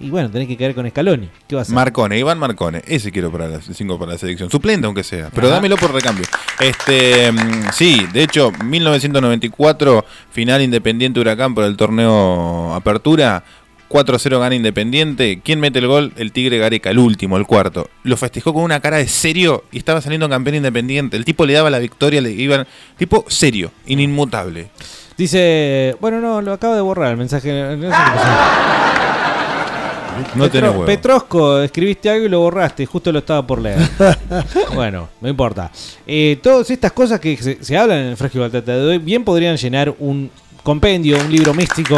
Y 0.00 0.10
bueno, 0.10 0.30
tenés 0.30 0.46
que 0.46 0.56
caer 0.56 0.74
con 0.76 0.88
Scaloni. 0.88 1.28
¿Qué 1.48 1.56
va 1.56 1.60
a 1.60 1.62
hacer? 1.62 1.74
Marcone, 1.74 2.18
Iván 2.18 2.38
Marcone, 2.38 2.82
ese 2.86 3.10
quiero 3.10 3.32
para 3.32 3.48
la 3.48 3.60
5 3.60 3.98
para 3.98 4.12
la 4.12 4.18
selección. 4.18 4.48
Suplente 4.48 4.86
aunque 4.86 5.02
sea, 5.02 5.28
pero 5.34 5.48
Ajá. 5.48 5.56
dámelo 5.56 5.76
por 5.76 5.92
recambio. 5.92 6.24
Este, 6.60 7.32
mm, 7.32 7.72
sí, 7.72 8.06
de 8.12 8.22
hecho, 8.22 8.52
1994 8.64 10.04
final 10.30 10.62
Independiente 10.62 11.18
Huracán 11.18 11.52
por 11.54 11.64
el 11.64 11.76
torneo 11.76 12.74
Apertura. 12.74 13.42
4-0 13.88 14.38
gana 14.38 14.54
Independiente. 14.54 15.40
¿Quién 15.42 15.60
mete 15.60 15.78
el 15.78 15.86
gol? 15.86 16.12
El 16.16 16.32
Tigre 16.32 16.58
Gareca, 16.58 16.90
el 16.90 16.98
último, 16.98 17.36
el 17.36 17.46
cuarto. 17.46 17.88
Lo 18.02 18.16
festejó 18.16 18.52
con 18.52 18.62
una 18.62 18.80
cara 18.80 18.98
de 18.98 19.08
serio 19.08 19.64
y 19.72 19.78
estaba 19.78 20.00
saliendo 20.00 20.28
campeón 20.28 20.56
Independiente. 20.56 21.16
El 21.16 21.24
tipo 21.24 21.46
le 21.46 21.54
daba 21.54 21.70
la 21.70 21.78
victoria, 21.78 22.20
le 22.20 22.30
iban. 22.30 22.66
Tipo 22.96 23.24
serio, 23.28 23.70
inmutable. 23.86 24.70
Dice, 25.16 25.96
bueno, 26.00 26.20
no, 26.20 26.40
lo 26.40 26.52
acabo 26.52 26.74
de 26.74 26.80
borrar 26.80 27.10
el 27.10 27.16
mensaje. 27.16 27.76
no 27.76 27.90
sé. 27.90 27.96
No 30.34 30.50
tenés 30.50 30.70
huevo. 30.70 30.84
Petrosco, 30.84 31.60
escribiste 31.60 32.10
algo 32.10 32.26
y 32.26 32.28
lo 32.28 32.40
borraste, 32.40 32.86
justo 32.86 33.12
lo 33.12 33.20
estaba 33.20 33.46
por 33.46 33.60
leer. 33.60 33.78
bueno, 34.74 35.08
no 35.20 35.28
importa. 35.28 35.70
Eh, 36.06 36.38
todas 36.42 36.70
estas 36.70 36.92
cosas 36.92 37.20
que 37.20 37.36
se, 37.36 37.62
se 37.62 37.76
hablan 37.76 37.98
en 37.98 38.06
el 38.08 38.16
Fresco 38.16 38.38
y 38.38 38.40
Batata 38.40 38.76
de 38.76 38.84
hoy, 38.84 38.98
bien 38.98 39.24
podrían 39.24 39.56
llenar 39.56 39.94
un 39.98 40.30
compendio, 40.62 41.18
un 41.18 41.30
libro 41.30 41.54
místico, 41.54 41.96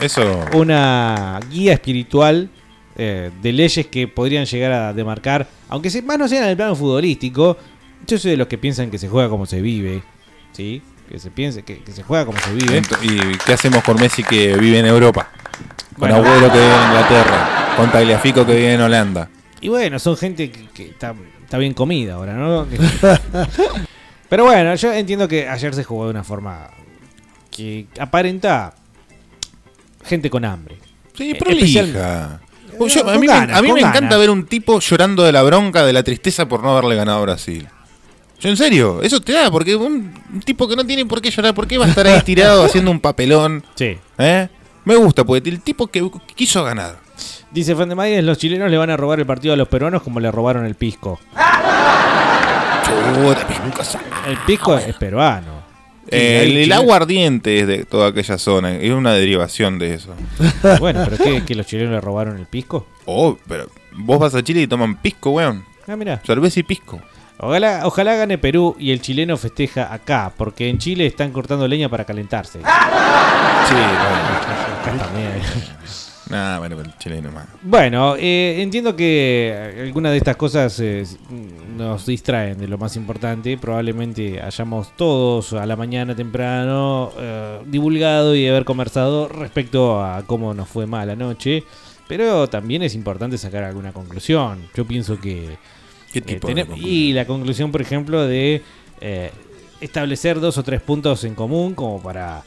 Eso. 0.00 0.44
una 0.54 1.40
guía 1.50 1.72
espiritual 1.74 2.48
eh, 2.96 3.30
de 3.42 3.52
leyes 3.52 3.86
que 3.86 4.06
podrían 4.08 4.44
llegar 4.46 4.72
a 4.72 4.92
demarcar, 4.92 5.46
aunque 5.68 5.90
se- 5.90 6.02
más 6.02 6.18
no 6.18 6.28
sean 6.28 6.44
en 6.44 6.50
el 6.50 6.56
plano 6.56 6.76
futbolístico. 6.76 7.56
Yo 8.06 8.18
soy 8.18 8.32
de 8.32 8.36
los 8.36 8.46
que 8.48 8.58
piensan 8.58 8.90
que 8.90 8.98
se 8.98 9.08
juega 9.08 9.28
como 9.28 9.46
se 9.46 9.60
vive, 9.62 10.02
¿sí? 10.52 10.82
Que 11.08 11.18
se 11.18 11.30
piense 11.30 11.62
que, 11.62 11.82
que 11.82 11.92
se 11.92 12.02
juega 12.02 12.24
como 12.26 12.38
se 12.38 12.52
vive. 12.54 12.80
Ent- 12.82 12.98
¿Y 13.02 13.38
qué 13.38 13.54
hacemos 13.54 13.82
con 13.82 13.96
Messi 14.00 14.22
que 14.22 14.56
vive 14.56 14.78
en 14.78 14.86
Europa? 14.86 15.30
Con 15.98 16.10
Bueno. 16.10 16.16
Agüero 16.16 16.52
que 16.52 16.58
vive 16.58 16.74
en 16.74 16.82
Inglaterra. 16.88 17.74
Con 17.76 17.90
Tagliafico 17.92 18.46
que 18.46 18.54
vive 18.54 18.74
en 18.74 18.80
Holanda. 18.80 19.28
Y 19.60 19.68
bueno, 19.68 19.98
son 19.98 20.16
gente 20.16 20.50
que, 20.50 20.66
que 20.68 20.90
está, 20.90 21.14
está 21.42 21.58
bien 21.58 21.72
comida 21.74 22.14
ahora, 22.14 22.34
¿no? 22.34 22.68
Que- 22.68 22.78
Pero 24.28 24.44
bueno, 24.44 24.74
yo 24.74 24.92
entiendo 24.92 25.26
que 25.28 25.48
ayer 25.48 25.74
se 25.74 25.84
jugó 25.84 26.04
de 26.04 26.10
una 26.10 26.24
forma 26.24 26.68
que 27.50 27.86
aparenta 27.98 28.74
gente 30.04 30.30
con 30.30 30.44
hambre. 30.44 30.76
Sí, 31.16 31.30
Eh, 31.30 31.34
prolija. 31.36 31.80
especial- 31.80 31.92
Yo- 32.88 33.00
a 33.02 33.12
con 33.12 33.20
mí, 33.20 33.26
ganas, 33.28 33.48
me, 33.48 33.54
a 33.56 33.62
mí 33.62 33.72
me 33.72 33.80
encanta 33.80 34.16
ver 34.16 34.30
un 34.30 34.46
tipo 34.46 34.80
llorando 34.80 35.22
de 35.22 35.30
la 35.32 35.42
bronca, 35.42 35.84
de 35.86 35.92
la 35.92 36.02
tristeza 36.02 36.48
por 36.48 36.62
no 36.62 36.72
haberle 36.72 36.96
ganado 36.96 37.18
a 37.18 37.22
Brasil. 37.22 37.68
Yo 38.40 38.48
en 38.48 38.56
serio, 38.56 39.00
eso 39.00 39.20
te 39.20 39.32
da, 39.32 39.50
porque 39.50 39.76
un, 39.76 40.12
un 40.32 40.40
tipo 40.40 40.66
que 40.68 40.74
no 40.76 40.84
tiene 40.84 41.06
por 41.06 41.22
qué 41.22 41.30
llorar, 41.30 41.54
¿por 41.54 41.66
qué 41.68 41.78
va 41.78 41.86
a 41.86 41.88
estar 41.88 42.06
ahí 42.06 42.20
tirado 42.22 42.64
haciendo 42.64 42.90
un 42.90 42.98
papelón? 43.00 43.62
Sí. 43.76 43.96
¿Eh? 44.18 44.48
Me 44.84 44.96
gusta, 44.96 45.24
porque 45.24 45.48
el 45.48 45.60
tipo 45.60 45.86
que 45.86 46.04
quiso 46.34 46.64
ganar. 46.64 46.98
Dice 47.52 47.76
Fan 47.76 47.88
de 47.88 47.94
Maíz, 47.94 48.22
los 48.24 48.36
chilenos 48.36 48.68
le 48.70 48.76
van 48.76 48.90
a 48.90 48.96
robar 48.96 49.20
el 49.20 49.24
partido 49.26 49.54
a 49.54 49.56
los 49.56 49.68
peruanos 49.68 50.02
como 50.02 50.18
le 50.18 50.30
robaron 50.32 50.66
el 50.66 50.74
pisco. 50.74 51.20
Chuta. 52.84 53.46
El 54.26 54.36
pisco 54.38 54.76
es 54.76 54.94
peruano. 54.96 55.63
Eh, 56.14 56.42
el, 56.44 56.56
el 56.58 56.72
aguardiente 56.72 57.60
es 57.60 57.66
de 57.66 57.84
toda 57.84 58.08
aquella 58.08 58.38
zona, 58.38 58.76
es 58.76 58.90
una 58.90 59.12
derivación 59.14 59.78
de 59.78 59.94
eso. 59.94 60.14
Bueno, 60.80 61.04
pero 61.08 61.22
¿qué? 61.22 61.44
¿Que 61.44 61.54
los 61.54 61.66
chilenos 61.66 61.92
le 61.92 62.00
robaron 62.00 62.38
el 62.38 62.46
pisco? 62.46 62.86
Oh, 63.06 63.36
pero 63.48 63.68
vos 63.92 64.18
vas 64.18 64.34
a 64.34 64.42
Chile 64.42 64.62
y 64.62 64.66
toman 64.66 64.96
pisco, 64.96 65.30
weón. 65.30 65.64
Ah, 65.86 65.96
mira. 65.96 66.20
Cerveza 66.24 66.60
y 66.60 66.62
pisco. 66.62 67.00
Ojalá, 67.38 67.80
ojalá 67.84 68.14
gane 68.14 68.38
Perú 68.38 68.76
y 68.78 68.92
el 68.92 69.00
chileno 69.00 69.36
festeja 69.36 69.92
acá, 69.92 70.32
porque 70.36 70.68
en 70.68 70.78
Chile 70.78 71.06
están 71.06 71.32
cortando 71.32 71.66
leña 71.68 71.88
para 71.88 72.04
calentarse. 72.04 72.60
Sí, 73.68 73.74
bueno. 73.74 73.88
Acá 74.82 75.04
también. 75.06 75.30
Nah, 76.30 76.58
bueno, 76.58 76.80
el 76.80 76.96
chileno 76.96 77.30
más. 77.30 77.46
Bueno, 77.62 78.16
eh, 78.16 78.62
entiendo 78.62 78.96
que 78.96 79.82
algunas 79.82 80.12
de 80.12 80.18
estas 80.18 80.36
cosas 80.36 80.78
eh, 80.80 81.04
nos 81.76 82.06
distraen 82.06 82.58
de 82.58 82.66
lo 82.66 82.78
más 82.78 82.96
importante. 82.96 83.58
Probablemente 83.58 84.40
hayamos 84.40 84.96
todos 84.96 85.52
a 85.52 85.66
la 85.66 85.76
mañana 85.76 86.16
temprano 86.16 87.12
eh, 87.18 87.60
divulgado 87.66 88.34
y 88.34 88.48
haber 88.48 88.64
conversado 88.64 89.28
respecto 89.28 90.02
a 90.02 90.22
cómo 90.26 90.54
nos 90.54 90.68
fue 90.68 90.86
mal 90.86 91.10
anoche. 91.10 91.64
Pero 92.08 92.48
también 92.48 92.82
es 92.82 92.94
importante 92.94 93.36
sacar 93.36 93.64
alguna 93.64 93.92
conclusión. 93.92 94.68
Yo 94.74 94.86
pienso 94.86 95.20
que... 95.20 95.58
¿Qué 96.12 96.20
eh, 96.20 96.22
tipo 96.22 96.48
de 96.48 96.66
conclusión? 96.66 96.90
y 96.90 97.12
la 97.12 97.26
conclusión, 97.26 97.72
por 97.72 97.82
ejemplo, 97.82 98.26
de 98.26 98.62
establecer 99.80 100.40
dos 100.40 100.56
o 100.56 100.62
tres 100.62 100.80
puntos 100.80 101.24
en 101.24 101.34
común 101.34 101.74
como 101.74 102.00
para 102.00 102.42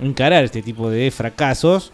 encarar 0.00 0.44
este 0.44 0.62
tipo 0.62 0.90
de 0.90 1.10
fracasos 1.10 1.92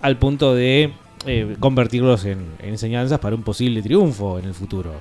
al 0.00 0.16
punto 0.16 0.54
de 0.54 0.92
eh, 1.26 1.56
convertirlos 1.60 2.24
en, 2.24 2.46
en 2.60 2.70
enseñanzas 2.70 3.18
para 3.18 3.34
un 3.34 3.42
posible 3.42 3.82
triunfo 3.82 4.38
en 4.38 4.44
el 4.46 4.54
futuro. 4.54 5.00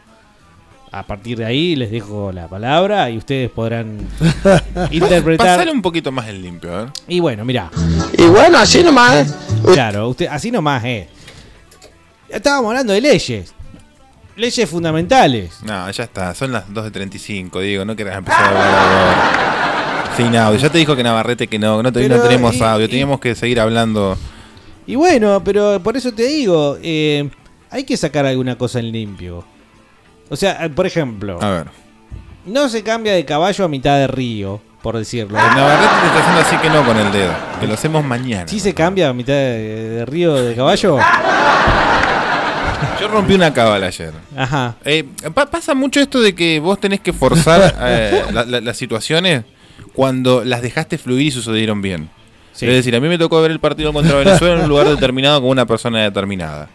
A 0.91 1.03
partir 1.03 1.37
de 1.37 1.45
ahí 1.45 1.75
les 1.75 1.91
dejo 1.91 2.31
la 2.31 2.47
palabra 2.47 3.09
y 3.09 3.17
ustedes 3.17 3.49
podrán 3.51 3.99
interpretar. 4.91 5.47
Pasale 5.47 5.71
un 5.71 5.81
poquito 5.81 6.11
más 6.11 6.27
el 6.29 6.41
limpio, 6.41 6.71
ver. 6.71 6.87
Y 7.07 7.19
bueno, 7.19 7.43
mira. 7.45 7.69
Y 8.17 8.23
bueno, 8.23 8.57
así 8.57 8.81
nomás. 8.83 9.35
Claro, 9.73 10.09
usted, 10.09 10.27
así 10.27 10.49
nomás, 10.49 10.83
eh. 10.85 11.09
Estábamos 12.29 12.69
hablando 12.69 12.93
de 12.93 13.01
leyes. 13.01 13.53
Leyes 14.37 14.69
fundamentales. 14.69 15.59
No, 15.63 15.89
ya 15.91 16.03
está, 16.03 16.33
son 16.35 16.51
las 16.51 16.67
2.35, 16.69 17.59
Diego, 17.61 17.85
no 17.85 17.95
querás 17.95 18.17
empezar 18.19 18.43
a 18.43 18.47
hablar 18.47 18.73
ahora. 18.79 20.13
Sin 20.15 20.35
audio, 20.35 20.59
ya 20.59 20.69
te 20.69 20.77
dijo 20.77 20.95
que 20.95 21.03
Navarrete 21.03 21.47
que 21.47 21.59
no, 21.59 21.81
no, 21.83 21.91
te- 21.91 22.07
no 22.07 22.19
tenemos 22.21 22.55
y- 22.55 22.61
audio, 22.63 22.85
y- 22.85 22.89
teníamos 22.89 23.19
que 23.19 23.35
seguir 23.35 23.59
hablando. 23.59 24.17
Y 24.87 24.95
bueno, 24.95 25.43
pero 25.43 25.79
por 25.83 25.97
eso 25.97 26.11
te 26.13 26.23
digo, 26.23 26.77
eh, 26.81 27.29
hay 27.69 27.83
que 27.83 27.97
sacar 27.97 28.25
alguna 28.25 28.57
cosa 28.57 28.79
en 28.79 28.91
limpio. 28.91 29.43
O 30.29 30.35
sea, 30.35 30.65
eh, 30.65 30.69
por 30.69 30.85
ejemplo, 30.85 31.37
A 31.41 31.49
ver. 31.49 31.67
no 32.45 32.69
se 32.69 32.83
cambia 32.83 33.13
de 33.13 33.25
caballo 33.25 33.65
a 33.65 33.67
mitad 33.67 33.97
de 33.97 34.07
río, 34.07 34.61
por 34.81 34.97
decirlo. 34.97 35.37
El 35.37 35.55
Navarrete 35.55 35.93
te 36.01 36.07
está 36.07 36.19
haciendo 36.19 36.41
así 36.41 36.57
que 36.57 36.69
no 36.69 36.85
con 36.85 36.97
el 36.97 37.11
dedo, 37.11 37.33
que 37.59 37.67
lo 37.67 37.73
hacemos 37.73 38.03
mañana. 38.05 38.47
¿Sí 38.47 38.59
se 38.61 38.73
cambia 38.73 39.09
a 39.09 39.13
mitad 39.13 39.33
de, 39.33 39.89
de 39.89 40.05
río 40.05 40.33
de 40.35 40.55
caballo? 40.55 40.97
Yo 43.01 43.07
rompí 43.09 43.33
una 43.33 43.53
cábala 43.53 43.87
ayer. 43.87 44.13
Ajá. 44.35 44.75
Eh, 44.85 45.03
pa- 45.33 45.45
pasa 45.47 45.73
mucho 45.73 45.99
esto 45.99 46.19
de 46.21 46.33
que 46.33 46.59
vos 46.59 46.79
tenés 46.79 46.99
que 46.99 47.11
forzar 47.13 47.75
eh, 47.81 48.23
la- 48.31 48.45
la- 48.45 48.61
las 48.61 48.77
situaciones 48.77 49.43
cuando 49.93 50.43
las 50.43 50.61
dejaste 50.61 50.97
fluir 50.97 51.27
y 51.27 51.31
sucedieron 51.31 51.81
bien. 51.81 52.09
Sí. 52.57 52.65
Es 52.65 52.73
decir, 52.73 52.95
a 52.95 52.99
mí 52.99 53.07
me 53.07 53.19
tocó 53.19 53.39
ver 53.39 53.51
el 53.51 53.59
partido 53.59 53.93
contra 53.93 54.15
Venezuela 54.17 54.55
en 54.55 54.61
un 54.63 54.69
lugar 54.69 54.87
determinado 54.87 55.39
con 55.41 55.51
una 55.51 55.67
persona 55.67 56.01
determinada. 56.01 56.67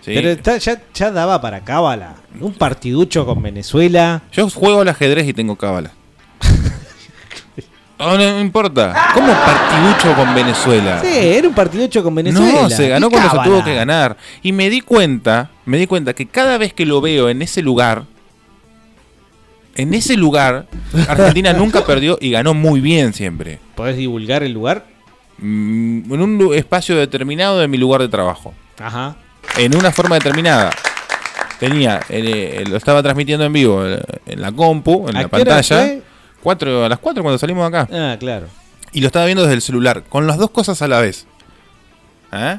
¿sí? 0.00 0.12
Pero 0.14 0.30
está- 0.30 0.56
ya, 0.56 0.80
ya 0.94 1.10
daba 1.10 1.42
para 1.42 1.60
cábala. 1.60 2.14
Un 2.40 2.54
partiducho 2.54 3.26
con 3.26 3.42
Venezuela. 3.42 4.22
Yo 4.32 4.48
juego 4.48 4.80
al 4.80 4.88
ajedrez 4.88 5.28
y 5.28 5.34
tengo 5.34 5.56
cábala. 5.56 5.90
No, 7.98 8.06
no, 8.16 8.16
no 8.16 8.40
importa. 8.40 8.94
¿Cómo 9.12 9.30
partiducho 9.30 10.14
con 10.16 10.34
Venezuela? 10.34 11.02
Sí, 11.02 11.08
era 11.12 11.46
un 11.48 11.54
partiducho 11.54 12.02
con 12.02 12.14
Venezuela. 12.14 12.62
No, 12.62 12.70
se 12.70 12.88
ganó 12.88 13.10
¿Qué 13.10 13.16
cuando 13.16 13.42
se 13.42 13.48
tuvo 13.48 13.62
que 13.62 13.74
ganar. 13.74 14.16
Y 14.42 14.52
me 14.52 14.70
di 14.70 14.80
cuenta, 14.80 15.50
me 15.66 15.76
di 15.76 15.86
cuenta 15.86 16.14
que 16.14 16.24
cada 16.24 16.56
vez 16.56 16.72
que 16.72 16.86
lo 16.86 17.02
veo 17.02 17.28
en 17.28 17.42
ese 17.42 17.60
lugar, 17.60 18.04
en 19.74 19.92
ese 19.92 20.16
lugar, 20.16 20.66
Argentina 21.08 21.52
nunca 21.54 21.84
perdió 21.84 22.16
y 22.22 22.30
ganó 22.30 22.54
muy 22.54 22.80
bien 22.80 23.12
siempre. 23.12 23.58
¿Podés 23.74 23.98
divulgar 23.98 24.42
el 24.42 24.52
lugar? 24.52 24.95
Mm, 25.38 26.12
En 26.12 26.20
un 26.22 26.54
espacio 26.54 26.96
determinado 26.96 27.58
de 27.58 27.68
mi 27.68 27.76
lugar 27.78 28.00
de 28.00 28.08
trabajo. 28.08 28.54
Ajá. 28.78 29.16
En 29.58 29.76
una 29.76 29.90
forma 29.92 30.16
determinada. 30.16 30.70
Tenía, 31.58 32.00
eh, 32.10 32.64
lo 32.68 32.76
estaba 32.76 33.02
transmitiendo 33.02 33.44
en 33.46 33.52
vivo 33.52 33.86
eh, 33.86 33.98
en 34.26 34.40
la 34.42 34.52
compu, 34.52 35.08
en 35.08 35.16
¿A 35.16 35.22
la 35.22 35.28
pantalla. 35.28 35.94
Cuatro, 36.42 36.84
a 36.84 36.88
las 36.88 36.98
4 36.98 37.22
cuando 37.22 37.38
salimos 37.38 37.70
de 37.70 37.78
acá. 37.78 37.88
Ah, 37.92 38.16
claro. 38.18 38.46
Y 38.92 39.00
lo 39.00 39.06
estaba 39.06 39.24
viendo 39.24 39.42
desde 39.42 39.54
el 39.54 39.62
celular, 39.62 40.04
con 40.08 40.26
las 40.26 40.36
dos 40.38 40.50
cosas 40.50 40.80
a 40.82 40.86
la 40.88 41.00
vez. 41.00 41.26
¿Eh? 42.32 42.58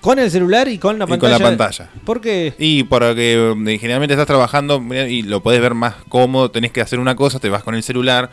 Con 0.00 0.18
el 0.18 0.30
celular 0.30 0.68
y 0.68 0.78
con 0.78 0.98
la 0.98 1.04
Y 1.04 1.08
con 1.08 1.18
pantalla. 1.18 1.38
la 1.38 1.44
pantalla. 1.44 1.88
¿Por 2.04 2.20
qué? 2.20 2.54
Y 2.58 2.82
porque 2.84 3.34
eh, 3.66 3.78
generalmente 3.78 4.14
estás 4.14 4.26
trabajando 4.26 4.82
y 5.08 5.22
lo 5.22 5.40
podés 5.42 5.60
ver 5.60 5.74
más 5.74 5.94
cómodo, 6.08 6.50
tenés 6.50 6.72
que 6.72 6.80
hacer 6.80 6.98
una 6.98 7.14
cosa, 7.16 7.38
te 7.38 7.48
vas 7.48 7.62
con 7.62 7.74
el 7.74 7.82
celular, 7.82 8.30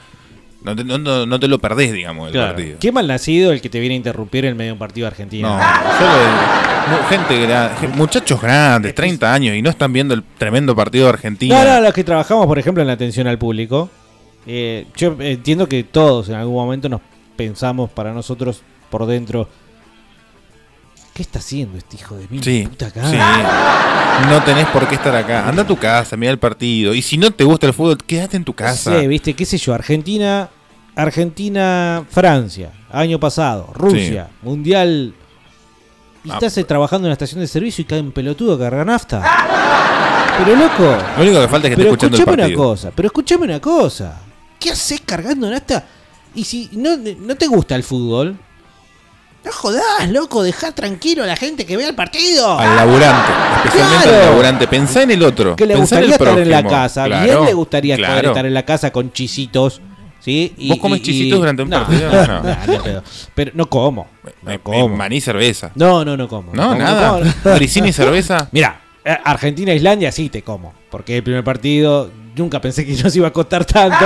no 0.63 0.75
te, 0.75 0.83
no, 0.83 1.25
no- 1.25 1.39
te 1.39 1.47
lo 1.47 1.59
perdés, 1.59 1.91
digamos, 1.93 2.27
el 2.27 2.33
Claro. 2.33 2.55
partido. 2.55 2.77
Qué 2.79 2.91
mal 2.91 3.07
nacido 3.07 3.51
el 3.51 3.61
que 3.61 3.69
te 3.69 3.79
viene 3.79 3.95
a 3.95 3.97
interrumpir 3.97 4.45
en 4.45 4.55
medio 4.57 4.69
de 4.69 4.73
un 4.73 4.79
partido 4.79 5.07
argentino. 5.07 5.49
No, 5.49 5.59
yo 5.59 6.05
lo 6.07 6.19
digo. 6.19 6.31
Mu- 6.89 7.07
gente 7.09 7.47
gra- 7.47 7.75
gen- 7.79 7.91
muchachos 7.95 8.41
grandes, 8.41 8.93
30 8.95 9.33
años, 9.33 9.55
y 9.55 9.61
no 9.61 9.69
están 9.69 9.93
viendo 9.93 10.13
el 10.13 10.23
tremendo 10.37 10.75
partido 10.75 11.05
de 11.05 11.09
Argentina. 11.13 11.63
No, 11.63 11.73
no, 11.75 11.81
los 11.81 11.93
que 11.93 12.03
trabajamos, 12.03 12.45
por 12.47 12.59
ejemplo, 12.59 12.81
en 12.81 12.87
la 12.87 12.93
atención 12.93 13.27
al 13.27 13.37
público. 13.37 13.89
eh, 14.45 14.87
yo 14.97 15.15
entiendo 15.19 15.69
que 15.69 15.83
todos 15.85 16.27
en 16.27 16.35
algún 16.35 16.55
momento 16.55 16.89
nos 16.89 16.99
pensamos 17.37 17.89
para 17.89 18.11
nosotros 18.13 18.61
por 18.89 19.05
dentro. 19.05 19.47
¿Qué 21.13 21.21
está 21.21 21.39
haciendo 21.39 21.77
este 21.77 21.95
hijo 21.97 22.15
de 22.15 22.27
mil 22.29 22.43
Sí, 22.43 22.65
puta 22.67 22.87
acá? 22.87 23.07
sí. 23.09 23.17
No 24.29 24.43
tenés 24.43 24.65
por 24.67 24.87
qué 24.87 24.95
estar 24.95 25.15
acá. 25.15 25.47
Anda 25.47 25.61
a 25.61 25.67
tu 25.67 25.75
casa, 25.77 26.17
mira 26.17 26.31
el 26.31 26.39
partido. 26.39 26.93
Y 26.93 27.01
si 27.03 27.17
no 27.17 27.29
te 27.31 27.43
gusta 27.43 27.67
el 27.67 27.73
fútbol, 27.73 27.97
quédate 27.97 28.35
en 28.37 28.43
tu 28.43 28.53
casa. 28.53 28.99
Sí, 28.99 29.07
viste, 29.07 29.35
qué 29.35 29.45
sé 29.45 29.57
yo, 29.59 29.73
Argentina, 29.75 30.49
Argentina, 30.95 32.03
Francia, 32.09 32.71
año 32.91 33.19
pasado, 33.19 33.69
Rusia, 33.75 34.29
Mundial. 34.41 35.13
Y 36.23 36.31
Ah. 36.31 36.35
estás 36.35 36.57
eh, 36.57 36.63
trabajando 36.63 37.05
en 37.05 37.09
una 37.09 37.13
estación 37.13 37.41
de 37.41 37.47
servicio 37.47 37.81
y 37.83 37.85
cae 37.85 37.99
un 37.99 38.11
pelotudo 38.11 38.57
que 38.57 38.63
carga 38.63 38.85
nafta. 38.85 39.21
Pero 40.37 40.55
loco. 40.55 40.97
Lo 41.17 41.23
único 41.23 41.41
que 41.41 41.47
falta 41.47 41.67
es 41.67 41.75
que 41.75 41.81
esté 41.81 41.83
pero 41.83 41.89
escuchando 41.91 42.15
el 42.15 42.21
escuchame 42.21 42.33
una 42.33 42.43
partido. 42.43 42.57
cosa, 42.63 42.91
pero 42.95 43.05
escúchame 43.07 43.43
una 43.45 43.59
cosa. 43.59 44.19
¿Qué 44.59 44.71
haces 44.71 45.01
cargando 45.05 45.49
nafta? 45.51 45.85
Y 46.33 46.43
si 46.45 46.69
no, 46.73 46.97
no 46.97 47.35
te 47.35 47.45
gusta 47.47 47.75
el 47.75 47.83
fútbol, 47.83 48.35
no 49.45 49.51
jodás, 49.51 50.09
loco, 50.09 50.41
dejá 50.43 50.71
tranquilo 50.71 51.23
a 51.23 51.27
la 51.27 51.35
gente 51.35 51.65
que 51.65 51.75
vea 51.77 51.89
el 51.89 51.95
partido. 51.95 52.57
Al 52.57 52.75
laburante, 52.75 53.31
especialmente 53.57 54.03
Claro. 54.07 54.19
al 54.23 54.29
laburante. 54.29 54.67
Pensá 54.67 55.03
en 55.03 55.11
el 55.11 55.23
otro. 55.23 55.55
que 55.55 55.65
le 55.65 55.75
pensá 55.75 55.95
en 55.99 56.01
gustaría 56.03 56.05
el 56.05 56.11
estar 56.29 56.39
en 56.43 56.49
la 56.51 56.59
prójimo. 56.61 56.81
casa, 56.81 57.05
Claro, 57.05 57.23
bien 57.25 57.45
le 57.45 57.53
gustaría 57.53 57.95
claro. 57.97 58.27
estar 58.29 58.45
en 58.45 58.53
la 58.53 58.63
casa 58.63 58.91
con 58.91 59.11
chisitos. 59.11 59.81
¿sí? 60.19 60.53
Y- 60.57 60.69
¿Vos 60.69 60.77
comes 60.79 60.99
y- 60.99 61.01
y- 61.01 61.05
chisitos 61.05 61.39
durante 61.39 61.63
un 61.63 61.69
no, 61.69 61.79
partido? 61.85 62.09
No, 62.11 62.25
No. 62.27 62.43
no, 62.43 62.55
ni 62.67 62.77
pedo. 62.79 63.03
Pero 63.35 63.51
no 63.55 63.69
como. 63.69 64.07
Eh, 64.25 64.31
No 64.43 64.63
como. 64.63 64.89
Maní 64.95 65.19
cerveza. 65.19 65.71
No, 65.75 66.05
no, 66.05 66.15
no 66.15 66.29
como. 66.29 66.53
No, 66.53 66.73
nada. 66.75 67.19
como. 67.19 67.31
Grissini 67.55 67.91
cerveza. 67.91 68.47
Mira, 68.53 68.79
eh, 69.03 69.17
Argentina-Islandia 69.25 70.13
sí 70.13 70.29
te 70.29 70.41
como. 70.41 70.73
Porque 70.89 71.17
el 71.17 71.23
primer 71.23 71.43
partido 71.43 72.09
nunca 72.37 72.61
pensé 72.61 72.85
que 72.85 72.93
nos 73.03 73.13
iba 73.17 73.27
a 73.27 73.33
costar 73.33 73.65
tanto. 73.65 74.05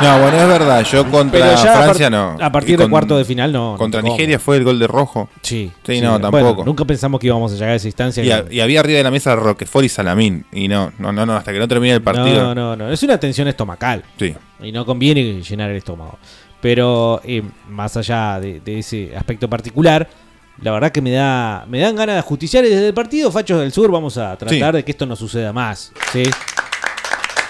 No, 0.00 0.18
bueno, 0.20 0.36
es 0.38 0.48
verdad. 0.48 0.84
Yo 0.84 1.08
contra 1.10 1.54
a 1.54 1.56
Francia 1.82 2.10
no. 2.10 2.36
a 2.40 2.50
partir 2.50 2.74
Y 2.74 2.76
de 2.76 2.84
con- 2.84 2.90
cuarto 2.90 3.16
de 3.18 3.24
final 3.24 3.52
no, 3.52 3.76
Contra. 3.78 4.02
Nigeria 4.02 4.38
fue 4.38 4.56
el 4.56 4.64
gol 4.64 4.78
de 4.78 4.86
rojo. 4.86 5.28
Sí. 5.42 5.70
Sí, 5.86 6.00
no, 6.00 6.18
bueno, 6.18 6.30
tampoco. 6.30 6.64
nunca 6.64 6.84
pensamos 6.84 7.20
que 7.20 7.28
íbamos 7.28 7.52
a 7.52 7.54
llegar 7.54 7.70
a 7.70 7.74
esa 7.76 7.86
instancia. 7.88 8.22
Y, 8.22 8.26
que- 8.26 8.32
a- 8.32 8.44
y 8.50 8.60
había 8.60 8.80
arriba 8.80 8.98
de 8.98 9.04
la 9.04 9.10
mesa 9.10 9.36
Roquefort 9.36 9.84
y 9.84 9.88
Salamín. 9.88 10.44
Y 10.52 10.66
no, 10.68 10.92
no, 10.98 11.12
no, 11.12 11.24
no, 11.26 11.36
hasta 11.36 11.52
que 11.52 11.58
no 11.58 11.68
termine 11.68 11.94
el 11.94 12.02
partido. 12.02 12.42
No, 12.42 12.54
no, 12.54 12.76
no. 12.76 12.90
Es 12.92 13.02
una 13.02 13.18
tensión 13.18 13.46
estomacal. 13.48 14.02
Sí. 14.18 14.34
Y 14.60 14.72
no 14.72 14.84
conviene 14.86 15.40
llenar 15.42 15.70
el 15.70 15.76
estómago. 15.76 16.18
Pero 16.60 17.20
eh, 17.24 17.42
más 17.68 17.96
allá 17.96 18.38
de, 18.40 18.60
de 18.60 18.78
ese 18.80 19.16
aspecto 19.16 19.48
particular, 19.48 20.08
la 20.60 20.70
verdad 20.72 20.92
que 20.92 21.00
me 21.02 21.10
da 21.10 21.64
me 21.68 21.80
dan 21.80 21.96
ganas 21.96 22.16
de 22.16 22.22
justiciar 22.22 22.64
y 22.64 22.68
desde 22.68 22.88
el 22.88 22.94
partido 22.94 23.30
Fachos 23.32 23.60
del 23.60 23.72
Sur 23.72 23.90
vamos 23.90 24.16
a 24.18 24.36
tratar 24.36 24.70
Sí. 24.70 24.76
de 24.76 24.84
que 24.84 24.90
esto 24.92 25.06
no 25.06 25.16
suceda 25.16 25.52
más. 25.52 25.92
¿sí? 26.12 26.22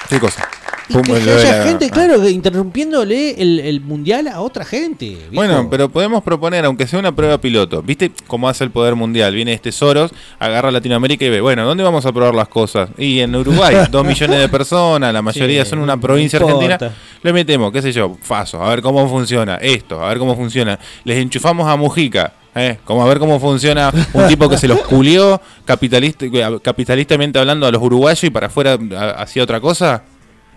¿Qué 0.08 0.18
cosa? 0.20 0.48
Pum, 0.92 1.02
que 1.02 1.12
haya 1.12 1.64
gente, 1.64 1.90
claro, 1.90 2.28
interrumpiéndole 2.28 3.40
el, 3.42 3.60
el 3.60 3.80
mundial 3.80 4.28
a 4.28 4.40
otra 4.40 4.64
gente. 4.64 5.16
Bueno, 5.32 5.68
pero 5.70 5.88
podemos 5.88 6.22
proponer, 6.22 6.64
aunque 6.64 6.86
sea 6.86 6.98
una 6.98 7.14
prueba 7.14 7.38
piloto. 7.38 7.82
¿Viste 7.82 8.12
cómo 8.26 8.48
hace 8.48 8.64
el 8.64 8.70
poder 8.70 8.94
mundial? 8.94 9.34
Viene 9.34 9.52
este 9.52 9.72
Soros, 9.72 10.12
agarra 10.38 10.68
a 10.68 10.72
Latinoamérica 10.72 11.24
y 11.24 11.30
ve, 11.30 11.40
bueno, 11.40 11.64
¿dónde 11.64 11.82
vamos 11.82 12.04
a 12.06 12.12
probar 12.12 12.34
las 12.34 12.48
cosas? 12.48 12.90
Y 12.98 13.20
en 13.20 13.34
Uruguay, 13.34 13.74
dos 13.90 14.04
millones 14.04 14.38
de 14.38 14.48
personas, 14.48 15.12
la 15.12 15.22
mayoría 15.22 15.64
Sí, 15.64 15.70
son 15.70 15.80
una 15.80 15.96
provincia 15.96 16.38
argentina. 16.38 16.78
Le 17.22 17.32
metemos, 17.32 17.72
qué 17.72 17.82
sé 17.82 17.92
yo, 17.92 18.16
Faso, 18.22 18.62
a 18.62 18.68
ver 18.70 18.82
cómo 18.82 19.08
funciona 19.08 19.56
esto, 19.56 20.02
a 20.02 20.08
ver 20.08 20.18
cómo 20.18 20.36
funciona. 20.36 20.78
Les 21.04 21.18
enchufamos 21.18 21.68
a 21.68 21.76
Mujica. 21.76 22.32
¿eh? 22.54 22.78
Como 22.84 23.02
a 23.02 23.08
ver 23.08 23.18
cómo 23.18 23.40
funciona 23.40 23.92
un 24.12 24.28
tipo 24.28 24.48
que 24.48 24.58
se 24.58 24.68
los 24.68 24.80
culió 24.82 25.40
capitalista, 25.64 26.26
capitalistamente 26.62 27.38
hablando 27.38 27.66
a 27.66 27.70
los 27.70 27.82
uruguayos 27.82 28.24
y 28.24 28.30
para 28.30 28.48
afuera 28.48 28.78
hacía 29.16 29.42
otra 29.42 29.60
cosa. 29.60 30.02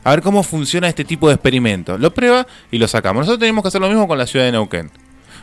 A 0.06 0.12
ver 0.12 0.22
cómo 0.22 0.43
funciona 0.43 0.88
este 0.88 1.03
tipo 1.03 1.28
de 1.28 1.34
experimento. 1.34 1.97
Lo 1.97 2.14
prueba 2.14 2.45
y 2.72 2.78
lo 2.78 2.88
sacamos. 2.88 3.22
Nosotros 3.22 3.39
tenemos 3.39 3.64
que 3.64 3.70
hacer 3.70 3.82
lo 3.82 3.89
mismo 3.89 4.08
con 4.08 4.20
la 4.20 4.28
ciudad 4.28 4.45
de 4.45 4.51
Neuquén. 4.51 4.91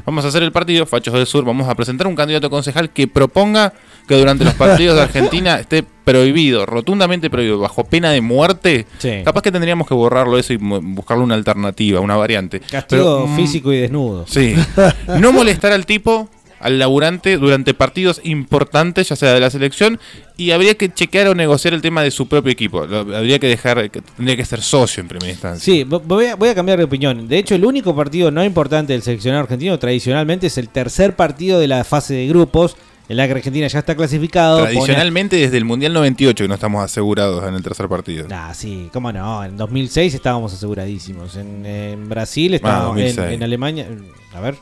Vamos 0.06 0.24
a 0.24 0.28
hacer 0.28 0.42
el 0.44 0.52
partido, 0.52 0.86
Fachos 0.86 1.14
del 1.14 1.26
Sur, 1.26 1.44
vamos 1.44 1.68
a 1.68 1.74
presentar 1.74 2.06
un 2.06 2.14
candidato 2.14 2.48
concejal 2.48 2.90
que 2.90 3.08
proponga 3.08 3.72
que 4.06 4.16
durante 4.16 4.44
los 4.44 4.54
partidos 4.64 4.96
de 4.96 5.02
Argentina 5.02 5.58
esté 5.58 5.82
prohibido, 5.82 6.64
rotundamente 6.64 7.28
prohibido, 7.28 7.58
bajo 7.58 7.84
pena 7.84 8.10
de 8.10 8.20
muerte. 8.20 8.86
Sí. 8.98 9.22
Capaz 9.24 9.42
que 9.42 9.50
tendríamos 9.52 9.86
que 9.86 9.94
borrarlo 9.94 10.38
eso 10.38 10.52
y 10.52 10.56
buscarle 10.56 11.24
una 11.24 11.34
alternativa, 11.34 11.98
una 12.00 12.16
variante. 12.16 12.60
Castigo 12.60 13.24
Pero, 13.24 13.26
mm, 13.26 13.36
físico 13.36 13.72
y 13.72 13.78
desnudo. 13.80 14.26
Sí. 14.28 14.54
No 15.18 15.32
molestar 15.32 15.72
al 15.72 15.86
tipo 15.86 16.28
al 16.62 16.78
laburante 16.78 17.36
durante 17.36 17.74
partidos 17.74 18.20
importantes, 18.24 19.08
ya 19.08 19.16
sea 19.16 19.32
de 19.34 19.40
la 19.40 19.50
selección, 19.50 19.98
y 20.36 20.52
habría 20.52 20.74
que 20.74 20.88
chequear 20.92 21.28
o 21.28 21.34
negociar 21.34 21.74
el 21.74 21.82
tema 21.82 22.02
de 22.02 22.10
su 22.10 22.28
propio 22.28 22.50
equipo. 22.52 22.86
Lo- 22.86 23.00
habría 23.16 23.38
que 23.38 23.48
dejar, 23.48 23.90
que 23.90 24.00
tendría 24.00 24.36
que 24.36 24.44
ser 24.44 24.62
socio 24.62 25.00
en 25.00 25.08
primera 25.08 25.30
instancia. 25.30 25.64
Sí, 25.64 25.84
vo- 25.84 26.02
voy 26.04 26.26
a, 26.26 26.36
voy 26.36 26.48
a 26.48 26.54
cambiar 26.54 26.78
de 26.78 26.84
opinión. 26.84 27.28
De 27.28 27.38
hecho, 27.38 27.54
el 27.54 27.64
único 27.64 27.94
partido 27.94 28.30
no 28.30 28.44
importante 28.44 28.92
del 28.92 29.02
seleccionado 29.02 29.42
argentino 29.42 29.78
tradicionalmente 29.78 30.46
es 30.46 30.56
el 30.58 30.68
tercer 30.68 31.14
partido 31.16 31.58
de 31.58 31.68
la 31.68 31.84
fase 31.84 32.14
de 32.14 32.26
grupos, 32.28 32.76
en 33.08 33.16
la 33.16 33.26
que 33.26 33.32
Argentina 33.32 33.66
ya 33.66 33.80
está 33.80 33.94
clasificado. 33.96 34.58
pone- 34.60 34.70
Tradicionalmente 34.72 35.36
desde 35.36 35.58
el 35.58 35.64
Mundial 35.64 35.92
98 35.92 36.44
que 36.44 36.48
no 36.48 36.54
estamos 36.54 36.82
asegurados 36.84 37.46
en 37.46 37.54
el 37.54 37.62
tercer 37.62 37.88
partido. 37.88 38.26
Ah, 38.30 38.54
sí, 38.54 38.88
cómo 38.92 39.12
no. 39.12 39.44
En 39.44 39.56
2006 39.56 40.14
estábamos 40.14 40.54
aseguradísimos. 40.54 41.36
En, 41.36 41.66
en 41.66 42.08
Brasil 42.08 42.54
estábamos. 42.54 42.96
en, 42.98 43.06
2006. 43.08 43.34
en 43.36 43.42
Alemania. 43.42 43.86
A 44.32 44.40
ver. 44.40 44.54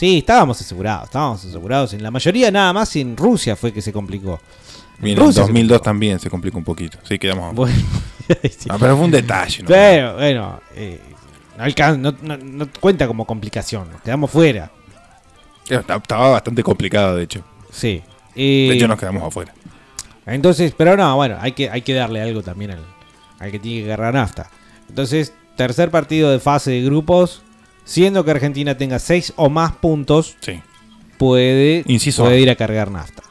Sí, 0.00 0.16
estábamos 0.16 0.58
asegurados. 0.58 1.04
Estábamos 1.04 1.44
asegurados. 1.44 1.92
En 1.92 2.02
la 2.02 2.10
mayoría, 2.10 2.50
nada 2.50 2.72
más 2.72 2.96
en 2.96 3.14
Rusia 3.18 3.54
fue 3.54 3.70
que 3.70 3.82
se 3.82 3.92
complicó. 3.92 4.40
Y 5.02 5.10
en 5.10 5.16
Rusia 5.18 5.28
el 5.28 5.34
se 5.34 5.52
2002 5.52 5.82
también 5.82 6.18
se 6.18 6.30
complicó 6.30 6.56
un 6.56 6.64
poquito. 6.64 6.96
Sí, 7.06 7.18
quedamos. 7.18 7.54
Bueno, 7.54 7.76
Ah, 8.70 8.76
pero 8.80 8.96
fue 8.96 9.04
un 9.04 9.10
detalle. 9.10 9.62
¿no? 9.62 9.68
Pero, 9.68 10.14
bueno, 10.14 10.60
eh, 10.74 10.98
no, 11.58 11.64
alcan- 11.64 11.98
no- 11.98 12.14
no- 12.22 12.38
no 12.38 12.66
cuenta 12.80 13.06
como 13.06 13.26
complicación. 13.26 13.90
Nos 13.92 14.00
quedamos 14.00 14.30
fuera. 14.30 14.70
Esta- 15.68 15.96
Estaba 15.96 16.30
bastante 16.30 16.62
complicado, 16.62 17.16
de 17.16 17.24
hecho. 17.24 17.42
Sí. 17.70 18.02
Eh, 18.34 18.68
De 18.70 18.76
hecho, 18.76 18.88
nos 18.88 18.98
quedamos 18.98 19.22
afuera. 19.22 19.52
Entonces, 20.24 20.72
pero 20.74 20.96
no, 20.96 21.14
bueno, 21.16 21.36
hay 21.42 21.52
que, 21.52 21.68
hay 21.68 21.82
que 21.82 21.92
darle 21.92 22.22
algo 22.22 22.40
también 22.42 22.70
al, 22.70 22.84
al 23.38 23.50
que 23.50 23.58
tiene 23.58 23.80
que 23.84 23.92
agarrar 23.92 24.14
nafta. 24.14 24.48
Entonces, 24.88 25.34
tercer 25.56 25.90
partido 25.90 26.30
de 26.30 26.38
fase 26.40 26.70
de 26.70 26.80
grupos, 26.82 27.42
siendo 27.90 28.24
que 28.24 28.30
Argentina 28.30 28.76
tenga 28.76 28.98
seis 29.00 29.32
o 29.36 29.50
más 29.50 29.72
puntos, 29.72 30.36
Sí. 30.40 30.62
puede, 31.18 31.82
Inciso 31.88 32.22
puede 32.22 32.38
ir 32.38 32.48
a 32.50 32.54
cargar 32.54 32.88
nafta. 32.90 33.22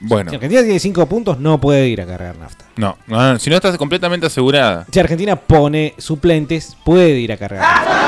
Bueno, 0.00 0.30
Si 0.30 0.36
Argentina 0.36 0.62
tiene 0.62 0.78
cinco 0.80 1.06
puntos, 1.06 1.38
no 1.38 1.58
puede 1.60 1.88
ir 1.88 2.00
a 2.02 2.06
cargar 2.06 2.36
nafta. 2.36 2.64
no, 2.76 2.98
no, 3.06 3.38
si 3.38 3.48
no 3.48 3.56
estás 3.56 3.76
completamente 3.78 4.26
asegurada. 4.26 4.84
Si 4.92 4.98
Argentina 5.00 5.36
pone 5.36 5.94
suplentes, 5.96 6.76
puede 6.84 7.18
ir 7.18 7.32
a 7.32 7.36
cargar 7.38 7.60
nafta. 7.62 7.98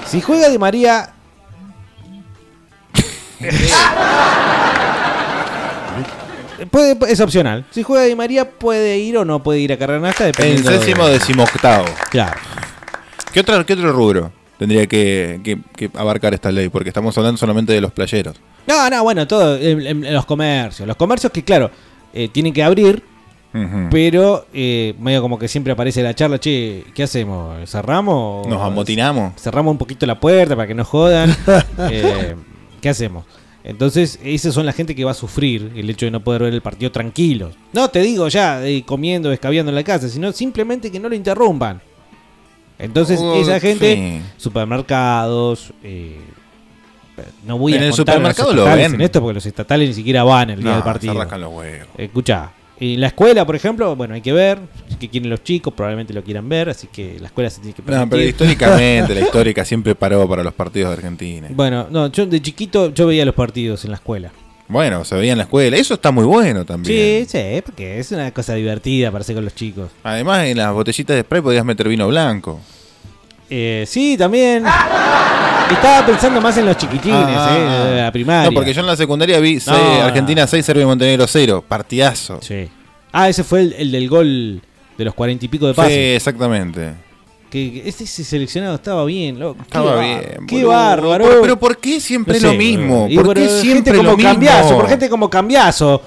Si 0.06 0.20
juega 0.20 0.48
Di 0.48 0.58
María. 0.58 1.12
Puede, 6.70 6.96
es 7.12 7.20
opcional. 7.20 7.64
Si 7.70 7.82
juega 7.82 8.04
Di 8.04 8.14
María, 8.16 8.48
puede 8.50 8.96
ir 8.98 9.18
o 9.18 9.24
no 9.26 9.42
puede 9.42 9.60
ir 9.60 9.72
a 9.72 9.76
cargar 9.78 10.00
nafta. 10.00 10.24
En 10.24 10.32
Dependiendo 10.32 10.70
de- 10.70 10.78
décimo 10.78 11.06
decimoctavo. 11.06 11.84
Claro. 12.10 12.40
¿Qué 13.36 13.40
otro, 13.40 13.66
qué 13.66 13.74
otro 13.74 13.92
rubro 13.92 14.32
tendría 14.58 14.86
que, 14.86 15.42
que- 15.44 15.58
que 15.76 15.90
abarcar 15.98 16.32
esta 16.32 16.50
ley? 16.50 16.70
Porque 16.70 16.88
estamos 16.88 17.18
hablando 17.18 17.36
solamente 17.36 17.70
de 17.74 17.82
los 17.82 17.92
playeros. 17.92 18.34
No, 18.66 18.88
no, 18.88 19.02
bueno, 19.02 19.28
todo. 19.28 19.58
En, 19.58 20.10
los 20.14 20.24
comercios. 20.24 20.88
Los 20.88 20.96
comercios 20.96 21.30
que, 21.30 21.44
claro, 21.44 21.70
eh, 22.14 22.30
tienen 22.32 22.54
que 22.54 22.62
abrir, 22.62 23.02
pero 23.90 24.46
eh, 24.54 24.94
medio 24.98 25.20
como 25.20 25.38
que 25.38 25.48
siempre 25.48 25.74
aparece 25.74 26.02
la 26.02 26.14
charla, 26.14 26.38
che, 26.40 26.82
¿qué 26.94 27.02
hacemos? 27.02 27.68
¿Cerramos? 27.68 28.46
Nos 28.46 28.62
amotinamos. 28.62 29.34
Cerramos 29.38 29.72
un 29.72 29.76
poquito 29.76 30.06
la 30.06 30.18
puerta 30.18 30.56
para 30.56 30.66
que 30.66 30.74
no 30.74 30.86
jodan. 30.86 31.36
Eh, 31.90 32.34
¿Qué 32.80 32.88
hacemos? 32.88 33.26
Entonces, 33.64 34.18
esas 34.24 34.54
son 34.54 34.64
la 34.64 34.72
gente 34.72 34.94
que 34.94 35.04
va 35.04 35.10
a 35.10 35.14
sufrir 35.14 35.72
el 35.76 35.90
hecho 35.90 36.06
de 36.06 36.10
no 36.10 36.24
poder 36.24 36.44
ver 36.44 36.54
el 36.54 36.62
partido 36.62 36.90
tranquilos. 36.90 37.54
No 37.74 37.88
te 37.90 38.00
digo 38.00 38.28
ya 38.28 38.66
eh, 38.66 38.82
comiendo, 38.86 39.30
escabeando 39.30 39.68
en 39.72 39.76
la 39.76 39.84
casa, 39.84 40.08
sino 40.08 40.32
simplemente 40.32 40.90
que 40.90 40.98
no 40.98 41.10
lo 41.10 41.14
interrumpan. 41.14 41.82
Entonces, 42.78 43.18
Oh, 43.22 43.40
esa 43.40 43.58
gente, 43.60 43.94
sí. 43.94 44.22
supermercados, 44.36 45.72
eh, 45.82 46.18
no 47.46 47.56
voy 47.58 47.72
En 47.74 47.78
a 47.80 47.82
el 47.84 47.88
los 47.88 47.96
supermercado 47.96 48.52
lo 48.52 48.64
ven. 48.66 48.94
en 48.94 49.00
esto 49.00 49.20
porque 49.20 49.34
los 49.34 49.46
estatales 49.46 49.88
ni 49.88 49.94
siquiera 49.94 50.22
van 50.24 50.50
el 50.50 50.60
día 50.60 50.68
No, 50.70 50.74
del 50.74 50.84
partido. 50.84 51.14
se 51.28 51.38
los 51.38 51.52
huevos. 51.52 51.88
Escucha, 51.96 52.50
en 52.78 53.00
la 53.00 53.06
escuela, 53.06 53.46
por 53.46 53.56
ejemplo, 53.56 53.96
bueno, 53.96 54.12
hay 54.14 54.20
que 54.20 54.34
ver 54.34 54.58
qué 55.00 55.08
quieren 55.08 55.30
los 55.30 55.42
chicos, 55.42 55.72
probablemente 55.72 56.12
lo 56.12 56.22
quieran 56.22 56.46
ver, 56.48 56.68
así 56.68 56.88
que 56.88 57.18
la 57.18 57.28
escuela 57.28 57.48
se 57.48 57.60
tiene 57.62 57.72
que 57.74 57.80
No, 57.82 57.86
pero 57.86 58.06
permitir. 58.10 58.28
históricamente, 58.28 59.14
la 59.14 59.20
histórica 59.26 59.64
siempre 59.64 59.94
paró 59.94 60.28
para 60.28 60.44
los 60.44 60.52
partidos 60.52 60.90
de 60.90 60.96
Argentina. 60.96 61.48
Bueno, 61.50 61.86
no, 61.90 62.08
yo 62.12 62.26
de 62.26 62.42
chiquito 62.42 62.92
yo 62.92 63.06
veía 63.06 63.24
los 63.24 63.34
partidos 63.34 63.82
en 63.86 63.92
la 63.92 63.96
escuela. 63.96 64.30
Bueno, 64.68 65.04
se 65.04 65.14
veía 65.14 65.32
en 65.32 65.38
la 65.38 65.44
escuela. 65.44 65.76
Eso 65.76 65.94
está 65.94 66.10
muy 66.10 66.24
bueno 66.24 66.64
también. 66.64 67.26
Sí, 67.26 67.38
sí, 67.38 67.62
porque 67.64 67.98
es 68.00 68.10
una 68.10 68.30
cosa 68.32 68.54
divertida 68.54 69.10
para 69.12 69.22
hacer 69.22 69.34
con 69.36 69.44
los 69.44 69.54
chicos. 69.54 69.90
Además, 70.02 70.44
en 70.46 70.56
las 70.58 70.72
botellitas 70.72 71.14
de 71.16 71.22
spray 71.22 71.40
podías 71.40 71.64
meter 71.64 71.86
vino 71.88 72.08
blanco. 72.08 72.60
Eh, 73.48 73.84
sí, 73.86 74.16
también. 74.18 74.64
Estaba 75.70 76.04
pensando 76.06 76.40
más 76.40 76.56
en 76.58 76.66
los 76.66 76.76
chiquitines, 76.76 77.16
Ah, 77.16 77.56
eh, 77.88 77.94
de 77.94 78.02
la 78.02 78.12
primaria. 78.12 78.50
No, 78.50 78.54
porque 78.54 78.72
yo 78.74 78.80
en 78.80 78.86
la 78.88 78.96
secundaria 78.96 79.38
vi 79.40 79.60
seis- 79.60 79.66
No, 79.76 79.98
no. 79.98 80.02
Argentina 80.04 80.46
6, 80.46 80.64
Serbia 80.64 80.82
y 80.82 80.86
Montenegro 80.86 81.26
0. 81.28 81.64
Partidazo. 81.66 82.40
Sí. 82.42 82.68
Ah, 83.12 83.28
ese 83.28 83.44
fue 83.44 83.60
el, 83.62 83.72
el 83.74 83.92
del 83.92 84.08
gol 84.08 84.60
de 84.98 85.04
los 85.04 85.14
cuarenta 85.14 85.44
y 85.44 85.48
pico 85.48 85.66
de 85.66 85.74
Sí, 85.74 85.76
pases. 85.76 86.16
exactamente. 86.16 86.92
Que, 87.50 87.82
ese 87.86 88.06
seleccionado 88.06 88.74
estaba 88.74 89.04
bien, 89.04 89.38
loco. 89.38 89.62
Estaba 89.62 90.00
Qué 90.00 90.00
bien. 90.00 90.46
Qué 90.46 90.64
bárbaro. 90.64 91.24
Pero, 91.24 91.42
pero 91.42 91.58
¿por 91.58 91.78
qué 91.78 92.00
siempre 92.00 92.32
No 92.34 92.36
es 92.38 92.42
lo 92.42 92.50
sé, 92.50 92.56
mismo? 92.58 93.06
y 93.08 93.16
¿Por 93.16 93.26
por 93.26 93.34
qué 93.36 93.42
gente 93.42 93.60
siempre 93.60 93.96
como 93.96 94.10
lo 94.10 94.16
mismo? 94.16 94.32
cambiazo, 94.32 94.76
por 94.76 94.88
gente 94.88 95.08
como 95.08 95.30
cambiazo. 95.30 96.02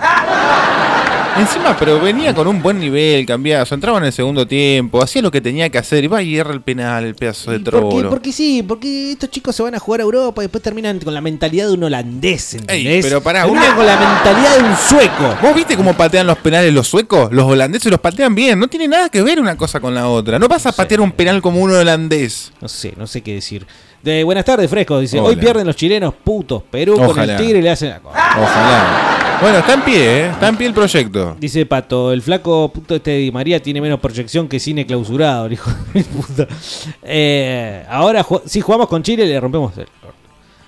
Encima, 1.39 1.75
pero 1.77 1.99
venía 1.99 2.33
con 2.33 2.47
un 2.47 2.61
buen 2.61 2.79
nivel, 2.79 3.25
cambiazo. 3.25 3.73
Entraba 3.75 3.97
en 3.99 4.05
el 4.05 4.13
segundo 4.13 4.45
tiempo, 4.47 5.01
hacía 5.01 5.21
lo 5.21 5.31
que 5.31 5.39
tenía 5.41 5.69
que 5.69 5.77
hacer. 5.77 6.11
Va 6.11 6.21
y 6.21 6.35
erra 6.37 6.53
el 6.53 6.61
penal, 6.61 7.05
el 7.05 7.15
pedazo 7.15 7.51
de 7.51 7.59
Porque, 7.59 7.77
trolo. 7.89 8.09
porque 8.09 8.31
sí, 8.31 8.63
porque 8.67 9.11
estos 9.13 9.29
chicos 9.31 9.55
se 9.55 9.63
van 9.63 9.75
a 9.75 9.79
jugar 9.79 10.01
a 10.01 10.03
Europa 10.03 10.41
y 10.41 10.45
después 10.45 10.61
terminan 10.63 10.99
con 10.99 11.13
la 11.13 11.21
mentalidad 11.21 11.67
de 11.67 11.73
un 11.73 11.83
holandés, 11.83 12.55
¿entendés? 12.55 12.85
Ey, 12.85 13.01
pero 13.01 13.21
pará, 13.21 13.45
una- 13.47 13.75
con 13.75 13.85
la 13.85 13.97
mentalidad 13.97 14.57
de 14.57 14.63
un 14.63 14.75
sueco. 14.75 15.37
¿Vos 15.41 15.55
viste 15.55 15.75
cómo 15.77 15.93
patean 15.95 16.27
los 16.27 16.37
penales 16.39 16.73
los 16.73 16.87
suecos? 16.87 17.31
Los 17.31 17.45
holandeses 17.45 17.89
los 17.91 17.99
patean 18.01 18.35
bien. 18.35 18.59
No 18.59 18.67
tiene 18.67 18.87
nada 18.87 19.09
que 19.09 19.21
ver 19.21 19.39
una 19.39 19.55
cosa 19.55 19.79
con 19.79 19.95
la 19.95 20.07
otra. 20.09 20.39
No 20.39 20.47
vas 20.47 20.65
a 20.65 20.71
patear 20.71 21.01
un 21.01 21.11
penal 21.11 21.41
como 21.41 21.61
un 21.61 21.71
holandés. 21.71 22.51
No 22.61 22.67
sé, 22.67 22.93
no 22.97 23.07
sé 23.07 23.21
qué 23.21 23.33
decir. 23.35 23.65
De 24.03 24.23
buenas 24.23 24.45
tardes, 24.45 24.69
Fresco. 24.69 24.99
Dice, 24.99 25.19
Hola. 25.19 25.29
hoy 25.29 25.35
pierden 25.35 25.67
los 25.67 25.75
chilenos 25.75 26.13
putos. 26.23 26.63
Perú 26.69 26.95
con 26.95 27.05
Ojalá. 27.07 27.33
el 27.33 27.37
Tigre 27.45 27.61
le 27.61 27.69
hacen 27.69 27.89
la 27.89 27.99
cosa. 27.99 28.17
Ojalá. 28.41 29.37
Bueno, 29.41 29.57
está 29.59 29.73
en 29.73 29.81
pie, 29.81 30.19
¿eh? 30.19 30.29
Está 30.31 30.47
en 30.49 30.57
pie 30.57 30.67
el 30.67 30.73
proyecto. 30.73 31.35
Dice 31.39 31.65
Pato, 31.65 32.11
el 32.11 32.21
flaco 32.21 32.69
puto 32.73 32.95
este 32.95 33.11
de 33.11 33.17
Di 33.19 33.31
María 33.31 33.61
tiene 33.61 33.79
menos 33.81 33.99
proyección 33.99 34.47
que 34.49 34.59
cine 34.59 34.85
clausurado, 34.85 35.45
el 35.47 35.53
hijo 35.53 35.71
de 35.93 36.03
puta. 36.03 36.47
Eh, 37.03 37.85
ahora, 37.89 38.23
ju- 38.23 38.41
si 38.45 38.59
jugamos 38.61 38.87
con 38.87 39.01
Chile, 39.03 39.25
le 39.25 39.39
rompemos 39.39 39.73
el 39.77 39.83
orto. 40.05 40.18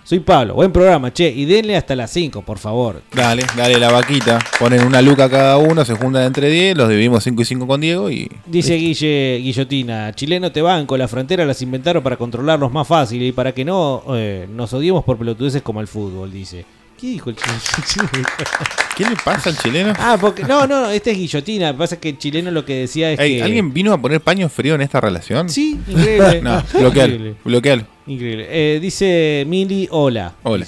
Soy 0.03 0.19
Pablo, 0.19 0.55
buen 0.55 0.71
programa, 0.71 1.13
che, 1.13 1.29
y 1.29 1.45
denle 1.45 1.77
hasta 1.77 1.95
las 1.95 2.11
5, 2.11 2.41
por 2.41 2.57
favor. 2.57 3.01
Dale, 3.13 3.43
dale 3.55 3.77
la 3.79 3.91
vaquita. 3.91 4.39
Ponen 4.59 4.83
una 4.83 5.01
luca 5.01 5.29
cada 5.29 5.57
uno, 5.57 5.85
se 5.85 5.93
juntan 5.93 6.23
entre 6.23 6.49
10, 6.49 6.75
los 6.75 6.89
dividimos 6.89 7.23
5 7.23 7.41
y 7.41 7.45
5 7.45 7.67
con 7.67 7.79
Diego 7.79 8.09
y. 8.09 8.29
Dice 8.45 8.75
Guille 8.75 9.37
Guillotina, 9.41 10.11
chileno 10.13 10.51
te 10.51 10.61
banco, 10.61 10.97
la 10.97 11.07
frontera 11.07 11.45
las 11.45 11.61
inventaron 11.61 12.01
para 12.03 12.17
controlarlos 12.17 12.71
más 12.73 12.87
fácil 12.87 13.21
y 13.21 13.31
para 13.31 13.53
que 13.53 13.63
no 13.63 14.03
eh, 14.15 14.47
nos 14.51 14.73
odiemos 14.73 15.03
por 15.05 15.17
pelotudeces 15.17 15.61
como 15.61 15.79
el 15.81 15.87
fútbol, 15.87 16.31
dice. 16.31 16.65
¿Qué 16.99 17.07
dijo 17.07 17.29
el 17.29 17.35
chileno? 17.35 18.09
¿Qué 18.97 19.05
le 19.05 19.15
pasa 19.23 19.49
al 19.49 19.57
chileno? 19.57 19.93
ah, 19.97 20.17
porque 20.19 20.43
no, 20.43 20.67
no, 20.67 20.89
este 20.89 21.11
es 21.11 21.17
Guillotina, 21.17 21.67
lo 21.67 21.73
que 21.73 21.79
pasa 21.79 21.95
es 21.95 22.01
que 22.01 22.09
el 22.09 22.17
chileno 22.17 22.51
lo 22.51 22.65
que 22.65 22.81
decía 22.81 23.11
es 23.11 23.19
Ey, 23.19 23.37
que... 23.37 23.43
¿Alguien 23.43 23.73
vino 23.73 23.93
a 23.93 23.97
poner 23.99 24.19
paño 24.21 24.49
frío 24.49 24.75
en 24.75 24.81
esta 24.81 24.99
relación? 24.99 25.47
Sí, 25.49 25.79
increíble. 25.87 26.41
no, 26.41 26.61
bloquealo, 26.73 27.35
bloquealo. 27.45 27.85
Increíble. 28.07 28.47
Eh, 28.49 28.79
dice 28.81 29.43
Mili, 29.47 29.87
hola. 29.91 30.33
Hola. 30.43 30.65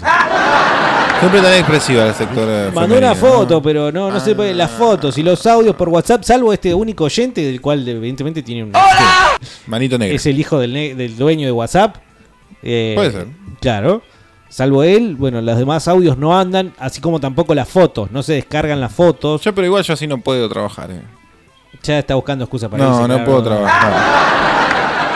Siempre 1.19 1.41
tan 1.41 1.53
expresiva 1.53 2.05
el 2.07 2.13
sector. 2.13 2.73
Mandó 2.73 2.97
una 2.97 3.15
foto, 3.15 3.61
pero 3.61 3.91
no, 3.91 4.11
no 4.11 4.19
se 4.19 4.35
puede. 4.35 4.53
Las 4.53 4.71
fotos 4.71 5.17
y 5.17 5.23
los 5.23 5.45
audios 5.47 5.75
por 5.75 5.89
WhatsApp, 5.89 6.23
salvo 6.23 6.51
este 6.53 6.73
único 6.73 7.05
oyente, 7.05 7.41
del 7.41 7.61
cual 7.61 7.87
evidentemente 7.87 8.43
tiene 8.43 8.63
un. 8.65 8.71
¿no? 8.71 8.79
Manito 9.67 9.97
negro. 9.97 10.15
Es 10.15 10.25
el 10.25 10.39
hijo 10.39 10.59
del, 10.59 10.73
ne- 10.73 10.95
del 10.95 11.15
dueño 11.15 11.45
de 11.45 11.51
WhatsApp. 11.51 11.95
Eh, 12.61 12.93
Puede 12.95 13.11
ser. 13.11 13.27
Claro. 13.61 14.01
Salvo 14.49 14.83
él, 14.83 15.15
bueno, 15.15 15.41
los 15.41 15.57
demás 15.57 15.87
audios 15.87 16.15
no 16.17 16.37
andan, 16.37 16.73
así 16.77 17.01
como 17.01 17.19
tampoco 17.19 17.55
las 17.55 17.67
fotos, 17.67 18.11
no 18.11 18.21
se 18.21 18.33
descargan 18.33 18.79
las 18.79 18.93
fotos. 18.93 19.41
Yo, 19.41 19.55
pero 19.55 19.65
igual 19.65 19.83
yo 19.83 19.93
así 19.95 20.05
no 20.05 20.19
puedo 20.19 20.47
trabajar. 20.47 20.91
eh. 20.91 21.01
Ya 21.81 21.97
está 21.99 22.13
buscando 22.15 22.43
excusa 22.45 22.69
para 22.69 22.83
No, 22.83 22.89
irse, 22.91 23.01
no 23.01 23.07
claro. 23.15 23.25
puedo 23.25 23.43
trabajar. 23.43 24.62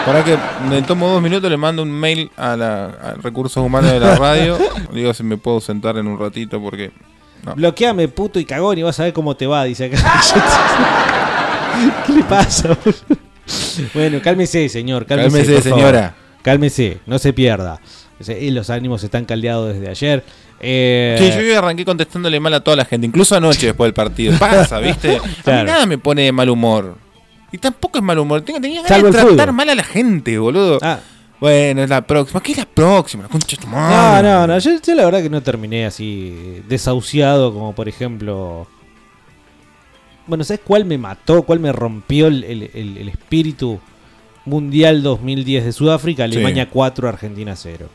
Para 0.08 0.24
que 0.24 0.38
me 0.70 0.82
tomo 0.82 1.08
dos 1.10 1.22
minutos, 1.22 1.52
le 1.52 1.58
mando 1.58 1.84
un 1.84 1.92
mail 1.92 2.32
a, 2.38 2.56
la, 2.56 2.86
a 2.86 3.14
Recursos 3.22 3.64
Humanos 3.64 3.92
de 3.92 4.00
la 4.00 4.16
radio. 4.16 4.58
Digo 4.94 5.14
si 5.14 5.24
me 5.24 5.38
puedo 5.38 5.60
sentar 5.62 5.98
en 5.98 6.08
un 6.08 6.18
ratito 6.18 6.62
porque. 6.62 6.92
No. 7.46 7.54
Bloqueame, 7.56 8.08
puto 8.08 8.40
y 8.40 8.46
cagón, 8.46 8.78
y 8.78 8.84
vas 8.84 9.00
a 9.00 9.04
ver 9.04 9.14
cómo 9.14 9.36
te 9.36 9.46
va, 9.46 9.64
dice 9.66 9.86
acá. 9.86 9.98
¿Qué 12.08 12.14
le 12.14 12.24
pasa? 12.24 12.76
bueno, 13.94 14.20
cálmese, 14.24 14.68
señor. 14.70 15.06
Cálmese, 15.06 15.30
Cálmese, 15.38 15.54
por 15.54 15.64
favor. 15.64 15.80
señora. 15.80 16.16
Cálmese, 16.42 16.98
no 17.06 17.20
se 17.20 17.34
pierda. 17.34 17.80
Ese- 18.20 18.48
eh, 18.48 18.52
Los 18.52 18.70
ánimos 18.70 19.04
están 19.04 19.26
caldeados 19.26 19.74
desde 19.74 19.90
ayer. 19.90 20.24
Eh, 20.60 21.18
Sí, 21.20 21.48
yo 21.48 21.58
arranqué 21.60 21.86
contestándole 21.86 22.40
mal 22.40 22.54
a 22.54 22.62
toda 22.62 22.78
la 22.78 22.86
gente, 22.86 23.06
incluso 23.06 23.36
anoche 23.36 23.68
después 23.68 23.88
del 23.88 23.94
partido. 23.94 24.38
Pasa, 24.40 24.80
¿viste? 24.80 25.18
A 25.18 25.22
mí 25.52 25.64
nada 25.66 25.86
me 25.86 25.98
pone 25.98 26.24
de 26.24 26.32
mal 26.32 26.50
humor. 26.50 26.98
Y 27.52 27.58
tampoco 27.58 27.98
es 27.98 28.04
mal 28.04 28.20
humor. 28.20 28.42
Tengo, 28.42 28.60
tenía 28.60 28.82
ganas 28.82 28.90
Salvo 28.90 29.08
de 29.12 29.14
tratar 29.36 29.54
mal 29.54 29.70
a 29.70 29.76
la 29.76 29.84
gente, 29.84 30.38
boludo. 30.38 30.80
Ah, 30.82 31.00
Bueno, 31.40 31.84
es 31.84 31.90
la 31.90 32.02
próxima. 32.06 32.42
¿Qué 32.42 32.52
es 32.54 32.58
la 32.58 32.66
próxima? 32.66 33.24
La 33.24 33.30
concha 33.30 33.56
de 33.56 33.62
tu 33.64 33.68
No, 33.70 33.76
madre. 33.78 34.28
no, 34.28 34.48
no. 34.48 34.60
Yo, 34.60 34.72
yo 34.86 34.96
la 34.96 35.06
verdad 35.06 35.22
que 35.22 35.30
no 35.30 35.42
terminé 35.42 35.86
así 35.86 36.34
eh, 36.36 36.64
desahuciado 36.68 37.54
como 37.54 37.74
por 37.74 37.88
ejemplo... 37.88 38.68
Bueno, 40.26 40.44
¿sabes 40.44 40.62
cuál 40.64 40.84
me 40.84 40.98
mató? 40.98 41.44
¿Cuál 41.44 41.60
me 41.62 41.72
rompió 41.72 42.28
el, 42.28 42.44
el- 42.44 42.70
el- 42.74 42.98
el 42.98 43.08
espíritu 43.10 43.80
mundial 44.46 45.02
2010 45.02 45.64
de 45.66 45.72
Sudáfrica? 45.72 46.26
Alemania 46.26 46.70
4, 46.70 47.08
Argentina 47.08 47.56
0. 47.56 47.88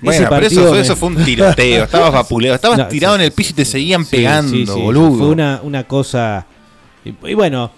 Bueno, 0.00 0.26
pero 0.30 0.46
eso, 0.46 0.66
fue- 0.68 0.80
eso 0.80 0.96
fue 0.96 1.08
un 1.10 1.24
tiroteo. 1.24 1.84
Estabas 1.84 2.10
vapuleado. 2.12 2.54
Estabas 2.56 2.78
No, 2.78 2.88
tirado 2.88 3.16
sí, 3.16 3.20
en 3.20 3.24
el 3.26 3.32
piso 3.32 3.50
y 3.50 3.54
te 3.54 3.64
seguían 3.66 4.04
Sí, 4.06 4.16
pegando, 4.16 4.50
sí, 4.52 4.66
sí, 4.66 4.72
boludo. 4.80 5.18
Fue 5.18 5.26
una, 5.28 5.60
una 5.62 5.84
cosa. 5.84 6.46
Y, 7.04 7.10
y 7.28 7.34
bueno, 7.34 7.70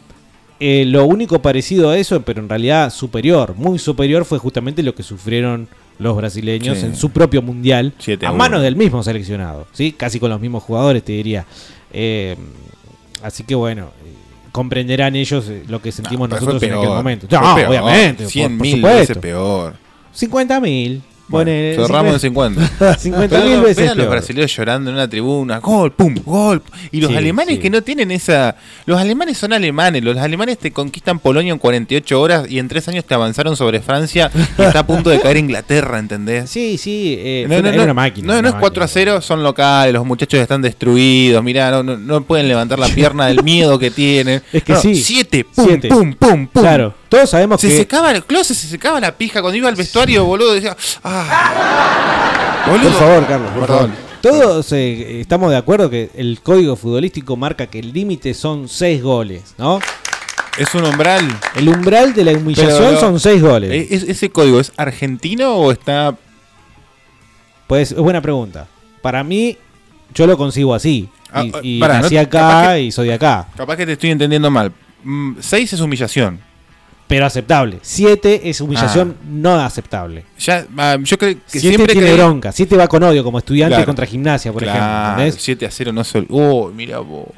eh, 0.60 0.84
lo 0.86 1.04
único 1.04 1.40
parecido 1.42 1.90
a 1.90 1.98
eso, 1.98 2.20
pero 2.22 2.40
en 2.40 2.48
realidad 2.48 2.90
superior, 2.92 3.54
muy 3.56 3.78
superior, 3.78 4.24
fue 4.24 4.38
justamente 4.38 4.82
lo 4.82 4.94
que 4.94 5.02
sufrieron 5.02 5.68
los 5.98 6.16
brasileños 6.16 6.78
Sí. 6.78 6.86
en 6.86 6.96
su 6.96 7.10
propio 7.10 7.40
mundial 7.42 7.92
Siete 7.98 8.26
a 8.26 8.32
manos 8.32 8.62
del 8.62 8.76
mismo 8.76 9.02
seleccionado, 9.02 9.66
¿sí? 9.72 9.92
casi 9.92 10.20
con 10.20 10.30
los 10.30 10.40
mismos 10.40 10.62
jugadores, 10.62 11.02
te 11.02 11.12
diría. 11.12 11.46
Eh, 11.92 12.36
así 13.22 13.42
que 13.44 13.54
bueno. 13.54 13.90
eh, 14.04 14.12
Comprenderán 14.52 15.14
ellos 15.16 15.46
eh, 15.50 15.64
lo 15.68 15.82
que 15.82 15.92
sentimos 15.92 16.30
nosotros 16.30 16.62
en 16.62 16.72
aquel 16.72 16.88
momento. 16.88 17.26
No, 17.30 17.54
obviamente. 17.54 18.22
por- 18.24 18.32
100 18.32 18.56
por 18.56 18.66
mil 18.66 18.80
veces 18.82 19.18
peor. 19.18 19.74
50 20.14 20.60
mil. 20.60 21.02
Bueno, 21.28 21.50
cerramos 21.50 22.14
en 22.14 22.20
50. 22.20 22.94
50 22.98 23.28
Pero 23.36 23.46
mil 23.50 23.60
veces. 23.60 23.76
vean 23.84 23.98
los 23.98 24.08
brasileños 24.08 24.56
llorando 24.56 24.90
en 24.90 24.96
una 24.96 25.08
tribuna, 25.08 25.58
gol, 25.58 25.92
pum, 25.92 26.14
gol. 26.24 26.62
Y 26.92 27.00
los 27.00 27.10
Sí, 27.10 27.16
alemanes 27.16 27.56
sí. 27.56 27.60
que 27.60 27.68
no 27.70 27.82
tienen 27.82 28.10
esa... 28.12 28.54
Los 28.84 29.00
alemanes 29.00 29.36
son 29.36 29.52
alemanes, 29.52 30.04
los 30.04 30.16
alemanes 30.18 30.58
te 30.58 30.70
conquistan 30.70 31.18
Polonia 31.18 31.52
en 31.52 31.58
48 31.58 32.20
horas 32.20 32.46
y 32.48 32.58
en 32.60 32.68
3 32.68 32.88
años 32.88 33.04
te 33.04 33.14
avanzaron 33.14 33.56
sobre 33.56 33.80
Francia 33.80 34.30
y 34.56 34.62
está 34.62 34.80
a 34.80 34.86
punto 34.86 35.10
de 35.10 35.18
caer 35.20 35.36
Inglaterra, 35.38 35.98
¿entendés? 35.98 36.48
Sí, 36.48 36.78
sí, 36.78 37.16
eh, 37.18 37.46
No, 37.48 37.54
no, 37.54 37.60
una- 37.60 37.68
no, 37.70 37.74
era 37.74 37.84
una 37.84 37.94
máquina. 37.94 38.26
no, 38.28 38.32
no 38.34 38.38
una 38.40 38.48
es 38.50 38.54
4 38.60 38.84
a 38.84 38.88
0, 38.88 39.20
son 39.20 39.42
locales, 39.42 39.94
los 39.94 40.06
muchachos 40.06 40.38
están 40.40 40.62
destruidos, 40.62 41.42
mirá, 41.42 41.70
no, 41.72 41.82
no, 41.82 41.96
no 41.96 42.20
pueden 42.22 42.46
levantar 42.46 42.78
la 42.78 42.86
pierna 42.94 43.26
del 43.26 43.42
miedo 43.42 43.78
que 43.78 43.90
tienen. 43.90 44.42
Es 44.52 44.62
que 44.62 44.76
sí. 44.76 44.94
7, 44.94 45.44
pum, 45.54 45.66
pum, 45.80 46.14
pum, 46.14 46.46
pum. 46.46 46.62
Claro, 46.62 46.94
todos 47.16 47.30
sabemos 47.30 47.60
Se 47.60 47.68
que. 47.68 47.76
secaba 47.76 48.10
el 48.12 48.24
closet, 48.24 48.56
se 48.56 48.68
secaba 48.68 49.00
la 49.00 49.12
pija 49.16 49.40
cuando 49.40 49.56
iba 49.56 49.68
al 49.68 49.74
vestuario, 49.74 50.24
boludo, 50.24 50.54
decía, 50.54 50.76
ah. 51.04 52.64
Boludo. 52.68 52.90
Por 52.90 52.98
favor, 52.98 53.26
Carlos, 53.26 53.50
por 53.52 53.60
Perdón. 53.66 53.78
favor. 53.90 54.06
Todos 54.22 54.72
eh, 54.72 55.20
estamos 55.20 55.50
de 55.50 55.56
acuerdo 55.56 55.88
que 55.88 56.10
el 56.16 56.40
código 56.42 56.74
futbolístico 56.76 57.36
marca 57.36 57.66
que 57.68 57.78
el 57.78 57.92
límite 57.92 58.34
son 58.34 58.68
6 58.68 59.02
goles, 59.02 59.54
¿no? 59.56 59.78
Es 60.58 60.74
un 60.74 60.84
umbral. 60.84 61.22
El 61.54 61.68
umbral 61.68 62.12
de 62.14 62.24
la 62.24 62.32
humillación 62.32 62.76
Pero, 62.88 63.00
son 63.00 63.20
6 63.20 63.42
goles. 63.42 63.70
¿E- 63.70 63.94
es- 63.94 64.02
¿Ese 64.04 64.30
código 64.30 64.58
es 64.58 64.72
argentino 64.76 65.54
o 65.54 65.70
está.? 65.70 66.16
Pues 67.66 67.92
es 67.92 67.98
buena 67.98 68.20
pregunta. 68.20 68.66
Para 69.02 69.22
mí, 69.22 69.56
yo 70.14 70.26
lo 70.26 70.36
consigo 70.36 70.74
así. 70.74 71.08
Ah, 71.30 71.44
Y, 71.62 71.76
y 71.76 71.80
pará, 71.80 72.00
nací 72.00 72.14
no- 72.14 72.20
acá 72.22 72.72
que- 72.74 72.82
y 72.82 72.92
soy 72.92 73.08
de 73.08 73.14
acá. 73.14 73.46
Capaz 73.56 73.76
que 73.76 73.86
te 73.86 73.92
estoy 73.92 74.10
entendiendo 74.10 74.50
mal. 74.50 74.72
6 75.40 75.72
es 75.72 75.80
humillación. 75.80 76.40
Pero 77.08 77.24
aceptable. 77.24 77.78
7 77.82 78.48
es 78.50 78.60
humillación 78.60 79.16
no 79.30 79.54
aceptable. 79.54 80.24
Ya, 80.40 80.66
ah, 80.76 80.96
yo 81.00 81.16
creo 81.16 81.34
que 81.34 81.40
7 81.46 81.68
siempre 81.68 81.92
tiene 81.92 82.08
creí- 82.08 82.16
bronca. 82.16 82.50
7 82.50 82.76
va 82.76 82.88
con 82.88 83.02
odio, 83.04 83.22
como 83.22 83.38
estudiante 83.38 83.74
Claro. 83.74 83.86
contra 83.86 84.06
gimnasia, 84.06 84.52
por 84.52 84.62
Claro, 84.62 85.20
ejemplo. 85.22 85.40
7 85.40 85.66
a 85.66 85.70
0 85.70 85.92
no 85.92 86.02
se. 86.02 86.26
Oh, 86.30 86.70
mira 86.74 86.98
vos. 86.98 87.28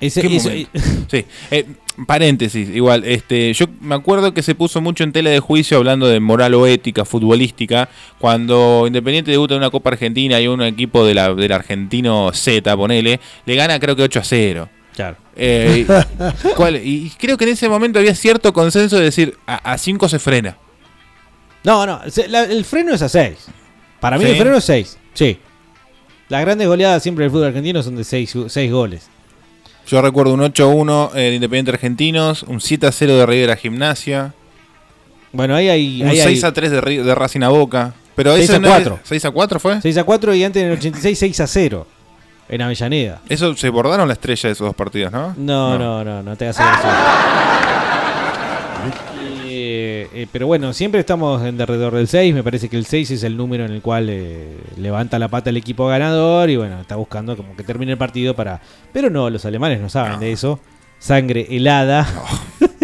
Ese- 0.00 0.20
¿Qué 0.22 0.36
eso- 0.36 0.48
momento? 0.48 0.70
sí, 1.10 1.24
eh, 1.50 1.66
paréntesis, 2.06 2.68
igual, 2.70 3.04
este, 3.04 3.52
yo 3.52 3.66
me 3.80 3.94
acuerdo 3.94 4.34
que 4.34 4.42
se 4.42 4.54
puso 4.56 4.80
mucho 4.80 5.04
en 5.04 5.12
tela 5.12 5.30
de 5.30 5.38
juicio 5.38 5.76
hablando 5.76 6.08
de 6.08 6.18
moral 6.18 6.54
o 6.54 6.66
ética 6.66 7.04
futbolística, 7.04 7.88
cuando 8.18 8.84
Independiente 8.86 9.30
debuta 9.30 9.54
en 9.54 9.58
una 9.58 9.70
Copa 9.70 9.90
Argentina 9.90 10.40
y 10.40 10.48
un 10.48 10.62
equipo 10.62 11.04
de 11.04 11.14
la, 11.14 11.32
del 11.34 11.52
argentino 11.52 12.30
Z, 12.32 12.74
ponele, 12.76 13.20
le 13.46 13.54
gana 13.54 13.78
creo 13.78 13.94
que 13.94 14.02
8 14.02 14.18
a 14.20 14.24
0. 14.24 14.68
Claro. 14.94 15.16
Eh, 15.36 15.86
y, 15.88 16.48
¿cuál? 16.56 16.76
y 16.76 17.10
creo 17.18 17.36
que 17.38 17.44
en 17.44 17.50
ese 17.50 17.68
momento 17.68 17.98
había 17.98 18.14
cierto 18.14 18.52
consenso 18.52 18.96
de 18.96 19.04
decir, 19.04 19.36
a 19.46 19.78
5 19.78 20.08
se 20.08 20.18
frena. 20.18 20.56
No, 21.64 21.86
no, 21.86 22.00
se- 22.10 22.28
la- 22.28 22.44
el 22.44 22.64
freno 22.64 22.92
es 22.94 23.02
a 23.02 23.08
6. 23.08 23.36
Para 24.00 24.18
mí 24.18 24.24
¿Sí? 24.24 24.30
el 24.32 24.36
freno 24.36 24.56
es 24.56 24.64
6, 24.64 24.98
sí. 25.14 25.38
Las 26.28 26.40
grandes 26.42 26.66
goleadas 26.66 27.02
siempre 27.02 27.24
del 27.24 27.30
fútbol 27.30 27.46
argentino 27.46 27.82
son 27.82 27.96
de 27.96 28.04
6 28.04 28.34
goles. 28.70 29.08
Yo 29.86 30.00
recuerdo 30.02 30.34
un 30.34 30.40
8-1 30.40 31.10
eh, 31.14 31.18
de 31.20 31.34
Independiente 31.34 31.70
Argentinos, 31.72 32.42
un 32.44 32.58
7-0 32.60 33.06
de 33.16 33.26
River 33.26 33.50
a 33.50 33.56
Gimnasia, 33.56 34.32
Bueno, 35.32 35.54
ahí 35.56 35.68
hay... 35.68 36.02
un 36.02 36.08
ahí 36.08 36.20
hay 36.20 36.36
6-3 36.36 36.68
de, 36.68 36.80
Ri- 36.82 37.02
de 37.02 37.14
Racing 37.14 37.40
a 37.42 37.48
Boca. 37.48 37.94
Pero 38.14 38.34
6 38.34 38.44
ese 38.44 38.56
a 38.56 38.58
no 38.60 38.68
es- 38.68 38.74
4. 38.74 39.00
6 39.02 39.24
a 39.24 39.30
4 39.30 39.60
fue. 39.60 39.80
6 39.82 39.96
a 39.98 40.04
4 40.04 40.34
y 40.34 40.44
antes 40.44 40.62
en 40.62 40.68
el 40.70 40.78
86 40.78 41.18
6 41.18 41.40
a 41.40 41.46
0 41.46 41.86
en 42.52 42.60
Avellaneda. 42.60 43.20
Eso 43.28 43.56
se 43.56 43.70
bordaron 43.70 44.06
la 44.06 44.12
estrella 44.12 44.48
de 44.48 44.52
esos 44.52 44.66
dos 44.66 44.76
partidos, 44.76 45.10
¿no? 45.10 45.34
No, 45.38 45.78
no, 45.78 46.04
no, 46.04 46.22
no, 46.22 46.36
te 46.36 46.44
hagas 46.48 46.60
eso. 46.60 46.88
Eh, 49.54 50.08
eh, 50.12 50.26
pero 50.30 50.46
bueno, 50.46 50.72
siempre 50.72 51.00
estamos 51.00 51.42
en 51.44 51.60
alrededor 51.60 51.94
del 51.94 52.08
6. 52.08 52.34
Me 52.34 52.42
parece 52.42 52.68
que 52.68 52.76
el 52.76 52.84
6 52.86 53.10
es 53.12 53.22
el 53.22 53.36
número 53.36 53.64
en 53.64 53.72
el 53.72 53.80
cual 53.80 54.08
eh, 54.10 54.58
levanta 54.76 55.18
la 55.18 55.28
pata 55.28 55.50
el 55.50 55.56
equipo 55.56 55.86
ganador 55.86 56.50
y 56.50 56.56
bueno, 56.56 56.80
está 56.80 56.96
buscando 56.96 57.36
como 57.36 57.56
que 57.56 57.62
termine 57.62 57.92
el 57.92 57.98
partido 57.98 58.34
para... 58.34 58.60
Pero 58.92 59.08
no, 59.08 59.30
los 59.30 59.44
alemanes 59.46 59.80
no 59.80 59.88
saben 59.88 60.20
de 60.20 60.32
eso. 60.32 60.60
Sangre 60.98 61.46
helada. 61.50 62.06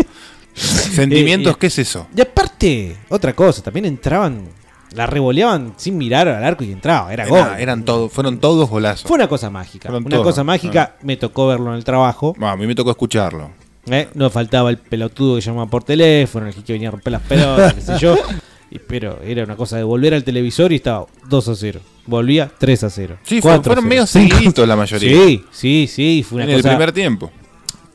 Sentimientos, 0.55 1.53
Eh, 1.53 1.55
eh, 1.55 1.59
¿qué 1.61 1.67
es 1.69 1.79
eso? 1.79 2.07
Y 2.17 2.21
aparte, 2.21 2.97
otra 3.11 3.33
cosa, 3.35 3.63
también 3.63 3.85
entraban, 3.85 4.49
la 4.95 5.07
revoleaban 5.07 5.75
sin 5.77 5.99
mirar 5.99 6.29
al 6.29 6.43
arco 6.45 6.65
y 6.65 6.73
entraba, 6.73 7.13
era 7.13 7.27
gol. 7.27 7.39
Era- 7.41 7.61
eran 7.61 7.85
todos, 7.85 8.13
fueron 8.13 8.39
todos 8.39 8.69
golazos. 8.69 9.07
Fue 9.07 9.17
una 9.17 9.29
cosa 9.29 9.51
mágica. 9.51 9.89
Fueron 9.89 10.05
una 10.07 10.17
todos. 10.17 10.27
cosa 10.27 10.45
mágica, 10.45 10.97
me 11.03 11.17
tocó 11.17 11.47
verlo 11.49 11.71
en 11.71 11.77
el 11.77 11.85
trabajo. 11.85 12.35
Ah, 12.41 12.53
a 12.53 12.57
mí 12.57 12.67
me 12.67 12.75
tocó 12.75 12.91
escucharlo. 12.91 13.51
¿eh? 13.91 14.09
No 14.15 14.29
faltaba 14.31 14.71
el 14.71 14.79
pelotudo 14.79 15.37
que 15.37 15.41
llamaba 15.41 15.67
por 15.71 15.83
teléfono, 15.85 16.47
el 16.47 16.55
que 16.55 16.73
venía 16.73 16.89
a 16.89 16.93
romper 16.93 17.13
las 17.13 17.23
pelotas, 17.23 17.75
qué 17.75 17.81
sé 17.81 17.99
yo. 17.99 18.17
Y, 18.71 18.79
pero 18.81 19.19
era 19.25 19.45
una 19.45 19.57
cosa 19.57 19.79
de 19.79 19.83
volver 19.83 20.13
al 20.13 20.23
televisor 20.25 20.71
y 20.73 20.75
estaba 20.75 21.07
2 21.27 21.49
a 21.49 21.55
0. 21.57 21.81
Volvía 22.05 22.51
3 22.59 22.85
a 22.85 22.91
0. 22.91 23.17
Sí, 23.23 23.41
4 23.41 23.61
a 23.61 23.65
fueron 23.65 23.85
0. 23.85 23.89
medio 23.89 24.07
seguiditos 24.07 24.69
la 24.69 24.77
mayoría. 24.77 25.11
Sí, 25.11 25.43
sí, 25.51 25.87
sí. 25.91 26.23
Fue 26.29 26.37
una 26.37 26.45
en 26.45 26.51
el 26.51 26.57
cosa 26.59 26.69
primer 26.69 26.93
tiempo. 26.93 27.31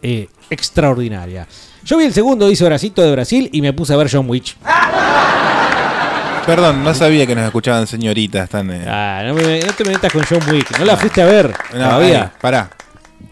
eh, 0.02 0.30
extraordinaria. 0.50 1.48
Yo 1.86 1.98
vi 1.98 2.06
el 2.06 2.14
segundo, 2.14 2.50
hice 2.50 2.66
Horacito 2.66 3.04
de 3.04 3.12
Brasil 3.12 3.50
y 3.54 3.62
me 3.62 3.72
puse 3.74 3.94
a 3.94 3.98
ver 3.98 4.10
John 4.12 4.28
Witch. 4.28 4.58
Perdón, 6.46 6.84
no 6.84 6.94
sabía 6.94 7.26
que 7.26 7.36
nos 7.36 7.46
escuchaban 7.46 7.88
señoritas 7.88 8.50
tan. 8.50 8.70
eh, 8.72 8.86
Ah, 8.88 9.22
no, 9.26 9.34
me- 9.34 9.60
no 9.62 9.72
te 9.74 9.86
metas 9.86 10.12
con 10.12 10.24
John 10.30 10.40
Wick. 10.52 10.78
No 10.78 10.84
la 10.86 10.98
fuiste 10.98 11.22
a 11.22 11.26
ver 11.26 11.54
no, 11.74 11.80
todavía. 11.80 12.24
ahí, 12.24 12.30
pará. 12.42 12.70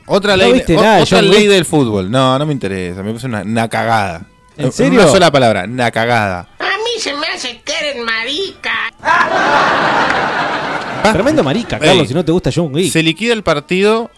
Otra 0.05 0.31
No 0.37 0.43
ley, 0.43 0.53
viste 0.53 0.77
o- 0.77 0.81
nada 0.81 0.95
de 0.97 1.01
otra 1.03 1.17
John 1.19 1.29
ley 1.29 1.41
Wick. 1.41 1.49
del 1.51 1.65
fútbol. 1.65 2.09
No, 2.09 2.39
no 2.39 2.45
me 2.45 2.53
interesa. 2.53 3.03
Me 3.03 3.11
puse 3.11 3.27
una, 3.27 3.41
una 3.41 3.67
cagada. 3.67 4.21
¿En 4.57 4.67
Eh, 4.67 4.71
serio? 4.71 5.01
Una 5.01 5.11
sola 5.11 5.31
palabra, 5.31 5.65
una 5.65 5.91
cagada. 5.91 6.47
A 6.59 6.63
mí 6.77 6.99
se 6.99 7.13
me 7.13 7.27
hace 7.27 7.61
que 7.65 7.73
eres 7.79 8.03
marica. 8.03 8.71
Tremendo 11.11 11.43
marica, 11.43 11.79
Carlos, 11.79 12.03
Ey. 12.03 12.07
si 12.07 12.13
no 12.13 12.23
te 12.23 12.31
gusta 12.31 12.49
John 12.53 12.73
Wick. 12.73 12.91
Se 12.91 13.03
liquida 13.03 13.33
el 13.33 13.43
partido 13.43 14.09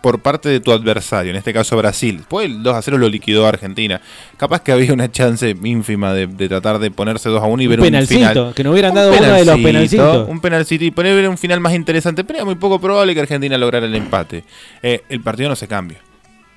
por 0.00 0.20
parte 0.20 0.48
de 0.48 0.60
tu 0.60 0.70
adversario, 0.72 1.30
en 1.32 1.36
este 1.36 1.52
caso 1.52 1.76
Brasil. 1.76 2.18
Después 2.18 2.46
el 2.46 2.62
2 2.62 2.74
a 2.74 2.82
0 2.82 2.98
lo 2.98 3.08
liquidó 3.08 3.46
Argentina. 3.46 4.00
Capaz 4.36 4.62
que 4.62 4.70
había 4.72 4.92
una 4.92 5.10
chance 5.10 5.56
ínfima 5.64 6.14
de, 6.14 6.26
de 6.28 6.48
tratar 6.48 6.78
de 6.78 6.90
ponerse 6.90 7.28
2 7.28 7.42
a 7.42 7.46
1 7.46 7.62
y 7.62 7.66
Un 7.66 7.70
ver 7.70 7.80
penalcito, 7.80 8.20
un 8.20 8.28
final. 8.28 8.54
que 8.54 8.64
nos 8.64 8.72
hubieran 8.72 8.94
dado 8.94 9.10
uno 9.12 9.20
de 9.20 9.44
los 9.44 9.56
penalcito, 9.56 9.62
penalcitos. 10.02 10.28
Un 10.28 10.40
penalcito 10.40 10.84
y 10.84 10.90
poner 10.92 11.28
un 11.28 11.36
final 11.38 11.58
más 11.60 11.74
interesante, 11.74 12.22
pero 12.22 12.38
era 12.38 12.44
muy 12.44 12.54
poco 12.54 12.80
probable 12.80 13.12
que 13.14 13.20
Argentina 13.20 13.58
lograra 13.58 13.86
el 13.86 13.94
empate. 13.96 14.44
Eh, 14.82 15.02
el 15.08 15.20
partido 15.20 15.48
no 15.48 15.56
se 15.56 15.66
cambia. 15.66 15.98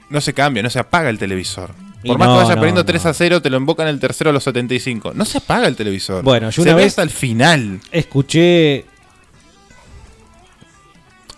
No 0.10 0.22
se 0.22 0.34
cambia, 0.34 0.62
no 0.62 0.70
se 0.70 0.78
apaga 0.78 1.10
el 1.10 1.18
televisor. 1.18 1.72
Y 2.04 2.08
Por 2.10 2.18
más 2.20 2.28
no, 2.28 2.34
que 2.34 2.38
vayas 2.44 2.56
no, 2.56 2.62
perdiendo 2.62 2.82
no. 2.82 2.86
3 2.86 3.06
a 3.06 3.14
0, 3.14 3.42
te 3.42 3.50
lo 3.50 3.58
invocan 3.58 3.88
el 3.88 4.00
tercero 4.00 4.30
a 4.30 4.34
los 4.34 4.44
75. 4.44 5.14
No 5.16 5.24
se 5.26 5.38
apaga 5.38 5.68
el 5.68 5.76
televisor. 5.76 6.24
Bueno, 6.24 6.48
yo 6.50 6.62
se 6.64 6.70
una 6.70 6.74
ve 6.76 6.84
vez- 6.84 6.88
hasta 6.94 7.04
el 7.04 7.10
final. 7.12 7.80
Escuché. 7.92 8.86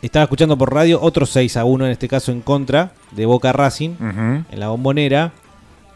Estaba 0.04 0.24
escuchando 0.24 0.58
por 0.58 0.74
radio 0.74 1.02
otro 1.02 1.26
6 1.26 1.56
a 1.56 1.64
1, 1.64 1.86
en 1.86 1.92
este 1.94 2.10
caso 2.10 2.34
en 2.34 2.42
contra, 2.42 2.92
de 3.12 3.26
Boca 3.26 3.54
Racing, 3.54 3.92
en 4.52 4.60
la 4.60 4.68
bombonera. 4.68 5.32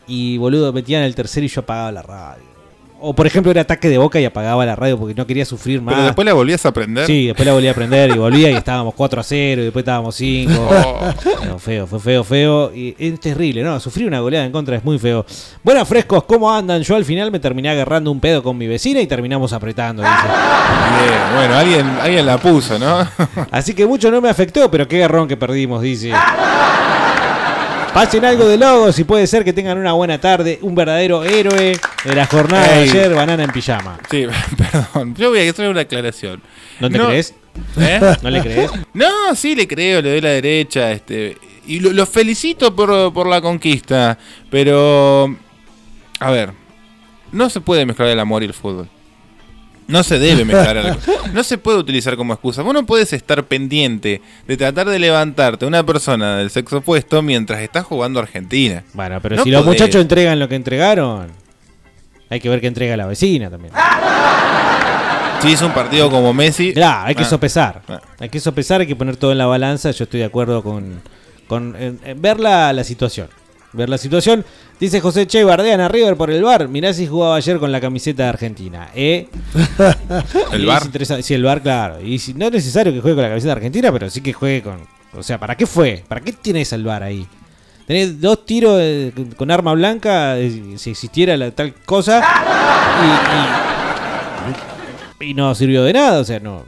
Y 0.07 0.37
boludo, 0.37 0.71
metían 0.71 1.03
el 1.03 1.13
tercero 1.13 1.45
y 1.45 1.49
yo 1.49 1.59
apagaba 1.59 1.91
la 1.91 2.03
radio. 2.03 2.56
O 2.99 3.13
por 3.13 3.27
ejemplo, 3.27 3.51
era 3.51 3.61
ataque 3.61 3.89
de 3.89 3.97
Boca 3.97 4.19
y 4.19 4.25
apagaba 4.25 4.65
la 4.65 4.75
radio 4.75 4.97
porque 4.97 5.13
no 5.13 5.27
quería 5.27 5.45
sufrir 5.45 5.81
más. 5.81 5.93
Pero 5.93 6.05
después 6.05 6.25
la 6.25 6.33
volvías 6.33 6.65
a 6.65 6.69
aprender. 6.69 7.05
Sí, 7.05 7.27
después 7.27 7.45
la 7.45 7.53
volví 7.53 7.67
a 7.67 7.71
aprender 7.71 8.09
y 8.09 8.17
volvía 8.17 8.49
y 8.49 8.55
estábamos 8.55 8.93
4 8.95 9.21
a 9.21 9.23
0 9.23 9.61
y 9.61 9.65
después 9.65 9.83
estábamos 9.83 10.15
5. 10.15 10.53
Oh. 10.69 11.13
No, 11.45 11.59
feo, 11.59 11.87
fue 11.87 11.99
feo, 11.99 12.23
feo. 12.23 12.71
Y 12.73 12.95
es 12.97 13.19
terrible, 13.19 13.63
¿no? 13.63 13.79
Sufrir 13.79 14.07
una 14.07 14.19
goleada 14.19 14.45
en 14.45 14.51
contra 14.51 14.75
es 14.77 14.83
muy 14.83 14.97
feo. 14.97 15.25
Bueno, 15.63 15.85
frescos, 15.85 16.23
¿cómo 16.23 16.51
andan? 16.51 16.81
Yo 16.81 16.95
al 16.95 17.05
final 17.05 17.31
me 17.31 17.39
terminé 17.39 17.69
agarrando 17.69 18.11
un 18.11 18.19
pedo 18.19 18.41
con 18.41 18.57
mi 18.57 18.67
vecina 18.67 18.99
y 18.99 19.07
terminamos 19.07 19.53
apretando. 19.53 20.01
dice. 20.01 20.15
Bien, 20.15 21.35
bueno, 21.35 21.55
alguien, 21.55 21.87
alguien 22.01 22.25
la 22.25 22.37
puso, 22.37 22.79
¿no? 22.79 23.07
Así 23.51 23.73
que 23.73 23.85
mucho 23.85 24.09
no 24.09 24.21
me 24.21 24.29
afectó, 24.29 24.69
pero 24.71 24.87
qué 24.87 24.99
garrón 24.99 25.27
que 25.27 25.37
perdimos, 25.37 25.81
dice. 25.81 26.11
Pasen 27.97 28.23
algo 28.25 28.47
de 28.47 28.59
logos 28.59 28.99
y 28.99 29.05
puede 29.05 29.25
ser 29.25 29.43
que 29.43 29.53
tengan 29.53 29.75
una 29.75 29.93
buena 29.93 30.21
tarde, 30.21 30.59
un 30.61 30.75
verdadero 30.75 31.23
héroe. 31.23 31.79
de 32.05 32.15
la 32.15 32.27
jornada 32.27 32.67
de 32.67 32.81
ayer, 32.81 33.11
banana 33.11 33.43
en 33.43 33.49
pijama. 33.49 33.97
Sí, 34.11 34.27
perdón. 34.55 35.15
Yo 35.15 35.31
voy 35.31 35.39
a 35.39 35.49
hacer 35.49 35.67
una 35.67 35.81
aclaración. 35.81 36.39
¿No 36.79 36.91
te 36.91 36.99
crees? 36.99 37.33
¿Eh? 37.75 37.99
¿No 38.21 38.29
le 38.29 38.41
crees? 38.41 38.69
No, 38.93 39.33
sí 39.33 39.55
le 39.55 39.67
creo, 39.67 39.99
le 40.03 40.11
doy 40.11 40.21
la 40.21 40.29
derecha. 40.29 40.91
Este, 40.91 41.37
y 41.65 41.79
lo, 41.79 41.91
lo 41.91 42.05
felicito 42.05 42.75
por, 42.75 43.11
por 43.11 43.25
la 43.25 43.41
conquista. 43.41 44.15
Pero, 44.51 45.35
a 46.19 46.29
ver, 46.29 46.53
no 47.31 47.49
se 47.49 47.61
puede 47.61 47.87
mezclar 47.87 48.09
el 48.09 48.19
amor 48.19 48.43
y 48.43 48.45
el 48.45 48.53
fútbol. 48.53 48.87
No 49.87 50.03
se 50.03 50.19
debe 50.19 50.43
mezclar 50.45 50.77
algo. 50.77 50.99
No 51.33 51.43
se 51.43 51.57
puede 51.57 51.77
utilizar 51.77 52.15
como 52.17 52.33
excusa. 52.33 52.61
Vos 52.61 52.73
no 52.73 52.85
puedes 52.85 53.13
estar 53.13 53.43
pendiente 53.45 54.21
de 54.47 54.57
tratar 54.57 54.87
de 54.89 54.99
levantarte 54.99 55.65
a 55.65 55.67
una 55.67 55.85
persona 55.85 56.37
del 56.37 56.49
sexo 56.49 56.77
opuesto 56.77 57.21
mientras 57.21 57.61
estás 57.61 57.85
jugando 57.85 58.19
Argentina. 58.19 58.83
Bueno, 58.93 59.19
pero 59.21 59.37
No 59.37 59.43
si 59.43 59.51
los 59.51 59.65
muchachos 59.65 60.01
entregan 60.01 60.39
lo 60.39 60.49
que 60.49 60.55
entregaron, 60.55 61.27
hay 62.29 62.39
que 62.41 62.49
ver 62.49 62.59
qué 62.61 62.67
entrega 62.67 62.97
la 62.97 63.05
vecina 63.07 63.49
también. 63.49 63.73
Si 65.41 65.53
es 65.53 65.61
un 65.61 65.71
partido 65.71 66.09
como 66.09 66.33
Messi. 66.33 66.73
Claro, 66.73 67.05
hay 67.09 67.13
que 67.15 67.21
ah, 67.21 67.25
sopesar. 67.25 67.83
ah. 67.87 68.01
Hay 68.19 68.27
que 68.29 68.39
sopesar, 68.39 68.81
hay 68.81 68.87
que 68.87 68.95
poner 68.95 69.17
todo 69.17 69.31
en 69.31 69.37
la 69.37 69.45
balanza. 69.45 69.91
Yo 69.91 70.05
estoy 70.05 70.19
de 70.21 70.25
acuerdo 70.25 70.63
con, 70.63 70.99
con 71.47 71.75
en- 71.79 71.99
en 72.03 72.19
ver 72.19 72.39
la, 72.39 72.73
la 72.73 72.83
situación. 72.83 73.27
Ver 73.73 73.89
la 73.89 73.97
situación. 73.97 74.45
Dice 74.79 75.01
José 75.01 75.27
Che, 75.27 75.43
bardean 75.43 75.81
a 75.81 75.87
River 75.87 76.15
por 76.15 76.31
el 76.31 76.41
bar. 76.43 76.67
Mirá 76.67 76.93
si 76.93 77.05
jugaba 77.05 77.35
ayer 77.35 77.59
con 77.59 77.71
la 77.71 77.81
camiseta 77.81 78.23
de 78.23 78.29
Argentina. 78.29 78.89
¿Eh? 78.95 79.27
¿El 80.53 80.65
interesante- 80.65 81.23
Sí, 81.23 81.33
el 81.33 81.43
bar, 81.43 81.61
claro. 81.61 82.01
Y 82.01 82.17
si, 82.19 82.33
no 82.33 82.45
es 82.47 82.51
necesario 82.53 82.93
que 82.93 83.01
juegue 83.01 83.15
con 83.15 83.23
la 83.23 83.29
camiseta 83.29 83.49
de 83.53 83.57
Argentina, 83.57 83.91
pero 83.91 84.09
sí 84.09 84.21
que 84.21 84.33
juegue 84.33 84.61
con. 84.63 84.79
O 85.13 85.23
sea, 85.23 85.37
¿para 85.39 85.55
qué 85.55 85.65
fue? 85.65 86.03
¿Para 86.07 86.21
qué 86.21 86.31
tienes 86.33 86.71
al 86.73 86.83
bar 86.83 87.03
ahí? 87.03 87.27
Tenés 87.87 88.19
dos 88.21 88.45
tiros 88.45 88.77
eh, 88.81 89.11
con- 89.15 89.31
con 89.31 89.51
arma 89.51 89.73
blanca, 89.73 90.37
eh, 90.37 90.75
si 90.77 90.91
existiera 90.91 91.35
la 91.37 91.51
tal 91.51 91.73
cosa, 91.73 92.21
y, 95.21 95.25
y- 95.25 95.31
y 95.31 95.33
no 95.33 95.53
sirvió 95.55 95.83
de 95.83 95.93
nada, 95.93 96.19
o 96.19 96.23
sea, 96.23 96.39
no. 96.39 96.63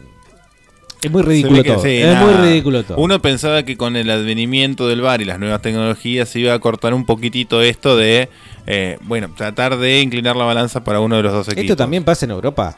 Es 1.02 1.12
muy 1.12 1.22
ridículo 1.24 1.64
todo. 1.64 1.82
sí, 1.82 1.98
es 1.98 2.14
nada. 2.14 2.26
muy 2.26 2.34
ridículo 2.48 2.84
todo. 2.84 2.98
Uno 2.98 3.22
pensaba 3.22 3.64
que 3.64 3.78
con 3.78 3.96
el 3.96 4.10
advenimiento 4.10 4.88
del 4.88 5.02
bar 5.02 5.22
y 5.22 5.26
las 5.26 5.40
nuevas 5.40 5.62
tecnologías 5.62 6.30
se 6.30 6.40
iba 6.40 6.54
a 6.54 6.60
cortar 6.60 6.94
un 6.94 7.06
poquitito 7.06 7.62
esto 7.62 7.96
de, 7.96 8.30
eh, 8.68 8.98
bueno, 9.02 9.30
tratar 9.36 9.78
de 9.78 10.02
inclinar 10.02 10.36
la 10.36 10.44
balanza 10.44 10.84
para 10.84 11.00
uno 11.00 11.16
de 11.18 11.24
los 11.24 11.32
dos 11.32 11.48
equipos. 11.48 11.64
Esto 11.64 11.76
también 11.76 12.04
pasa 12.04 12.26
en 12.26 12.32
Europa. 12.32 12.78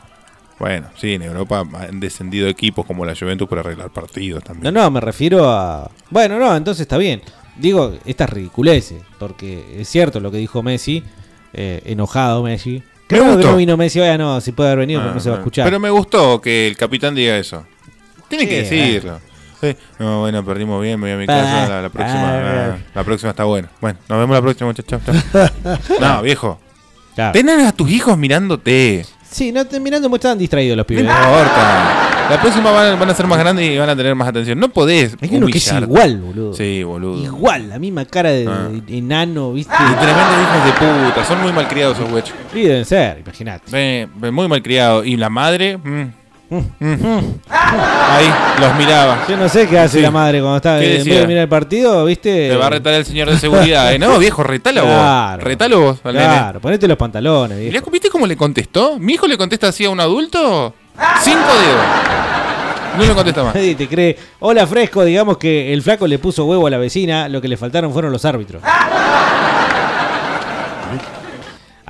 Bueno, 0.60 0.90
sí, 0.96 1.16
en 1.16 1.24
Europa 1.24 1.66
han 1.74 2.00
descendido 2.00 2.48
equipos 2.48 2.86
como 2.86 3.04
la 3.04 3.16
Juventus 3.16 3.48
por 3.48 3.58
arreglar 3.58 3.90
partidos 3.90 4.44
también. 4.44 4.72
No, 4.72 4.82
no, 4.82 4.92
me 4.92 5.02
refiero 5.02 5.50
a. 5.50 5.90
Bueno, 6.12 6.38
no, 6.38 6.56
entonces 6.56 6.82
está 6.82 7.00
bien. 7.00 7.24
Digo, 7.58 7.96
estas 8.06 8.30
ridiculeces, 8.30 9.02
porque 9.18 9.82
es 9.82 9.88
cierto 9.90 10.20
lo 10.20 10.30
que 10.30 10.38
dijo 10.38 10.62
Messi, 10.62 11.04
eh, 11.54 11.82
enojado 11.86 12.44
Messi. 12.44 12.84
Me 13.10 13.20
bueno 13.20 13.38
que 13.40 13.46
no 13.46 13.56
vino 13.58 13.76
Messi, 13.76 14.00
vaya, 14.00 14.20
no, 14.20 14.40
si 14.40 14.52
puede 14.52 14.70
haber 14.70 14.82
venido, 14.82 15.02
pero 15.02 15.12
Ah, 15.12 15.16
no 15.16 15.20
se 15.20 15.30
va 15.30 15.36
a 15.36 15.40
ah. 15.40 15.42
escuchar. 15.42 15.66
Pero 15.66 15.80
me 15.80 15.90
gustó 15.90 16.40
que 16.40 16.68
el 16.68 16.78
capitán 16.78 17.16
diga 17.16 17.36
eso. 17.38 17.66
Tiene 18.32 18.48
que 18.48 18.64
decirlo. 18.64 19.20
Sí. 19.62 19.76
No, 20.00 20.22
bueno, 20.22 20.44
perdimos 20.44 20.82
bien, 20.82 21.00
me 21.00 21.06
voy 21.08 21.14
a 21.14 21.18
mi 21.20 21.28
casa. 21.28 21.70
La, 21.70 21.82
la 21.84 21.90
próxima, 21.90 22.30
ah. 22.32 22.72
ah, 22.74 22.78
la 22.96 23.04
próxima 23.04 23.30
está 23.30 23.44
buena. 23.44 23.70
Bueno, 23.80 24.00
nos 24.10 24.18
vemos 24.18 24.36
la 24.36 24.42
próxima, 24.42 24.68
muchachos. 24.70 25.00
No, 26.02 26.22
viejo. 26.24 26.60
Claro. 27.14 27.34
Tenés 27.34 27.68
a 27.68 27.72
tus 27.72 27.92
hijos 27.92 28.18
mirándote. 28.18 29.06
Sí, 29.30 29.52
no, 29.52 29.64
te- 29.66 29.80
mirando 29.80 30.10
muy 30.10 30.18
estaban 30.18 30.38
distraídos 30.40 30.76
los 30.78 30.84
No 30.84 30.88
pibes. 30.88 31.04
importa. 31.04 32.08
La 32.30 32.40
próxima 32.42 32.72
van, 32.72 32.98
van 33.00 33.10
a 33.10 33.14
ser 33.14 33.28
más 33.28 33.38
grandes 33.38 33.70
y 33.70 33.78
van 33.78 33.90
a 33.90 33.96
tener 33.96 34.16
más 34.16 34.30
atención. 34.30 34.60
No 34.60 34.70
podés. 34.70 35.16
Hay 35.22 35.30
uno 35.36 35.48
que 35.48 35.58
es 35.60 35.72
igual, 35.72 36.18
boludo. 36.22 36.54
Sí, 36.54 36.82
boludo. 36.84 37.22
Igual, 37.24 37.70
la 37.70 37.78
misma 37.78 38.06
cara 38.06 38.32
de, 38.32 38.48
Ah. 38.48 38.70
enano, 38.88 39.54
¿viste? 39.54 39.74
Y 39.74 39.94
tremendos 39.96 40.36
hijos 40.42 40.66
de 40.66 40.72
puta. 41.12 41.26
Son 41.26 41.42
muy 41.42 41.52
malcriados 41.52 42.00
esos 42.00 42.12
huechos. 42.12 42.34
Sí, 42.54 42.64
deben 42.64 42.86
ser, 42.86 43.20
imagínate. 43.20 43.66
Eh, 43.74 44.08
muy 44.32 44.48
malcriados. 44.48 45.06
Y 45.06 45.18
la 45.18 45.30
madre. 45.30 45.78
mm. 45.78 46.21
Ahí 46.52 48.30
los 48.60 48.76
miraba. 48.76 49.20
Yo 49.28 49.38
no 49.38 49.48
sé 49.48 49.68
qué 49.68 49.80
hace 49.80 49.98
Sí. 49.98 50.02
la 50.04 50.12
madre 50.12 50.40
cuando 50.42 50.58
está 50.58 50.80
¿Qué 50.80 50.86
en 50.86 50.92
vez 50.98 51.06
decía? 51.06 51.20
de 51.22 51.28
mirar 51.28 51.44
el 51.44 51.50
partido, 51.50 52.04
¿viste? 52.06 52.50
Te 52.50 52.56
va 52.58 52.68
a 52.68 52.70
retar 52.72 52.94
el 52.94 53.06
señor 53.06 53.30
de 53.30 53.38
seguridad. 53.38 53.94
eh. 53.94 54.00
No, 54.00 54.18
viejo, 54.20 54.44
retalo 54.44 54.82
Claro. 54.82 55.36
vos. 55.38 55.44
Retalo 55.44 55.80
vos. 55.82 56.00
al 56.04 56.14
nene. 56.14 56.26
Claro, 56.26 56.60
ponete 56.60 56.88
los 56.88 56.98
pantalones, 56.98 57.58
viejo. 57.58 57.72
Mirá, 57.74 57.86
¿Viste 57.92 58.10
cómo 58.10 58.28
le 58.28 58.36
contestó? 58.36 59.00
Mi 59.00 59.14
hijo 59.14 59.28
le 59.28 59.38
contesta 59.38 59.68
así 59.70 59.86
a 59.86 59.90
un 59.90 60.00
adulto. 60.00 60.74
Cinco 61.22 61.40
dedos. 61.40 61.86
No 62.98 63.04
le 63.06 63.14
contesta 63.14 63.44
más. 63.46 63.56
Nadie 63.56 63.76
te 63.76 63.88
cree. 63.88 64.18
Hola, 64.40 64.68
fresco. 64.68 65.06
Digamos 65.06 65.38
que 65.38 65.72
el 65.72 65.82
flaco 65.82 66.06
le 66.08 66.20
puso 66.20 66.44
huevo 66.46 66.68
a 66.68 66.70
la 66.70 66.78
vecina. 66.78 67.30
Lo 67.30 67.40
que 67.40 67.48
le 67.48 67.56
faltaron 67.56 67.94
fueron 67.94 68.12
los 68.12 68.26
árbitros. 68.26 68.62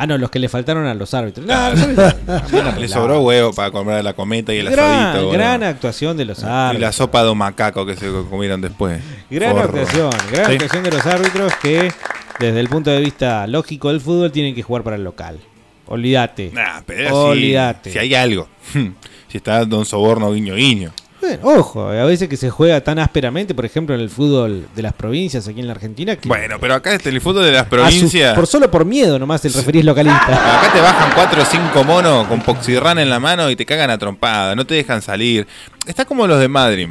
Ah, 0.03 0.07
no, 0.07 0.17
los 0.17 0.31
que 0.31 0.39
le 0.39 0.49
faltaron 0.49 0.87
a 0.87 0.95
los 0.95 1.13
árbitros. 1.13 1.45
No, 1.45 1.53
árbitros- 1.53 2.77
Le 2.79 2.87
sobró 2.87 3.21
huevo 3.21 3.53
para 3.53 3.69
comer 3.69 4.03
la 4.03 4.13
cometa 4.13 4.51
y 4.51 4.57
el 4.57 4.71
gran, 4.71 5.09
asadito. 5.09 5.29
gran 5.29 5.61
actuación 5.63 6.17
de 6.17 6.25
los 6.25 6.39
Y 6.39 6.45
la 6.45 6.69
árbitros. 6.69 6.95
sopa 6.95 7.23
de 7.23 7.35
macaco 7.35 7.85
que 7.85 7.95
se 7.95 8.07
comieron 8.29 8.61
después. 8.61 8.99
Gran 9.29 9.51
Forro. 9.51 9.63
actuación. 9.65 10.09
Gran 10.31 10.45
Sí. 10.47 10.51
actuación 10.53 10.83
de 10.85 10.91
los 10.91 11.05
árbitros 11.05 11.53
que, 11.61 11.91
desde 12.39 12.59
el 12.59 12.67
punto 12.67 12.89
de 12.89 12.99
vista 12.99 13.45
lógico 13.45 13.89
del 13.89 14.01
fútbol, 14.01 14.31
tienen 14.31 14.55
que 14.55 14.63
jugar 14.63 14.81
para 14.83 14.95
el 14.95 15.03
local. 15.03 15.39
Olvídate. 15.85 16.49
Nah, 16.51 16.81
pero 16.85 17.09
si- 17.09 17.13
Olvídate. 17.15 17.91
Si, 17.91 17.99
hay 17.99 18.15
algo. 18.15 18.47
si 19.27 19.37
está 19.37 19.63
Don 19.65 19.85
Soborno 19.85 20.31
guiño 20.31 20.55
guiño. 20.55 20.91
Bueno, 21.21 21.39
ojo, 21.43 21.87
a 21.89 22.03
veces 22.05 22.27
que 22.27 22.35
se 22.37 22.49
juega 22.49 22.81
tan 22.81 22.97
ásperamente, 22.99 23.53
por 23.53 23.63
ejemplo, 23.65 23.93
en 23.95 24.01
el 24.01 24.09
fútbol 24.09 24.67
de 24.75 24.81
las 24.81 24.93
provincias 24.93 25.47
aquí 25.47 25.59
en 25.59 25.67
la 25.67 25.73
Argentina, 25.73 26.15
que 26.15 26.27
Bueno, 26.27 26.57
pero 26.59 26.73
acá 26.73 26.93
este, 26.95 27.09
el 27.09 27.21
fútbol 27.21 27.45
de 27.45 27.51
las 27.51 27.63
su- 27.65 27.69
provincias. 27.69 28.33
por 28.35 28.47
solo 28.47 28.69
por 28.71 28.85
miedo 28.85 29.19
nomás 29.19 29.45
el 29.45 29.53
referí 29.53 29.79
es 29.79 29.85
localista. 29.85 30.59
Acá 30.59 30.73
te 30.73 30.81
bajan 30.81 31.11
cuatro 31.13 31.41
o 31.43 31.45
cinco 31.45 31.83
monos 31.83 32.27
con 32.27 32.41
poxirrán 32.41 32.97
en 32.99 33.09
la 33.09 33.19
mano 33.19 33.49
y 33.49 33.55
te 33.55 33.65
cagan 33.65 33.89
a 33.91 33.97
trompada, 33.97 34.55
no 34.55 34.65
te 34.65 34.73
dejan 34.75 35.01
salir. 35.01 35.47
Está 35.85 36.05
como 36.05 36.25
los 36.27 36.39
de 36.39 36.47
Madrid. 36.47 36.87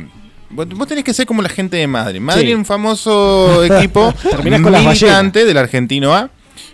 Vos 0.50 0.88
tenés 0.88 1.04
que 1.04 1.14
ser 1.14 1.26
como 1.26 1.42
la 1.42 1.48
gente 1.48 1.76
de 1.76 1.86
Madrid. 1.86 2.20
Madrid, 2.20 2.48
Sí. 2.48 2.54
un 2.54 2.64
famoso 2.64 3.62
equipo 3.78 4.12
militante 4.42 5.44
del 5.44 5.56
argentino 5.56 6.14
A. 6.14 6.30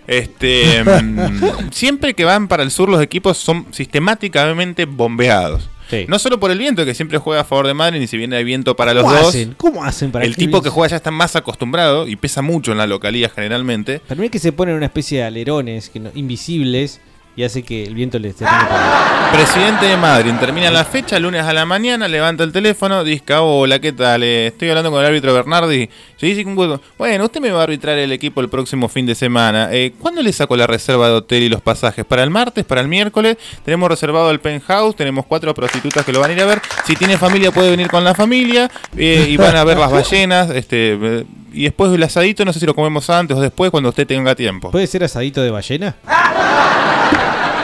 Este, 0.06 0.82
mm, 1.02 1.70
siempre 1.72 2.14
que 2.14 2.24
van 2.24 2.48
para 2.48 2.62
el 2.62 2.70
sur 2.70 2.88
los 2.88 3.02
equipos 3.02 3.36
son 3.38 3.66
sistemáticamente 3.72 4.84
bombeados. 4.84 5.68
Sí. 5.88 6.04
No 6.08 6.18
solo 6.18 6.40
por 6.40 6.50
el 6.50 6.58
viento, 6.58 6.84
que 6.84 6.94
siempre 6.94 7.18
juega 7.18 7.42
a 7.42 7.44
favor 7.44 7.66
de 7.66 7.74
Madrid, 7.74 8.00
ni 8.00 8.06
si 8.06 8.16
viene 8.16 8.36
hay 8.36 8.44
viento 8.44 8.74
para 8.76 8.92
los 8.94 9.04
¿Cómo 9.04 9.14
dos. 9.14 9.28
hacen? 9.28 9.54
¿Cómo 9.56 9.84
hacen 9.84 10.10
para 10.10 10.24
El 10.24 10.34
tipo 10.36 10.60
que 10.62 10.68
juega 10.68 10.90
ya 10.90 10.96
está 10.96 11.10
más 11.10 11.36
acostumbrado 11.36 12.08
y 12.08 12.16
pesa 12.16 12.42
mucho 12.42 12.72
en 12.72 12.78
la 12.78 12.86
localía 12.86 13.28
generalmente. 13.28 14.00
Es 14.08 14.30
que 14.30 14.38
se 14.38 14.52
ponen 14.52 14.74
una 14.74 14.86
especie 14.86 15.18
de 15.18 15.24
alerones 15.24 15.88
que 15.88 16.00
no- 16.00 16.10
invisibles 16.14 17.00
y 17.36 17.42
hace 17.44 17.62
que 17.62 17.84
el 17.84 17.94
viento 17.94 18.18
les 18.18 18.34
termine 18.36 18.64
por- 18.64 19.36
Presidente 19.36 19.86
de 19.86 19.96
Madrid, 19.98 20.32
termina 20.40 20.70
la 20.70 20.84
fecha, 20.84 21.18
lunes 21.18 21.42
a 21.44 21.52
la 21.52 21.66
mañana, 21.66 22.08
levanta 22.08 22.42
el 22.44 22.52
teléfono, 22.52 23.04
dice, 23.04 23.24
hola, 23.38 23.78
¿qué 23.80 23.92
tal? 23.92 24.22
Eh, 24.22 24.46
Estoy 24.46 24.70
hablando 24.70 24.90
con 24.90 25.00
el 25.00 25.06
árbitro 25.06 25.34
Bernardi. 25.34 25.90
Sí, 26.16 26.42
con 26.44 26.56
hueco. 26.56 26.80
Bueno, 26.96 27.24
usted 27.24 27.40
me 27.40 27.50
va 27.50 27.60
a 27.60 27.62
arbitrar 27.64 27.98
el 27.98 28.12
equipo 28.12 28.40
el 28.40 28.48
próximo 28.48 28.88
fin 28.88 29.04
de 29.04 29.14
semana. 29.14 29.68
Eh, 29.72 29.92
¿Cuándo 30.00 30.22
le 30.22 30.32
saco 30.32 30.56
la 30.56 30.66
reserva 30.66 31.08
de 31.08 31.14
hotel 31.14 31.42
y 31.42 31.48
los 31.50 31.60
pasajes? 31.60 32.04
¿Para 32.06 32.22
el 32.22 32.30
martes? 32.30 32.64
¿Para 32.64 32.80
el 32.80 32.88
miércoles? 32.88 33.36
Tenemos 33.64 33.90
reservado 33.90 34.30
el 34.30 34.40
penthouse, 34.40 34.96
tenemos 34.96 35.26
cuatro 35.26 35.52
prostitutas 35.52 36.04
que 36.06 36.12
lo 36.12 36.20
van 36.20 36.30
a 36.30 36.32
ir 36.32 36.40
a 36.40 36.46
ver. 36.46 36.62
Si 36.86 36.96
tiene 36.96 37.18
familia 37.18 37.50
puede 37.50 37.68
venir 37.70 37.88
con 37.90 38.02
la 38.04 38.14
familia 38.14 38.70
eh, 38.96 39.26
y 39.28 39.36
van 39.36 39.56
a 39.56 39.64
ver 39.64 39.76
las 39.76 39.90
ballenas. 39.92 40.48
Este, 40.50 41.26
y 41.52 41.64
después 41.64 41.92
el 41.92 42.02
asadito, 42.02 42.44
no 42.46 42.52
sé 42.54 42.60
si 42.60 42.66
lo 42.66 42.74
comemos 42.74 43.10
antes 43.10 43.36
o 43.36 43.40
después, 43.40 43.70
cuando 43.70 43.90
usted 43.90 44.06
tenga 44.06 44.34
tiempo. 44.34 44.70
¿Puede 44.70 44.86
ser 44.86 45.04
asadito 45.04 45.42
de 45.42 45.50
ballena? 45.50 45.96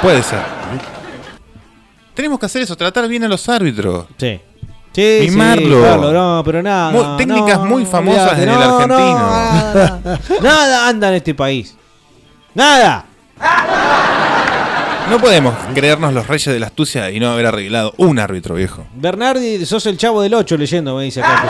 Puede 0.03 0.23
ser. 0.23 0.41
Tenemos 2.15 2.39
que 2.39 2.47
hacer 2.47 2.63
eso, 2.63 2.77
tratar 2.77 3.09
bien 3.09 3.25
a 3.25 3.29
los 3.29 3.49
árbitros. 3.49 4.07
Sí. 4.19 4.41
Sí, 4.93 5.19
Mimarlo. 5.23 5.79
sí, 5.79 5.83
Carlos, 5.83 6.13
no, 6.13 6.43
pero 6.45 6.63
nada. 6.63 6.91
Muy- 6.91 7.17
técnicas 7.17 7.59
no, 7.61 7.65
muy 7.65 7.87
famosas 7.87 8.35
en 8.39 8.49
el 8.51 8.55
no, 8.55 8.61
argentino. 8.61 9.19
no, 9.19 9.75
nada, 9.75 10.01
nada 10.43 10.89
anda 10.89 11.09
en 11.09 11.15
este 11.15 11.35
país. 11.35 11.75
Nada. 12.55 13.07
No 15.09 15.19
podemos 15.19 15.55
creernos 15.75 16.13
los 16.13 16.27
reyes 16.27 16.53
de 16.53 16.61
la 16.61 16.67
astucia 16.67 17.11
y 17.11 17.19
no 17.19 17.31
haber 17.33 17.47
arreglado 17.47 17.95
un 17.97 18.19
árbitro 18.19 18.55
viejo. 18.55 18.85
Bernardi, 18.95 19.65
sos 19.65 19.87
el 19.87 19.97
chavo 19.97 20.21
del 20.23 20.35
8 20.35 20.57
leyendo, 20.59 20.95
me 20.97 21.05
dice 21.05 21.21
acá. 21.23 21.43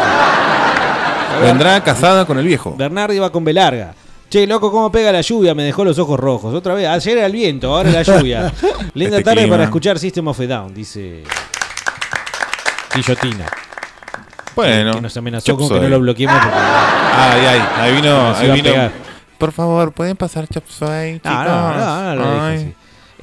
Vendrá 1.43 1.83
casada 1.83 2.24
con 2.24 2.39
el 2.39 2.47
viejo. 2.47 2.74
Bernardi 2.77 3.19
va 3.19 3.31
con 3.31 3.45
Belarga. 3.45 3.95
Che, 4.32 4.46
loco, 4.46 4.70
cómo 4.72 4.90
pega 4.90 5.12
la 5.12 5.20
lluvia, 5.20 5.54
me 5.54 5.62
dejó 5.62 5.84
los 5.84 5.98
ojos 5.98 6.18
rojos. 6.18 6.54
Otra 6.54 6.72
vez, 6.72 6.88
ayer 6.88 7.18
era 7.18 7.26
el 7.26 7.32
viento, 7.32 7.74
ahora 7.76 7.90
la 7.90 8.02
lluvia. 8.02 8.50
Linda 8.94 9.18
Este 9.18 9.24
tarde 9.24 9.42
clima. 9.42 9.56
para 9.56 9.64
escuchar 9.64 9.98
System 9.98 10.26
of 10.28 10.40
a 10.40 10.46
Down, 10.46 10.72
dice 10.72 11.22
Guillotina. 12.94 13.46
Bueno. 14.56 14.94
Que 14.94 15.00
nos 15.02 15.16
amenazó 15.18 15.54
con 15.56 15.68
que 15.68 15.80
no 15.80 15.88
lo 15.88 16.00
bloqueemos 16.00 16.38
porque 16.40 16.56
Ay, 16.59 17.46
ay, 17.46 17.60
ahí 17.78 17.94
vino, 17.94 18.34
ahí 18.34 18.50
vino. 18.52 18.90
Por 19.36 19.52
favor, 19.52 19.92
¿pueden 19.92 20.16
pasar 20.16 20.46
Chop 20.48 20.64
Suey, 20.66 21.14
chicos? 21.16 21.30
No, 21.32 21.44
no, 21.44 21.74
no, 21.76 22.14
no 22.14 22.14
lo 22.14 22.32
dije 22.52 22.64
Ay. 22.64 22.74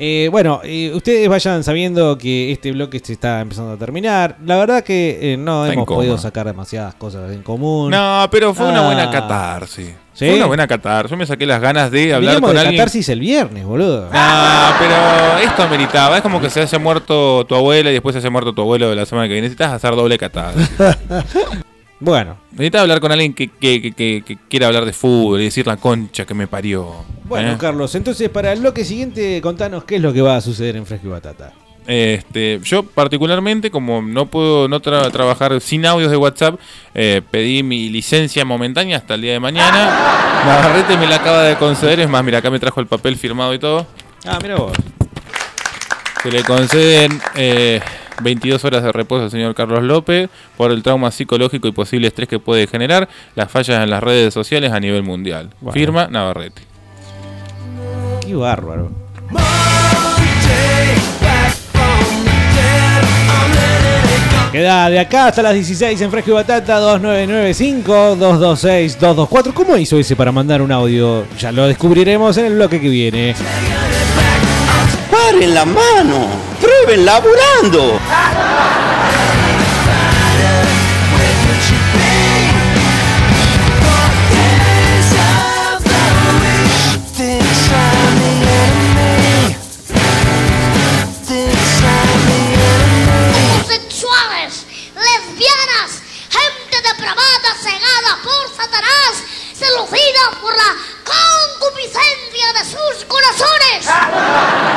Eh, 0.02 0.30
bueno, 0.32 0.62
eh, 0.64 0.92
ustedes 0.96 1.28
vayan 1.28 1.62
sabiendo 1.64 2.18
que 2.18 2.54
este 2.54 2.72
bloque 2.72 3.00
se 3.04 3.12
está 3.14 3.42
empezando 3.42 3.74
a 3.74 3.78
terminar. 3.78 4.38
La 4.46 4.56
verdad 4.58 4.82
que 4.84 5.34
eh, 5.34 5.38
no 5.38 5.66
Está 5.66 5.74
hemos 5.74 5.86
podido 5.86 6.18
sacar 6.18 6.46
demasiadas 6.46 6.96
cosas 6.96 7.32
en 7.34 7.44
común. 7.44 7.92
No, 7.92 8.26
pero 8.32 8.54
fue 8.54 8.68
una 8.68 8.80
Ah. 8.82 8.86
buena 8.86 9.12
catarsis. 9.12 9.90
¿Sí? 10.14 10.26
Fue 10.26 10.36
una 10.38 10.46
buena 10.48 10.68
catarsis. 10.68 11.12
Yo 11.12 11.18
me 11.18 11.26
saqué 11.26 11.46
las 11.46 11.60
ganas 11.62 11.92
de 11.92 12.14
hablar 12.14 12.36
Veníamos 12.36 12.48
con 12.50 12.56
de 12.56 12.62
alguien. 12.62 12.78
catarsis 12.78 13.10
el 13.10 13.20
viernes, 13.20 13.66
boludo. 13.66 14.10
Ah, 14.14 14.74
pero 14.80 15.50
esto 15.50 15.64
ameritaba. 15.64 16.16
Es 16.18 16.22
como 16.24 16.40
que 16.40 16.50
se 16.50 16.62
haya 16.62 16.80
muerto 16.80 17.46
tu 17.46 17.56
abuela 17.56 17.90
y 17.90 17.94
después 17.94 18.14
se 18.14 18.20
haya 18.20 18.30
muerto 18.30 18.54
tu 18.54 18.62
abuelo 18.62 18.96
la 18.96 19.06
semana 19.06 19.28
que 19.28 19.34
viene. 19.34 19.48
Necesitas 19.48 19.74
hacer 19.74 19.96
doble 19.96 20.18
catarsis. 20.18 20.70
bueno. 22.00 22.38
Necesitas 22.52 22.82
hablar 22.82 23.00
con 23.00 23.12
alguien 23.12 23.34
que, 23.34 23.48
que, 23.50 23.82
que- 23.82 23.92
que- 23.92 24.24
que 24.26 24.38
quiera 24.50 24.68
hablar 24.68 24.86
de 24.86 24.94
fútbol 24.94 25.42
y 25.42 25.46
decir 25.46 25.68
la 25.68 25.78
concha 25.78 26.26
que 26.26 26.34
me 26.34 26.48
parió. 26.48 27.06
Bueno, 27.26 27.52
¿eh? 27.54 27.56
Carlos, 27.60 27.94
entonces 27.96 28.30
para 28.30 28.52
el 28.54 28.60
bloque 28.62 28.84
siguiente, 28.86 29.40
contanos 29.42 29.84
qué 29.84 29.96
es 29.98 30.02
lo 30.02 30.14
que 30.14 30.22
va 30.22 30.36
a 30.38 30.42
suceder 30.42 30.76
en 30.78 30.86
Fresco 30.86 31.08
y 31.08 31.12
Batata. 31.12 31.54
Este, 31.88 32.60
yo 32.64 32.84
particularmente, 32.84 33.72
como 33.72 34.02
no 34.04 34.28
puedo 34.28 34.68
no 34.68 34.80
tra- 34.80 35.12
trabajar 35.12 35.60
sin 35.60 35.86
audios 35.88 36.12
de 36.12 36.18
WhatsApp, 36.18 36.60
eh, 36.94 37.22
pedí 37.32 37.64
mi 37.64 37.90
licencia 37.90 38.46
momentánea 38.46 38.98
hasta 38.98 39.16
el 39.16 39.22
día 39.22 39.32
de 39.34 39.40
mañana. 39.40 39.86
Navarrete 40.46 40.98
me 40.98 41.08
la 41.08 41.16
acaba 41.16 41.42
de 41.44 41.56
conceder, 41.56 42.00
es 42.02 42.08
más, 42.10 42.24
mira, 42.24 42.38
acá 42.40 42.52
me 42.52 42.60
trajo 42.60 42.80
el 42.80 42.86
papel 42.88 43.16
firmado 43.18 43.54
y 43.56 43.60
todo. 43.60 43.88
Ah, 44.26 44.38
mira 44.42 44.56
vos. 44.58 44.74
Se 46.22 46.32
le 46.32 46.44
conceden 46.44 47.20
eh, 47.36 47.80
22 48.22 48.64
horas 48.66 48.84
de 48.84 48.91
reposo 48.91 49.24
al 49.24 49.32
señor 49.32 49.56
Carlos 49.56 49.84
López 49.84 50.30
por 50.58 50.72
el 50.72 50.84
trauma 50.84 51.12
psicológico 51.12 51.68
y 51.68 51.72
posible 51.72 52.08
estrés 52.08 52.28
que 52.28 52.40
puede 52.40 52.68
generar 52.68 53.08
las 53.36 53.52
fallas 53.52 53.84
en 53.84 53.90
las 53.90 54.04
redes 54.04 54.34
sociales 54.34 54.72
a 54.72 54.80
nivel 54.80 55.04
mundial. 55.04 55.50
Bueno. 55.62 55.74
Firma 55.74 56.08
Navarrete. 56.08 56.64
Qué 58.26 58.36
bárbaro. 58.36 58.91
Queda 64.52 64.90
de 64.90 65.00
acá 65.00 65.28
hasta 65.28 65.44
las 65.44 65.54
16 65.54 66.02
en 66.02 66.10
Fresco 66.10 66.32
y 66.32 66.34
Batata 66.34 66.80
2995-226-224. 66.98 69.54
¿Cómo 69.54 69.78
hizo 69.78 70.00
ese 70.00 70.16
para 70.16 70.32
mandar 70.32 70.64
un 70.64 70.72
audio? 70.72 71.26
Ya 71.40 71.52
lo 71.52 71.68
descubriremos 71.68 72.36
en 72.38 72.46
el 72.46 72.56
bloque 72.56 72.82
que 72.82 72.90
viene. 72.90 73.36
¡Paren 75.32 75.54
la 75.54 75.64
mano! 75.64 76.28
¡Prueben 76.60 77.06
laburando! 77.06 78.00
Homosexuales, 93.54 94.66
lesbianas, 94.96 96.02
gente 96.32 96.82
depravada, 96.82 97.54
cegada 97.62 98.18
por 98.24 98.50
Satanás, 98.58 99.14
seducida 99.54 100.32
por 100.42 100.56
la 100.58 100.76
concupiscencia 101.06 102.54
de 102.54 102.66
sus 102.66 103.06
corazones. 103.06 104.70